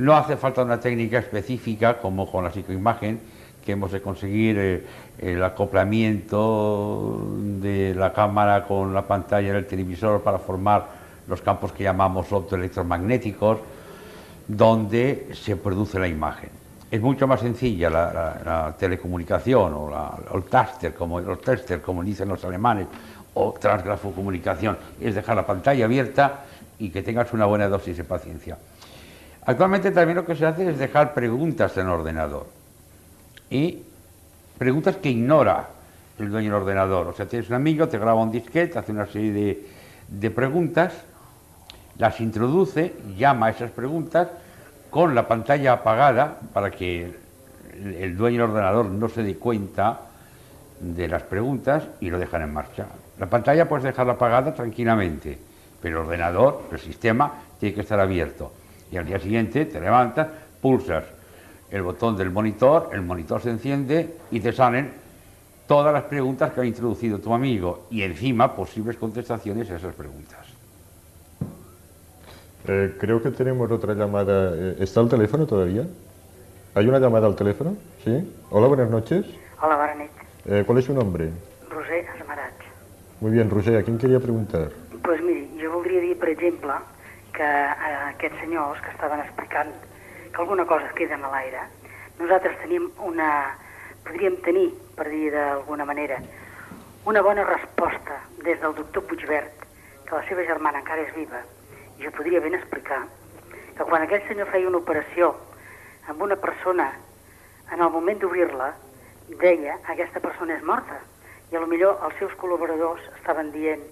No 0.00 0.16
hace 0.16 0.38
falta 0.38 0.62
una 0.62 0.80
técnica 0.80 1.18
específica 1.18 1.98
como 1.98 2.24
con 2.30 2.42
la 2.42 2.50
psicoimagen, 2.50 3.20
que 3.62 3.72
hemos 3.72 3.92
de 3.92 4.00
conseguir 4.00 4.56
eh, 4.58 4.86
el 5.18 5.44
acoplamiento 5.44 7.22
de 7.60 7.94
la 7.94 8.10
cámara 8.10 8.64
con 8.64 8.94
la 8.94 9.02
pantalla 9.02 9.52
del 9.52 9.66
televisor 9.66 10.22
para 10.22 10.38
formar 10.38 10.86
los 11.28 11.42
campos 11.42 11.72
que 11.72 11.84
llamamos 11.84 12.32
optoelectromagnéticos, 12.32 13.58
donde 14.48 15.28
se 15.34 15.56
produce 15.56 15.98
la 15.98 16.08
imagen. 16.08 16.48
Es 16.90 17.02
mucho 17.02 17.26
más 17.26 17.40
sencilla 17.40 17.90
la, 17.90 18.74
telecomunicación 18.78 19.74
o, 19.74 19.90
la, 19.90 20.16
el 20.34 20.44
taster, 20.44 20.94
como 20.94 21.20
tester, 21.36 21.82
como 21.82 22.02
dicen 22.02 22.26
los 22.30 22.42
alemanes, 22.42 22.86
o 23.34 23.52
transgrafocomunicación. 23.52 24.78
Es 24.98 25.14
dejar 25.14 25.36
la 25.36 25.46
pantalla 25.46 25.84
abierta 25.84 26.44
y 26.78 26.88
que 26.88 27.02
tengas 27.02 27.34
una 27.34 27.44
buena 27.44 27.68
dosis 27.68 27.98
de 27.98 28.04
paciencia. 28.04 28.56
Actualmente 29.46 29.90
también 29.90 30.16
lo 30.16 30.26
que 30.26 30.36
se 30.36 30.46
hace 30.46 30.68
es 30.68 30.78
dejar 30.78 31.14
preguntas 31.14 31.76
en 31.76 31.86
el 31.86 31.92
ordenador. 31.92 32.46
Y 33.48 33.82
preguntas 34.58 34.96
que 34.96 35.10
ignora 35.10 35.68
el 36.18 36.30
dueño 36.30 36.52
del 36.52 36.62
ordenador. 36.62 37.08
O 37.08 37.12
sea, 37.14 37.26
tienes 37.26 37.48
un 37.48 37.54
amigo, 37.54 37.88
te 37.88 37.98
graba 37.98 38.22
un 38.22 38.30
disquete, 38.30 38.78
hace 38.78 38.92
una 38.92 39.06
serie 39.06 39.66
de, 40.08 40.30
preguntas, 40.30 40.92
las 41.98 42.20
introduce, 42.20 42.94
llama 43.16 43.46
a 43.46 43.50
esas 43.50 43.70
preguntas 43.70 44.28
con 44.90 45.14
la 45.14 45.26
pantalla 45.26 45.72
apagada 45.72 46.38
para 46.52 46.70
que 46.70 47.04
el, 47.04 47.94
el 47.94 48.16
dueño 48.16 48.42
del 48.42 48.50
ordenador 48.50 48.86
no 48.86 49.08
se 49.08 49.22
dé 49.22 49.36
cuenta 49.36 50.00
de 50.80 51.08
las 51.08 51.22
preguntas 51.22 51.84
y 52.00 52.10
lo 52.10 52.18
dejan 52.18 52.42
en 52.42 52.52
marcha. 52.52 52.86
La 53.18 53.26
pantalla 53.26 53.68
puedes 53.68 53.84
dejarla 53.84 54.14
apagada 54.14 54.54
tranquilamente, 54.54 55.38
pero 55.80 56.00
el 56.00 56.06
ordenador, 56.06 56.64
el 56.72 56.78
sistema, 56.78 57.32
tiene 57.58 57.74
que 57.74 57.82
estar 57.82 58.00
abierto. 58.00 58.52
Y 58.90 58.96
al 58.96 59.06
día 59.06 59.18
siguiente 59.18 59.66
te 59.66 59.80
levantas, 59.80 60.28
pulsas 60.60 61.04
el 61.70 61.82
botón 61.82 62.16
del 62.16 62.30
monitor, 62.30 62.90
el 62.92 63.02
monitor 63.02 63.40
se 63.40 63.50
enciende 63.50 64.16
y 64.30 64.40
te 64.40 64.52
salen 64.52 64.90
todas 65.66 65.92
las 65.92 66.02
preguntas 66.04 66.52
que 66.52 66.60
ha 66.62 66.64
introducido 66.64 67.18
tu 67.20 67.32
amigo 67.32 67.86
y 67.90 68.02
encima 68.02 68.54
posibles 68.56 68.96
contestaciones 68.96 69.70
a 69.70 69.76
esas 69.76 69.94
preguntas. 69.94 70.46
Eh, 72.66 72.96
creo 72.98 73.22
que 73.22 73.30
tenemos 73.30 73.70
otra 73.70 73.94
llamada. 73.94 74.52
Eh, 74.54 74.76
¿Está 74.80 75.00
el 75.00 75.08
teléfono 75.08 75.46
todavía? 75.46 75.86
¿Hay 76.74 76.86
una 76.86 76.98
llamada 76.98 77.26
al 77.26 77.36
teléfono? 77.36 77.76
Sí. 78.04 78.32
Hola, 78.50 78.66
buenas 78.66 78.90
noches. 78.90 79.24
Hola, 79.62 79.94
nit. 79.94 80.10
Eh, 80.46 80.64
¿Cuál 80.66 80.78
es 80.78 80.84
su 80.84 80.94
nombre? 80.94 81.30
Roser 81.70 82.04
Esmarats. 82.18 82.64
Muy 83.20 83.30
bien, 83.30 83.50
Roger, 83.50 83.76
¿a 83.76 83.82
quién 83.82 83.98
quería 83.98 84.18
preguntar? 84.18 84.70
Pues 85.02 85.22
miri, 85.22 85.48
jo 85.62 85.70
voldria 85.72 86.00
dir, 86.00 86.18
per 86.18 86.30
exemple, 86.30 86.72
que 87.40 87.46
a 87.48 88.08
aquests 88.10 88.36
senyors 88.36 88.80
que 88.84 88.90
estaven 88.92 89.20
explicant 89.22 89.70
que 90.28 90.42
alguna 90.42 90.66
cosa 90.68 90.84
es 90.84 90.92
queda 90.92 91.16
en 91.16 91.22
l'aire, 91.24 91.62
nosaltres 92.18 92.58
tenim 92.60 92.90
una... 93.00 93.56
podríem 94.04 94.36
tenir, 94.44 94.66
per 94.96 95.06
dir 95.08 95.30
d'alguna 95.32 95.86
manera, 95.88 96.18
una 97.08 97.22
bona 97.24 97.46
resposta 97.48 98.18
des 98.44 98.60
del 98.60 98.74
doctor 98.76 99.06
Puigvert, 99.08 99.64
que 100.04 100.18
la 100.18 100.26
seva 100.28 100.44
germana 100.50 100.82
encara 100.82 101.06
és 101.06 101.14
viva, 101.16 101.40
i 101.96 102.04
jo 102.04 102.12
podria 102.18 102.42
ben 102.44 102.58
explicar 102.58 103.00
que 103.78 103.88
quan 103.88 104.04
aquell 104.04 104.26
senyor 104.28 104.52
feia 104.52 104.68
una 104.68 104.82
operació 104.84 105.32
amb 106.12 106.20
una 106.28 106.36
persona, 106.36 106.90
en 107.72 107.80
el 107.80 107.92
moment 107.96 108.20
d'obrir-la, 108.20 108.74
deia 109.40 109.78
aquesta 109.94 110.20
persona 110.20 110.58
és 110.58 110.68
morta. 110.74 111.00
I 111.52 111.56
a 111.56 111.64
lo 111.64 111.72
millor 111.72 112.04
els 112.04 112.20
seus 112.20 112.36
col·laboradors 112.36 113.08
estaven 113.16 113.48
dient 113.56 113.88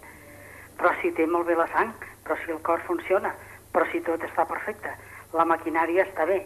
però 0.78 0.92
si 1.00 1.10
té 1.16 1.26
molt 1.26 1.48
bé 1.48 1.56
la 1.58 1.66
sang, 1.72 1.90
però 2.28 2.36
si 2.44 2.50
el 2.50 2.60
cor 2.60 2.82
funciona, 2.84 3.32
però 3.72 3.86
si 3.88 4.02
tot 4.04 4.20
està 4.26 4.44
perfecte, 4.44 4.90
la 5.32 5.46
maquinària 5.48 6.04
està 6.04 6.26
bé, 6.28 6.42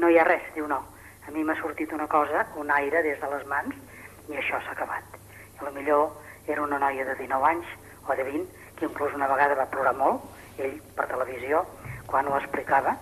no 0.00 0.08
hi 0.08 0.16
ha 0.16 0.24
res, 0.24 0.46
diu 0.54 0.64
no. 0.66 0.78
A 1.28 1.32
mi 1.34 1.44
m'ha 1.44 1.56
sortit 1.60 1.92
una 1.92 2.06
cosa, 2.08 2.46
un 2.56 2.70
aire 2.72 3.02
des 3.04 3.20
de 3.20 3.28
les 3.28 3.44
mans, 3.50 3.74
i 4.32 4.38
això 4.40 4.62
s'ha 4.64 4.72
acabat. 4.72 5.04
I 5.58 5.60
a 5.60 5.66
lo 5.66 5.72
millor 5.76 6.48
era 6.48 6.62
una 6.64 6.78
noia 6.80 7.04
de 7.04 7.18
19 7.18 7.48
anys 7.50 7.68
o 8.08 8.16
de 8.16 8.24
20, 8.24 8.48
que 8.78 8.88
inclús 8.88 9.12
una 9.12 9.28
vegada 9.28 9.58
va 9.58 9.68
plorar 9.68 9.92
molt, 9.98 10.24
ell 10.56 10.78
per 10.96 11.04
televisió, 11.10 11.66
quan 12.06 12.28
ho 12.32 12.38
explicava, 12.38 12.96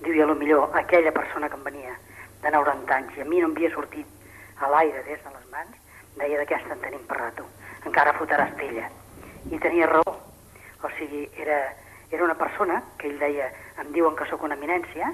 diu, 0.00 0.16
i 0.16 0.24
a 0.24 0.26
lo 0.26 0.34
millor 0.34 0.74
aquella 0.80 1.14
persona 1.14 1.48
que 1.48 1.54
em 1.60 1.62
venia 1.68 1.94
de 2.42 2.50
90 2.50 2.96
anys 2.96 3.14
i 3.14 3.22
a 3.22 3.28
mi 3.28 3.38
no 3.38 3.52
em 3.52 3.54
havia 3.54 3.70
sortit 3.76 4.58
a 4.58 4.72
l'aire 4.74 5.04
des 5.06 5.22
de 5.22 5.36
les 5.36 5.46
mans, 5.54 5.78
deia 6.18 6.42
d'aquesta 6.42 6.74
en 6.74 6.82
tenim 6.82 7.06
per 7.06 7.20
rato, 7.22 7.46
encara 7.86 8.16
fotràs 8.18 8.58
pella. 8.58 8.90
I 9.54 9.62
tenia 9.62 9.86
raó, 9.86 10.18
o 10.82 10.88
sigui, 10.98 11.28
era, 11.36 11.74
era 12.10 12.24
una 12.24 12.36
persona 12.38 12.82
que 12.98 13.08
ell 13.08 13.18
deia, 13.20 13.50
em 13.80 13.92
diuen 13.92 14.16
que 14.16 14.26
sóc 14.30 14.42
una 14.46 14.56
eminència 14.58 15.12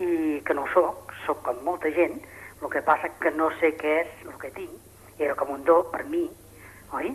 i 0.00 0.40
que 0.44 0.54
no 0.54 0.64
ho 0.66 0.72
sóc, 0.72 1.12
sóc 1.26 1.42
com 1.46 1.62
molta 1.64 1.90
gent, 1.94 2.18
el 2.62 2.68
que 2.72 2.82
passa 2.82 3.08
que 3.20 3.30
no 3.30 3.50
sé 3.60 3.72
què 3.78 4.00
és 4.02 4.26
el 4.26 4.36
que 4.40 4.50
tinc, 4.56 4.74
era 5.18 5.34
com 5.38 5.54
un 5.54 5.64
do 5.64 5.82
per 5.92 6.04
mi, 6.10 6.26
oi? 6.92 7.14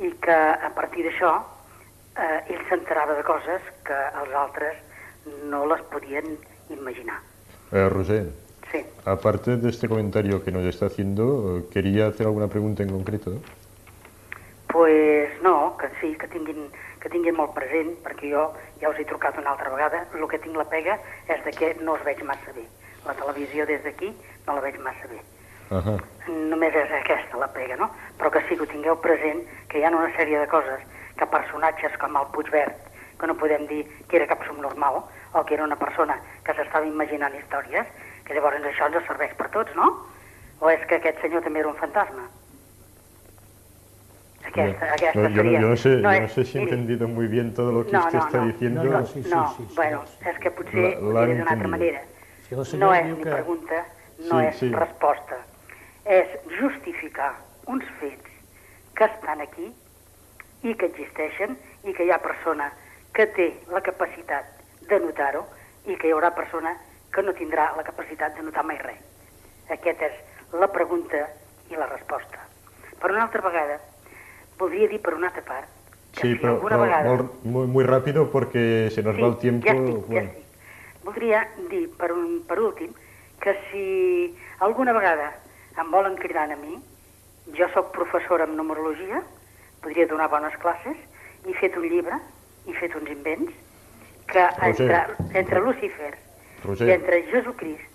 I 0.00 0.10
que 0.22 0.36
a 0.36 0.70
partir 0.76 1.04
d'això 1.06 1.32
eh, 2.16 2.52
ell 2.52 2.62
s'enterava 2.68 3.16
de 3.16 3.24
coses 3.24 3.64
que 3.84 3.96
els 4.22 4.34
altres 4.34 4.76
no 5.50 5.64
les 5.66 5.80
podien 5.92 6.36
imaginar. 6.70 7.20
Eh, 7.72 7.88
Roger, 7.88 8.30
Sí. 8.70 8.84
aparte 9.04 9.56
de 9.56 9.68
este 9.68 9.88
comentario 9.88 10.44
que 10.44 10.52
nos 10.52 10.64
está 10.64 10.86
haciendo, 10.86 11.58
eh, 11.58 11.64
¿quería 11.72 12.06
hacer 12.06 12.26
alguna 12.26 12.46
pregunta 12.46 12.82
en 12.84 12.90
concreto? 12.90 13.32
pues 14.68 15.30
no, 15.42 15.76
que 15.76 15.88
sí, 16.00 16.16
que 16.16 16.28
tinguin, 16.28 16.70
que 17.00 17.08
tinguin 17.08 17.36
molt 17.36 17.54
present, 17.56 17.94
perquè 18.04 18.30
jo 18.32 18.44
ja 18.80 18.90
us 18.90 18.98
he 19.00 19.06
trucat 19.08 19.38
una 19.40 19.54
altra 19.54 19.72
vegada, 19.72 20.04
el 20.14 20.28
que 20.28 20.38
tinc 20.38 20.56
la 20.56 20.68
pega 20.68 20.98
és 21.28 21.42
de 21.44 21.52
que 21.56 21.74
no 21.80 21.96
us 21.96 22.04
veig 22.04 22.22
massa 22.28 22.52
bé. 22.56 22.66
La 23.06 23.14
televisió 23.16 23.66
des 23.66 23.82
d'aquí 23.84 24.12
no 24.46 24.54
la 24.54 24.64
veig 24.66 24.78
massa 24.84 25.08
bé. 25.08 25.20
Ahà. 25.70 25.96
Només 26.28 26.74
és 26.74 26.92
aquesta 26.98 27.38
la 27.38 27.48
pega, 27.54 27.76
no? 27.76 27.88
Però 28.18 28.30
que 28.30 28.42
sí 28.48 28.56
que 28.56 28.66
ho 28.66 28.72
tingueu 28.72 28.98
present, 29.00 29.44
que 29.68 29.78
hi 29.78 29.84
ha 29.84 29.92
una 29.94 30.10
sèrie 30.16 30.40
de 30.40 30.48
coses 30.50 30.82
que 31.16 31.28
personatges 31.30 31.96
com 32.02 32.16
el 32.16 32.28
Puigverd, 32.34 32.76
que 33.20 33.28
no 33.28 33.36
podem 33.36 33.66
dir 33.70 33.84
que 34.08 34.16
era 34.18 34.26
cap 34.26 34.42
subnormal, 34.48 35.02
o 35.32 35.44
que 35.44 35.54
era 35.54 35.64
una 35.64 35.78
persona 35.78 36.18
que 36.44 36.54
s'estava 36.54 36.88
imaginant 36.88 37.36
històries, 37.38 37.86
que 38.26 38.34
llavors 38.34 38.66
això 38.66 38.88
ens 38.90 39.06
serveix 39.06 39.32
per 39.38 39.48
tots, 39.54 39.74
no? 39.76 39.92
O 40.60 40.70
és 40.70 40.82
que 40.88 40.98
aquest 40.98 41.20
senyor 41.22 41.44
també 41.46 41.62
era 41.62 41.70
un 41.70 41.78
fantasma? 41.80 42.26
Aquesta, 44.50 44.86
No, 44.86 44.92
aquesta 44.94 45.20
yo, 45.20 45.28
no, 45.28 45.34
seria... 45.36 45.60
yo 45.60 45.68
no 45.68 45.76
sé, 45.76 45.88
yo 46.00 46.10
és- 46.10 46.20
no 46.22 46.28
sé 46.28 46.44
si 46.44 46.58
he 46.58 46.60
miri, 46.60 46.72
entendido 46.72 47.08
muy 47.08 47.26
bien 47.28 47.54
todo 47.54 47.72
lo 47.72 47.86
que 47.86 47.92
no, 47.92 48.00
usted 48.00 48.18
no, 48.18 48.26
está 48.26 48.38
no, 48.38 48.46
diciendo. 48.46 48.84
No, 48.84 49.00
no, 49.00 49.56
bueno, 49.76 50.04
és 50.26 50.38
que 50.38 50.50
potser 50.50 50.96
ho 50.98 51.12
diré 51.14 51.36
d'una 51.38 51.50
altra 51.54 51.68
manera. 51.68 52.00
Si 52.48 52.54
el 52.54 52.80
No 52.80 52.94
és 52.94 53.06
ni 53.06 53.22
que- 53.22 53.30
pregunta, 53.30 53.84
no 54.18 54.40
Sí, 54.40 54.46
és 54.46 54.56
sí. 54.58 54.72
resposta. 54.72 55.36
És 56.04 56.26
justificar 56.58 57.34
uns 57.66 57.84
fets 58.00 58.30
que 58.94 59.04
estan 59.04 59.40
aquí 59.40 59.72
i 60.62 60.74
que 60.74 60.86
existeixen 60.86 61.56
i 61.84 61.92
que 61.94 62.04
hi 62.04 62.10
ha 62.10 62.18
persona 62.18 62.72
que 63.14 63.26
té 63.26 63.52
la 63.70 63.80
capacitat 63.80 64.44
de 64.88 64.98
notar-ho 65.00 65.46
i 65.86 65.96
que 65.96 66.08
hi 66.08 66.12
haurà 66.12 66.34
persona 66.34 66.74
que 67.12 67.22
no 67.22 67.32
tindrà 67.32 67.70
la 67.76 67.82
capacitat 67.84 68.36
de 68.36 68.42
notar 68.42 68.64
mai 68.64 68.78
res. 68.78 68.98
Aquesta 69.70 70.06
és 70.06 70.12
la 70.52 70.66
pregunta 70.68 71.28
i 71.70 71.76
la 71.76 71.86
resposta. 71.86 72.38
Per 73.00 73.10
una 73.10 73.22
altra 73.22 73.40
vegada, 73.40 73.78
voldria 74.60 74.88
dir 74.88 75.00
per 75.02 75.14
una 75.16 75.28
altra 75.32 75.42
part 75.48 75.68
Sí, 76.12 76.36
si 76.36 76.44
alguna 76.46 76.76
pero 76.76 76.82
vegada- 76.82 77.08
molt- 77.10 77.42
muy, 77.44 77.66
muy 77.68 77.84
rápido 77.84 78.30
porque 78.30 78.90
se 78.90 79.02
nos 79.02 79.14
Sí, 79.16 79.22
va 79.22 79.28
el 79.28 79.38
tiempo. 79.38 79.66
ja 79.66 79.72
estic, 79.74 79.96
ja 79.96 80.06
Bueno, 80.08 80.28
estic. 80.30 80.46
Voldria 81.04 81.48
dir, 81.70 81.96
per, 81.96 82.12
un, 82.12 82.42
per 82.48 82.58
últim, 82.60 82.92
que 83.40 83.54
si 83.70 84.36
alguna 84.58 84.92
vegada 84.92 85.32
em 85.80 85.90
volen 85.90 86.16
cridar 86.16 86.50
a 86.52 86.56
mi, 86.56 86.74
jo 87.56 87.68
sóc 87.72 87.92
professora 87.92 88.44
en 88.44 88.56
numerologia, 88.56 89.22
podria 89.80 90.06
donar 90.06 90.28
bones 90.28 90.56
classes, 90.58 90.96
i 91.46 91.50
he 91.50 91.54
fet 91.54 91.76
un 91.78 91.86
llibre, 91.88 92.18
i 92.66 92.70
he 92.72 92.74
fet 92.74 92.94
uns 92.98 93.08
invents, 93.08 93.52
que 94.26 94.42
Roger. 94.58 94.90
entre, 94.90 95.38
entre 95.38 95.60
Lucifer 95.60 96.12
Roger. 96.64 96.88
i 96.88 96.92
entre 96.92 97.22
Jesucrist 97.30 97.86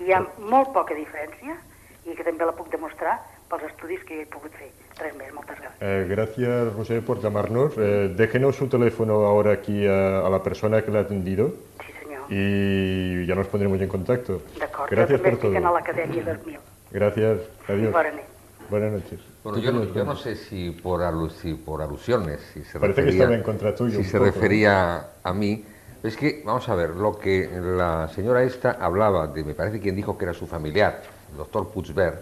hi 0.00 0.12
ha 0.14 0.22
molt 0.38 0.72
poca 0.72 0.94
diferència, 0.94 1.58
i 2.06 2.14
que 2.14 2.24
també 2.24 2.46
la 2.46 2.54
puc 2.56 2.70
demostrar 2.72 3.18
pels 3.50 3.64
estudis 3.70 4.02
que 4.04 4.22
he 4.22 4.26
pogut 4.26 4.52
fer. 4.58 4.70
Res 4.98 5.14
més, 5.16 5.32
moltes 5.32 5.56
gràcies. 5.58 5.80
eh, 5.80 6.06
gracias, 6.08 6.74
José, 6.74 7.00
por 7.02 7.20
llamarnos. 7.22 7.72
Eh, 7.78 8.12
déjenos 8.16 8.56
su 8.56 8.68
teléfono 8.68 9.24
ahora 9.26 9.52
aquí 9.52 9.86
a, 9.86 10.26
a 10.26 10.30
la 10.30 10.42
persona 10.42 10.82
que 10.82 10.90
le 10.90 10.98
ha 10.98 11.02
atendido. 11.02 11.52
Sí, 11.86 11.92
senyor. 12.02 12.22
Y 12.30 13.26
ya 13.26 13.34
nos 13.34 13.46
pondremos 13.46 13.80
en 13.80 13.88
contacto. 13.88 14.42
D'acord, 14.58 14.90
Gracias 14.90 15.20
jo 15.20 15.24
també 15.24 15.36
por 15.36 15.52
todo. 15.52 15.68
a 15.68 15.72
l'Acadèmia 15.72 16.24
2000. 16.24 16.58
Gracias. 16.90 17.38
Adiós. 17.68 17.92
Bona 17.92 18.10
nit. 18.10 18.24
Buenas 18.70 18.92
noches. 18.92 19.20
Bueno, 19.44 19.58
¿Tú 19.58 19.64
yo 19.64 19.94
yo 19.94 20.04
no 20.04 20.14
sé 20.16 20.34
si 20.36 20.70
por, 20.72 21.00
si 21.30 21.54
por 21.54 21.80
alusiones, 21.80 22.40
si 22.52 22.62
se 22.64 22.78
Parece 22.78 22.96
que 22.96 23.06
refería, 23.06 23.22
estaba 23.22 23.36
en 23.36 23.42
contra 23.42 23.74
tuyo 23.74 23.96
si 23.98 24.04
se 24.04 24.18
poco, 24.18 24.26
¿no? 24.26 24.32
refería 24.32 25.06
a 25.22 25.32
mí. 25.32 25.64
Es 26.02 26.16
que, 26.16 26.42
vamos 26.44 26.68
a 26.68 26.74
ver, 26.74 26.90
lo 26.90 27.18
que 27.18 27.48
la 27.60 28.08
señora 28.08 28.42
esta 28.42 28.72
hablaba 28.72 29.26
de, 29.28 29.42
me 29.42 29.54
parece 29.54 29.80
quien 29.80 29.96
dijo 29.96 30.18
que 30.18 30.24
era 30.26 30.34
su 30.34 30.46
familiar, 30.46 31.00
el 31.30 31.38
doctor 31.38 31.68
Putzberg, 31.70 32.20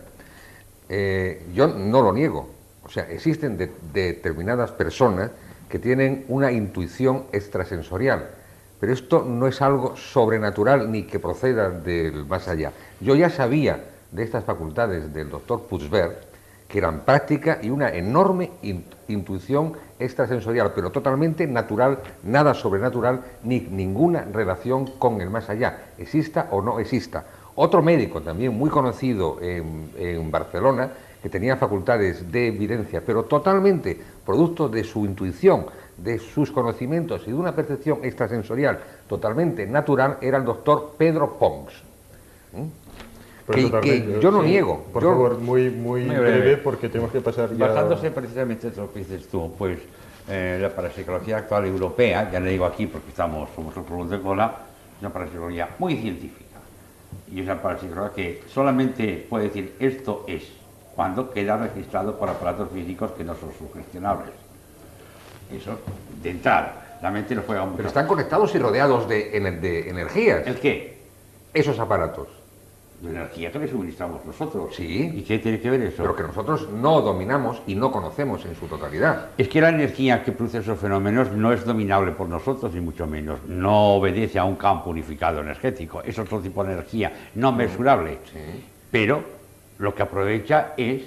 eh, 0.89 1.45
yo 1.55 1.67
no 1.69 2.03
lo 2.03 2.13
niego. 2.13 2.49
O 2.85 2.89
sea, 2.89 3.05
existen 3.11 3.57
de- 3.57 3.73
determinadas 3.93 4.71
personas 4.71 5.31
que 5.69 5.79
tienen 5.79 6.25
una 6.29 6.53
intuición 6.53 7.25
extrasensorial, 7.33 8.29
pero 8.79 8.93
esto 8.93 9.25
no 9.25 9.47
es 9.49 9.61
algo 9.63 9.97
sobrenatural 9.97 10.91
ni 10.93 11.03
que 11.05 11.19
proceda 11.19 11.71
del 11.71 12.25
más 12.27 12.47
allá. 12.47 12.73
Yo 13.01 13.17
ya 13.17 13.31
sabía 13.31 13.83
de 14.13 14.23
estas 14.23 14.45
facultades 14.45 15.13
del 15.13 15.31
doctor 15.31 15.63
Putzberg 15.63 16.17
que 16.69 16.79
eran 16.79 17.01
práctica 17.01 17.59
y 17.63 17.71
una 17.71 17.91
enorme 17.91 18.51
in- 18.63 18.85
intuición 19.09 19.73
extrasensorial, 20.01 20.73
pero 20.75 20.91
totalmente 20.91 21.47
natural, 21.47 21.99
nada 22.25 22.55
sobrenatural, 22.55 23.23
ni 23.45 23.61
ninguna 23.61 24.23
relación 24.33 24.87
con 24.99 25.21
el 25.21 25.31
más 25.31 25.49
allá, 25.49 25.79
exista 25.97 26.49
o 26.51 26.63
no 26.63 26.81
exista. 26.81 27.25
Otro 27.57 27.83
médico 27.83 28.21
también 28.21 28.57
muy 28.57 28.71
conocido 28.71 29.39
en, 29.41 29.91
en 29.99 30.31
Barcelona, 30.31 30.91
que 31.23 31.29
tenía 31.31 31.57
facultades 31.57 32.31
de 32.31 32.49
evidencia, 32.49 33.03
pero 33.05 33.25
totalmente 33.25 33.99
producto 34.25 34.69
de 34.69 34.85
su 34.85 35.05
intuición, 35.05 35.67
de 35.97 36.19
sus 36.19 36.53
conocimientos 36.53 37.23
y 37.27 37.31
de 37.31 37.35
una 37.37 37.55
percepción 37.55 38.01
extrasensorial 38.05 38.79
totalmente 39.09 39.67
natural, 39.67 40.19
era 40.21 40.37
el 40.39 40.45
doctor 40.45 40.93
Pedro 40.99 41.39
Pons. 41.39 41.73
¿Mm? 42.53 42.67
Que, 43.53 44.19
yo 44.21 44.31
no 44.33 44.43
sí. 44.43 44.49
niego. 44.49 44.85
Por 44.93 45.03
yo- 45.03 45.11
favor, 45.11 45.39
muy, 45.39 45.71
muy, 45.71 46.03
Muy 46.05 46.17
breve. 46.17 46.39
breve. 46.41 46.57
porque 46.59 46.89
tenemos 46.89 47.13
que 47.13 47.21
pasar 47.21 47.55
ya. 47.57 47.69
Basándose 47.69 48.11
precisamente 48.11 48.69
en 48.69 48.77
lo 48.77 48.93
que 48.93 48.99
dices 48.99 49.29
tú, 49.29 49.53
pues 49.57 49.79
eh, 50.29 50.59
la 50.61 50.69
parapsicología 50.71 51.39
actual 51.39 51.65
europea, 51.67 52.29
ya 52.31 52.41
le 52.41 52.51
digo 52.51 52.65
aquí 52.67 52.87
porque 52.87 53.09
estamos, 53.11 53.49
somos 53.55 53.77
otros 53.77 54.11
de 54.11 54.21
cola, 54.21 54.53
es 54.97 55.01
una 55.01 55.13
parapsicología 55.13 55.69
muy 55.79 55.97
científica. 55.97 56.46
Y 57.33 57.41
una 57.41 57.61
parapsicología 57.61 58.15
que 58.15 58.43
solamente 58.49 59.27
puede 59.29 59.45
decir 59.45 59.75
esto 59.81 60.25
es, 60.29 60.45
cuando 60.95 61.31
queda 61.31 61.57
registrado 61.57 62.17
por 62.19 62.29
aparatos 62.29 62.71
físicos 62.71 63.13
que 63.13 63.25
no 63.25 63.35
son 63.35 63.51
sugestionables. 63.59 64.33
Eso, 65.53 65.79
de 66.23 66.31
entrada, 66.31 66.99
la 67.03 67.11
mente 67.11 67.35
no 67.35 67.43
juega 67.47 67.65
mucho. 67.65 67.77
Pero 67.77 67.89
están 67.89 68.07
conectados 68.07 68.55
y 68.55 68.59
rodeados 68.59 69.09
de 69.09 69.37
energías. 69.37 70.47
¿El 70.47 70.59
qué? 70.59 71.03
Esos 71.53 71.79
aparatos. 71.79 72.29
La 73.03 73.11
energía 73.11 73.53
que 73.53 73.59
le 73.59 73.69
suministramos 73.69 74.25
nosotros. 74.25 74.75
Sí. 74.75 75.13
¿Y 75.15 75.23
qué 75.23 75.39
tiene 75.39 75.61
que 75.61 75.69
ver 75.69 75.83
eso? 75.83 75.99
Pero 75.99 76.17
que 76.17 76.23
nosotros 76.23 76.69
no 76.71 77.03
dominamos 77.03 77.61
y 77.67 77.75
no 77.75 77.93
conocemos 77.93 78.45
en 78.47 78.55
su 78.57 78.67
totalidad. 78.67 79.29
Es 79.37 79.49
que 79.49 79.61
la 79.61 79.69
energía 79.69 80.25
que 80.25 80.33
produce 80.33 80.59
esos 80.59 80.79
fenómenos 80.79 81.31
no 81.33 81.53
es 81.53 81.65
dominable 81.65 82.13
por 82.13 82.29
nosotros, 82.29 82.73
ni 82.73 82.81
mucho 82.81 83.07
menos. 83.07 83.41
No 83.47 83.97
obedece 83.97 84.39
a 84.39 84.45
un 84.45 84.57
campo 84.57 84.91
unificado 84.91 85.41
energético. 85.41 86.03
Es 86.03 86.19
otro 86.19 86.41
tipo 86.41 86.65
de 86.65 86.73
energía, 86.73 87.13
no 87.35 87.53
mesurable. 87.53 88.19
Pero 88.91 89.23
lo 89.79 89.95
que 89.95 90.03
aprovecha 90.03 90.73
es, 90.77 91.03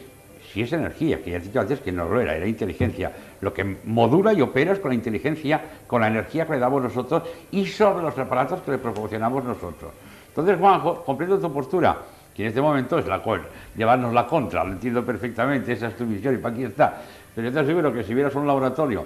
si 0.53 0.61
es 0.61 0.71
energía, 0.73 1.23
que 1.23 1.31
ya 1.31 1.37
he 1.37 1.39
dicho 1.39 1.59
antes 1.59 1.79
que 1.79 1.91
no 1.91 2.07
lo 2.07 2.21
era, 2.21 2.35
era 2.35 2.45
inteligencia. 2.45 3.11
Lo 3.41 3.51
que 3.51 3.77
modula 3.85 4.31
y 4.33 4.41
opera 4.41 4.73
es 4.73 4.79
con 4.79 4.89
la 4.89 4.95
inteligencia, 4.95 5.59
con 5.87 6.01
la 6.01 6.07
energía 6.07 6.45
que 6.45 6.53
le 6.53 6.59
damos 6.59 6.83
nosotros 6.83 7.23
y 7.51 7.65
sobre 7.65 8.03
los 8.03 8.17
aparatos 8.17 8.61
que 8.61 8.71
le 8.71 8.77
proporcionamos 8.77 9.43
nosotros. 9.43 9.91
Entonces, 10.29 10.57
Juanjo, 10.57 11.03
comprendo 11.03 11.37
tu 11.39 11.51
postura, 11.51 11.97
que 12.33 12.43
en 12.43 12.47
este 12.49 12.61
momento 12.61 12.97
es 12.97 13.05
la 13.05 13.19
cual 13.19 13.41
llevarnos 13.75 14.13
la 14.13 14.25
contra, 14.25 14.63
lo 14.63 14.71
entiendo 14.71 15.03
perfectamente, 15.03 15.73
esa 15.73 15.87
es 15.87 15.97
tu 15.97 16.05
visión 16.05 16.35
y 16.35 16.37
para 16.37 16.53
aquí 16.55 16.63
está. 16.63 17.01
Pero 17.35 17.47
yo 17.47 17.53
te 17.53 17.59
aseguro 17.59 17.91
que 17.91 18.03
si 18.03 18.13
vieras 18.13 18.33
un 18.35 18.47
laboratorio, 18.47 19.05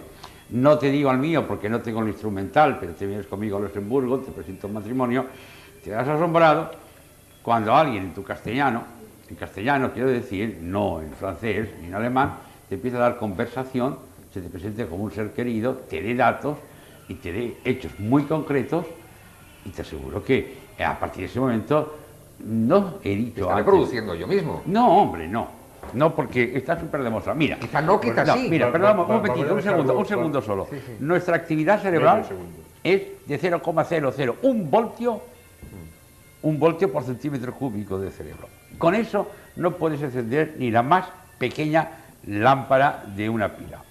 no 0.52 0.78
te 0.78 0.92
digo 0.92 1.10
al 1.10 1.18
mío 1.18 1.48
porque 1.48 1.70
no 1.70 1.82
tengo 1.82 2.02
el 2.02 2.10
instrumental, 2.10 2.78
pero 2.80 2.94
te 2.94 3.08
vienes 3.08 3.26
conmigo 3.26 3.58
a 3.58 3.62
Luxemburgo, 3.62 4.20
te 4.20 4.32
presento 4.32 4.68
un 4.68 4.74
matrimonio, 4.74 5.26
te 5.84 5.96
has 5.96 6.08
asombrado 6.08 6.72
cuando 7.42 7.74
alguien 7.74 8.04
en 8.04 8.14
tu 8.14 8.24
castellano, 8.24 8.84
en 9.30 9.36
castellano 9.36 9.92
quiero 9.92 10.10
decir, 10.10 10.60
no 10.62 11.02
en 11.02 11.12
francés 11.14 11.70
ni 11.82 11.88
en 11.88 11.96
alemán, 11.96 12.36
te 12.70 12.76
empieza 12.76 12.98
a 12.98 13.02
dar 13.02 13.18
conversación, 13.18 13.98
se 14.34 14.42
te 14.42 14.50
presente 14.50 14.86
como 14.86 15.04
un 15.06 15.12
ser 15.12 15.32
querido, 15.32 15.74
te 15.90 16.02
dé 16.02 16.14
datos 16.14 16.58
y 17.08 17.16
te 17.16 17.32
dé 17.32 17.58
hechos 17.66 18.00
muy 18.00 18.24
concretos 18.24 18.86
y 19.66 19.70
te 19.70 19.82
aseguro 19.82 20.24
que 20.24 20.63
a 20.80 21.00
partir 21.00 21.22
de 21.22 21.26
ese 21.28 21.40
momento 21.40 21.98
no 22.40 22.96
he 23.04 23.16
dicho 23.16 23.42
Estaré 23.42 23.52
antes- 23.60 23.66
produciendo 23.66 24.16
yo 24.16 24.28
mismo. 24.28 24.62
No, 24.66 24.98
hombre, 25.02 25.28
no. 25.28 25.48
No, 25.94 26.16
porque 26.16 26.56
está 26.56 26.80
súper 26.80 27.04
demostrado. 27.04 27.38
Mira. 27.38 27.58
Quizá 27.60 27.82
no, 27.82 28.00
quizá 28.00 28.26
sí. 28.34 28.48
Mira, 28.50 28.72
perdón, 28.72 29.00
un 29.00 29.08
momentito, 29.08 29.54
un 29.54 29.62
segundo, 29.62 29.98
un 29.98 30.06
segundo 30.06 30.42
solo. 30.42 30.68
sí, 30.70 30.78
sí. 30.86 30.96
Nuestra 31.00 31.36
actividad 31.36 31.82
cerebral 31.82 32.26
es 32.84 33.02
de 33.28 33.40
0,00, 33.40 34.36
un 34.44 34.72
voltio, 34.72 35.22
un 36.42 36.60
voltio 36.60 36.92
por 36.92 37.04
centímetro 37.04 37.54
cúbico 37.54 38.00
de 38.00 38.12
cerebro. 38.12 38.48
Con 38.78 38.96
eso 38.96 39.28
no 39.58 39.72
puedes 39.72 40.02
encender 40.02 40.56
ni 40.58 40.72
la 40.72 40.82
más 40.82 41.06
pequeña 41.38 41.90
lámpara 42.28 43.04
de 43.16 43.30
una 43.30 43.50
pila. 43.56 43.82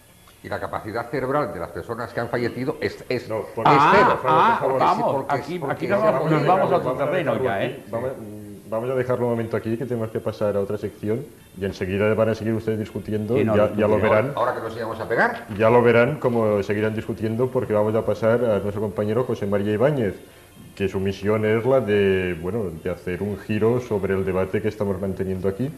Y 0.44 0.48
la 0.48 0.59
capacidad 0.59 1.09
cerebral 1.09 1.52
de 1.55 1.60
las 1.60 1.70
personas 1.70 2.12
que 2.12 2.19
han 2.19 2.28
fallecido 2.28 2.77
es, 2.81 2.97
es, 3.09 3.23
es 3.23 3.31
Ah, 3.64 3.93
cero. 3.94 4.20
ah, 4.24 4.59
Porque 4.60 4.78
sí, 4.78 4.85
vamos, 4.85 5.12
porque- 5.14 5.35
aquí, 5.35 5.59
porque 5.59 5.74
aquí 5.74 5.86
nos 5.86 6.02
vamos, 6.02 6.20
nos 6.31 6.32
podido- 6.32 6.48
vamos 6.56 6.73
a 6.73 6.77
otro 6.77 6.93
terreno 6.94 7.32
dejarlo 7.35 7.44
ya, 7.44 7.55
aquí. 7.56 7.64
¿eh? 7.66 7.82
Vamos, 7.90 8.10
vamos 8.69 8.90
a 8.90 8.94
dejarlo 8.94 9.24
un 9.27 9.31
momento 9.31 9.56
aquí, 9.56 9.77
que 9.77 9.86
tenemos 9.86 10.10
que 10.10 10.19
pasar 10.19 10.56
a 10.56 10.60
otra 10.60 10.78
sección 10.78 11.24
y 11.60 11.64
enseguida 11.64 12.12
van 12.14 12.31
a 12.31 12.35
seguir 12.35 12.55
ustedes 12.55 12.81
discutiendo. 12.81 13.36
Sí, 13.36 13.44
no, 13.44 13.55
ya, 13.56 13.69
no, 13.69 13.77
ya 13.77 13.86
lo 13.86 14.01
verán. 14.01 14.32
Ahora 14.35 14.55
que 14.55 14.60
nos 14.62 14.77
íbamos 14.77 14.98
a 14.98 15.09
pegar. 15.09 15.47
Ya 15.56 15.70
lo 15.70 15.81
verán 15.81 16.19
como 16.19 16.60
seguirán 16.64 16.94
discutiendo 16.97 17.47
porque 17.48 17.73
vamos 17.73 17.94
a 17.94 18.05
pasar 18.05 18.44
a 18.44 18.59
nuestro 18.59 18.81
compañero 18.81 19.23
José 19.23 19.47
María 19.47 19.73
Ibáñez, 19.74 20.16
que 20.74 20.89
su 20.89 20.98
misión 20.98 21.44
es 21.44 21.64
la 21.64 21.78
de, 21.81 22.36
bueno, 22.43 22.64
de 22.82 22.90
hacer 22.90 23.23
un 23.23 23.39
giro 23.39 23.81
sobre 23.81 24.14
el 24.14 24.24
debate 24.24 24.60
que 24.60 24.69
estamos 24.69 25.01
manteniendo 25.01 25.48
aquí. 25.48 25.70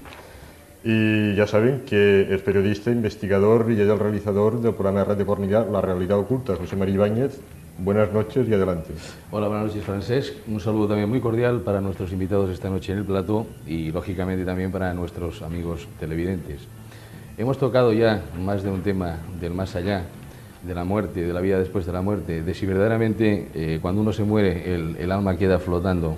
Y 0.84 1.34
ya 1.34 1.46
saben 1.46 1.80
que 1.86 2.34
es 2.34 2.42
periodista, 2.42 2.90
investigador 2.90 3.66
y 3.70 3.80
es 3.80 3.88
el 3.88 3.98
realizador 3.98 4.60
del 4.60 4.74
programa 4.74 5.00
de 5.00 5.04
Radio 5.06 5.26
Pornilla 5.26 5.64
La 5.64 5.80
Realidad 5.80 6.18
Oculta. 6.18 6.56
José 6.56 6.76
María 6.76 6.94
Ibáñez, 6.94 7.40
Buenas 7.76 8.12
noches 8.12 8.48
y 8.48 8.54
adelante. 8.54 8.92
Hola, 9.32 9.48
buenas 9.48 9.66
noches, 9.66 9.82
Francesc. 9.82 10.34
Un 10.46 10.60
saludo 10.60 10.88
también 10.88 11.08
muy 11.08 11.20
cordial 11.20 11.60
para 11.62 11.80
nuestros 11.80 12.12
invitados 12.12 12.48
esta 12.50 12.70
noche 12.70 12.92
en 12.92 12.98
el 12.98 13.04
plató 13.04 13.48
y, 13.66 13.90
lógicamente, 13.90 14.44
también 14.44 14.70
para 14.70 14.94
nuestros 14.94 15.42
amigos 15.42 15.88
televidentes. 15.98 16.60
Hemos 17.36 17.58
tocado 17.58 17.92
ya 17.92 18.22
más 18.40 18.62
de 18.62 18.70
un 18.70 18.82
tema 18.82 19.18
del 19.40 19.54
más 19.54 19.74
allá, 19.74 20.04
de 20.62 20.72
la 20.72 20.84
muerte, 20.84 21.26
de 21.26 21.32
la 21.32 21.40
vida 21.40 21.58
después 21.58 21.84
de 21.84 21.92
la 21.92 22.00
muerte, 22.00 22.44
de 22.44 22.54
si 22.54 22.64
verdaderamente 22.64 23.48
eh, 23.54 23.80
cuando 23.82 24.02
uno 24.02 24.12
se 24.12 24.22
muere 24.22 24.72
el, 24.72 24.96
el 24.96 25.10
alma 25.10 25.36
queda 25.36 25.58
flotando 25.58 26.16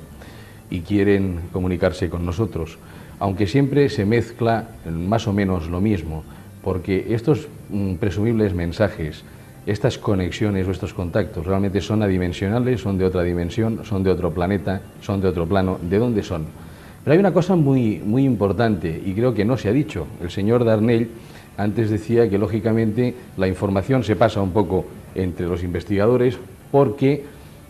y 0.69 0.83
quieren 0.83 1.41
comunicarse 1.53 2.11
con 2.11 2.27
nosotros, 2.27 2.77
aunque 3.19 3.47
siempre 3.47 3.89
se 3.89 4.05
mezcla 4.05 4.69
más 4.91 5.27
o 5.27 5.33
menos 5.33 5.69
lo 5.69 5.81
mismo, 5.81 6.25
porque 6.63 7.07
estos 7.11 7.49
mm, 7.71 7.95
presumibles 7.95 8.55
mensajes, 8.55 9.25
estas 9.67 9.99
conexiones 9.99 10.67
o 10.67 10.71
estos 10.71 10.95
contactos 10.95 11.47
realmente 11.47 11.81
son 11.81 12.03
adimensionales, 12.03 12.81
son 12.81 12.99
de 12.99 13.05
otra 13.05 13.23
dimensión, 13.23 13.85
son 13.85 14.03
de 14.03 14.11
otro 14.11 14.33
planeta, 14.33 14.81
son 15.01 15.21
de 15.21 15.29
otro 15.29 15.47
plano. 15.47 15.79
¿De 15.83 15.99
dónde 15.99 16.23
son? 16.23 16.47
Pero 17.03 17.13
hay 17.13 17.19
una 17.19 17.33
cosa 17.33 17.57
muy, 17.57 18.01
muy 18.05 18.25
importante 18.25 19.01
y 19.05 19.13
creo 19.13 19.35
que 19.35 19.45
no 19.45 19.57
se 19.57 19.69
ha 19.69 19.73
dicho. 19.73 20.07
El 20.23 20.31
señor 20.31 20.65
Darnell 20.65 21.09
antes 21.57 21.91
decía 21.91 22.29
que 22.29 22.39
lógicamente 22.39 23.15
la 23.37 23.49
información 23.49 24.05
se 24.05 24.17
pasa 24.17 24.43
un 24.43 24.51
poco 24.51 24.85
entre 25.15 25.47
los 25.47 25.63
investigadores 25.63 26.37
porque 26.71 27.25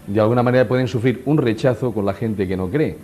de 0.06 0.20
alguna 0.20 0.42
manera 0.42 0.66
pueden 0.66 0.88
sufrir 0.88 1.22
un 1.26 1.38
rechazo 1.38 1.92
con 1.92 2.06
la 2.06 2.14
gente 2.14 2.48
que 2.48 2.56
no 2.56 2.68
cree. 2.68 2.96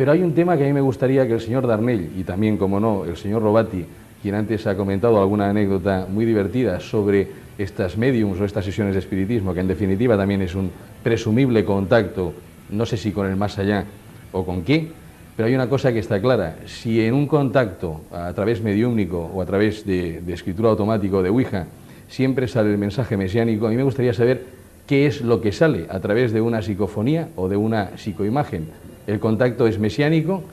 Pero 0.00 0.12
hay 0.12 0.22
un 0.22 0.32
tema 0.32 0.56
que 0.56 0.64
a 0.64 0.66
mí 0.66 0.72
me 0.72 0.80
gustaría 0.80 1.26
que 1.26 1.34
el 1.34 1.42
señor 1.42 1.66
Darnell 1.66 2.08
y 2.16 2.24
también, 2.24 2.56
como 2.56 2.80
no, 2.80 3.04
el 3.04 3.18
señor 3.18 3.42
Robati, 3.42 3.84
quien 4.22 4.34
antes 4.34 4.66
ha 4.66 4.74
comentado 4.74 5.20
alguna 5.20 5.50
anécdota 5.50 6.06
muy 6.08 6.24
divertida 6.24 6.80
sobre 6.80 7.28
estas 7.58 7.98
mediums 7.98 8.40
o 8.40 8.46
estas 8.46 8.64
sesiones 8.64 8.94
de 8.94 9.00
espiritismo, 9.00 9.52
que 9.52 9.60
en 9.60 9.68
definitiva 9.68 10.16
también 10.16 10.40
es 10.40 10.54
un 10.54 10.70
presumible 11.02 11.66
contacto, 11.66 12.32
no 12.70 12.86
sé 12.86 12.96
si 12.96 13.12
con 13.12 13.26
el 13.26 13.36
más 13.36 13.58
allá 13.58 13.84
o 14.32 14.42
con 14.42 14.62
qué, 14.62 14.88
pero 15.36 15.48
hay 15.48 15.54
una 15.54 15.68
cosa 15.68 15.92
que 15.92 15.98
está 15.98 16.18
clara, 16.18 16.56
si 16.64 17.04
en 17.04 17.12
un 17.12 17.26
contacto 17.26 18.00
a 18.10 18.32
través 18.32 18.62
mediúmnico 18.62 19.30
o 19.34 19.42
a 19.42 19.44
través 19.44 19.84
de, 19.84 20.22
escritura 20.32 20.70
automática 20.70 21.18
o 21.18 21.22
de 21.22 21.28
Ouija 21.28 21.66
siempre 22.08 22.48
sale 22.48 22.70
el 22.70 22.78
mensaje 22.78 23.18
mesiánico, 23.18 23.66
a 23.66 23.68
mí 23.68 23.76
me 23.76 23.82
gustaría 23.82 24.14
saber 24.14 24.46
qué 24.86 25.06
es 25.06 25.20
lo 25.20 25.42
que 25.42 25.52
sale 25.52 25.84
a 25.90 26.00
través 26.00 26.32
de 26.32 26.40
una 26.40 26.62
psicofonía 26.62 27.28
o 27.36 27.50
de 27.50 27.58
una 27.58 27.98
psicoimagen. 27.98 28.89
¿El 29.10 29.18
contacto 29.18 29.66
es 29.66 29.76
mesiánico? 29.80 30.44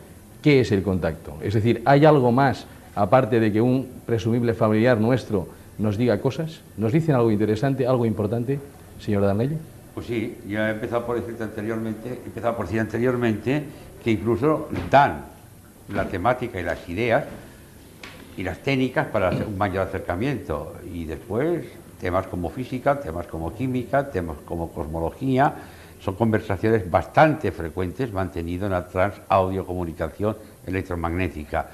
¿Qué 0.41 0.61
es 0.61 0.71
el 0.71 0.81
contacto? 0.81 1.37
Es 1.43 1.53
decir, 1.53 1.83
¿hay 1.85 2.05
algo 2.05 2.31
más 2.31 2.65
aparte 2.95 3.39
de 3.39 3.51
que 3.51 3.61
un 3.61 3.87
presumible 4.03 4.55
familiar 4.55 4.99
nuestro 4.99 5.47
nos 5.77 5.95
diga 5.95 6.19
cosas? 6.19 6.61
¿Nos 6.75 6.91
dicen 6.91 7.13
algo 7.13 7.29
interesante, 7.29 7.85
algo 7.85 8.03
importante, 8.07 8.59
señor 8.99 9.21
Danelli? 9.21 9.59
Pues 9.93 10.07
sí, 10.07 10.39
ya 10.47 10.69
he 10.69 10.71
empezado 10.71 11.05
por 11.05 11.17
decirte 11.17 11.43
anteriormente, 11.43 12.09
he 12.09 12.25
empezado 12.25 12.57
por 12.57 12.65
decir 12.65 12.79
anteriormente 12.79 13.61
que 14.03 14.09
incluso 14.09 14.69
dan 14.89 15.25
la 15.93 16.05
temática 16.05 16.59
y 16.59 16.63
las 16.63 16.89
ideas 16.89 17.25
y 18.37 18.41
las 18.41 18.57
técnicas 18.63 19.05
para 19.05 19.29
un 19.29 19.55
mayor 19.55 19.85
acercamiento. 19.85 20.73
Y 20.91 21.05
después 21.05 21.63
temas 22.01 22.25
como 22.25 22.49
física, 22.49 22.99
temas 22.99 23.27
como 23.27 23.53
química, 23.53 24.09
temas 24.09 24.37
como 24.47 24.71
cosmología, 24.71 25.53
son 25.99 26.15
conversaciones 26.15 26.89
bastante 26.89 27.51
frecuentes 27.51 28.11
mantenidas 28.11 28.67
en 28.67 28.71
la 28.71 28.87
transaudiocomunicación 28.87 30.37
electromagnética. 30.65 31.67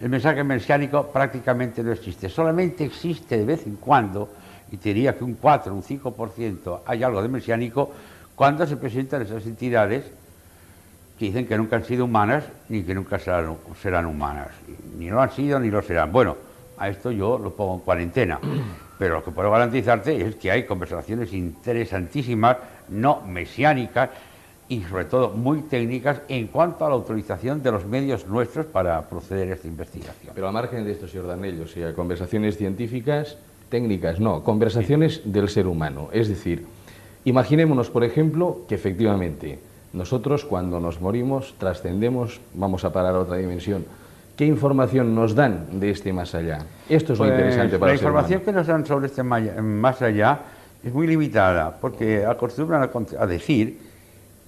El 0.00 0.08
mensaje 0.10 0.44
mesiánico 0.44 1.06
prácticamente 1.08 1.82
no 1.82 1.92
existe, 1.92 2.28
solamente 2.28 2.84
existe 2.84 3.38
de 3.38 3.44
vez 3.44 3.66
en 3.66 3.76
cuando, 3.76 4.28
y 4.70 4.76
te 4.76 4.90
diría 4.90 5.16
que 5.16 5.24
un 5.24 5.34
4, 5.34 5.74
un 5.74 5.82
5% 5.82 6.80
hay 6.84 7.02
algo 7.02 7.22
de 7.22 7.28
mesiánico, 7.28 7.92
cuando 8.34 8.66
se 8.66 8.76
presentan 8.76 9.22
esas 9.22 9.46
entidades 9.46 10.04
que 11.18 11.26
dicen 11.26 11.46
que 11.46 11.56
nunca 11.56 11.76
han 11.76 11.84
sido 11.84 12.04
humanas 12.04 12.44
ni 12.68 12.82
que 12.82 12.94
nunca 12.94 13.18
serán, 13.18 13.56
serán 13.80 14.04
humanas, 14.04 14.48
ni 14.98 15.08
lo 15.08 15.22
han 15.22 15.30
sido 15.30 15.58
ni 15.58 15.70
lo 15.70 15.80
serán. 15.80 16.12
Bueno, 16.12 16.36
a 16.76 16.88
esto 16.90 17.10
yo 17.10 17.38
lo 17.38 17.54
pongo 17.54 17.76
en 17.76 17.80
cuarentena, 17.80 18.38
pero 18.98 19.14
lo 19.14 19.24
que 19.24 19.30
puedo 19.30 19.50
garantizarte 19.50 20.20
es 20.20 20.34
que 20.36 20.50
hay 20.50 20.64
conversaciones 20.64 21.32
interesantísimas, 21.32 22.58
no 22.88 23.22
mesiánicas, 23.22 24.10
y 24.68 24.82
sobre 24.82 25.04
todo 25.04 25.30
muy 25.30 25.62
técnicas 25.62 26.22
en 26.28 26.48
cuanto 26.48 26.84
a 26.84 26.88
la 26.88 26.94
autorización 26.94 27.62
de 27.62 27.70
los 27.70 27.86
medios 27.86 28.26
nuestros 28.26 28.66
para 28.66 29.00
proceder 29.02 29.50
a 29.50 29.54
esta 29.54 29.68
investigación. 29.68 30.32
Pero 30.34 30.48
a 30.48 30.52
margen 30.52 30.84
de 30.84 30.92
esto, 30.92 31.06
señor 31.06 31.28
Danello, 31.28 31.64
o 31.64 31.68
sea, 31.68 31.94
conversaciones 31.94 32.56
científicas, 32.56 33.36
técnicas, 33.68 34.18
no, 34.18 34.42
conversaciones 34.42 35.20
del 35.24 35.48
ser 35.48 35.66
humano. 35.66 36.08
Es 36.12 36.28
decir, 36.28 36.66
imaginémonos, 37.24 37.90
por 37.90 38.02
ejemplo, 38.02 38.62
que 38.68 38.74
efectivamente 38.74 39.58
nosotros 39.92 40.44
cuando 40.44 40.80
nos 40.80 41.00
morimos 41.00 41.54
trascendemos, 41.58 42.40
vamos 42.54 42.84
a 42.84 42.92
parar 42.92 43.14
a 43.14 43.20
otra 43.20 43.36
dimensión. 43.36 43.84
¿Qué 44.36 44.44
información 44.44 45.14
nos 45.14 45.34
dan 45.34 45.80
de 45.80 45.90
este 45.90 46.12
más 46.12 46.34
allá? 46.34 46.58
Esto 46.88 47.14
es 47.14 47.18
muy 47.18 47.28
pues, 47.28 47.40
interesante 47.40 47.78
para 47.78 47.92
La 47.92 47.96
información 47.96 48.40
que 48.42 48.52
nos 48.52 48.66
dan 48.66 48.84
sobre 48.84 49.06
este 49.06 49.22
más 49.22 50.02
allá 50.02 50.40
es 50.86 50.94
muy 50.94 51.08
limitada, 51.08 51.76
porque 51.80 52.24
acostumbran 52.24 52.88
a 53.18 53.26
decir 53.26 53.76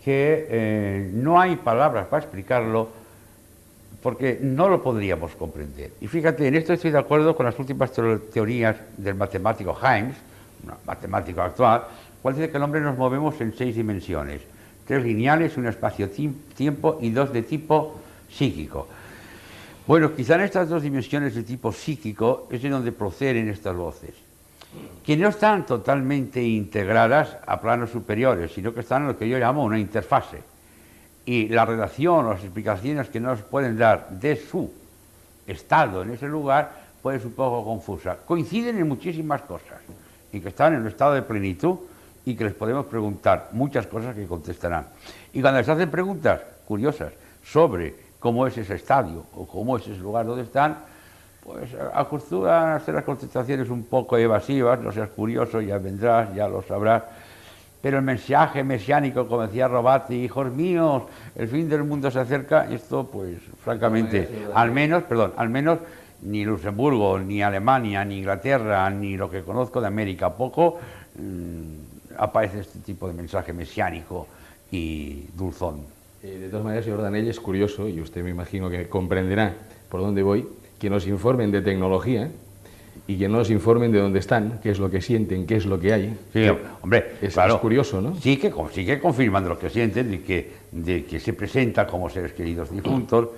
que 0.05 0.47
eh, 0.48 1.10
no 1.12 1.40
hay 1.40 1.56
palabras 1.56 2.06
para 2.06 2.23
explicarlo 2.23 2.90
porque 4.01 4.39
no 4.40 4.69
lo 4.69 4.81
podríamos 4.81 5.35
comprender. 5.35 5.90
Y 6.01 6.06
fíjate, 6.06 6.47
en 6.47 6.55
esto 6.55 6.73
estoy 6.73 6.93
de 6.93 6.98
acuerdo 6.98 7.35
con 7.35 7.44
las 7.44 7.59
últimas 7.59 7.90
teorías 7.90 8.77
del 8.97 9.16
matemático 9.16 9.77
Himes, 9.82 10.15
un 10.62 10.74
matemático 10.86 11.43
actual, 11.43 11.82
cual 12.23 12.36
dice 12.36 12.48
que 12.51 12.56
el 12.56 12.62
hombre 12.62 12.81
nos 12.82 12.97
movemos 12.97 13.40
en 13.40 13.52
seis 13.56 13.74
dimensiones, 13.74 14.40
tres 14.86 15.02
lineales, 15.02 15.56
un 15.56 15.66
espacio-tiempo 15.66 16.98
y 17.01 17.10
dos 17.10 17.32
de 17.32 17.43
tipo 17.43 17.98
psíquico. 18.31 18.86
Bueno, 19.89 20.15
quizá 20.15 20.36
en 20.36 20.43
estas 20.43 20.69
dos 20.69 20.85
dimensiones 20.85 21.35
de 21.35 21.43
tipo 21.43 21.73
psíquico 21.73 22.47
es 22.52 22.62
de 22.62 22.69
donde 22.69 22.93
proceden 22.93 23.48
estas 23.48 23.74
voces 23.74 24.28
que 25.05 25.16
no 25.16 25.28
están 25.28 25.65
totalmente 25.65 26.43
integradas 26.43 27.39
a 27.47 27.61
planos 27.61 27.90
superiores, 27.90 28.53
sino 28.53 28.74
que 28.74 28.81
están 28.81 29.03
en 29.03 29.09
lo 29.09 29.19
que 29.19 29.28
yo 29.28 29.39
llamo 29.39 29.65
una 29.65 29.78
interfase. 29.78 30.43
Y 31.24 31.49
la 31.49 31.65
relación 31.65 32.27
o 32.27 32.32
las 32.32 32.43
explicaciones 32.43 33.09
que 33.09 33.20
nos 33.20 33.40
pueden 33.40 33.78
dar 33.78 34.11
de 34.11 34.36
su 34.36 34.70
estado 35.47 36.03
en 36.03 36.11
ese 36.11 36.28
lugar 36.28 36.89
puede 37.03 37.19
ser 37.19 37.28
un 37.28 37.32
poco 37.35 37.65
confusa. 37.65 38.19
Coinciden 38.27 38.78
en 38.78 38.89
muchísimas 38.89 39.43
cosas, 39.43 39.81
y 40.32 40.40
que 40.40 40.49
están 40.49 40.74
en 40.74 40.82
un 40.82 40.89
estado 40.89 41.15
de 41.15 41.23
plenitud 41.23 41.78
y 42.24 42.35
que 42.35 42.45
les 42.45 42.55
podemos 42.55 42.86
preguntar 42.86 43.49
muchas 43.53 43.86
cosas 43.86 44.15
que 44.15 44.27
contestarán. 44.27 44.89
Y 45.32 45.40
cuando 45.40 45.61
les 45.61 45.69
hacen 45.69 45.90
preguntas 45.90 46.40
curiosas 46.66 47.12
sobre 47.43 47.95
cómo 48.19 48.47
es 48.47 48.59
ese 48.59 48.74
estadio 48.74 49.24
o 49.35 49.47
cómo 49.47 49.78
es 49.78 49.86
ese 49.86 50.01
lugar 50.01 50.27
donde 50.27 50.43
están, 50.43 50.78
pues 51.49 51.70
acostumbran 51.95 52.69
a 52.69 52.75
hacer 52.77 52.95
las 52.95 53.05
contestaciones 53.05 53.70
un 53.70 53.85
poco 53.85 54.19
evasivas, 54.19 54.81
no 54.81 54.93
seas 54.93 55.09
curioso, 55.09 55.62
ya 55.62 55.79
vendrás, 55.79 56.35
ya 56.35 56.47
lo 56.47 56.62
sabrás. 56.62 57.05
Pero 57.81 57.99
el 57.99 58.05
mensaje 58.05 58.62
mesiánico, 58.62 59.27
como 59.27 59.47
decía 59.47 59.66
Robati, 59.66 60.15
hijos 60.15 60.53
míos, 60.53 61.05
el 61.35 61.49
fin 61.49 61.69
del 61.69 61.85
mundo 61.85 62.11
se 62.11 62.19
acerca, 62.19 62.70
esto 62.70 63.07
pues 63.07 63.39
francamente, 63.65 64.29
al 64.53 64.73
menos, 64.73 65.05
perdón, 65.05 65.33
al 65.37 65.49
menos 65.49 65.79
ni 66.23 66.45
Luxemburgo, 66.45 67.19
ni 67.19 67.43
Alemania, 67.43 68.05
ni 68.05 68.19
Inglaterra, 68.19 68.91
ni 68.91 69.16
lo 69.16 69.31
que 69.31 69.43
conozco 69.43 69.81
de 69.81 69.87
América 69.87 70.35
poco, 70.35 70.79
mm, 71.19 72.19
aparece 72.19 72.61
este 72.61 72.81
tipo 72.81 73.09
de 73.09 73.15
mensaje 73.15 73.55
mesiánico 73.55 74.27
y 74.70 75.29
dulzón. 75.35 75.87
Eh, 76.23 76.37
de 76.41 76.49
todas 76.49 76.65
maneras, 76.65 76.85
señor 76.85 77.01
Danell, 77.01 77.29
es 77.29 77.41
curioso, 77.41 77.89
y 77.89 78.01
usted 78.03 78.23
me 78.23 78.31
imagino 78.31 78.69
que 78.69 78.87
comprenderá 78.89 79.55
por 79.89 80.01
dónde 80.01 80.23
voy, 80.23 80.47
que 80.79 80.91
nos 80.91 81.07
informen 81.07 81.51
de 81.51 81.61
tecnología 81.61 82.31
y 83.07 83.17
que 83.19 83.29
nos 83.29 83.51
informen 83.51 83.91
de 83.91 84.01
dónde 84.01 84.19
están, 84.19 84.61
qué 84.63 84.71
es 84.71 84.79
lo 84.79 84.91
que 84.91 85.01
sienten, 85.01 85.47
qué 85.47 85.57
es 85.57 85.67
lo 85.67 85.81
que 85.81 85.93
hay. 85.93 86.19
Sí, 86.33 86.47
hombre, 86.83 87.17
es, 87.23 87.35
claro, 87.35 87.61
curioso, 87.61 88.01
¿no? 88.01 88.15
Sí 88.17 88.37
que, 88.37 88.53
sigue 88.73 89.01
confirmando 89.01 89.49
lo 89.49 89.59
que 89.59 89.71
sienten, 89.71 90.11
de 90.11 90.23
que, 90.23 90.53
de 90.71 91.05
que 91.05 91.19
se 91.19 91.33
presenta 91.33 91.87
como 91.87 92.11
seres 92.11 92.33
queridos 92.33 92.71
difuntos, 92.71 93.29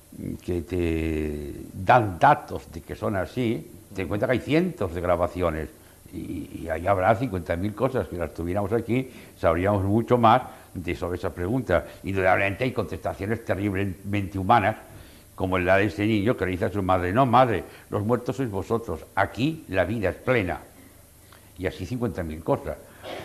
que 0.44 0.62
te 0.62 1.52
dan 1.72 2.18
datos 2.18 2.72
de 2.72 2.80
que 2.80 2.96
son 2.96 3.16
así, 3.16 3.70
te 3.94 4.06
cuenta 4.06 4.26
que 4.26 4.32
hay 4.32 4.40
cientos 4.40 4.94
de 4.94 5.00
grabaciones 5.00 5.68
y, 6.12 6.68
ahí 6.68 6.86
habrá 6.86 7.18
50.000 7.18 7.74
cosas 7.74 8.08
que 8.08 8.16
las 8.16 8.34
tuviéramos 8.34 8.72
aquí, 8.72 9.10
sabríamos 9.38 9.84
mucho 9.84 10.18
más 10.18 10.42
de 10.74 10.94
sobre 10.94 11.18
esa 11.18 11.32
pregunta. 11.32 11.86
Indudablemente 12.02 12.64
hay 12.64 12.72
contestaciones 12.72 13.44
terriblemente 13.44 14.38
humanas 14.38 14.76
como 15.40 15.56
la 15.56 15.78
de 15.78 15.86
ese 15.86 16.06
niño 16.06 16.36
que 16.36 16.44
le 16.44 16.50
dice 16.50 16.66
a 16.66 16.70
su 16.70 16.82
madre, 16.82 17.14
no 17.14 17.24
madre, 17.24 17.64
los 17.88 18.04
muertos 18.04 18.36
sois 18.36 18.50
vosotros, 18.50 19.06
aquí 19.14 19.64
la 19.68 19.86
vida 19.86 20.10
es 20.10 20.16
plena. 20.16 20.60
Y 21.56 21.66
así 21.66 21.86
50.000 21.86 22.42
cosas. 22.42 22.76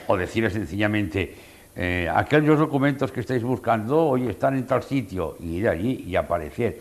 O 0.07 0.15
decirle 0.15 0.49
sencillamente, 0.49 1.35
eh, 1.75 2.09
aquellos 2.09 2.57
documentos 2.57 3.11
que 3.11 3.19
estáis 3.19 3.43
buscando 3.43 4.01
hoy 4.01 4.29
están 4.29 4.55
en 4.55 4.65
tal 4.65 4.81
sitio, 4.83 5.35
y 5.41 5.57
ir 5.57 5.67
allí 5.67 6.05
y 6.07 6.15
aparecer. 6.15 6.79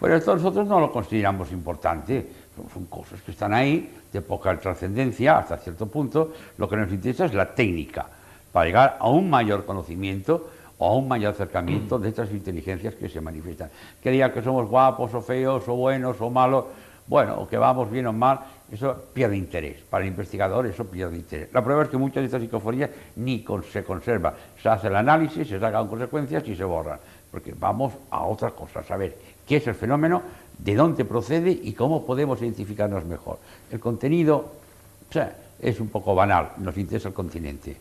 Pero 0.00 0.14
esto 0.14 0.36
nosotros 0.36 0.68
no 0.68 0.78
lo 0.78 0.92
consideramos 0.92 1.50
importante, 1.50 2.24
son 2.72 2.86
cosas 2.86 3.20
que 3.22 3.32
están 3.32 3.54
ahí, 3.54 3.90
de 4.12 4.20
poca 4.20 4.56
trascendencia 4.56 5.38
hasta 5.38 5.56
cierto 5.56 5.86
punto, 5.86 6.32
lo 6.58 6.68
que 6.68 6.76
nos 6.76 6.92
interesa 6.92 7.24
es 7.24 7.34
la 7.34 7.52
técnica. 7.52 8.06
para 8.52 8.66
llegar 8.66 8.96
a 9.00 9.08
un 9.08 9.28
mayor 9.28 9.66
conocimiento 9.66 10.48
o 10.78 10.88
a 10.88 10.94
un 10.94 11.08
mayor 11.08 11.32
acercamiento 11.32 11.98
de 11.98 12.08
estas 12.10 12.30
inteligencias 12.30 12.94
que 12.94 13.08
se 13.08 13.20
manifiestan. 13.20 13.70
Que 14.02 14.10
diga 14.10 14.32
que 14.32 14.42
somos 14.42 14.68
guapos 14.68 15.12
o 15.14 15.20
feos 15.20 15.66
o 15.68 15.74
buenos 15.74 16.20
o 16.20 16.30
malos, 16.30 16.64
bueno, 17.06 17.40
o 17.40 17.48
que 17.48 17.56
vamos 17.56 17.90
bien 17.90 18.06
o 18.06 18.12
mal, 18.12 18.40
eso 18.70 18.94
pierde 19.14 19.36
interés. 19.36 19.78
Para 19.88 20.04
el 20.04 20.10
investigador 20.10 20.66
eso 20.66 20.84
pierde 20.84 21.16
interés. 21.16 21.48
La 21.52 21.62
prueba 21.62 21.84
es 21.84 21.88
que 21.88 21.96
muchas 21.96 22.22
de 22.22 22.26
estas 22.26 22.42
psicofonías 22.42 22.90
ni 23.16 23.44
se 23.72 23.84
conserva. 23.84 24.34
Se 24.60 24.68
hace 24.68 24.88
el 24.88 24.96
análisis, 24.96 25.48
se 25.48 25.60
sacan 25.60 25.86
consecuencias 25.86 26.46
y 26.48 26.56
se 26.56 26.64
borran. 26.64 26.98
Porque 27.30 27.54
vamos 27.56 27.92
a 28.10 28.24
otra 28.24 28.50
cosa, 28.50 28.80
a 28.80 28.84
saber 28.84 29.16
qué 29.46 29.56
es 29.56 29.66
el 29.66 29.74
fenómeno, 29.74 30.22
de 30.58 30.74
dónde 30.74 31.04
procede 31.04 31.50
y 31.50 31.72
cómo 31.74 32.04
podemos 32.04 32.40
identificarnos 32.42 33.04
mejor. 33.04 33.38
El 33.70 33.78
contenido 33.78 34.66
o 35.08 35.12
sea, 35.12 35.36
es 35.60 35.80
un 35.80 35.88
poco 35.88 36.14
banal, 36.14 36.50
nos 36.58 36.76
interesa 36.76 37.08
el 37.08 37.14
continente. 37.14 37.76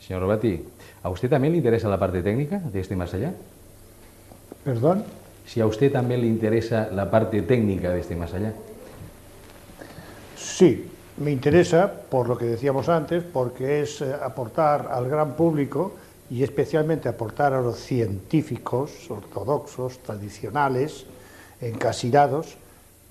Señor 0.00 0.22
Robati, 0.22 0.62
¿a 1.06 1.08
usted 1.08 1.30
también 1.30 1.52
le 1.52 1.58
interesa 1.58 1.88
la 1.88 2.00
parte 2.00 2.20
técnica 2.20 2.58
de 2.58 2.80
este 2.80 2.96
más 2.96 3.14
allá? 3.14 3.32
¿Perdón? 4.64 5.04
Si 5.46 5.60
a 5.60 5.66
usted 5.66 5.92
también 5.92 6.20
le 6.20 6.26
interesa 6.26 6.88
la 6.90 7.08
parte 7.08 7.42
técnica 7.42 7.90
de 7.90 8.00
este 8.00 8.16
más 8.16 8.34
allá. 8.34 8.52
Sí, 10.36 10.90
me 11.18 11.30
interesa, 11.30 11.92
por 12.10 12.28
lo 12.28 12.36
que 12.36 12.46
decíamos 12.46 12.88
antes, 12.88 13.22
porque 13.22 13.82
es 13.82 14.00
eh, 14.00 14.12
aportar 14.20 14.88
al 14.90 15.08
gran 15.08 15.34
público 15.34 15.94
y 16.28 16.42
especialmente 16.42 17.08
aportar 17.08 17.52
a 17.52 17.60
los 17.60 17.78
científicos 17.78 19.08
ortodoxos, 19.08 20.00
tradicionales, 20.00 21.06
encasillados, 21.60 22.56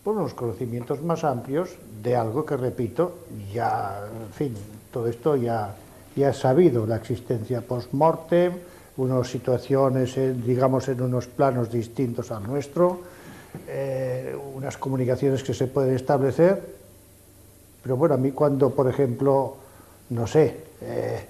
por 0.04 0.18
unos 0.18 0.34
conocimientos 0.34 1.02
más 1.02 1.24
amplios 1.24 1.70
de 2.04 2.18
algo 2.18 2.46
que, 2.46 2.58
repito, 2.58 3.20
ya, 3.54 4.02
en 4.28 4.34
fin, 4.34 4.54
todo 4.92 5.08
esto 5.08 5.38
ya, 5.38 5.74
ya 6.16 6.34
sabido, 6.34 6.86
la 6.86 6.98
existencia 6.98 7.62
post-mortem, 7.62 8.54
unas 8.98 9.28
situaciones, 9.28 10.16
digamos, 10.46 10.88
en 10.88 11.02
unos 11.02 11.28
planos 11.28 11.70
distintos 11.70 12.32
al 12.32 12.44
nuestro, 12.44 13.02
eh, 13.68 14.36
unas 14.56 14.78
comunicaciones 14.78 15.44
que 15.44 15.54
se 15.54 15.68
pueden 15.68 15.96
establecer, 15.96 16.62
pero 17.84 17.98
bueno, 17.98 18.16
a 18.16 18.18
mí 18.18 18.32
cuando, 18.32 18.70
por 18.72 18.90
ejemplo, 18.90 19.56
no 20.10 20.26
sé, 20.26 20.58
eh, 20.82 21.26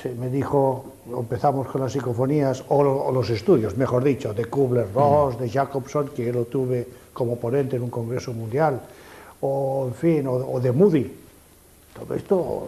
se 0.00 0.14
me 0.14 0.28
dijo, 0.28 0.84
empezamos 1.16 1.66
con 1.68 1.80
las 1.80 1.92
psicofonías, 1.92 2.64
o, 2.68 3.10
los 3.10 3.30
estudios, 3.30 3.76
mejor 3.76 4.04
dicho, 4.04 4.34
de 4.34 4.44
Kubler-Ross, 4.44 5.38
de 5.38 5.48
Jacobson, 5.48 6.08
que 6.08 6.26
yo 6.26 6.32
lo 6.32 6.44
tuve 6.44 6.86
como 7.14 7.36
ponente 7.36 7.76
en 7.76 7.84
un 7.84 7.90
congreso 7.90 8.34
mundial, 8.34 8.82
o 9.40 9.86
en 9.88 9.94
fin, 9.94 10.26
o, 10.26 10.60
de 10.60 10.72
Moody. 10.72 11.10
Todo 11.98 12.14
esto 12.14 12.66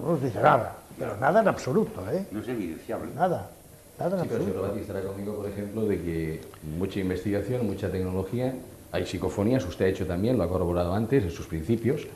no 0.00 0.12
nos 0.12 0.22
dice 0.22 0.40
nada, 0.40 0.76
pero 0.98 1.16
nada 1.16 1.40
en 1.40 1.48
absoluto, 1.48 2.02
¿eh? 2.12 2.26
No 2.30 2.40
es 2.40 2.48
evidenciable. 2.48 3.08
Nada, 3.14 3.50
nada 3.98 4.16
en 4.16 4.28
sí, 4.28 4.34
absoluto. 4.34 4.62
Pero 4.62 4.80
estará 4.80 5.02
conmigo, 5.02 5.34
por 5.36 5.46
ejemplo, 5.46 5.86
de 5.86 6.00
que 6.00 6.40
mucha 6.78 7.00
investigación, 7.00 7.66
mucha 7.66 7.90
tecnología, 7.90 8.54
hay 8.92 9.06
psicofonías, 9.06 9.64
usted 9.66 9.86
ha 9.86 9.88
hecho 9.88 10.06
también, 10.06 10.38
lo 10.38 10.44
ha 10.44 10.48
corroborado 10.48 10.94
antes, 10.94 11.24
en 11.24 11.30
sus 11.30 11.46
principios, 11.46 12.06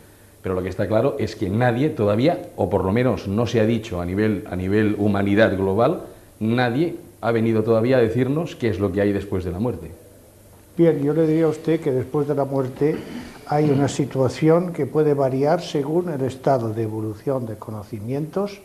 pero 0.43 0.55
lo 0.55 0.62
que 0.62 0.69
está 0.69 0.89
claro 0.89 1.16
es 1.19 1.36
que 1.36 1.51
nadie 1.51 1.90
todavía, 1.90 2.51
o 2.57 2.70
por 2.70 2.85
lo 2.85 2.93
menos 2.93 3.28
no 3.28 3.47
se 3.47 3.61
ha 3.61 3.66
dicho 3.66 4.01
a 4.01 4.07
nivel, 4.07 4.44
a 4.51 4.57
nivel 4.57 4.97
humanidad 4.98 5.57
global, 5.57 6.02
nadie 6.39 6.97
ha 7.20 7.32
venido 7.32 7.62
todavía 7.62 7.98
a 7.98 8.01
decirnos 8.01 8.57
qué 8.57 8.69
es 8.69 8.78
lo 8.78 8.93
que 8.93 9.02
hay 9.02 9.12
después 9.12 9.44
de 9.44 9.52
la 9.52 9.59
muerte. 9.59 9.90
Bien, 10.81 10.98
yo 11.02 11.12
le 11.12 11.27
diría 11.27 11.44
a 11.44 11.48
usted 11.48 11.78
que 11.78 11.93
después 11.93 12.27
de 12.27 12.35
la 12.35 12.47
muerte 12.47 12.97
hay 13.48 13.69
una 13.69 13.86
situación 13.86 14.73
que 14.73 14.86
puede 14.86 15.12
variar 15.12 15.61
según 15.61 16.09
el 16.09 16.23
estado 16.23 16.73
de 16.73 16.85
evolución 16.85 17.44
de 17.44 17.57
conocimientos, 17.57 18.62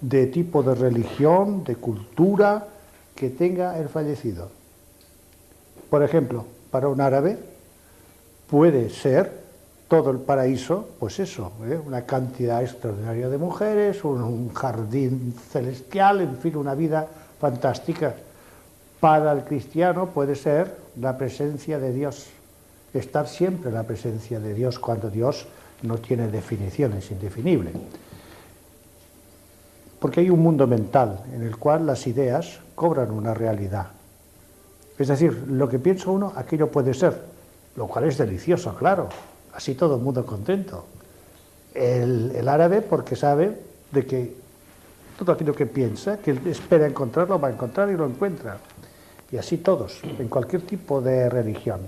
de 0.00 0.28
tipo 0.28 0.62
de 0.62 0.76
religión, 0.76 1.64
de 1.64 1.74
cultura 1.74 2.68
que 3.16 3.30
tenga 3.30 3.76
el 3.80 3.88
fallecido. 3.88 4.48
Por 5.90 6.04
ejemplo, 6.04 6.44
para 6.70 6.86
un 6.86 7.00
árabe 7.00 7.36
puede 8.48 8.88
ser 8.88 9.42
todo 9.88 10.12
el 10.12 10.18
paraíso, 10.18 10.90
pues 11.00 11.18
eso, 11.18 11.50
¿eh? 11.68 11.80
una 11.84 12.06
cantidad 12.06 12.62
extraordinaria 12.62 13.28
de 13.28 13.38
mujeres, 13.38 14.04
un, 14.04 14.54
jardín 14.54 15.34
celestial, 15.50 16.20
en 16.20 16.36
fin, 16.36 16.56
una 16.56 16.76
vida 16.76 17.08
fantástica. 17.40 18.14
Para 19.00 19.32
el 19.32 19.44
cristiano 19.44 20.10
puede 20.10 20.34
ser 20.34 20.76
la 21.00 21.16
presencia 21.16 21.78
de 21.78 21.92
Dios, 21.92 22.26
estar 22.92 23.26
siempre 23.26 23.70
en 23.70 23.74
la 23.74 23.84
presencia 23.84 24.38
de 24.38 24.52
Dios 24.52 24.78
cuando 24.78 25.08
Dios 25.08 25.46
no 25.82 25.98
tiene 25.98 26.28
definición, 26.28 26.92
es 26.92 27.10
indefinible. 27.10 27.72
Porque 29.98 30.20
hay 30.20 30.30
un 30.30 30.40
mundo 30.40 30.66
mental 30.66 31.20
en 31.34 31.42
el 31.42 31.56
cual 31.56 31.86
las 31.86 32.06
ideas 32.06 32.60
cobran 32.74 33.10
una 33.10 33.34
realidad. 33.34 33.88
Es 34.98 35.08
decir, 35.08 35.44
lo 35.48 35.66
que 35.68 35.78
piensa 35.78 36.10
uno, 36.10 36.32
aquello 36.36 36.70
puede 36.70 36.92
ser, 36.92 37.22
lo 37.76 37.86
cual 37.86 38.04
es 38.04 38.18
delicioso, 38.18 38.74
claro, 38.74 39.08
así 39.54 39.74
todo 39.74 39.96
el 39.96 40.02
mundo 40.02 40.26
contento. 40.26 40.84
El, 41.72 42.46
árabe 42.48 42.82
porque 42.82 43.16
sabe 43.16 43.56
de 43.92 44.06
que 44.06 44.34
todo 45.18 45.32
aquello 45.32 45.54
que 45.54 45.66
piensa, 45.66 46.18
que 46.18 46.38
espera 46.46 46.86
encontrarlo, 46.86 47.40
va 47.40 47.48
a 47.48 47.52
encontrar 47.52 47.88
y 47.90 47.96
lo 47.96 48.06
encuentra. 48.06 48.58
Y 49.32 49.36
así 49.36 49.58
todos, 49.58 50.00
en 50.18 50.28
cualquier 50.28 50.62
tipo 50.62 51.00
de 51.00 51.28
religión. 51.28 51.80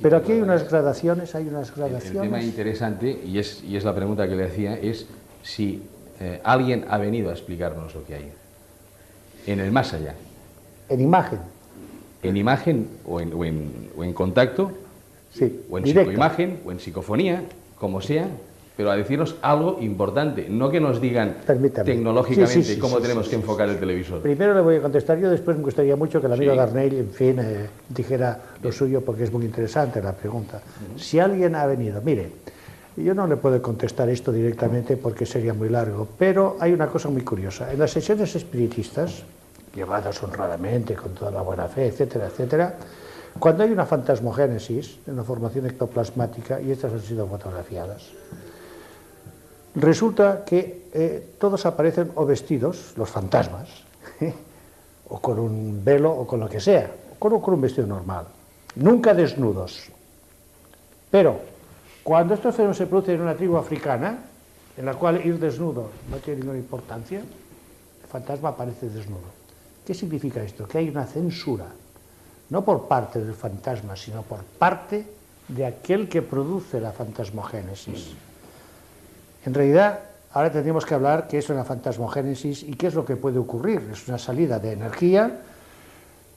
Pero 0.00 0.16
aquí 0.16 0.32
hay 0.32 0.40
unas 0.40 0.68
gradaciones, 0.68 1.34
hay 1.34 1.46
unas 1.48 1.74
gradaciones. 1.74 2.16
El, 2.16 2.22
tema 2.22 2.42
interesante, 2.42 3.20
y 3.24 3.38
es, 3.38 3.62
y 3.62 3.76
es 3.76 3.84
la 3.84 3.94
pregunta 3.94 4.26
que 4.26 4.34
le 4.34 4.46
hacía, 4.46 4.78
es 4.78 5.06
si 5.42 5.82
eh, 6.20 6.40
alguien 6.42 6.86
ha 6.88 6.96
venido 6.96 7.28
a 7.28 7.32
explicarnos 7.32 7.94
lo 7.94 8.04
que 8.04 8.14
hay. 8.14 8.32
En 9.46 9.60
el 9.60 9.70
más 9.72 9.92
allá. 9.92 10.14
En 10.88 11.00
imagen. 11.00 11.40
En 12.22 12.36
imagen 12.36 12.88
o 13.06 13.20
en, 13.20 13.32
o 13.34 13.44
en, 13.44 13.90
o 13.96 14.04
en 14.04 14.12
contacto 14.12 14.72
Sí, 15.32 15.64
o 15.70 15.78
en 15.78 15.84
psicoimagen, 15.84 16.60
o 16.64 16.72
en 16.72 16.80
psicofonía, 16.80 17.42
como 17.78 18.00
sea, 18.00 18.28
pero 18.80 18.92
a 18.92 18.96
decirnos 18.96 19.36
algo 19.42 19.76
importante, 19.82 20.48
no 20.48 20.70
que 20.70 20.80
nos 20.80 21.02
digan 21.02 21.36
tecnológicamente 21.84 22.78
cómo 22.78 22.98
tenemos 22.98 23.28
que 23.28 23.34
enfocar 23.36 23.68
el 23.68 23.78
televisor. 23.78 24.22
Primero 24.22 24.54
le 24.54 24.62
voy 24.62 24.76
a 24.76 24.80
contestar 24.80 25.18
yo, 25.18 25.28
después 25.28 25.54
me 25.58 25.64
gustaría 25.64 25.96
mucho 25.96 26.18
que 26.18 26.28
el 26.28 26.32
amigo 26.32 26.54
Darnell, 26.54 26.94
en 26.94 27.10
fin, 27.10 27.38
eh, 27.40 27.68
dijera 27.90 28.40
lo 28.62 28.72
suyo 28.72 29.02
porque 29.02 29.24
es 29.24 29.32
muy 29.32 29.44
interesante 29.44 30.00
la 30.00 30.14
pregunta. 30.14 30.62
Si 30.96 31.18
alguien 31.18 31.56
ha 31.56 31.66
venido, 31.66 32.00
mire, 32.00 32.32
yo 32.96 33.12
no 33.12 33.26
le 33.26 33.36
puedo 33.36 33.60
contestar 33.60 34.08
esto 34.08 34.32
directamente 34.32 34.96
porque 34.96 35.26
sería 35.26 35.52
muy 35.52 35.68
largo, 35.68 36.08
pero 36.18 36.56
hay 36.58 36.72
una 36.72 36.86
cosa 36.86 37.10
muy 37.10 37.20
curiosa. 37.20 37.70
En 37.70 37.80
las 37.80 37.90
sesiones 37.90 38.34
espiritistas, 38.34 39.24
llevadas 39.74 40.22
honradamente, 40.22 40.94
con 40.94 41.12
toda 41.12 41.30
la 41.30 41.42
buena 41.42 41.68
fe, 41.68 41.88
etcétera, 41.88 42.28
etcétera, 42.28 42.76
cuando 43.38 43.62
hay 43.62 43.72
una 43.72 43.84
fantasmogénesis, 43.84 45.00
una 45.06 45.22
formación 45.22 45.66
ectoplasmática, 45.66 46.62
y 46.62 46.70
estas 46.70 46.94
han 46.94 47.02
sido 47.02 47.26
fotografiadas, 47.26 48.08
resulta 49.74 50.44
que 50.44 50.88
eh, 50.92 51.34
todos 51.38 51.66
aparecen 51.66 52.12
o 52.14 52.26
vestidos, 52.26 52.94
los 52.96 53.08
fantasmas, 53.08 53.68
o 55.08 55.20
con 55.20 55.38
un 55.38 55.84
velo 55.84 56.10
o 56.10 56.26
con 56.26 56.40
lo 56.40 56.48
que 56.48 56.60
sea, 56.60 56.90
o 57.12 57.18
con, 57.18 57.40
con 57.40 57.54
un 57.54 57.60
vestido 57.60 57.86
normal, 57.86 58.26
nunca 58.76 59.14
desnudos. 59.14 59.90
Pero 61.10 61.40
cuando 62.02 62.34
estos 62.34 62.54
fenómenos 62.54 62.78
se 62.78 62.86
producen 62.86 63.16
en 63.16 63.22
una 63.22 63.34
tribu 63.34 63.56
africana, 63.56 64.18
en 64.76 64.86
la 64.86 64.94
cual 64.94 65.24
ir 65.24 65.38
desnudo 65.38 65.90
no 66.10 66.16
tiene 66.18 66.40
ninguna 66.40 66.58
importancia, 66.58 67.20
el 67.20 68.08
fantasma 68.08 68.50
aparece 68.50 68.88
desnudo. 68.88 69.40
¿Qué 69.84 69.94
significa 69.94 70.42
esto? 70.42 70.66
Que 70.66 70.78
hay 70.78 70.88
una 70.88 71.04
censura 71.04 71.66
no 72.50 72.64
por 72.64 72.88
parte 72.88 73.20
del 73.20 73.34
fantasma, 73.34 73.96
sino 73.96 74.22
por 74.22 74.42
parte 74.42 75.06
de 75.48 75.66
aquel 75.66 76.08
que 76.08 76.22
produce 76.22 76.80
la 76.80 76.92
fantasmogénesis. 76.92 78.10
En 79.44 79.54
realidad, 79.54 80.00
ahora 80.32 80.50
tendríamos 80.50 80.84
que 80.84 80.94
hablar 80.94 81.26
qué 81.28 81.38
es 81.38 81.48
una 81.48 81.64
fantasmogénesis 81.64 82.62
y 82.62 82.74
qué 82.74 82.88
es 82.88 82.94
lo 82.94 83.04
que 83.04 83.16
puede 83.16 83.38
ocurrir. 83.38 83.88
Es 83.92 84.06
una 84.08 84.18
salida 84.18 84.58
de 84.58 84.72
energía, 84.72 85.40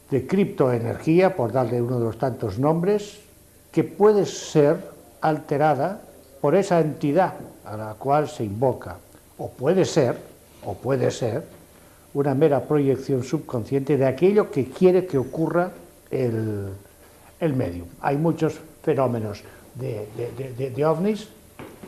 de 0.10 0.28
criptoenergía, 0.28 1.36
por 1.36 1.52
darle 1.52 1.82
uno 1.82 2.00
de 2.00 2.06
los 2.06 2.18
tantos 2.18 2.60
nombres, 2.60 3.20
que 3.72 3.84
puede 3.84 4.26
ser 4.26 4.78
alterada 5.22 6.02
por 6.40 6.56
esa 6.56 6.80
entidad 6.80 7.34
a 7.66 7.78
la 7.78 7.94
cual 7.96 8.30
se 8.30 8.44
invoca. 8.44 8.98
O 9.38 9.50
puede 9.50 9.86
ser, 9.86 10.18
o 10.66 10.76
puede 10.76 11.10
ser, 11.12 11.44
una 12.14 12.36
mera 12.36 12.62
proyección 12.62 13.24
subconsciente 13.24 13.98
de 13.98 14.06
aquello 14.06 14.52
que 14.52 14.66
quiere 14.66 15.06
que 15.06 15.18
ocurra 15.18 15.72
el, 16.12 16.68
el 17.40 17.54
medium. 17.54 17.88
Hay 18.02 18.18
muchos 18.18 18.60
fenómenos 18.84 19.44
de, 19.76 20.08
de, 20.76 20.86
ovnis 20.86 21.28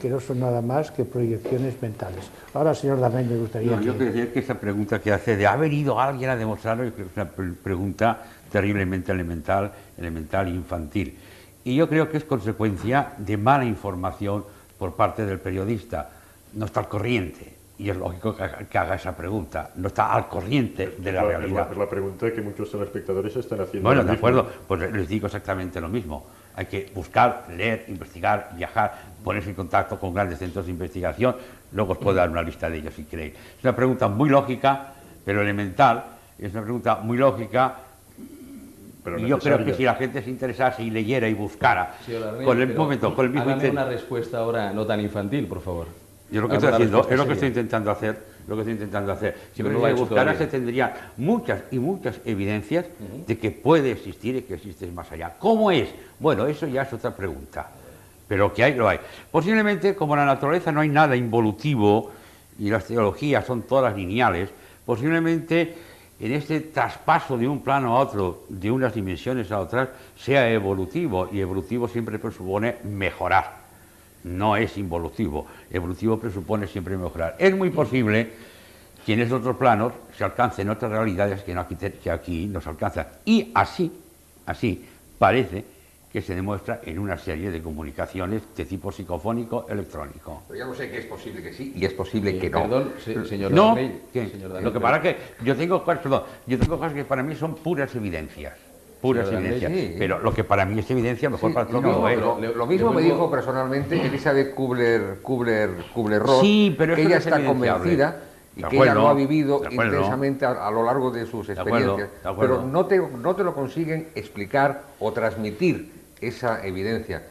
que 0.01 0.09
no 0.09 0.19
son 0.19 0.39
nada 0.39 0.61
más 0.61 0.91
que 0.91 1.05
proyecciones 1.05 1.81
mentales. 1.81 2.29
Ahora, 2.53 2.73
señor 2.73 2.99
Damián, 2.99 3.29
me 3.29 3.37
gustaría... 3.37 3.79
Yo 3.81 3.97
creo 3.97 4.31
que 4.31 4.39
esa 4.39 4.59
pregunta 4.59 4.99
que 4.99 5.11
hace 5.11 5.35
de 5.37 5.47
¿ha 5.47 5.55
venido 5.55 5.99
alguien 5.99 6.29
a 6.29 6.35
demostrarlo? 6.35 6.83
es 6.83 6.93
una 7.15 7.25
pregunta 7.25 8.23
terriblemente 8.51 9.11
elemental, 9.11 9.71
elemental 9.97 10.47
infantil. 10.47 11.17
Y 11.63 11.75
yo 11.75 11.89
creo 11.89 12.09
que 12.09 12.17
es 12.17 12.23
consecuencia 12.23 13.13
de 13.17 13.37
mala 13.37 13.65
información 13.65 14.45
por 14.77 14.95
parte 14.95 15.25
del 15.25 15.39
periodista. 15.39 16.09
No 16.53 16.65
está 16.65 16.81
al 16.81 16.87
corriente 16.87 17.55
y 17.77 17.89
es 17.89 17.97
lógico 17.97 18.35
que, 18.35 18.67
que 18.67 18.77
haga 18.77 18.95
esa 18.95 19.15
pregunta. 19.15 19.71
No 19.75 19.87
está 19.87 20.13
al 20.13 20.27
corriente 20.27 20.95
de 20.97 21.11
la 21.11 21.21
Es 21.23 21.27
realidad. 21.27 21.71
Es 21.71 21.77
la 21.77 21.89
pregunta 21.89 22.31
que 22.31 22.41
muchos 22.41 22.71
telespectadores 22.71 23.35
están 23.35 23.61
haciendo. 23.61 23.89
Bueno, 23.89 24.03
de 24.03 24.11
mismo. 24.11 24.17
acuerdo, 24.27 24.49
pues 24.67 24.93
les 24.93 25.09
digo 25.09 25.25
exactamente 25.25 25.81
lo 25.81 25.89
mismo. 25.89 26.25
Hay 26.55 26.67
que 26.67 26.89
buscar, 26.95 27.47
leer, 27.49 27.85
investigar, 27.89 28.51
viajar, 28.55 29.14
ponerse 29.25 29.49
en 29.49 29.55
contacto 29.55 29.99
con 29.99 30.13
grandes 30.13 30.37
centros 30.37 30.65
de 30.67 30.71
investigación. 30.71 31.35
Luego 31.73 31.93
os 31.93 31.97
puedo 31.97 32.15
dar 32.15 32.29
una 32.29 32.43
lista 32.43 32.69
de 32.69 32.77
ellos 32.77 32.93
si 32.93 33.03
queréis. 33.03 33.33
Es 33.33 33.63
una 33.63 33.75
pregunta 33.75 34.07
muy 34.07 34.29
lógica, 34.29 34.93
pero 35.25 35.41
elemental. 35.41 36.03
Es 36.37 36.53
una 36.53 36.61
pregunta 36.61 36.97
muy 36.97 37.17
lógica. 37.17 37.75
Pero 39.03 39.19
y 39.19 39.27
yo 39.27 39.39
creo 39.39 39.65
que 39.65 39.73
si 39.73 39.83
la 39.83 39.95
gente 39.95 40.21
se 40.21 40.29
interesase 40.29 40.83
y 40.83 40.91
leyera 40.91 41.27
y 41.27 41.33
buscara, 41.33 41.95
Arnel, 42.07 42.45
con 42.45 42.61
el 42.61 42.75
momento, 42.75 43.13
con 43.13 43.25
el 43.25 43.31
mismo 43.31 43.51
interés. 43.51 43.71
una 43.71 43.85
respuesta 43.85 44.39
ahora 44.39 44.71
no 44.71 44.85
tan 44.85 44.99
infantil, 44.99 45.47
por 45.47 45.61
favor. 45.61 45.87
Yo 46.31 46.41
lo 46.41 46.49
que 46.49 46.55
estoy 46.55 46.71
haciendo, 46.71 47.07
es 47.07 47.17
lo 47.17 47.27
que 47.27 47.33
estoy 47.33 47.49
intentando 47.49 47.91
hacer, 47.91 48.17
lo 48.47 48.55
que 48.55 48.61
estoy 48.61 48.73
intentando 48.73 49.11
hacer. 49.11 49.35
Si 49.53 49.61
no 49.61 49.69
lo 49.69 49.95
buscara, 49.95 50.35
se 50.35 50.47
tendrían 50.47 50.91
muchas 51.17 51.63
y 51.71 51.77
muchas 51.77 52.19
evidencias 52.25 52.85
de 53.27 53.37
que 53.37 53.51
puede 53.51 53.91
existir 53.91 54.35
y 54.37 54.41
que 54.41 54.55
existe 54.55 54.87
más 54.87 55.11
allá. 55.11 55.33
¿Cómo 55.37 55.69
es? 55.69 55.89
Bueno, 56.19 56.47
eso 56.47 56.65
ya 56.67 56.81
es 56.81 56.93
otra 56.93 57.15
pregunta. 57.15 57.69
Pero 58.27 58.53
que 58.53 58.63
hay, 58.63 58.73
lo 58.73 58.87
hay. 58.87 58.99
Posiblemente, 59.31 59.95
como 59.95 60.13
en 60.13 60.21
la 60.21 60.25
naturaleza 60.25 60.71
no 60.71 60.81
hay 60.81 60.89
nada 60.89 61.15
involutivo 61.15 62.11
y 62.59 62.69
las 62.69 62.85
teologías 62.85 63.45
son 63.45 63.63
todas 63.63 63.95
lineales, 63.95 64.49
posiblemente 64.85 65.75
en 66.19 66.31
este 66.31 66.61
traspaso 66.61 67.37
de 67.37 67.47
un 67.47 67.61
plano 67.61 67.95
a 67.95 67.99
otro, 67.99 68.45
de 68.49 68.71
unas 68.71 68.93
dimensiones 68.93 69.51
a 69.51 69.59
otras, 69.59 69.89
sea 70.17 70.49
evolutivo. 70.49 71.29
Y 71.31 71.39
evolutivo 71.39 71.87
siempre 71.87 72.19
presupone 72.19 72.77
mejorar 72.83 73.65
no 74.25 74.57
es 74.57 74.77
involutivo. 74.77 75.47
Evolutivo 75.71 76.19
presupone 76.19 76.67
siempre 76.67 76.97
mejorar. 76.97 77.35
Es 77.39 77.55
muy 77.55 77.69
posible 77.69 78.31
que 79.05 79.13
en 79.13 79.21
esos 79.21 79.39
otros 79.39 79.55
planos 79.55 79.93
se 80.17 80.23
alcancen 80.23 80.69
otras 80.69 80.91
realidades 80.91 81.43
que, 81.43 81.53
aquí, 81.53 81.75
que 81.75 82.11
aquí 82.11 82.47
nos 82.47 82.65
alcanzan. 82.67 83.07
Y 83.23 83.51
así, 83.53 83.91
así, 84.45 84.83
parece 85.19 85.63
que 86.15 86.21
se 86.21 86.33
demuestra 86.33 86.79
en 86.85 86.97
una 86.97 87.17
serie 87.17 87.51
de 87.51 87.61
comunicaciones 87.61 88.41
de 88.55 88.63
tipo 88.63 88.89
psicofónico 88.89 89.65
electrónico. 89.67 90.43
Pero 90.47 90.59
ya 90.59 90.65
lo 90.65 90.73
sé 90.73 90.89
que 90.89 90.99
es 90.99 91.05
posible 91.07 91.43
que 91.43 91.51
sí 91.51 91.73
y 91.75 91.83
es 91.83 91.91
posible 91.91 92.29
Eh, 92.31 92.39
que 92.39 92.49
no. 92.49 92.61
perdón, 92.61 92.93
se- 93.03 93.25
señor 93.25 93.51
no, 93.51 93.75
señor 93.75 94.63
lo 94.63 94.71
que 94.71 94.79
pasa 94.79 94.95
es 94.95 95.01
que 95.01 95.17
yo 95.43 95.57
tengo 95.57 95.83
cosas, 95.83 96.01
perdón, 96.01 96.23
yo 96.47 96.57
tengo 96.57 96.77
cosas 96.77 96.93
que 96.93 97.03
para 97.03 97.21
mí 97.21 97.35
son 97.35 97.55
puras 97.55 97.93
evidencias. 97.95 98.53
Puras 99.01 99.27
Señor 99.27 99.41
evidencias. 99.43 99.73
sí. 99.73 99.95
Pero 99.99 100.19
lo 100.19 100.33
que 100.33 100.45
para 100.45 100.63
mí 100.63 100.79
es 100.79 100.89
evidencia, 100.89 101.29
mejor 101.29 101.53
para 101.53 101.69
No, 101.69 101.79
otro 101.79 101.91
no, 101.91 102.07
¿eh? 102.07 102.15
lo, 102.15 102.39
lo 102.39 102.65
mismo 102.65 102.93
me 102.93 103.01
dijo 103.01 103.29
personalmente 103.29 104.01
Elizabeth 104.01 104.55
Kubler, 104.55 105.17
Kubler, 105.21 105.69
Kubler-Ross, 105.93 106.39
Sí, 106.39 106.73
pero 106.77 106.95
que 106.95 107.01
ella 107.01 107.09
no 107.09 107.15
es 107.17 107.25
está 107.27 107.45
convencida 107.45 108.21
y 108.55 108.61
De 108.61 108.69
que 108.69 108.75
ella 108.77 108.83
acuerdo, 108.93 109.01
lo 109.01 109.07
ha 109.09 109.13
vivido 109.13 109.55
acuerdo. 109.57 109.83
intensamente 109.95 110.45
a, 110.45 110.65
a 110.65 110.71
lo 110.71 110.85
largo 110.85 111.11
de 111.11 111.25
sus 111.25 111.49
acuerdo, 111.49 111.71
experiencias, 111.97 112.23
de 112.23 112.29
acuerdo. 112.29 112.55
pero 112.59 112.67
no 112.71 112.85
te, 112.85 112.97
no 112.99 113.35
te 113.35 113.43
lo 113.43 113.53
consiguen 113.53 114.07
explicar 114.15 114.83
o 115.01 115.11
transmitir 115.11 115.91
esa 116.21 116.65
evidencia. 116.65 117.23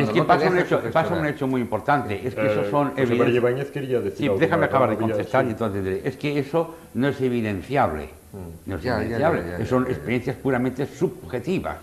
Es 0.00 0.08
que 0.10 0.22
pasa, 0.22 0.48
un 0.48 0.58
hecho, 0.58 0.80
pasa 0.92 1.14
un 1.14 1.26
hecho 1.26 1.46
muy 1.46 1.60
importante, 1.60 2.26
es 2.26 2.34
que 2.34 2.42
Eh, 2.46 2.52
esos 2.52 2.68
son 2.68 2.90
José 2.90 3.14
María 3.14 3.40
evidencias- 3.40 3.70
quería 3.70 4.00
decir 4.00 4.18
Sí, 4.18 4.24
algo, 4.26 4.38
déjame 4.38 4.60
me 4.60 4.66
acabar 4.66 4.90
de 4.90 4.96
contestar 4.96 5.42
sí. 5.42 5.48
y 5.48 5.50
entonces 5.52 5.84
diré, 5.84 6.00
es 6.04 6.16
que 6.16 6.38
eso 6.38 6.74
no 6.94 7.08
es 7.08 7.20
evidenciable. 7.20 8.08
No 8.64 8.76
es 8.76 8.82
Ya, 8.82 8.96
evidenciable, 9.02 9.42
ya, 9.42 9.46
ya, 9.52 9.58
ya, 9.58 9.66
son 9.66 9.84
ya. 9.84 9.90
experiencias 9.90 10.36
puramente 10.36 10.86
subjetivas, 10.86 11.76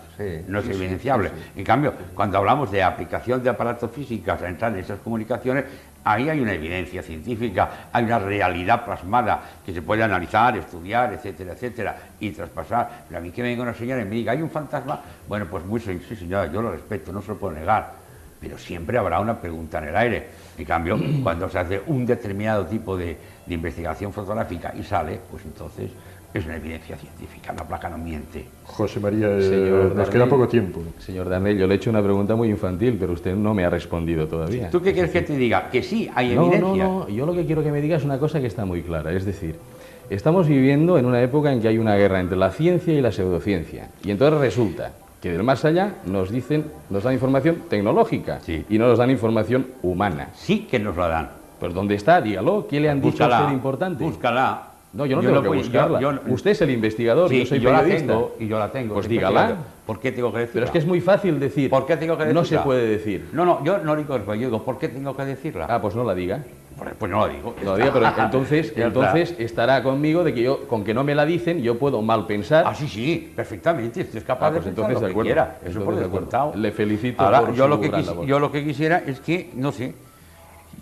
no 0.48 0.58
es 0.58 0.64
sí, 0.66 0.72
sí, 0.72 0.76
evidenciable. 0.78 1.28
sí, 1.28 1.34
En 1.60 1.64
cambio, 1.64 1.94
cuando 2.12 2.38
hablamos 2.38 2.72
de 2.72 2.82
aplicación 2.82 3.40
de 3.42 3.50
aparatos 3.50 3.88
físicos 3.92 4.42
a 4.42 4.48
entrar 4.48 4.72
en 4.72 4.80
esas 4.80 4.98
comunicaciones, 4.98 5.64
ahí 6.04 6.28
hay 6.28 6.40
una 6.40 6.52
evidencia 6.52 7.02
científica, 7.02 7.88
hay 7.92 8.04
una 8.04 8.18
realidad 8.18 8.84
plasmada 8.84 9.40
que 9.64 9.72
se 9.72 9.82
puede 9.82 10.02
analizar, 10.02 10.56
estudiar, 10.56 11.12
etcétera, 11.12 11.52
etcétera, 11.52 11.96
y 12.20 12.30
traspasar. 12.30 13.04
Pero 13.08 13.18
a 13.18 13.22
mí 13.22 13.30
que 13.30 13.42
venga 13.42 13.62
una 13.62 13.74
señora 13.74 14.02
y 14.02 14.04
me 14.04 14.16
diga, 14.16 14.32
hay 14.32 14.42
un 14.42 14.50
fantasma, 14.50 15.00
bueno, 15.28 15.46
pues 15.50 15.64
muy 15.64 15.80
sí, 15.80 16.00
señora, 16.16 16.46
yo 16.46 16.62
lo 16.62 16.72
respeto, 16.72 17.12
no 17.12 17.22
se 17.22 17.28
lo 17.28 17.38
puedo 17.38 17.54
negar 17.54 18.00
pero 18.40 18.56
siempre 18.56 18.96
habrá 18.96 19.20
una 19.20 19.38
pregunta 19.38 19.76
en 19.76 19.88
el 19.88 19.96
aire. 19.96 20.28
En 20.56 20.64
cambio, 20.64 20.98
cuando 21.22 21.46
se 21.50 21.58
hace 21.58 21.82
un 21.88 22.06
determinado 22.06 22.64
tipo 22.64 22.96
de 22.96 23.14
investigación 23.48 24.14
fotográfica 24.14 24.72
y 24.74 24.82
sale, 24.82 25.20
pues 25.30 25.44
entonces 25.44 25.90
es 26.32 26.44
una 26.44 26.56
evidencia 26.56 26.96
científica, 26.96 27.52
la 27.52 27.66
placa 27.66 27.88
no 27.88 27.98
miente. 27.98 28.44
José 28.64 29.00
María, 29.00 29.28
eh, 29.36 29.42
Señor 29.42 29.94
nos 29.96 30.08
queda 30.08 30.26
poco 30.26 30.46
tiempo. 30.46 30.80
Señor 30.98 31.28
Darnell, 31.28 31.58
yo 31.58 31.66
le 31.66 31.74
he 31.74 31.76
hecho 31.76 31.90
una 31.90 32.02
pregunta 32.02 32.36
muy 32.36 32.48
infantil, 32.48 32.96
pero 33.00 33.12
usted 33.14 33.34
no 33.34 33.52
me 33.54 33.64
ha 33.64 33.70
respondido 33.70 34.26
todavía. 34.28 34.70
¿Tú 34.70 34.80
qué 34.80 34.92
quieres 34.92 35.10
que 35.10 35.22
te 35.22 35.36
diga? 35.36 35.68
Que 35.70 35.82
sí, 35.82 36.08
hay 36.14 36.34
No, 36.34 36.42
evidencia. 36.46 36.84
no, 36.84 36.98
no. 37.00 37.08
Yo 37.08 37.26
lo 37.26 37.34
que 37.34 37.44
quiero 37.46 37.62
que 37.62 37.72
me 37.72 37.80
diga 37.80 37.96
es 37.96 38.04
una 38.04 38.18
cosa 38.18 38.40
que 38.40 38.46
está 38.46 38.64
muy 38.64 38.82
clara. 38.82 39.12
Es 39.12 39.24
decir, 39.24 39.56
estamos 40.08 40.46
viviendo 40.46 40.98
en 40.98 41.06
una 41.06 41.20
época 41.22 41.52
en 41.52 41.60
que 41.60 41.68
hay 41.68 41.78
una 41.78 41.96
guerra 41.96 42.20
entre 42.20 42.36
la 42.36 42.50
ciencia 42.50 42.94
y 42.94 43.00
la 43.00 43.10
pseudociencia. 43.12 43.88
Y 44.04 44.10
entonces 44.12 44.38
resulta 44.40 44.92
que 45.20 45.32
del 45.32 45.42
más 45.42 45.64
allá 45.64 45.96
nos 46.06 46.30
dicen, 46.30 46.64
nos 46.88 47.02
dan 47.02 47.12
información 47.12 47.64
tecnológica 47.68 48.38
y 48.46 48.78
no 48.78 48.86
nos 48.88 48.98
dan 48.98 49.10
información 49.10 49.66
humana. 49.82 50.28
Sí 50.34 50.66
que 50.70 50.78
nos 50.78 50.96
la 50.96 51.08
dan. 51.08 51.30
Pues 51.58 51.74
¿dónde 51.74 51.94
está? 51.96 52.22
Dígalo. 52.22 52.66
¿Qué 52.66 52.80
le 52.80 52.88
han 52.88 53.02
dicho 53.02 53.24
a 53.24 53.26
Búscala, 53.26 53.40
usted 53.42 53.54
importante? 53.54 54.04
Búscala. 54.04 54.69
No, 54.92 55.06
yo 55.06 55.16
no 55.16 55.22
Yo 55.22 55.28
tengo 55.28 55.42
no 55.44 55.50
que 55.52 55.56
yo- 55.58 55.62
buscarla. 55.62 56.00
yo 56.00 56.12
usted 56.34 56.50
es 56.50 56.62
el 56.62 56.70
investigador, 56.70 57.28
Sí, 57.28 57.38
yo 57.38 57.46
soy 57.46 57.60
yo 57.60 57.70
la 57.70 57.78
periodista. 57.80 58.12
tengo, 58.12 58.34
y 58.40 58.48
yo 58.48 58.58
la 58.58 58.72
tengo. 58.72 58.94
Pues 58.94 59.08
dígala. 59.08 59.56
¿Por 59.86 60.00
qué 60.00 60.10
tengo 60.10 60.32
que 60.32 60.38
decirla? 60.40 60.52
Pero 60.54 60.66
es 60.66 60.70
que 60.72 60.78
es 60.78 60.86
muy 60.86 61.00
fácil 61.00 61.38
decir. 61.38 61.70
¿Por 61.70 61.86
qué 61.86 61.96
tengo 61.96 62.16
que 62.16 62.24
decirla? 62.24 62.40
No 62.40 62.44
se 62.46 62.58
puede 62.58 62.86
decir. 62.88 63.28
No, 63.32 63.44
no, 63.44 63.64
yo 63.64 63.78
no 63.78 63.94
digo 63.94 64.16
eso, 64.16 64.34
yo 64.34 64.46
digo, 64.48 64.64
¿por 64.64 64.78
qué 64.78 64.88
tengo 64.88 65.16
que 65.16 65.24
decirla? 65.24 65.66
Ah, 65.68 65.80
pues 65.80 65.94
no 65.94 66.02
la 66.02 66.14
diga. 66.14 66.42
Pues, 66.76 66.90
pues 66.98 67.10
no 67.10 67.24
la 67.26 67.32
digo. 67.32 67.54
No 67.64 67.72
la 67.76 67.84
diga, 67.84 67.92
pero 67.92 68.24
entonces, 68.24 68.72
entonces 68.76 69.34
estará 69.38 69.80
conmigo 69.82 70.24
de 70.24 70.34
que 70.34 70.42
yo, 70.42 70.66
con 70.66 70.82
que 70.82 70.92
no 70.94 71.04
me 71.04 71.14
la 71.14 71.24
dicen, 71.24 71.62
yo 71.62 71.78
puedo 71.78 72.02
mal 72.02 72.26
pensar. 72.26 72.64
Ah, 72.66 72.74
sí, 72.74 72.88
sí, 72.88 73.32
perfectamente. 73.36 74.00
Usted 74.00 74.18
es 74.18 74.24
capaz 74.24 74.46
Ah, 74.48 74.50
de 74.50 74.56
pues 74.60 74.64
pensar 74.74 74.90
entonces 74.90 74.94
lo 74.94 75.00
de 75.00 75.06
que 75.06 75.12
acuerdo. 75.12 75.26
quiera. 75.26 75.42
Eso 75.60 75.66
Entonces 75.68 75.84
por 75.84 75.94
de 75.96 76.04
acuerdo. 76.26 76.52
Le 76.60 76.72
felicito 76.72 77.22
Ahora, 77.22 77.40
por 77.40 77.54
yo 77.54 77.64
su 77.64 77.68
lo 77.70 77.80
que 77.80 77.88
gran 77.88 78.02
quis- 78.02 78.06
labor. 78.06 78.26
Yo 78.26 78.38
lo 78.40 78.50
que 78.52 78.64
quisiera 78.64 78.98
es 79.06 79.20
que, 79.20 79.50
no 79.54 79.70
sé, 79.72 79.94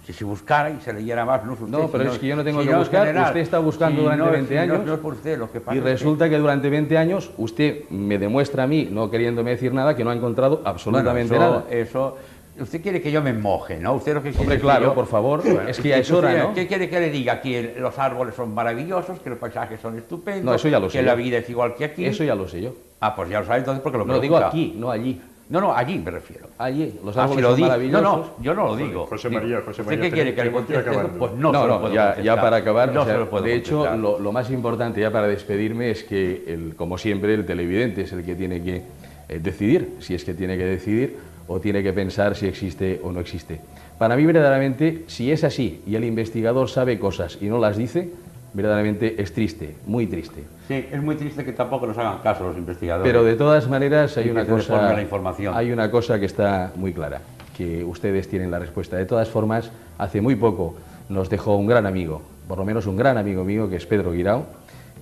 que 0.06 0.12
se 0.12 0.24
buscara 0.24 0.70
y 0.70 0.80
se 0.80 0.92
leyera 0.92 1.24
más. 1.24 1.44
No, 1.44 1.52
usted, 1.52 1.66
No, 1.66 1.88
pero 1.88 2.04
sino- 2.04 2.12
es 2.14 2.18
que 2.18 2.26
yo 2.28 2.36
no 2.36 2.44
tengo 2.44 2.62
que 2.62 2.74
buscar. 2.74 3.06
general. 3.06 3.26
Usted 3.26 3.40
está 3.40 3.58
buscando 3.58 4.02
durante 4.02 4.24
no, 4.24 4.30
20 4.30 4.48
sí, 4.48 4.54
no, 4.54 4.74
años. 4.74 4.86
No, 4.86 4.94
es 4.94 5.00
por 5.00 5.14
usted, 5.14 5.38
lo 5.38 5.50
que 5.52 5.60
pasa 5.60 5.74
Y 5.74 5.78
es 5.78 5.84
que- 5.84 5.90
resulta 5.90 6.28
que 6.30 6.38
durante 6.38 6.70
20 6.70 6.96
años 6.96 7.30
usted 7.36 7.88
me 7.90 8.18
demuestra 8.18 8.62
a 8.62 8.66
mí, 8.66 8.88
no 8.90 9.10
queriéndome 9.10 9.50
decir 9.50 9.72
nada, 9.74 9.94
que 9.94 10.04
no 10.04 10.10
ha 10.10 10.14
encontrado 10.14 10.62
absolutamente 10.64 11.36
Bueno, 11.36 11.50
nada. 11.50 11.64
eso, 11.70 12.16
eso, 12.56 12.62
usted 12.64 12.80
quiere 12.82 13.02
que 13.02 13.12
yo 13.12 13.20
me 13.22 13.34
moje, 13.34 13.78
¿no? 13.78 13.92
Usted 13.94 14.14
lo 14.14 14.22
que 14.22 14.30
quiere 14.30 14.42
Hombre, 14.44 14.60
claro, 14.60 14.86
yo- 14.86 14.94
por 14.94 15.06
favor, 15.06 15.42
Bueno, 15.42 15.68
es 15.68 15.78
que 15.78 15.90
ya 15.90 15.98
es 15.98 16.10
hora, 16.10 16.32
¿no? 16.32 16.54
¿Qué 16.54 16.66
quiere 16.66 16.88
que 16.88 17.00
le 17.00 17.10
diga? 17.10 17.40
Que 17.42 17.76
los 17.78 17.98
árboles 17.98 18.34
son 18.34 18.54
maravillosos, 18.54 19.20
que 19.20 19.28
los 19.30 19.38
paisajes 19.38 19.78
son 19.80 19.98
estupendos, 19.98 20.44
No, 20.44 20.54
eso 20.54 20.68
ya 20.68 20.80
lo 20.80 20.88
sé 20.88 20.98
que 21.00 21.04
la 21.04 21.14
vida 21.14 21.36
es 21.38 21.50
igual 21.50 21.74
que 21.74 21.84
aquí. 21.84 22.06
Eso 22.06 22.24
ya 22.24 22.34
lo 22.34 22.48
sé 22.48 22.62
yo. 22.62 22.72
Ah, 23.00 23.14
pues 23.14 23.28
ya 23.28 23.40
lo 23.40 23.46
sabe 23.46 23.58
entonces 23.58 23.82
porque 23.82 23.98
lo 23.98 24.04
No, 24.06 24.14
digo 24.18 24.36
pregunta. 24.36 24.48
aquí, 24.48 24.74
no 24.76 24.90
allí. 24.90 25.20
No, 25.48 25.62
no, 25.62 25.74
allí 25.74 25.98
me 25.98 26.10
refiero. 26.10 26.46
Allí, 26.58 27.00
los 27.02 27.16
Ah, 27.16 27.22
árboles 27.22 27.36
si 27.56 27.62
lo 27.62 27.68
son. 27.68 27.90
No, 27.92 28.00
no, 28.02 28.30
yo 28.42 28.54
no 28.54 28.66
lo 28.66 28.76
digo. 28.76 29.06
José 29.06 29.30
María, 29.30 29.62
José 29.64 29.80
¿Usted 29.80 29.96
María, 29.96 30.02
qué 30.02 30.10
quiere 30.12 30.34
que 30.34 30.44
le 30.44 30.52
conteste. 30.52 30.90
Pues 31.18 31.32
no, 31.32 31.52
no, 31.52 31.62
se 31.62 31.68
lo 31.68 31.80
no, 31.88 31.94
ya, 32.22 32.40
para 32.40 32.56
acabar, 32.58 32.92
No 32.92 33.02
o 33.02 33.04
sea, 33.04 33.14
se 33.14 33.20
lo 33.20 33.30
puedo 33.30 33.44
de 33.44 33.54
hecho, 33.54 33.96
lo 33.96 34.32
más 34.32 34.50
importante 34.50 35.00
ya 35.00 35.10
para 35.10 35.26
despedirme 35.26 35.90
es 35.90 36.04
que, 36.04 36.44
el, 36.48 36.76
como 36.76 36.98
siempre, 36.98 37.32
el 37.34 37.46
televidente 37.46 38.02
es 38.02 38.12
el 38.12 38.24
que 38.24 38.34
tiene 38.34 38.62
que 38.62 38.82
eh, 39.28 39.38
decidir, 39.38 39.96
si 40.00 40.14
es 40.14 40.24
que 40.24 40.34
tiene 40.34 40.58
que 40.58 40.64
decidir 40.64 41.16
o 41.46 41.60
tiene 41.60 41.82
que 41.82 41.94
pensar 41.94 42.36
si 42.36 42.46
existe 42.46 43.00
o 43.02 43.10
no 43.10 43.20
existe. 43.20 43.60
Para 43.96 44.16
mí, 44.16 44.26
verdaderamente, 44.26 45.04
si 45.06 45.32
es 45.32 45.44
así 45.44 45.82
y 45.86 45.94
el 45.96 46.04
investigador 46.04 46.68
sabe 46.68 46.98
cosas 46.98 47.38
y 47.40 47.46
no 47.46 47.58
las 47.58 47.78
dice, 47.78 48.10
verdaderamente 48.52 49.20
es 49.20 49.32
triste, 49.32 49.76
muy 49.86 50.06
triste. 50.06 50.44
Sí, 50.68 50.86
es 50.92 51.02
muy 51.02 51.16
triste 51.16 51.46
que 51.46 51.54
tampoco 51.54 51.86
nos 51.86 51.96
hagan 51.96 52.18
caso 52.18 52.44
los 52.44 52.56
investigadores. 52.58 53.10
Pero 53.10 53.24
de 53.24 53.36
todas 53.36 53.66
maneras 53.70 54.18
hay 54.18 54.28
una 54.28 54.44
cosa, 54.44 54.92
la 54.92 55.00
información. 55.00 55.54
hay 55.56 55.72
una 55.72 55.90
cosa 55.90 56.20
que 56.20 56.26
está 56.26 56.72
muy 56.76 56.92
clara, 56.92 57.22
que 57.56 57.82
ustedes 57.82 58.28
tienen 58.28 58.50
la 58.50 58.58
respuesta. 58.58 58.98
De 58.98 59.06
todas 59.06 59.30
formas, 59.30 59.70
hace 59.96 60.20
muy 60.20 60.36
poco 60.36 60.76
nos 61.08 61.30
dejó 61.30 61.56
un 61.56 61.66
gran 61.66 61.86
amigo, 61.86 62.20
por 62.46 62.58
lo 62.58 62.66
menos 62.66 62.86
un 62.86 62.98
gran 62.98 63.16
amigo 63.16 63.44
mío, 63.44 63.70
que 63.70 63.76
es 63.76 63.86
Pedro 63.86 64.12
Guirao. 64.12 64.44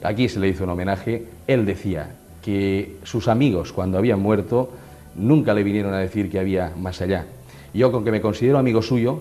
Aquí 0.05 0.28
se 0.28 0.38
le 0.38 0.47
hizo 0.47 0.62
un 0.62 0.70
homenaje. 0.70 1.26
Él 1.48 1.66
decía 1.66 2.10
que 2.44 2.98
sus 3.02 3.26
amigos, 3.26 3.72
cuando 3.72 3.98
habían 3.98 4.20
muerto, 4.20 4.70
nunca 5.16 5.52
le 5.52 5.64
vinieron 5.64 5.93
a 5.94 5.98
decir 5.98 6.30
que 6.30 6.38
había 6.38 6.70
más 6.78 7.01
allá. 7.01 7.26
Yo, 7.74 7.90
con 7.90 8.05
que 8.05 8.12
me 8.12 8.20
considero 8.20 8.59
amigo 8.59 8.82
suyo, 8.82 9.20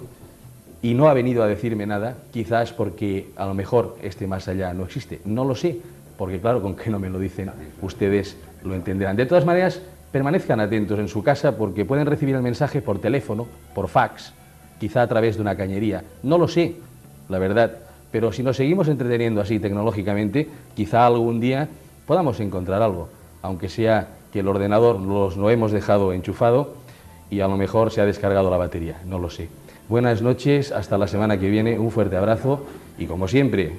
y 0.84 0.94
no 0.94 1.10
ha 1.10 1.16
venido 1.16 1.42
a 1.42 1.48
decirme 1.48 1.88
nada, 1.88 2.18
quizás 2.32 2.72
porque 2.72 3.30
a 3.36 3.48
lo 3.48 3.56
mejor 3.56 3.98
este 4.04 4.28
más 4.28 4.48
allá 4.48 4.72
no 4.76 4.84
existe. 4.84 5.20
No 5.26 5.44
lo 5.44 5.56
sé, 5.56 5.80
porque 6.18 6.40
claro, 6.40 6.62
con 6.62 6.76
que 6.76 6.90
no 6.90 7.00
me 7.00 7.10
lo 7.10 7.20
dicen, 7.20 7.52
ustedes 7.82 8.38
lo 8.64 8.76
entenderán. 8.76 9.16
De 9.16 9.26
todas 9.26 9.46
maneras, 9.46 9.82
permanezcan 10.12 10.60
atentos 10.60 10.98
en 11.00 11.08
su 11.08 11.24
casa 11.24 11.58
porque 11.58 11.86
pueden 11.86 12.06
recibir 12.06 12.36
el 12.36 12.42
mensaje 12.42 12.82
por 12.82 13.00
teléfono, 13.00 13.48
por 13.74 13.88
fax, 13.88 14.34
quizá 14.80 15.02
a 15.02 15.08
través 15.08 15.36
de 15.36 15.42
una 15.42 15.56
cañería. 15.56 16.04
No 16.24 16.38
lo 16.38 16.48
sé, 16.48 16.76
la 17.30 17.40
verdad, 17.40 17.80
pero 18.12 18.32
si 18.32 18.44
nos 18.44 18.56
seguimos 18.56 18.88
entreteniendo 18.88 19.42
así 19.42 19.60
tecnológicamente, 19.60 20.48
quizá 20.74 21.06
algún 21.06 21.40
día 21.40 21.68
podamos 22.06 22.40
encontrar 22.40 22.82
algo, 22.82 23.10
aunque 23.42 23.68
sea 23.68 24.08
que 24.32 24.40
el 24.40 24.48
ordenador 24.48 25.00
los, 25.00 25.38
lo 25.38 25.50
hemos 25.50 25.72
dejado 25.72 26.14
enchufado 26.14 26.76
y 27.30 27.42
a 27.42 27.48
lo 27.48 27.58
mejor 27.58 27.92
se 27.92 28.02
ha 28.02 28.06
descargado 28.06 28.50
la 28.50 28.58
batería, 28.58 29.02
no 29.06 29.20
lo 29.20 29.30
sé. 29.30 29.50
Buenas 29.90 30.22
noches, 30.22 30.72
hasta 30.72 30.98
la 30.98 31.08
semana 31.08 31.40
que 31.40 31.50
viene, 31.50 31.78
un 31.78 31.92
fuerte 31.92 32.16
abrazo 32.16 32.66
y 32.98 33.06
como 33.06 33.28
siempre, 33.28 33.74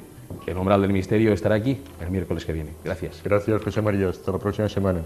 el 0.47 0.57
umbral 0.57 0.82
del 0.82 0.93
misterio 0.93 1.32
estará 1.32 1.55
aquí 1.57 1.81
el 2.01 2.11
miércoles 2.11 2.44
que 2.44 2.53
viene. 2.53 2.70
Gracias. 2.85 3.20
Gracias, 3.24 3.62
José 3.62 3.82
María. 3.82 4.09
Hasta 4.09 4.32
la 4.32 4.39
próxima 4.39 4.69
semana. 4.69 5.01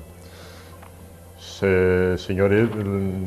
Se- 1.38 2.16
señores, 2.18 2.68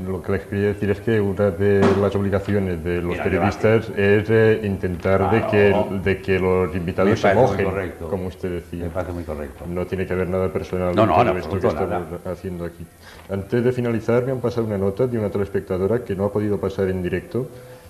lo 0.07 0.21
que 0.21 0.31
les 0.33 0.41
quería 0.45 0.67
decir 0.67 0.89
es 0.91 0.99
que 1.01 1.19
una 1.19 1.49
de 1.51 1.81
las 1.99 2.15
obligaciones 2.15 2.83
de 2.83 3.01
los 3.01 3.15
Ir 3.15 3.21
al 3.21 3.23
periodistas 3.29 3.89
es 3.95 4.29
eh, 4.29 4.61
intentar 4.63 5.31
de, 5.31 5.39
Claro. 5.41 5.87
que, 5.89 6.09
de 6.09 6.21
que 6.21 6.39
los 6.39 6.75
invitados 6.75 7.11
Me 7.11 7.17
se 7.17 7.33
mojen, 7.33 7.67
como 8.09 8.27
usted 8.27 8.51
decía. 8.51 8.85
Me 8.85 8.89
parece 8.91 9.13
muy 9.13 9.23
correcto. 9.23 9.65
No 9.67 9.85
tiene 9.87 10.05
que 10.05 10.13
haber 10.13 10.29
nada 10.29 10.51
personal 10.51 10.95
No, 10.95 11.05
no, 11.07 11.21
en 11.21 11.37
esto 11.37 11.59
que 11.59 11.67
estamos 11.67 11.89
nada. 11.89 12.07
haciendo 12.31 12.65
aquí. 12.65 12.85
Antes 13.29 13.63
de 13.63 13.71
finalizar, 13.71 14.23
me 14.25 14.31
han 14.31 14.39
pasado 14.41 14.65
una 14.67 14.77
nota 14.77 15.07
de 15.07 15.17
una 15.17 15.29
telespectadora 15.29 16.03
que 16.03 16.15
no 16.15 16.25
ha 16.25 16.31
podido 16.31 16.59
pasar 16.59 16.89
en 16.89 17.01
directo, 17.01 17.47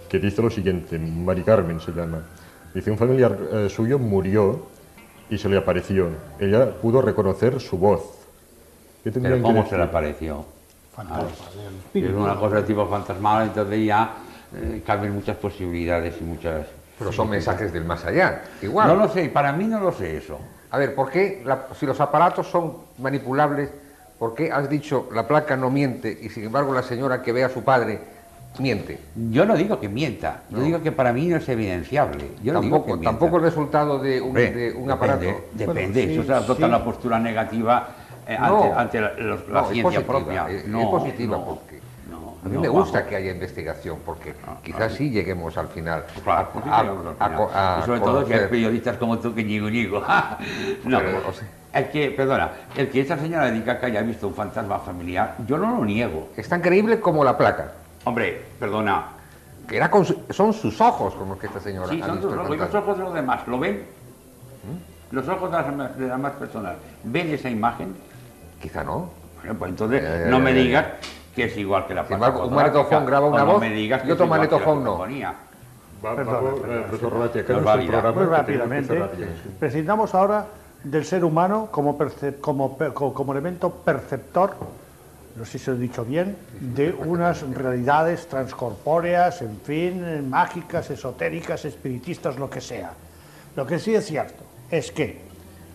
que 0.09 0.19
dice 0.19 0.41
lo 0.41 0.49
siguiente, 0.49 0.97
Mari 0.99 1.43
Carmen 1.43 1.79
se 1.79 1.91
llama. 1.91 2.21
Dice, 2.73 2.89
un 2.91 2.97
familiar 2.97 3.37
eh, 3.51 3.69
suyo 3.69 3.99
murió 3.99 4.65
y 5.29 5.37
se 5.37 5.47
le 5.47 5.57
apareció. 5.57 6.07
Ella 6.39 6.71
pudo 6.81 7.01
reconocer 7.01 7.59
su 7.59 7.77
voz. 7.77 8.01
¿Qué 9.03 9.11
Pero 9.11 9.41
¿cómo 9.41 9.55
decir? 9.59 9.69
se 9.71 9.77
le 9.77 9.83
apareció? 9.83 10.45
Fantasma, 10.95 11.27
Es 11.93 12.11
una 12.13 12.35
cosa 12.35 12.57
de 12.57 12.63
tipo 12.63 12.87
fantasmal, 12.87 13.47
entonces 13.47 13.85
ya 13.85 14.13
eh, 14.55 14.81
cambian 14.85 15.13
muchas 15.13 15.37
posibilidades 15.37 16.15
y 16.19 16.23
muchas... 16.23 16.67
Pero 16.99 17.11
son 17.11 17.29
mensajes 17.29 17.73
del 17.73 17.83
más 17.85 18.05
allá, 18.05 18.43
igual. 18.61 18.87
No 18.87 18.95
lo 18.95 19.09
sé, 19.09 19.27
para 19.29 19.51
mí 19.51 19.65
no 19.65 19.79
lo 19.79 19.91
sé 19.91 20.17
eso. 20.17 20.37
A 20.69 20.77
ver, 20.77 20.93
¿por 20.95 21.09
qué 21.09 21.41
la- 21.43 21.67
si 21.79 21.85
los 21.87 21.99
aparatos 21.99 22.47
son 22.47 22.77
manipulables, 22.99 23.69
por 24.19 24.35
qué 24.35 24.51
has 24.51 24.69
dicho 24.69 25.09
la 25.11 25.27
placa 25.27 25.57
no 25.57 25.69
miente 25.71 26.15
y 26.21 26.29
sin 26.29 26.45
embargo 26.45 26.73
la 26.73 26.83
señora 26.83 27.21
que 27.23 27.31
ve 27.31 27.43
a 27.43 27.49
su 27.49 27.63
padre 27.63 27.99
miente? 28.59 28.99
Yo 29.31 29.45
no 29.45 29.55
digo 29.55 29.79
que 29.79 29.89
mienta, 29.89 30.41
yo 30.49 30.57
No. 30.59 30.63
digo 30.63 30.81
que 30.81 30.91
para 30.91 31.11
mí 31.13 31.27
no 31.27 31.37
es 31.37 31.47
evidenciable. 31.49 32.31
Yo 32.43 32.53
no 32.53 32.61
digo 32.61 32.77
tampoco, 32.77 32.99
que 32.99 33.03
tampoco 33.05 33.37
el 33.37 33.43
resultado 33.43 33.99
de 33.99 34.21
un, 34.21 34.27
Hombre, 34.29 34.51
de 34.51 34.71
un 34.73 34.91
aparato. 34.91 35.19
Depende, 35.21 35.43
depende. 35.53 36.05
Bueno, 36.05 36.21
eso 36.21 36.23
se 36.23 36.33
adopta 36.33 36.65
sí. 36.65 36.71
la 36.71 36.83
postura 36.83 37.19
negativa 37.19 37.87
eh, 38.27 38.37
No. 38.39 38.63
ante, 38.63 38.71
ante 38.79 39.01
la, 39.01 39.13
los- 39.17 39.47
la 39.49 39.61
No, 39.61 39.67
es 39.67 39.73
ciencia 39.73 40.01
positiva, 40.05 40.05
propia. 40.45 40.49
es- 40.49 40.63
positiva 40.63 41.43
porque 41.45 41.79
A 42.45 42.49
mí 42.49 42.57
me 42.57 42.67
gusta 42.69 42.99
vamos. 42.99 43.09
que 43.09 43.15
haya 43.17 43.31
investigación 43.31 43.97
porque 44.05 44.33
quizás 44.63 44.93
sí 44.93 45.09
lleguemos 45.09 45.57
al 45.57 45.67
final 45.69 46.03
Claro, 46.23 46.39
a, 46.41 46.49
pues 46.51 46.65
a- 46.65 46.79
al 46.79 46.87
final. 46.87 47.35
co- 47.35 47.51
a 47.53 47.77
y 47.81 47.85
sobre 47.85 47.99
todo 48.01 48.25
que 48.25 48.33
hay 48.35 48.47
periodistas 48.47 48.97
como 48.97 49.17
tú 49.19 49.33
que 49.33 49.43
ñigo 49.43 49.69
ñigo. 49.69 49.99
no, 50.85 50.99
Pero, 50.99 51.21
o 51.27 51.33
sea- 51.33 51.47
el 51.73 51.89
que, 51.89 52.11
perdona, 52.11 52.51
el 52.77 52.87
que 52.89 53.01
esta 53.01 53.17
señora 53.17 53.45
dedica 53.49 53.79
que 53.79 53.87
haya 53.87 54.01
visto 54.03 54.27
un 54.27 54.35
fantasma 54.35 54.77
familiar, 54.79 55.35
yo 55.47 55.57
no 55.57 55.75
lo 55.77 55.83
niego. 55.85 56.29
Es 56.37 56.47
tan 56.47 56.61
creíble 56.61 56.99
como 56.99 57.23
la 57.23 57.35
placa. 57.37 57.71
Hombre, 58.05 58.41
perdona. 58.59 59.05
Que 59.67 59.77
era 59.77 59.89
con 59.89 60.05
su- 60.05 60.23
son 60.29 60.53
sus 60.53 60.79
ojos 60.81 61.13
con 61.15 61.29
los 61.29 61.37
que 61.39 61.47
esta 61.47 61.59
señora 61.59 61.87
Sí, 61.89 62.01
ha 62.01 62.05
son 62.05 62.15
visto 62.15 62.29
sus 62.29 62.33
el 62.33 62.39
ojos, 62.45 62.55
y 62.55 62.59
los 62.59 62.75
ojos 62.75 62.97
de 62.97 63.03
los 63.03 63.13
demás, 63.13 63.47
¿lo 63.47 63.59
ven? 63.59 63.83
Los 65.11 65.27
ojos 65.27 65.51
de 65.51 65.57
las, 65.57 65.65
demás- 65.67 65.95
de 65.97 66.07
las 66.07 66.17
demás 66.17 66.33
personas, 66.33 66.73
¿ven 67.03 67.29
esa 67.33 67.49
imagen? 67.49 67.95
Quizá 68.61 68.83
no. 68.83 69.09
Bueno, 69.39 69.59
pues 69.59 69.69
entonces 69.71 70.01
Ya, 70.03 70.19
ya, 70.19 70.25
no 70.25 70.39
me 70.39 70.53
ya. 70.53 70.61
digas 70.61 70.85
que 71.35 71.45
es 71.45 71.57
igual 71.57 71.85
que 71.87 71.93
la 71.93 72.01
embargo, 72.09 72.45
un 72.47 72.53
magnetofón 72.53 73.05
graba 73.05 73.27
una 73.27 73.43
o 73.43 73.45
no 73.45 73.51
voz 73.53 73.61
me 73.61 73.69
digas 73.69 74.01
y 74.03 74.07
que 74.07 74.13
otro 74.13 74.25
que 74.25 74.29
la 74.29 74.35
magnetofón 74.37 74.83
no. 74.83 75.05
eh, 75.05 75.25
Muy 78.13 78.25
rápidamente, 78.25 79.03
prescindamos 79.59 80.13
ahora 80.15 80.45
del 80.83 81.05
ser 81.05 81.23
humano 81.23 81.69
como, 81.71 81.97
percep- 81.97 82.39
como, 82.41 82.77
como 83.13 83.31
elemento 83.31 83.69
perceptor, 83.69 84.55
no 85.35 85.45
sé 85.45 85.57
si 85.57 85.71
lo 85.71 85.77
he 85.77 85.79
dicho 85.79 86.05
bien, 86.05 86.35
de 86.59 86.91
unas 86.93 87.41
realidades 87.41 88.27
transcorpóreas, 88.27 89.41
en 89.41 89.59
fin, 89.61 90.29
mágicas, 90.29 90.89
esotéricas, 90.91 91.65
espiritistas, 91.65 92.37
lo 92.37 92.49
que 92.49 92.61
sea. 92.61 92.93
Lo 93.55 93.65
que 93.65 93.79
sí 93.79 93.95
es 93.95 94.05
cierto 94.05 94.43
es 94.69 94.91
que 94.91 95.21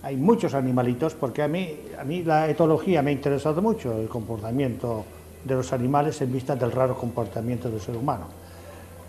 hay 0.03 0.17
muchos 0.17 0.55
animalitos, 0.55 1.15
porque 1.15 1.43
a 1.43 1.49
mí, 1.49 1.81
a 1.99 2.05
mí 2.05 2.23
la 2.23 2.49
etología 2.49 3.03
me 3.03 3.11
ha 3.11 3.13
interesado 3.13 3.61
mucho, 3.61 4.01
el 4.01 4.09
comportamiento 4.09 5.05
de 5.45 5.55
los 5.55 5.73
animales 5.73 6.21
en 6.21 6.33
vista 6.33 6.55
del 6.55 6.71
raro 6.71 6.97
comportamiento 6.97 7.71
del 7.71 7.81
ser 7.81 7.97
humano. 7.97 8.27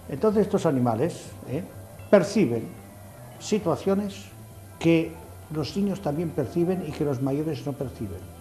Entonces 0.10 0.44
estos 0.44 0.66
animales 0.66 1.26
¿eh? 1.48 1.64
perciben 2.10 2.64
situaciones 3.40 4.26
que 4.80 5.12
los 5.54 5.76
niños 5.78 6.02
también 6.02 6.30
perciben 6.30 6.84
y 6.88 6.92
que 6.92 7.06
los 7.06 7.22
mayores 7.22 7.66
no 7.66 7.74
perciben. 7.74 8.39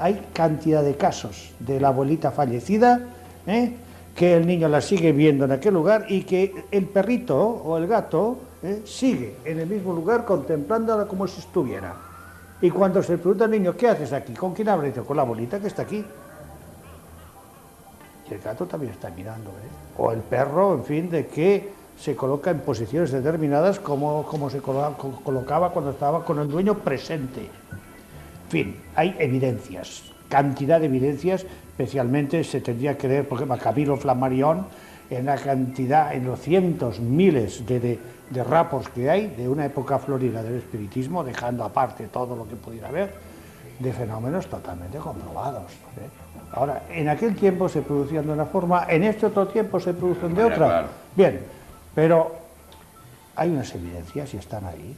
Hay 0.00 0.28
cantidad 0.32 0.82
de 0.82 0.96
casos 0.96 1.52
de 1.58 1.78
la 1.78 1.88
abuelita 1.88 2.30
fallecida, 2.30 3.00
¿eh? 3.46 3.74
que 4.16 4.36
el 4.36 4.46
niño 4.46 4.66
la 4.68 4.80
sigue 4.80 5.12
viendo 5.12 5.44
en 5.44 5.52
aquel 5.52 5.74
lugar 5.74 6.06
y 6.08 6.22
que 6.22 6.64
el 6.70 6.86
perrito 6.86 7.38
o 7.38 7.76
el 7.76 7.86
gato 7.86 8.38
¿eh? 8.62 8.82
sigue 8.84 9.36
en 9.44 9.60
el 9.60 9.68
mismo 9.68 9.92
lugar 9.94 10.24
contemplándola 10.24 11.04
como 11.06 11.26
si 11.28 11.40
estuviera. 11.40 11.94
Y 12.62 12.70
cuando 12.70 13.02
se 13.02 13.16
pregunta 13.18 13.44
al 13.44 13.50
niño, 13.52 13.76
¿qué 13.76 13.88
haces 13.88 14.12
aquí? 14.12 14.32
¿Con 14.34 14.52
quién 14.54 14.68
hablas? 14.68 14.86
Dice, 14.94 15.06
Con 15.06 15.16
la 15.16 15.22
abuelita 15.22 15.58
que 15.60 15.66
está 15.68 15.82
aquí. 15.82 16.04
Y 18.30 18.34
el 18.34 18.40
gato 18.40 18.66
también 18.66 18.92
está 18.92 19.10
mirando, 19.10 19.50
¿eh? 19.50 19.68
O 19.98 20.12
el 20.12 20.20
perro, 20.20 20.74
en 20.74 20.84
fin, 20.84 21.10
de 21.10 21.26
que 21.26 21.72
se 21.98 22.14
coloca 22.16 22.50
en 22.50 22.60
posiciones 22.60 23.10
determinadas 23.12 23.80
como, 23.80 24.24
como 24.24 24.48
se 24.50 24.60
colo- 24.62 24.96
co- 24.96 25.20
colocaba 25.22 25.70
cuando 25.70 25.90
estaba 25.90 26.24
con 26.24 26.38
el 26.38 26.48
dueño 26.48 26.74
presente. 26.74 27.50
En 28.50 28.64
fin, 28.64 28.76
hay 28.96 29.14
evidencias, 29.20 30.02
cantidad 30.28 30.80
de 30.80 30.86
evidencias, 30.86 31.46
especialmente 31.68 32.42
se 32.42 32.60
tendría 32.60 32.98
que 32.98 33.06
ver, 33.06 33.28
por 33.28 33.38
ejemplo, 33.38 33.54
a 33.54 33.58
Camilo 33.58 33.96
Flammarion, 33.96 34.66
en 35.08 35.26
la 35.26 35.36
cantidad, 35.36 36.12
en 36.12 36.24
los 36.24 36.40
cientos, 36.40 36.98
miles 36.98 37.64
de, 37.64 37.78
de, 37.78 37.98
de 38.28 38.42
rapos 38.42 38.88
que 38.88 39.08
hay 39.08 39.28
de 39.28 39.48
una 39.48 39.66
época 39.66 40.00
florida 40.00 40.42
del 40.42 40.56
espiritismo, 40.56 41.22
dejando 41.22 41.62
aparte 41.62 42.08
todo 42.08 42.34
lo 42.34 42.48
que 42.48 42.56
pudiera 42.56 42.88
haber, 42.88 43.14
de 43.78 43.92
fenómenos 43.92 44.48
totalmente 44.48 44.98
comprobados. 44.98 45.70
¿eh? 45.70 46.08
Ahora, 46.50 46.82
en 46.90 47.08
aquel 47.08 47.36
tiempo 47.36 47.68
se 47.68 47.82
producían 47.82 48.26
de 48.26 48.32
una 48.32 48.46
forma, 48.46 48.84
en 48.88 49.04
este 49.04 49.26
otro 49.26 49.46
tiempo 49.46 49.78
se 49.78 49.94
producen 49.94 50.34
de 50.34 50.42
otra. 50.42 50.56
claro. 50.56 50.88
Bien, 51.14 51.40
pero 51.94 52.34
hay 53.36 53.48
unas 53.50 53.72
evidencias 53.76 54.34
y 54.34 54.38
están 54.38 54.64
ahí, 54.64 54.96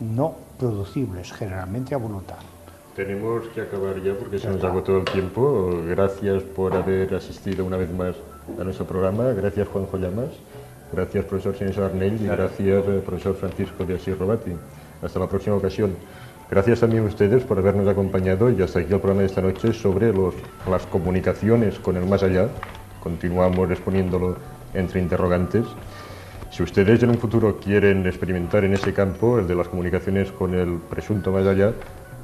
no 0.00 0.34
producibles 0.58 1.32
generalmente 1.32 1.94
a 1.94 1.98
voluntad. 1.98 2.36
Tenemos 2.96 3.48
que 3.54 3.62
acabar 3.62 4.02
ya 4.02 4.12
porque 4.12 4.38
se 4.38 4.50
nos 4.50 4.62
agotó 4.62 4.98
el 4.98 5.04
tiempo. 5.04 5.80
Gracias 5.88 6.42
por 6.42 6.74
haber 6.74 7.14
asistido 7.14 7.64
una 7.64 7.78
vez 7.78 7.90
más 7.90 8.14
a 8.60 8.64
nuestro 8.64 8.84
programa. 8.84 9.24
Gracias 9.32 9.66
Juanjo 9.68 9.96
Llamas. 9.96 10.28
Gracias 10.92 11.24
profesor 11.24 11.56
Sinesio 11.56 11.86
Arnell 11.86 12.20
y 12.20 12.26
gracias 12.26 12.84
eh, 12.86 13.02
profesor 13.04 13.34
Francisco 13.34 13.86
de 13.86 13.94
Asís 13.94 14.18
Robati. 14.18 14.52
Hasta 15.00 15.18
la 15.18 15.26
próxima 15.26 15.56
ocasión. 15.56 15.96
Gracias 16.50 16.80
también 16.80 17.04
a 17.04 17.06
ustedes 17.06 17.44
por 17.44 17.58
habernos 17.58 17.88
acompañado 17.88 18.50
y 18.50 18.60
hasta 18.60 18.80
aquí 18.80 18.92
el 18.92 19.00
programa 19.00 19.22
de 19.22 19.28
esta 19.28 19.40
noche 19.40 19.72
sobre 19.72 20.12
los, 20.12 20.34
las 20.68 20.84
comunicaciones 20.84 21.78
con 21.78 21.96
el 21.96 22.04
más 22.04 22.22
allá. 22.22 22.48
Continuamos 23.02 23.70
exponiéndolo 23.70 24.36
entre 24.74 25.00
interrogantes. 25.00 25.64
Si 26.50 26.62
ustedes 26.62 27.02
en 27.02 27.08
un 27.08 27.16
futuro 27.16 27.56
quieren 27.56 28.06
experimentar 28.06 28.64
en 28.64 28.74
ese 28.74 28.92
campo, 28.92 29.38
el 29.38 29.48
de 29.48 29.54
las 29.54 29.68
comunicaciones 29.68 30.30
con 30.30 30.52
el 30.52 30.76
presunto 30.90 31.32
más 31.32 31.46
allá, 31.46 31.72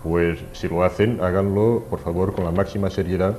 pues 0.02 0.38
si 0.52 0.68
lo 0.68 0.82
hacen, 0.82 1.20
háganlo 1.22 1.84
por 1.90 2.00
favor 2.00 2.34
con 2.34 2.44
la 2.44 2.50
máxima 2.50 2.90
seriedad 2.90 3.36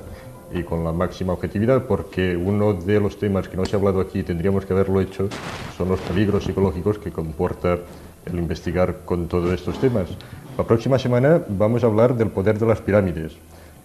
y 0.51 0.63
con 0.63 0.83
la 0.83 0.91
máxima 0.91 1.33
objetividad, 1.33 1.83
porque 1.85 2.35
uno 2.35 2.73
de 2.73 2.99
los 2.99 3.19
temas 3.19 3.47
que 3.47 3.57
no 3.57 3.65
se 3.65 3.75
ha 3.75 3.79
hablado 3.79 4.01
aquí, 4.01 4.23
tendríamos 4.23 4.65
que 4.65 4.73
haberlo 4.73 4.99
hecho, 4.99 5.29
son 5.77 5.89
los 5.89 5.99
peligros 6.01 6.43
psicológicos 6.43 6.97
que 6.97 7.11
comporta 7.11 7.77
el 8.25 8.37
investigar 8.37 8.99
con 9.05 9.27
todos 9.27 9.51
estos 9.53 9.79
temas. 9.79 10.09
La 10.57 10.63
próxima 10.63 10.99
semana 10.99 11.41
vamos 11.47 11.83
a 11.83 11.87
hablar 11.87 12.15
del 12.15 12.29
poder 12.29 12.59
de 12.59 12.65
las 12.65 12.81
pirámides. 12.81 13.33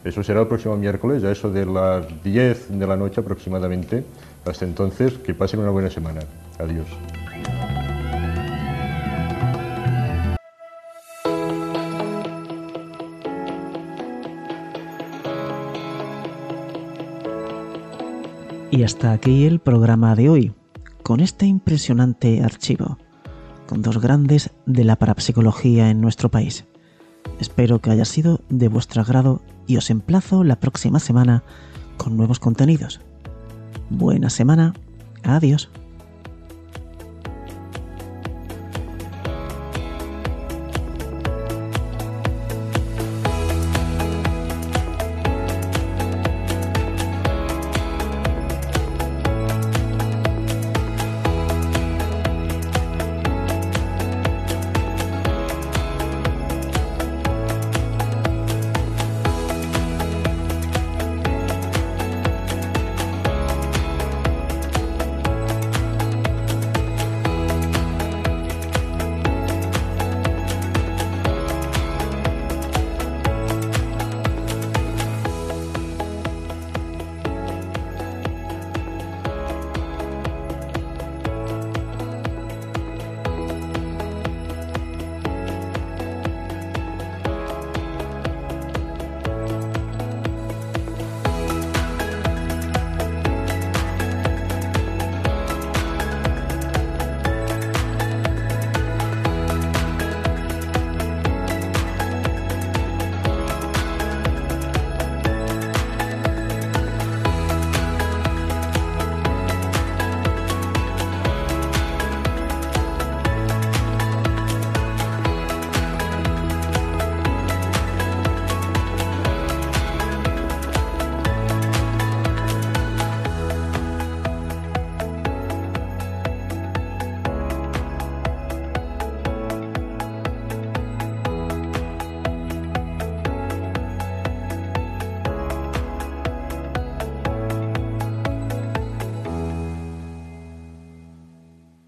Eso 0.04 0.22
será 0.22 0.40
el 0.40 0.46
próximo 0.46 0.76
miércoles, 0.76 1.24
a 1.24 1.30
eso 1.30 1.50
de 1.50 1.64
las 1.64 2.06
10 2.22 2.78
de 2.78 2.86
la 2.86 2.96
noche 2.96 3.20
aproximadamente. 3.20 4.04
Hasta 4.44 4.66
entonces, 4.66 5.14
que 5.14 5.32
pasen 5.32 5.60
una 5.60 5.70
buena 5.70 5.88
semana. 5.88 6.20
Adiós. 6.58 6.86
Y 18.74 18.82
hasta 18.82 19.12
aquí 19.12 19.44
el 19.44 19.60
programa 19.60 20.16
de 20.16 20.28
hoy, 20.28 20.52
con 21.04 21.20
este 21.20 21.46
impresionante 21.46 22.42
archivo, 22.42 22.98
con 23.68 23.82
dos 23.82 24.00
grandes 24.00 24.50
de 24.66 24.82
la 24.82 24.96
parapsicología 24.96 25.90
en 25.90 26.00
nuestro 26.00 26.28
país. 26.28 26.64
Espero 27.38 27.78
que 27.78 27.92
haya 27.92 28.04
sido 28.04 28.40
de 28.48 28.66
vuestro 28.66 29.00
agrado 29.00 29.42
y 29.68 29.76
os 29.76 29.90
emplazo 29.90 30.42
la 30.42 30.58
próxima 30.58 30.98
semana 30.98 31.44
con 31.98 32.16
nuevos 32.16 32.40
contenidos. 32.40 33.00
Buena 33.90 34.28
semana, 34.28 34.74
adiós. 35.22 35.70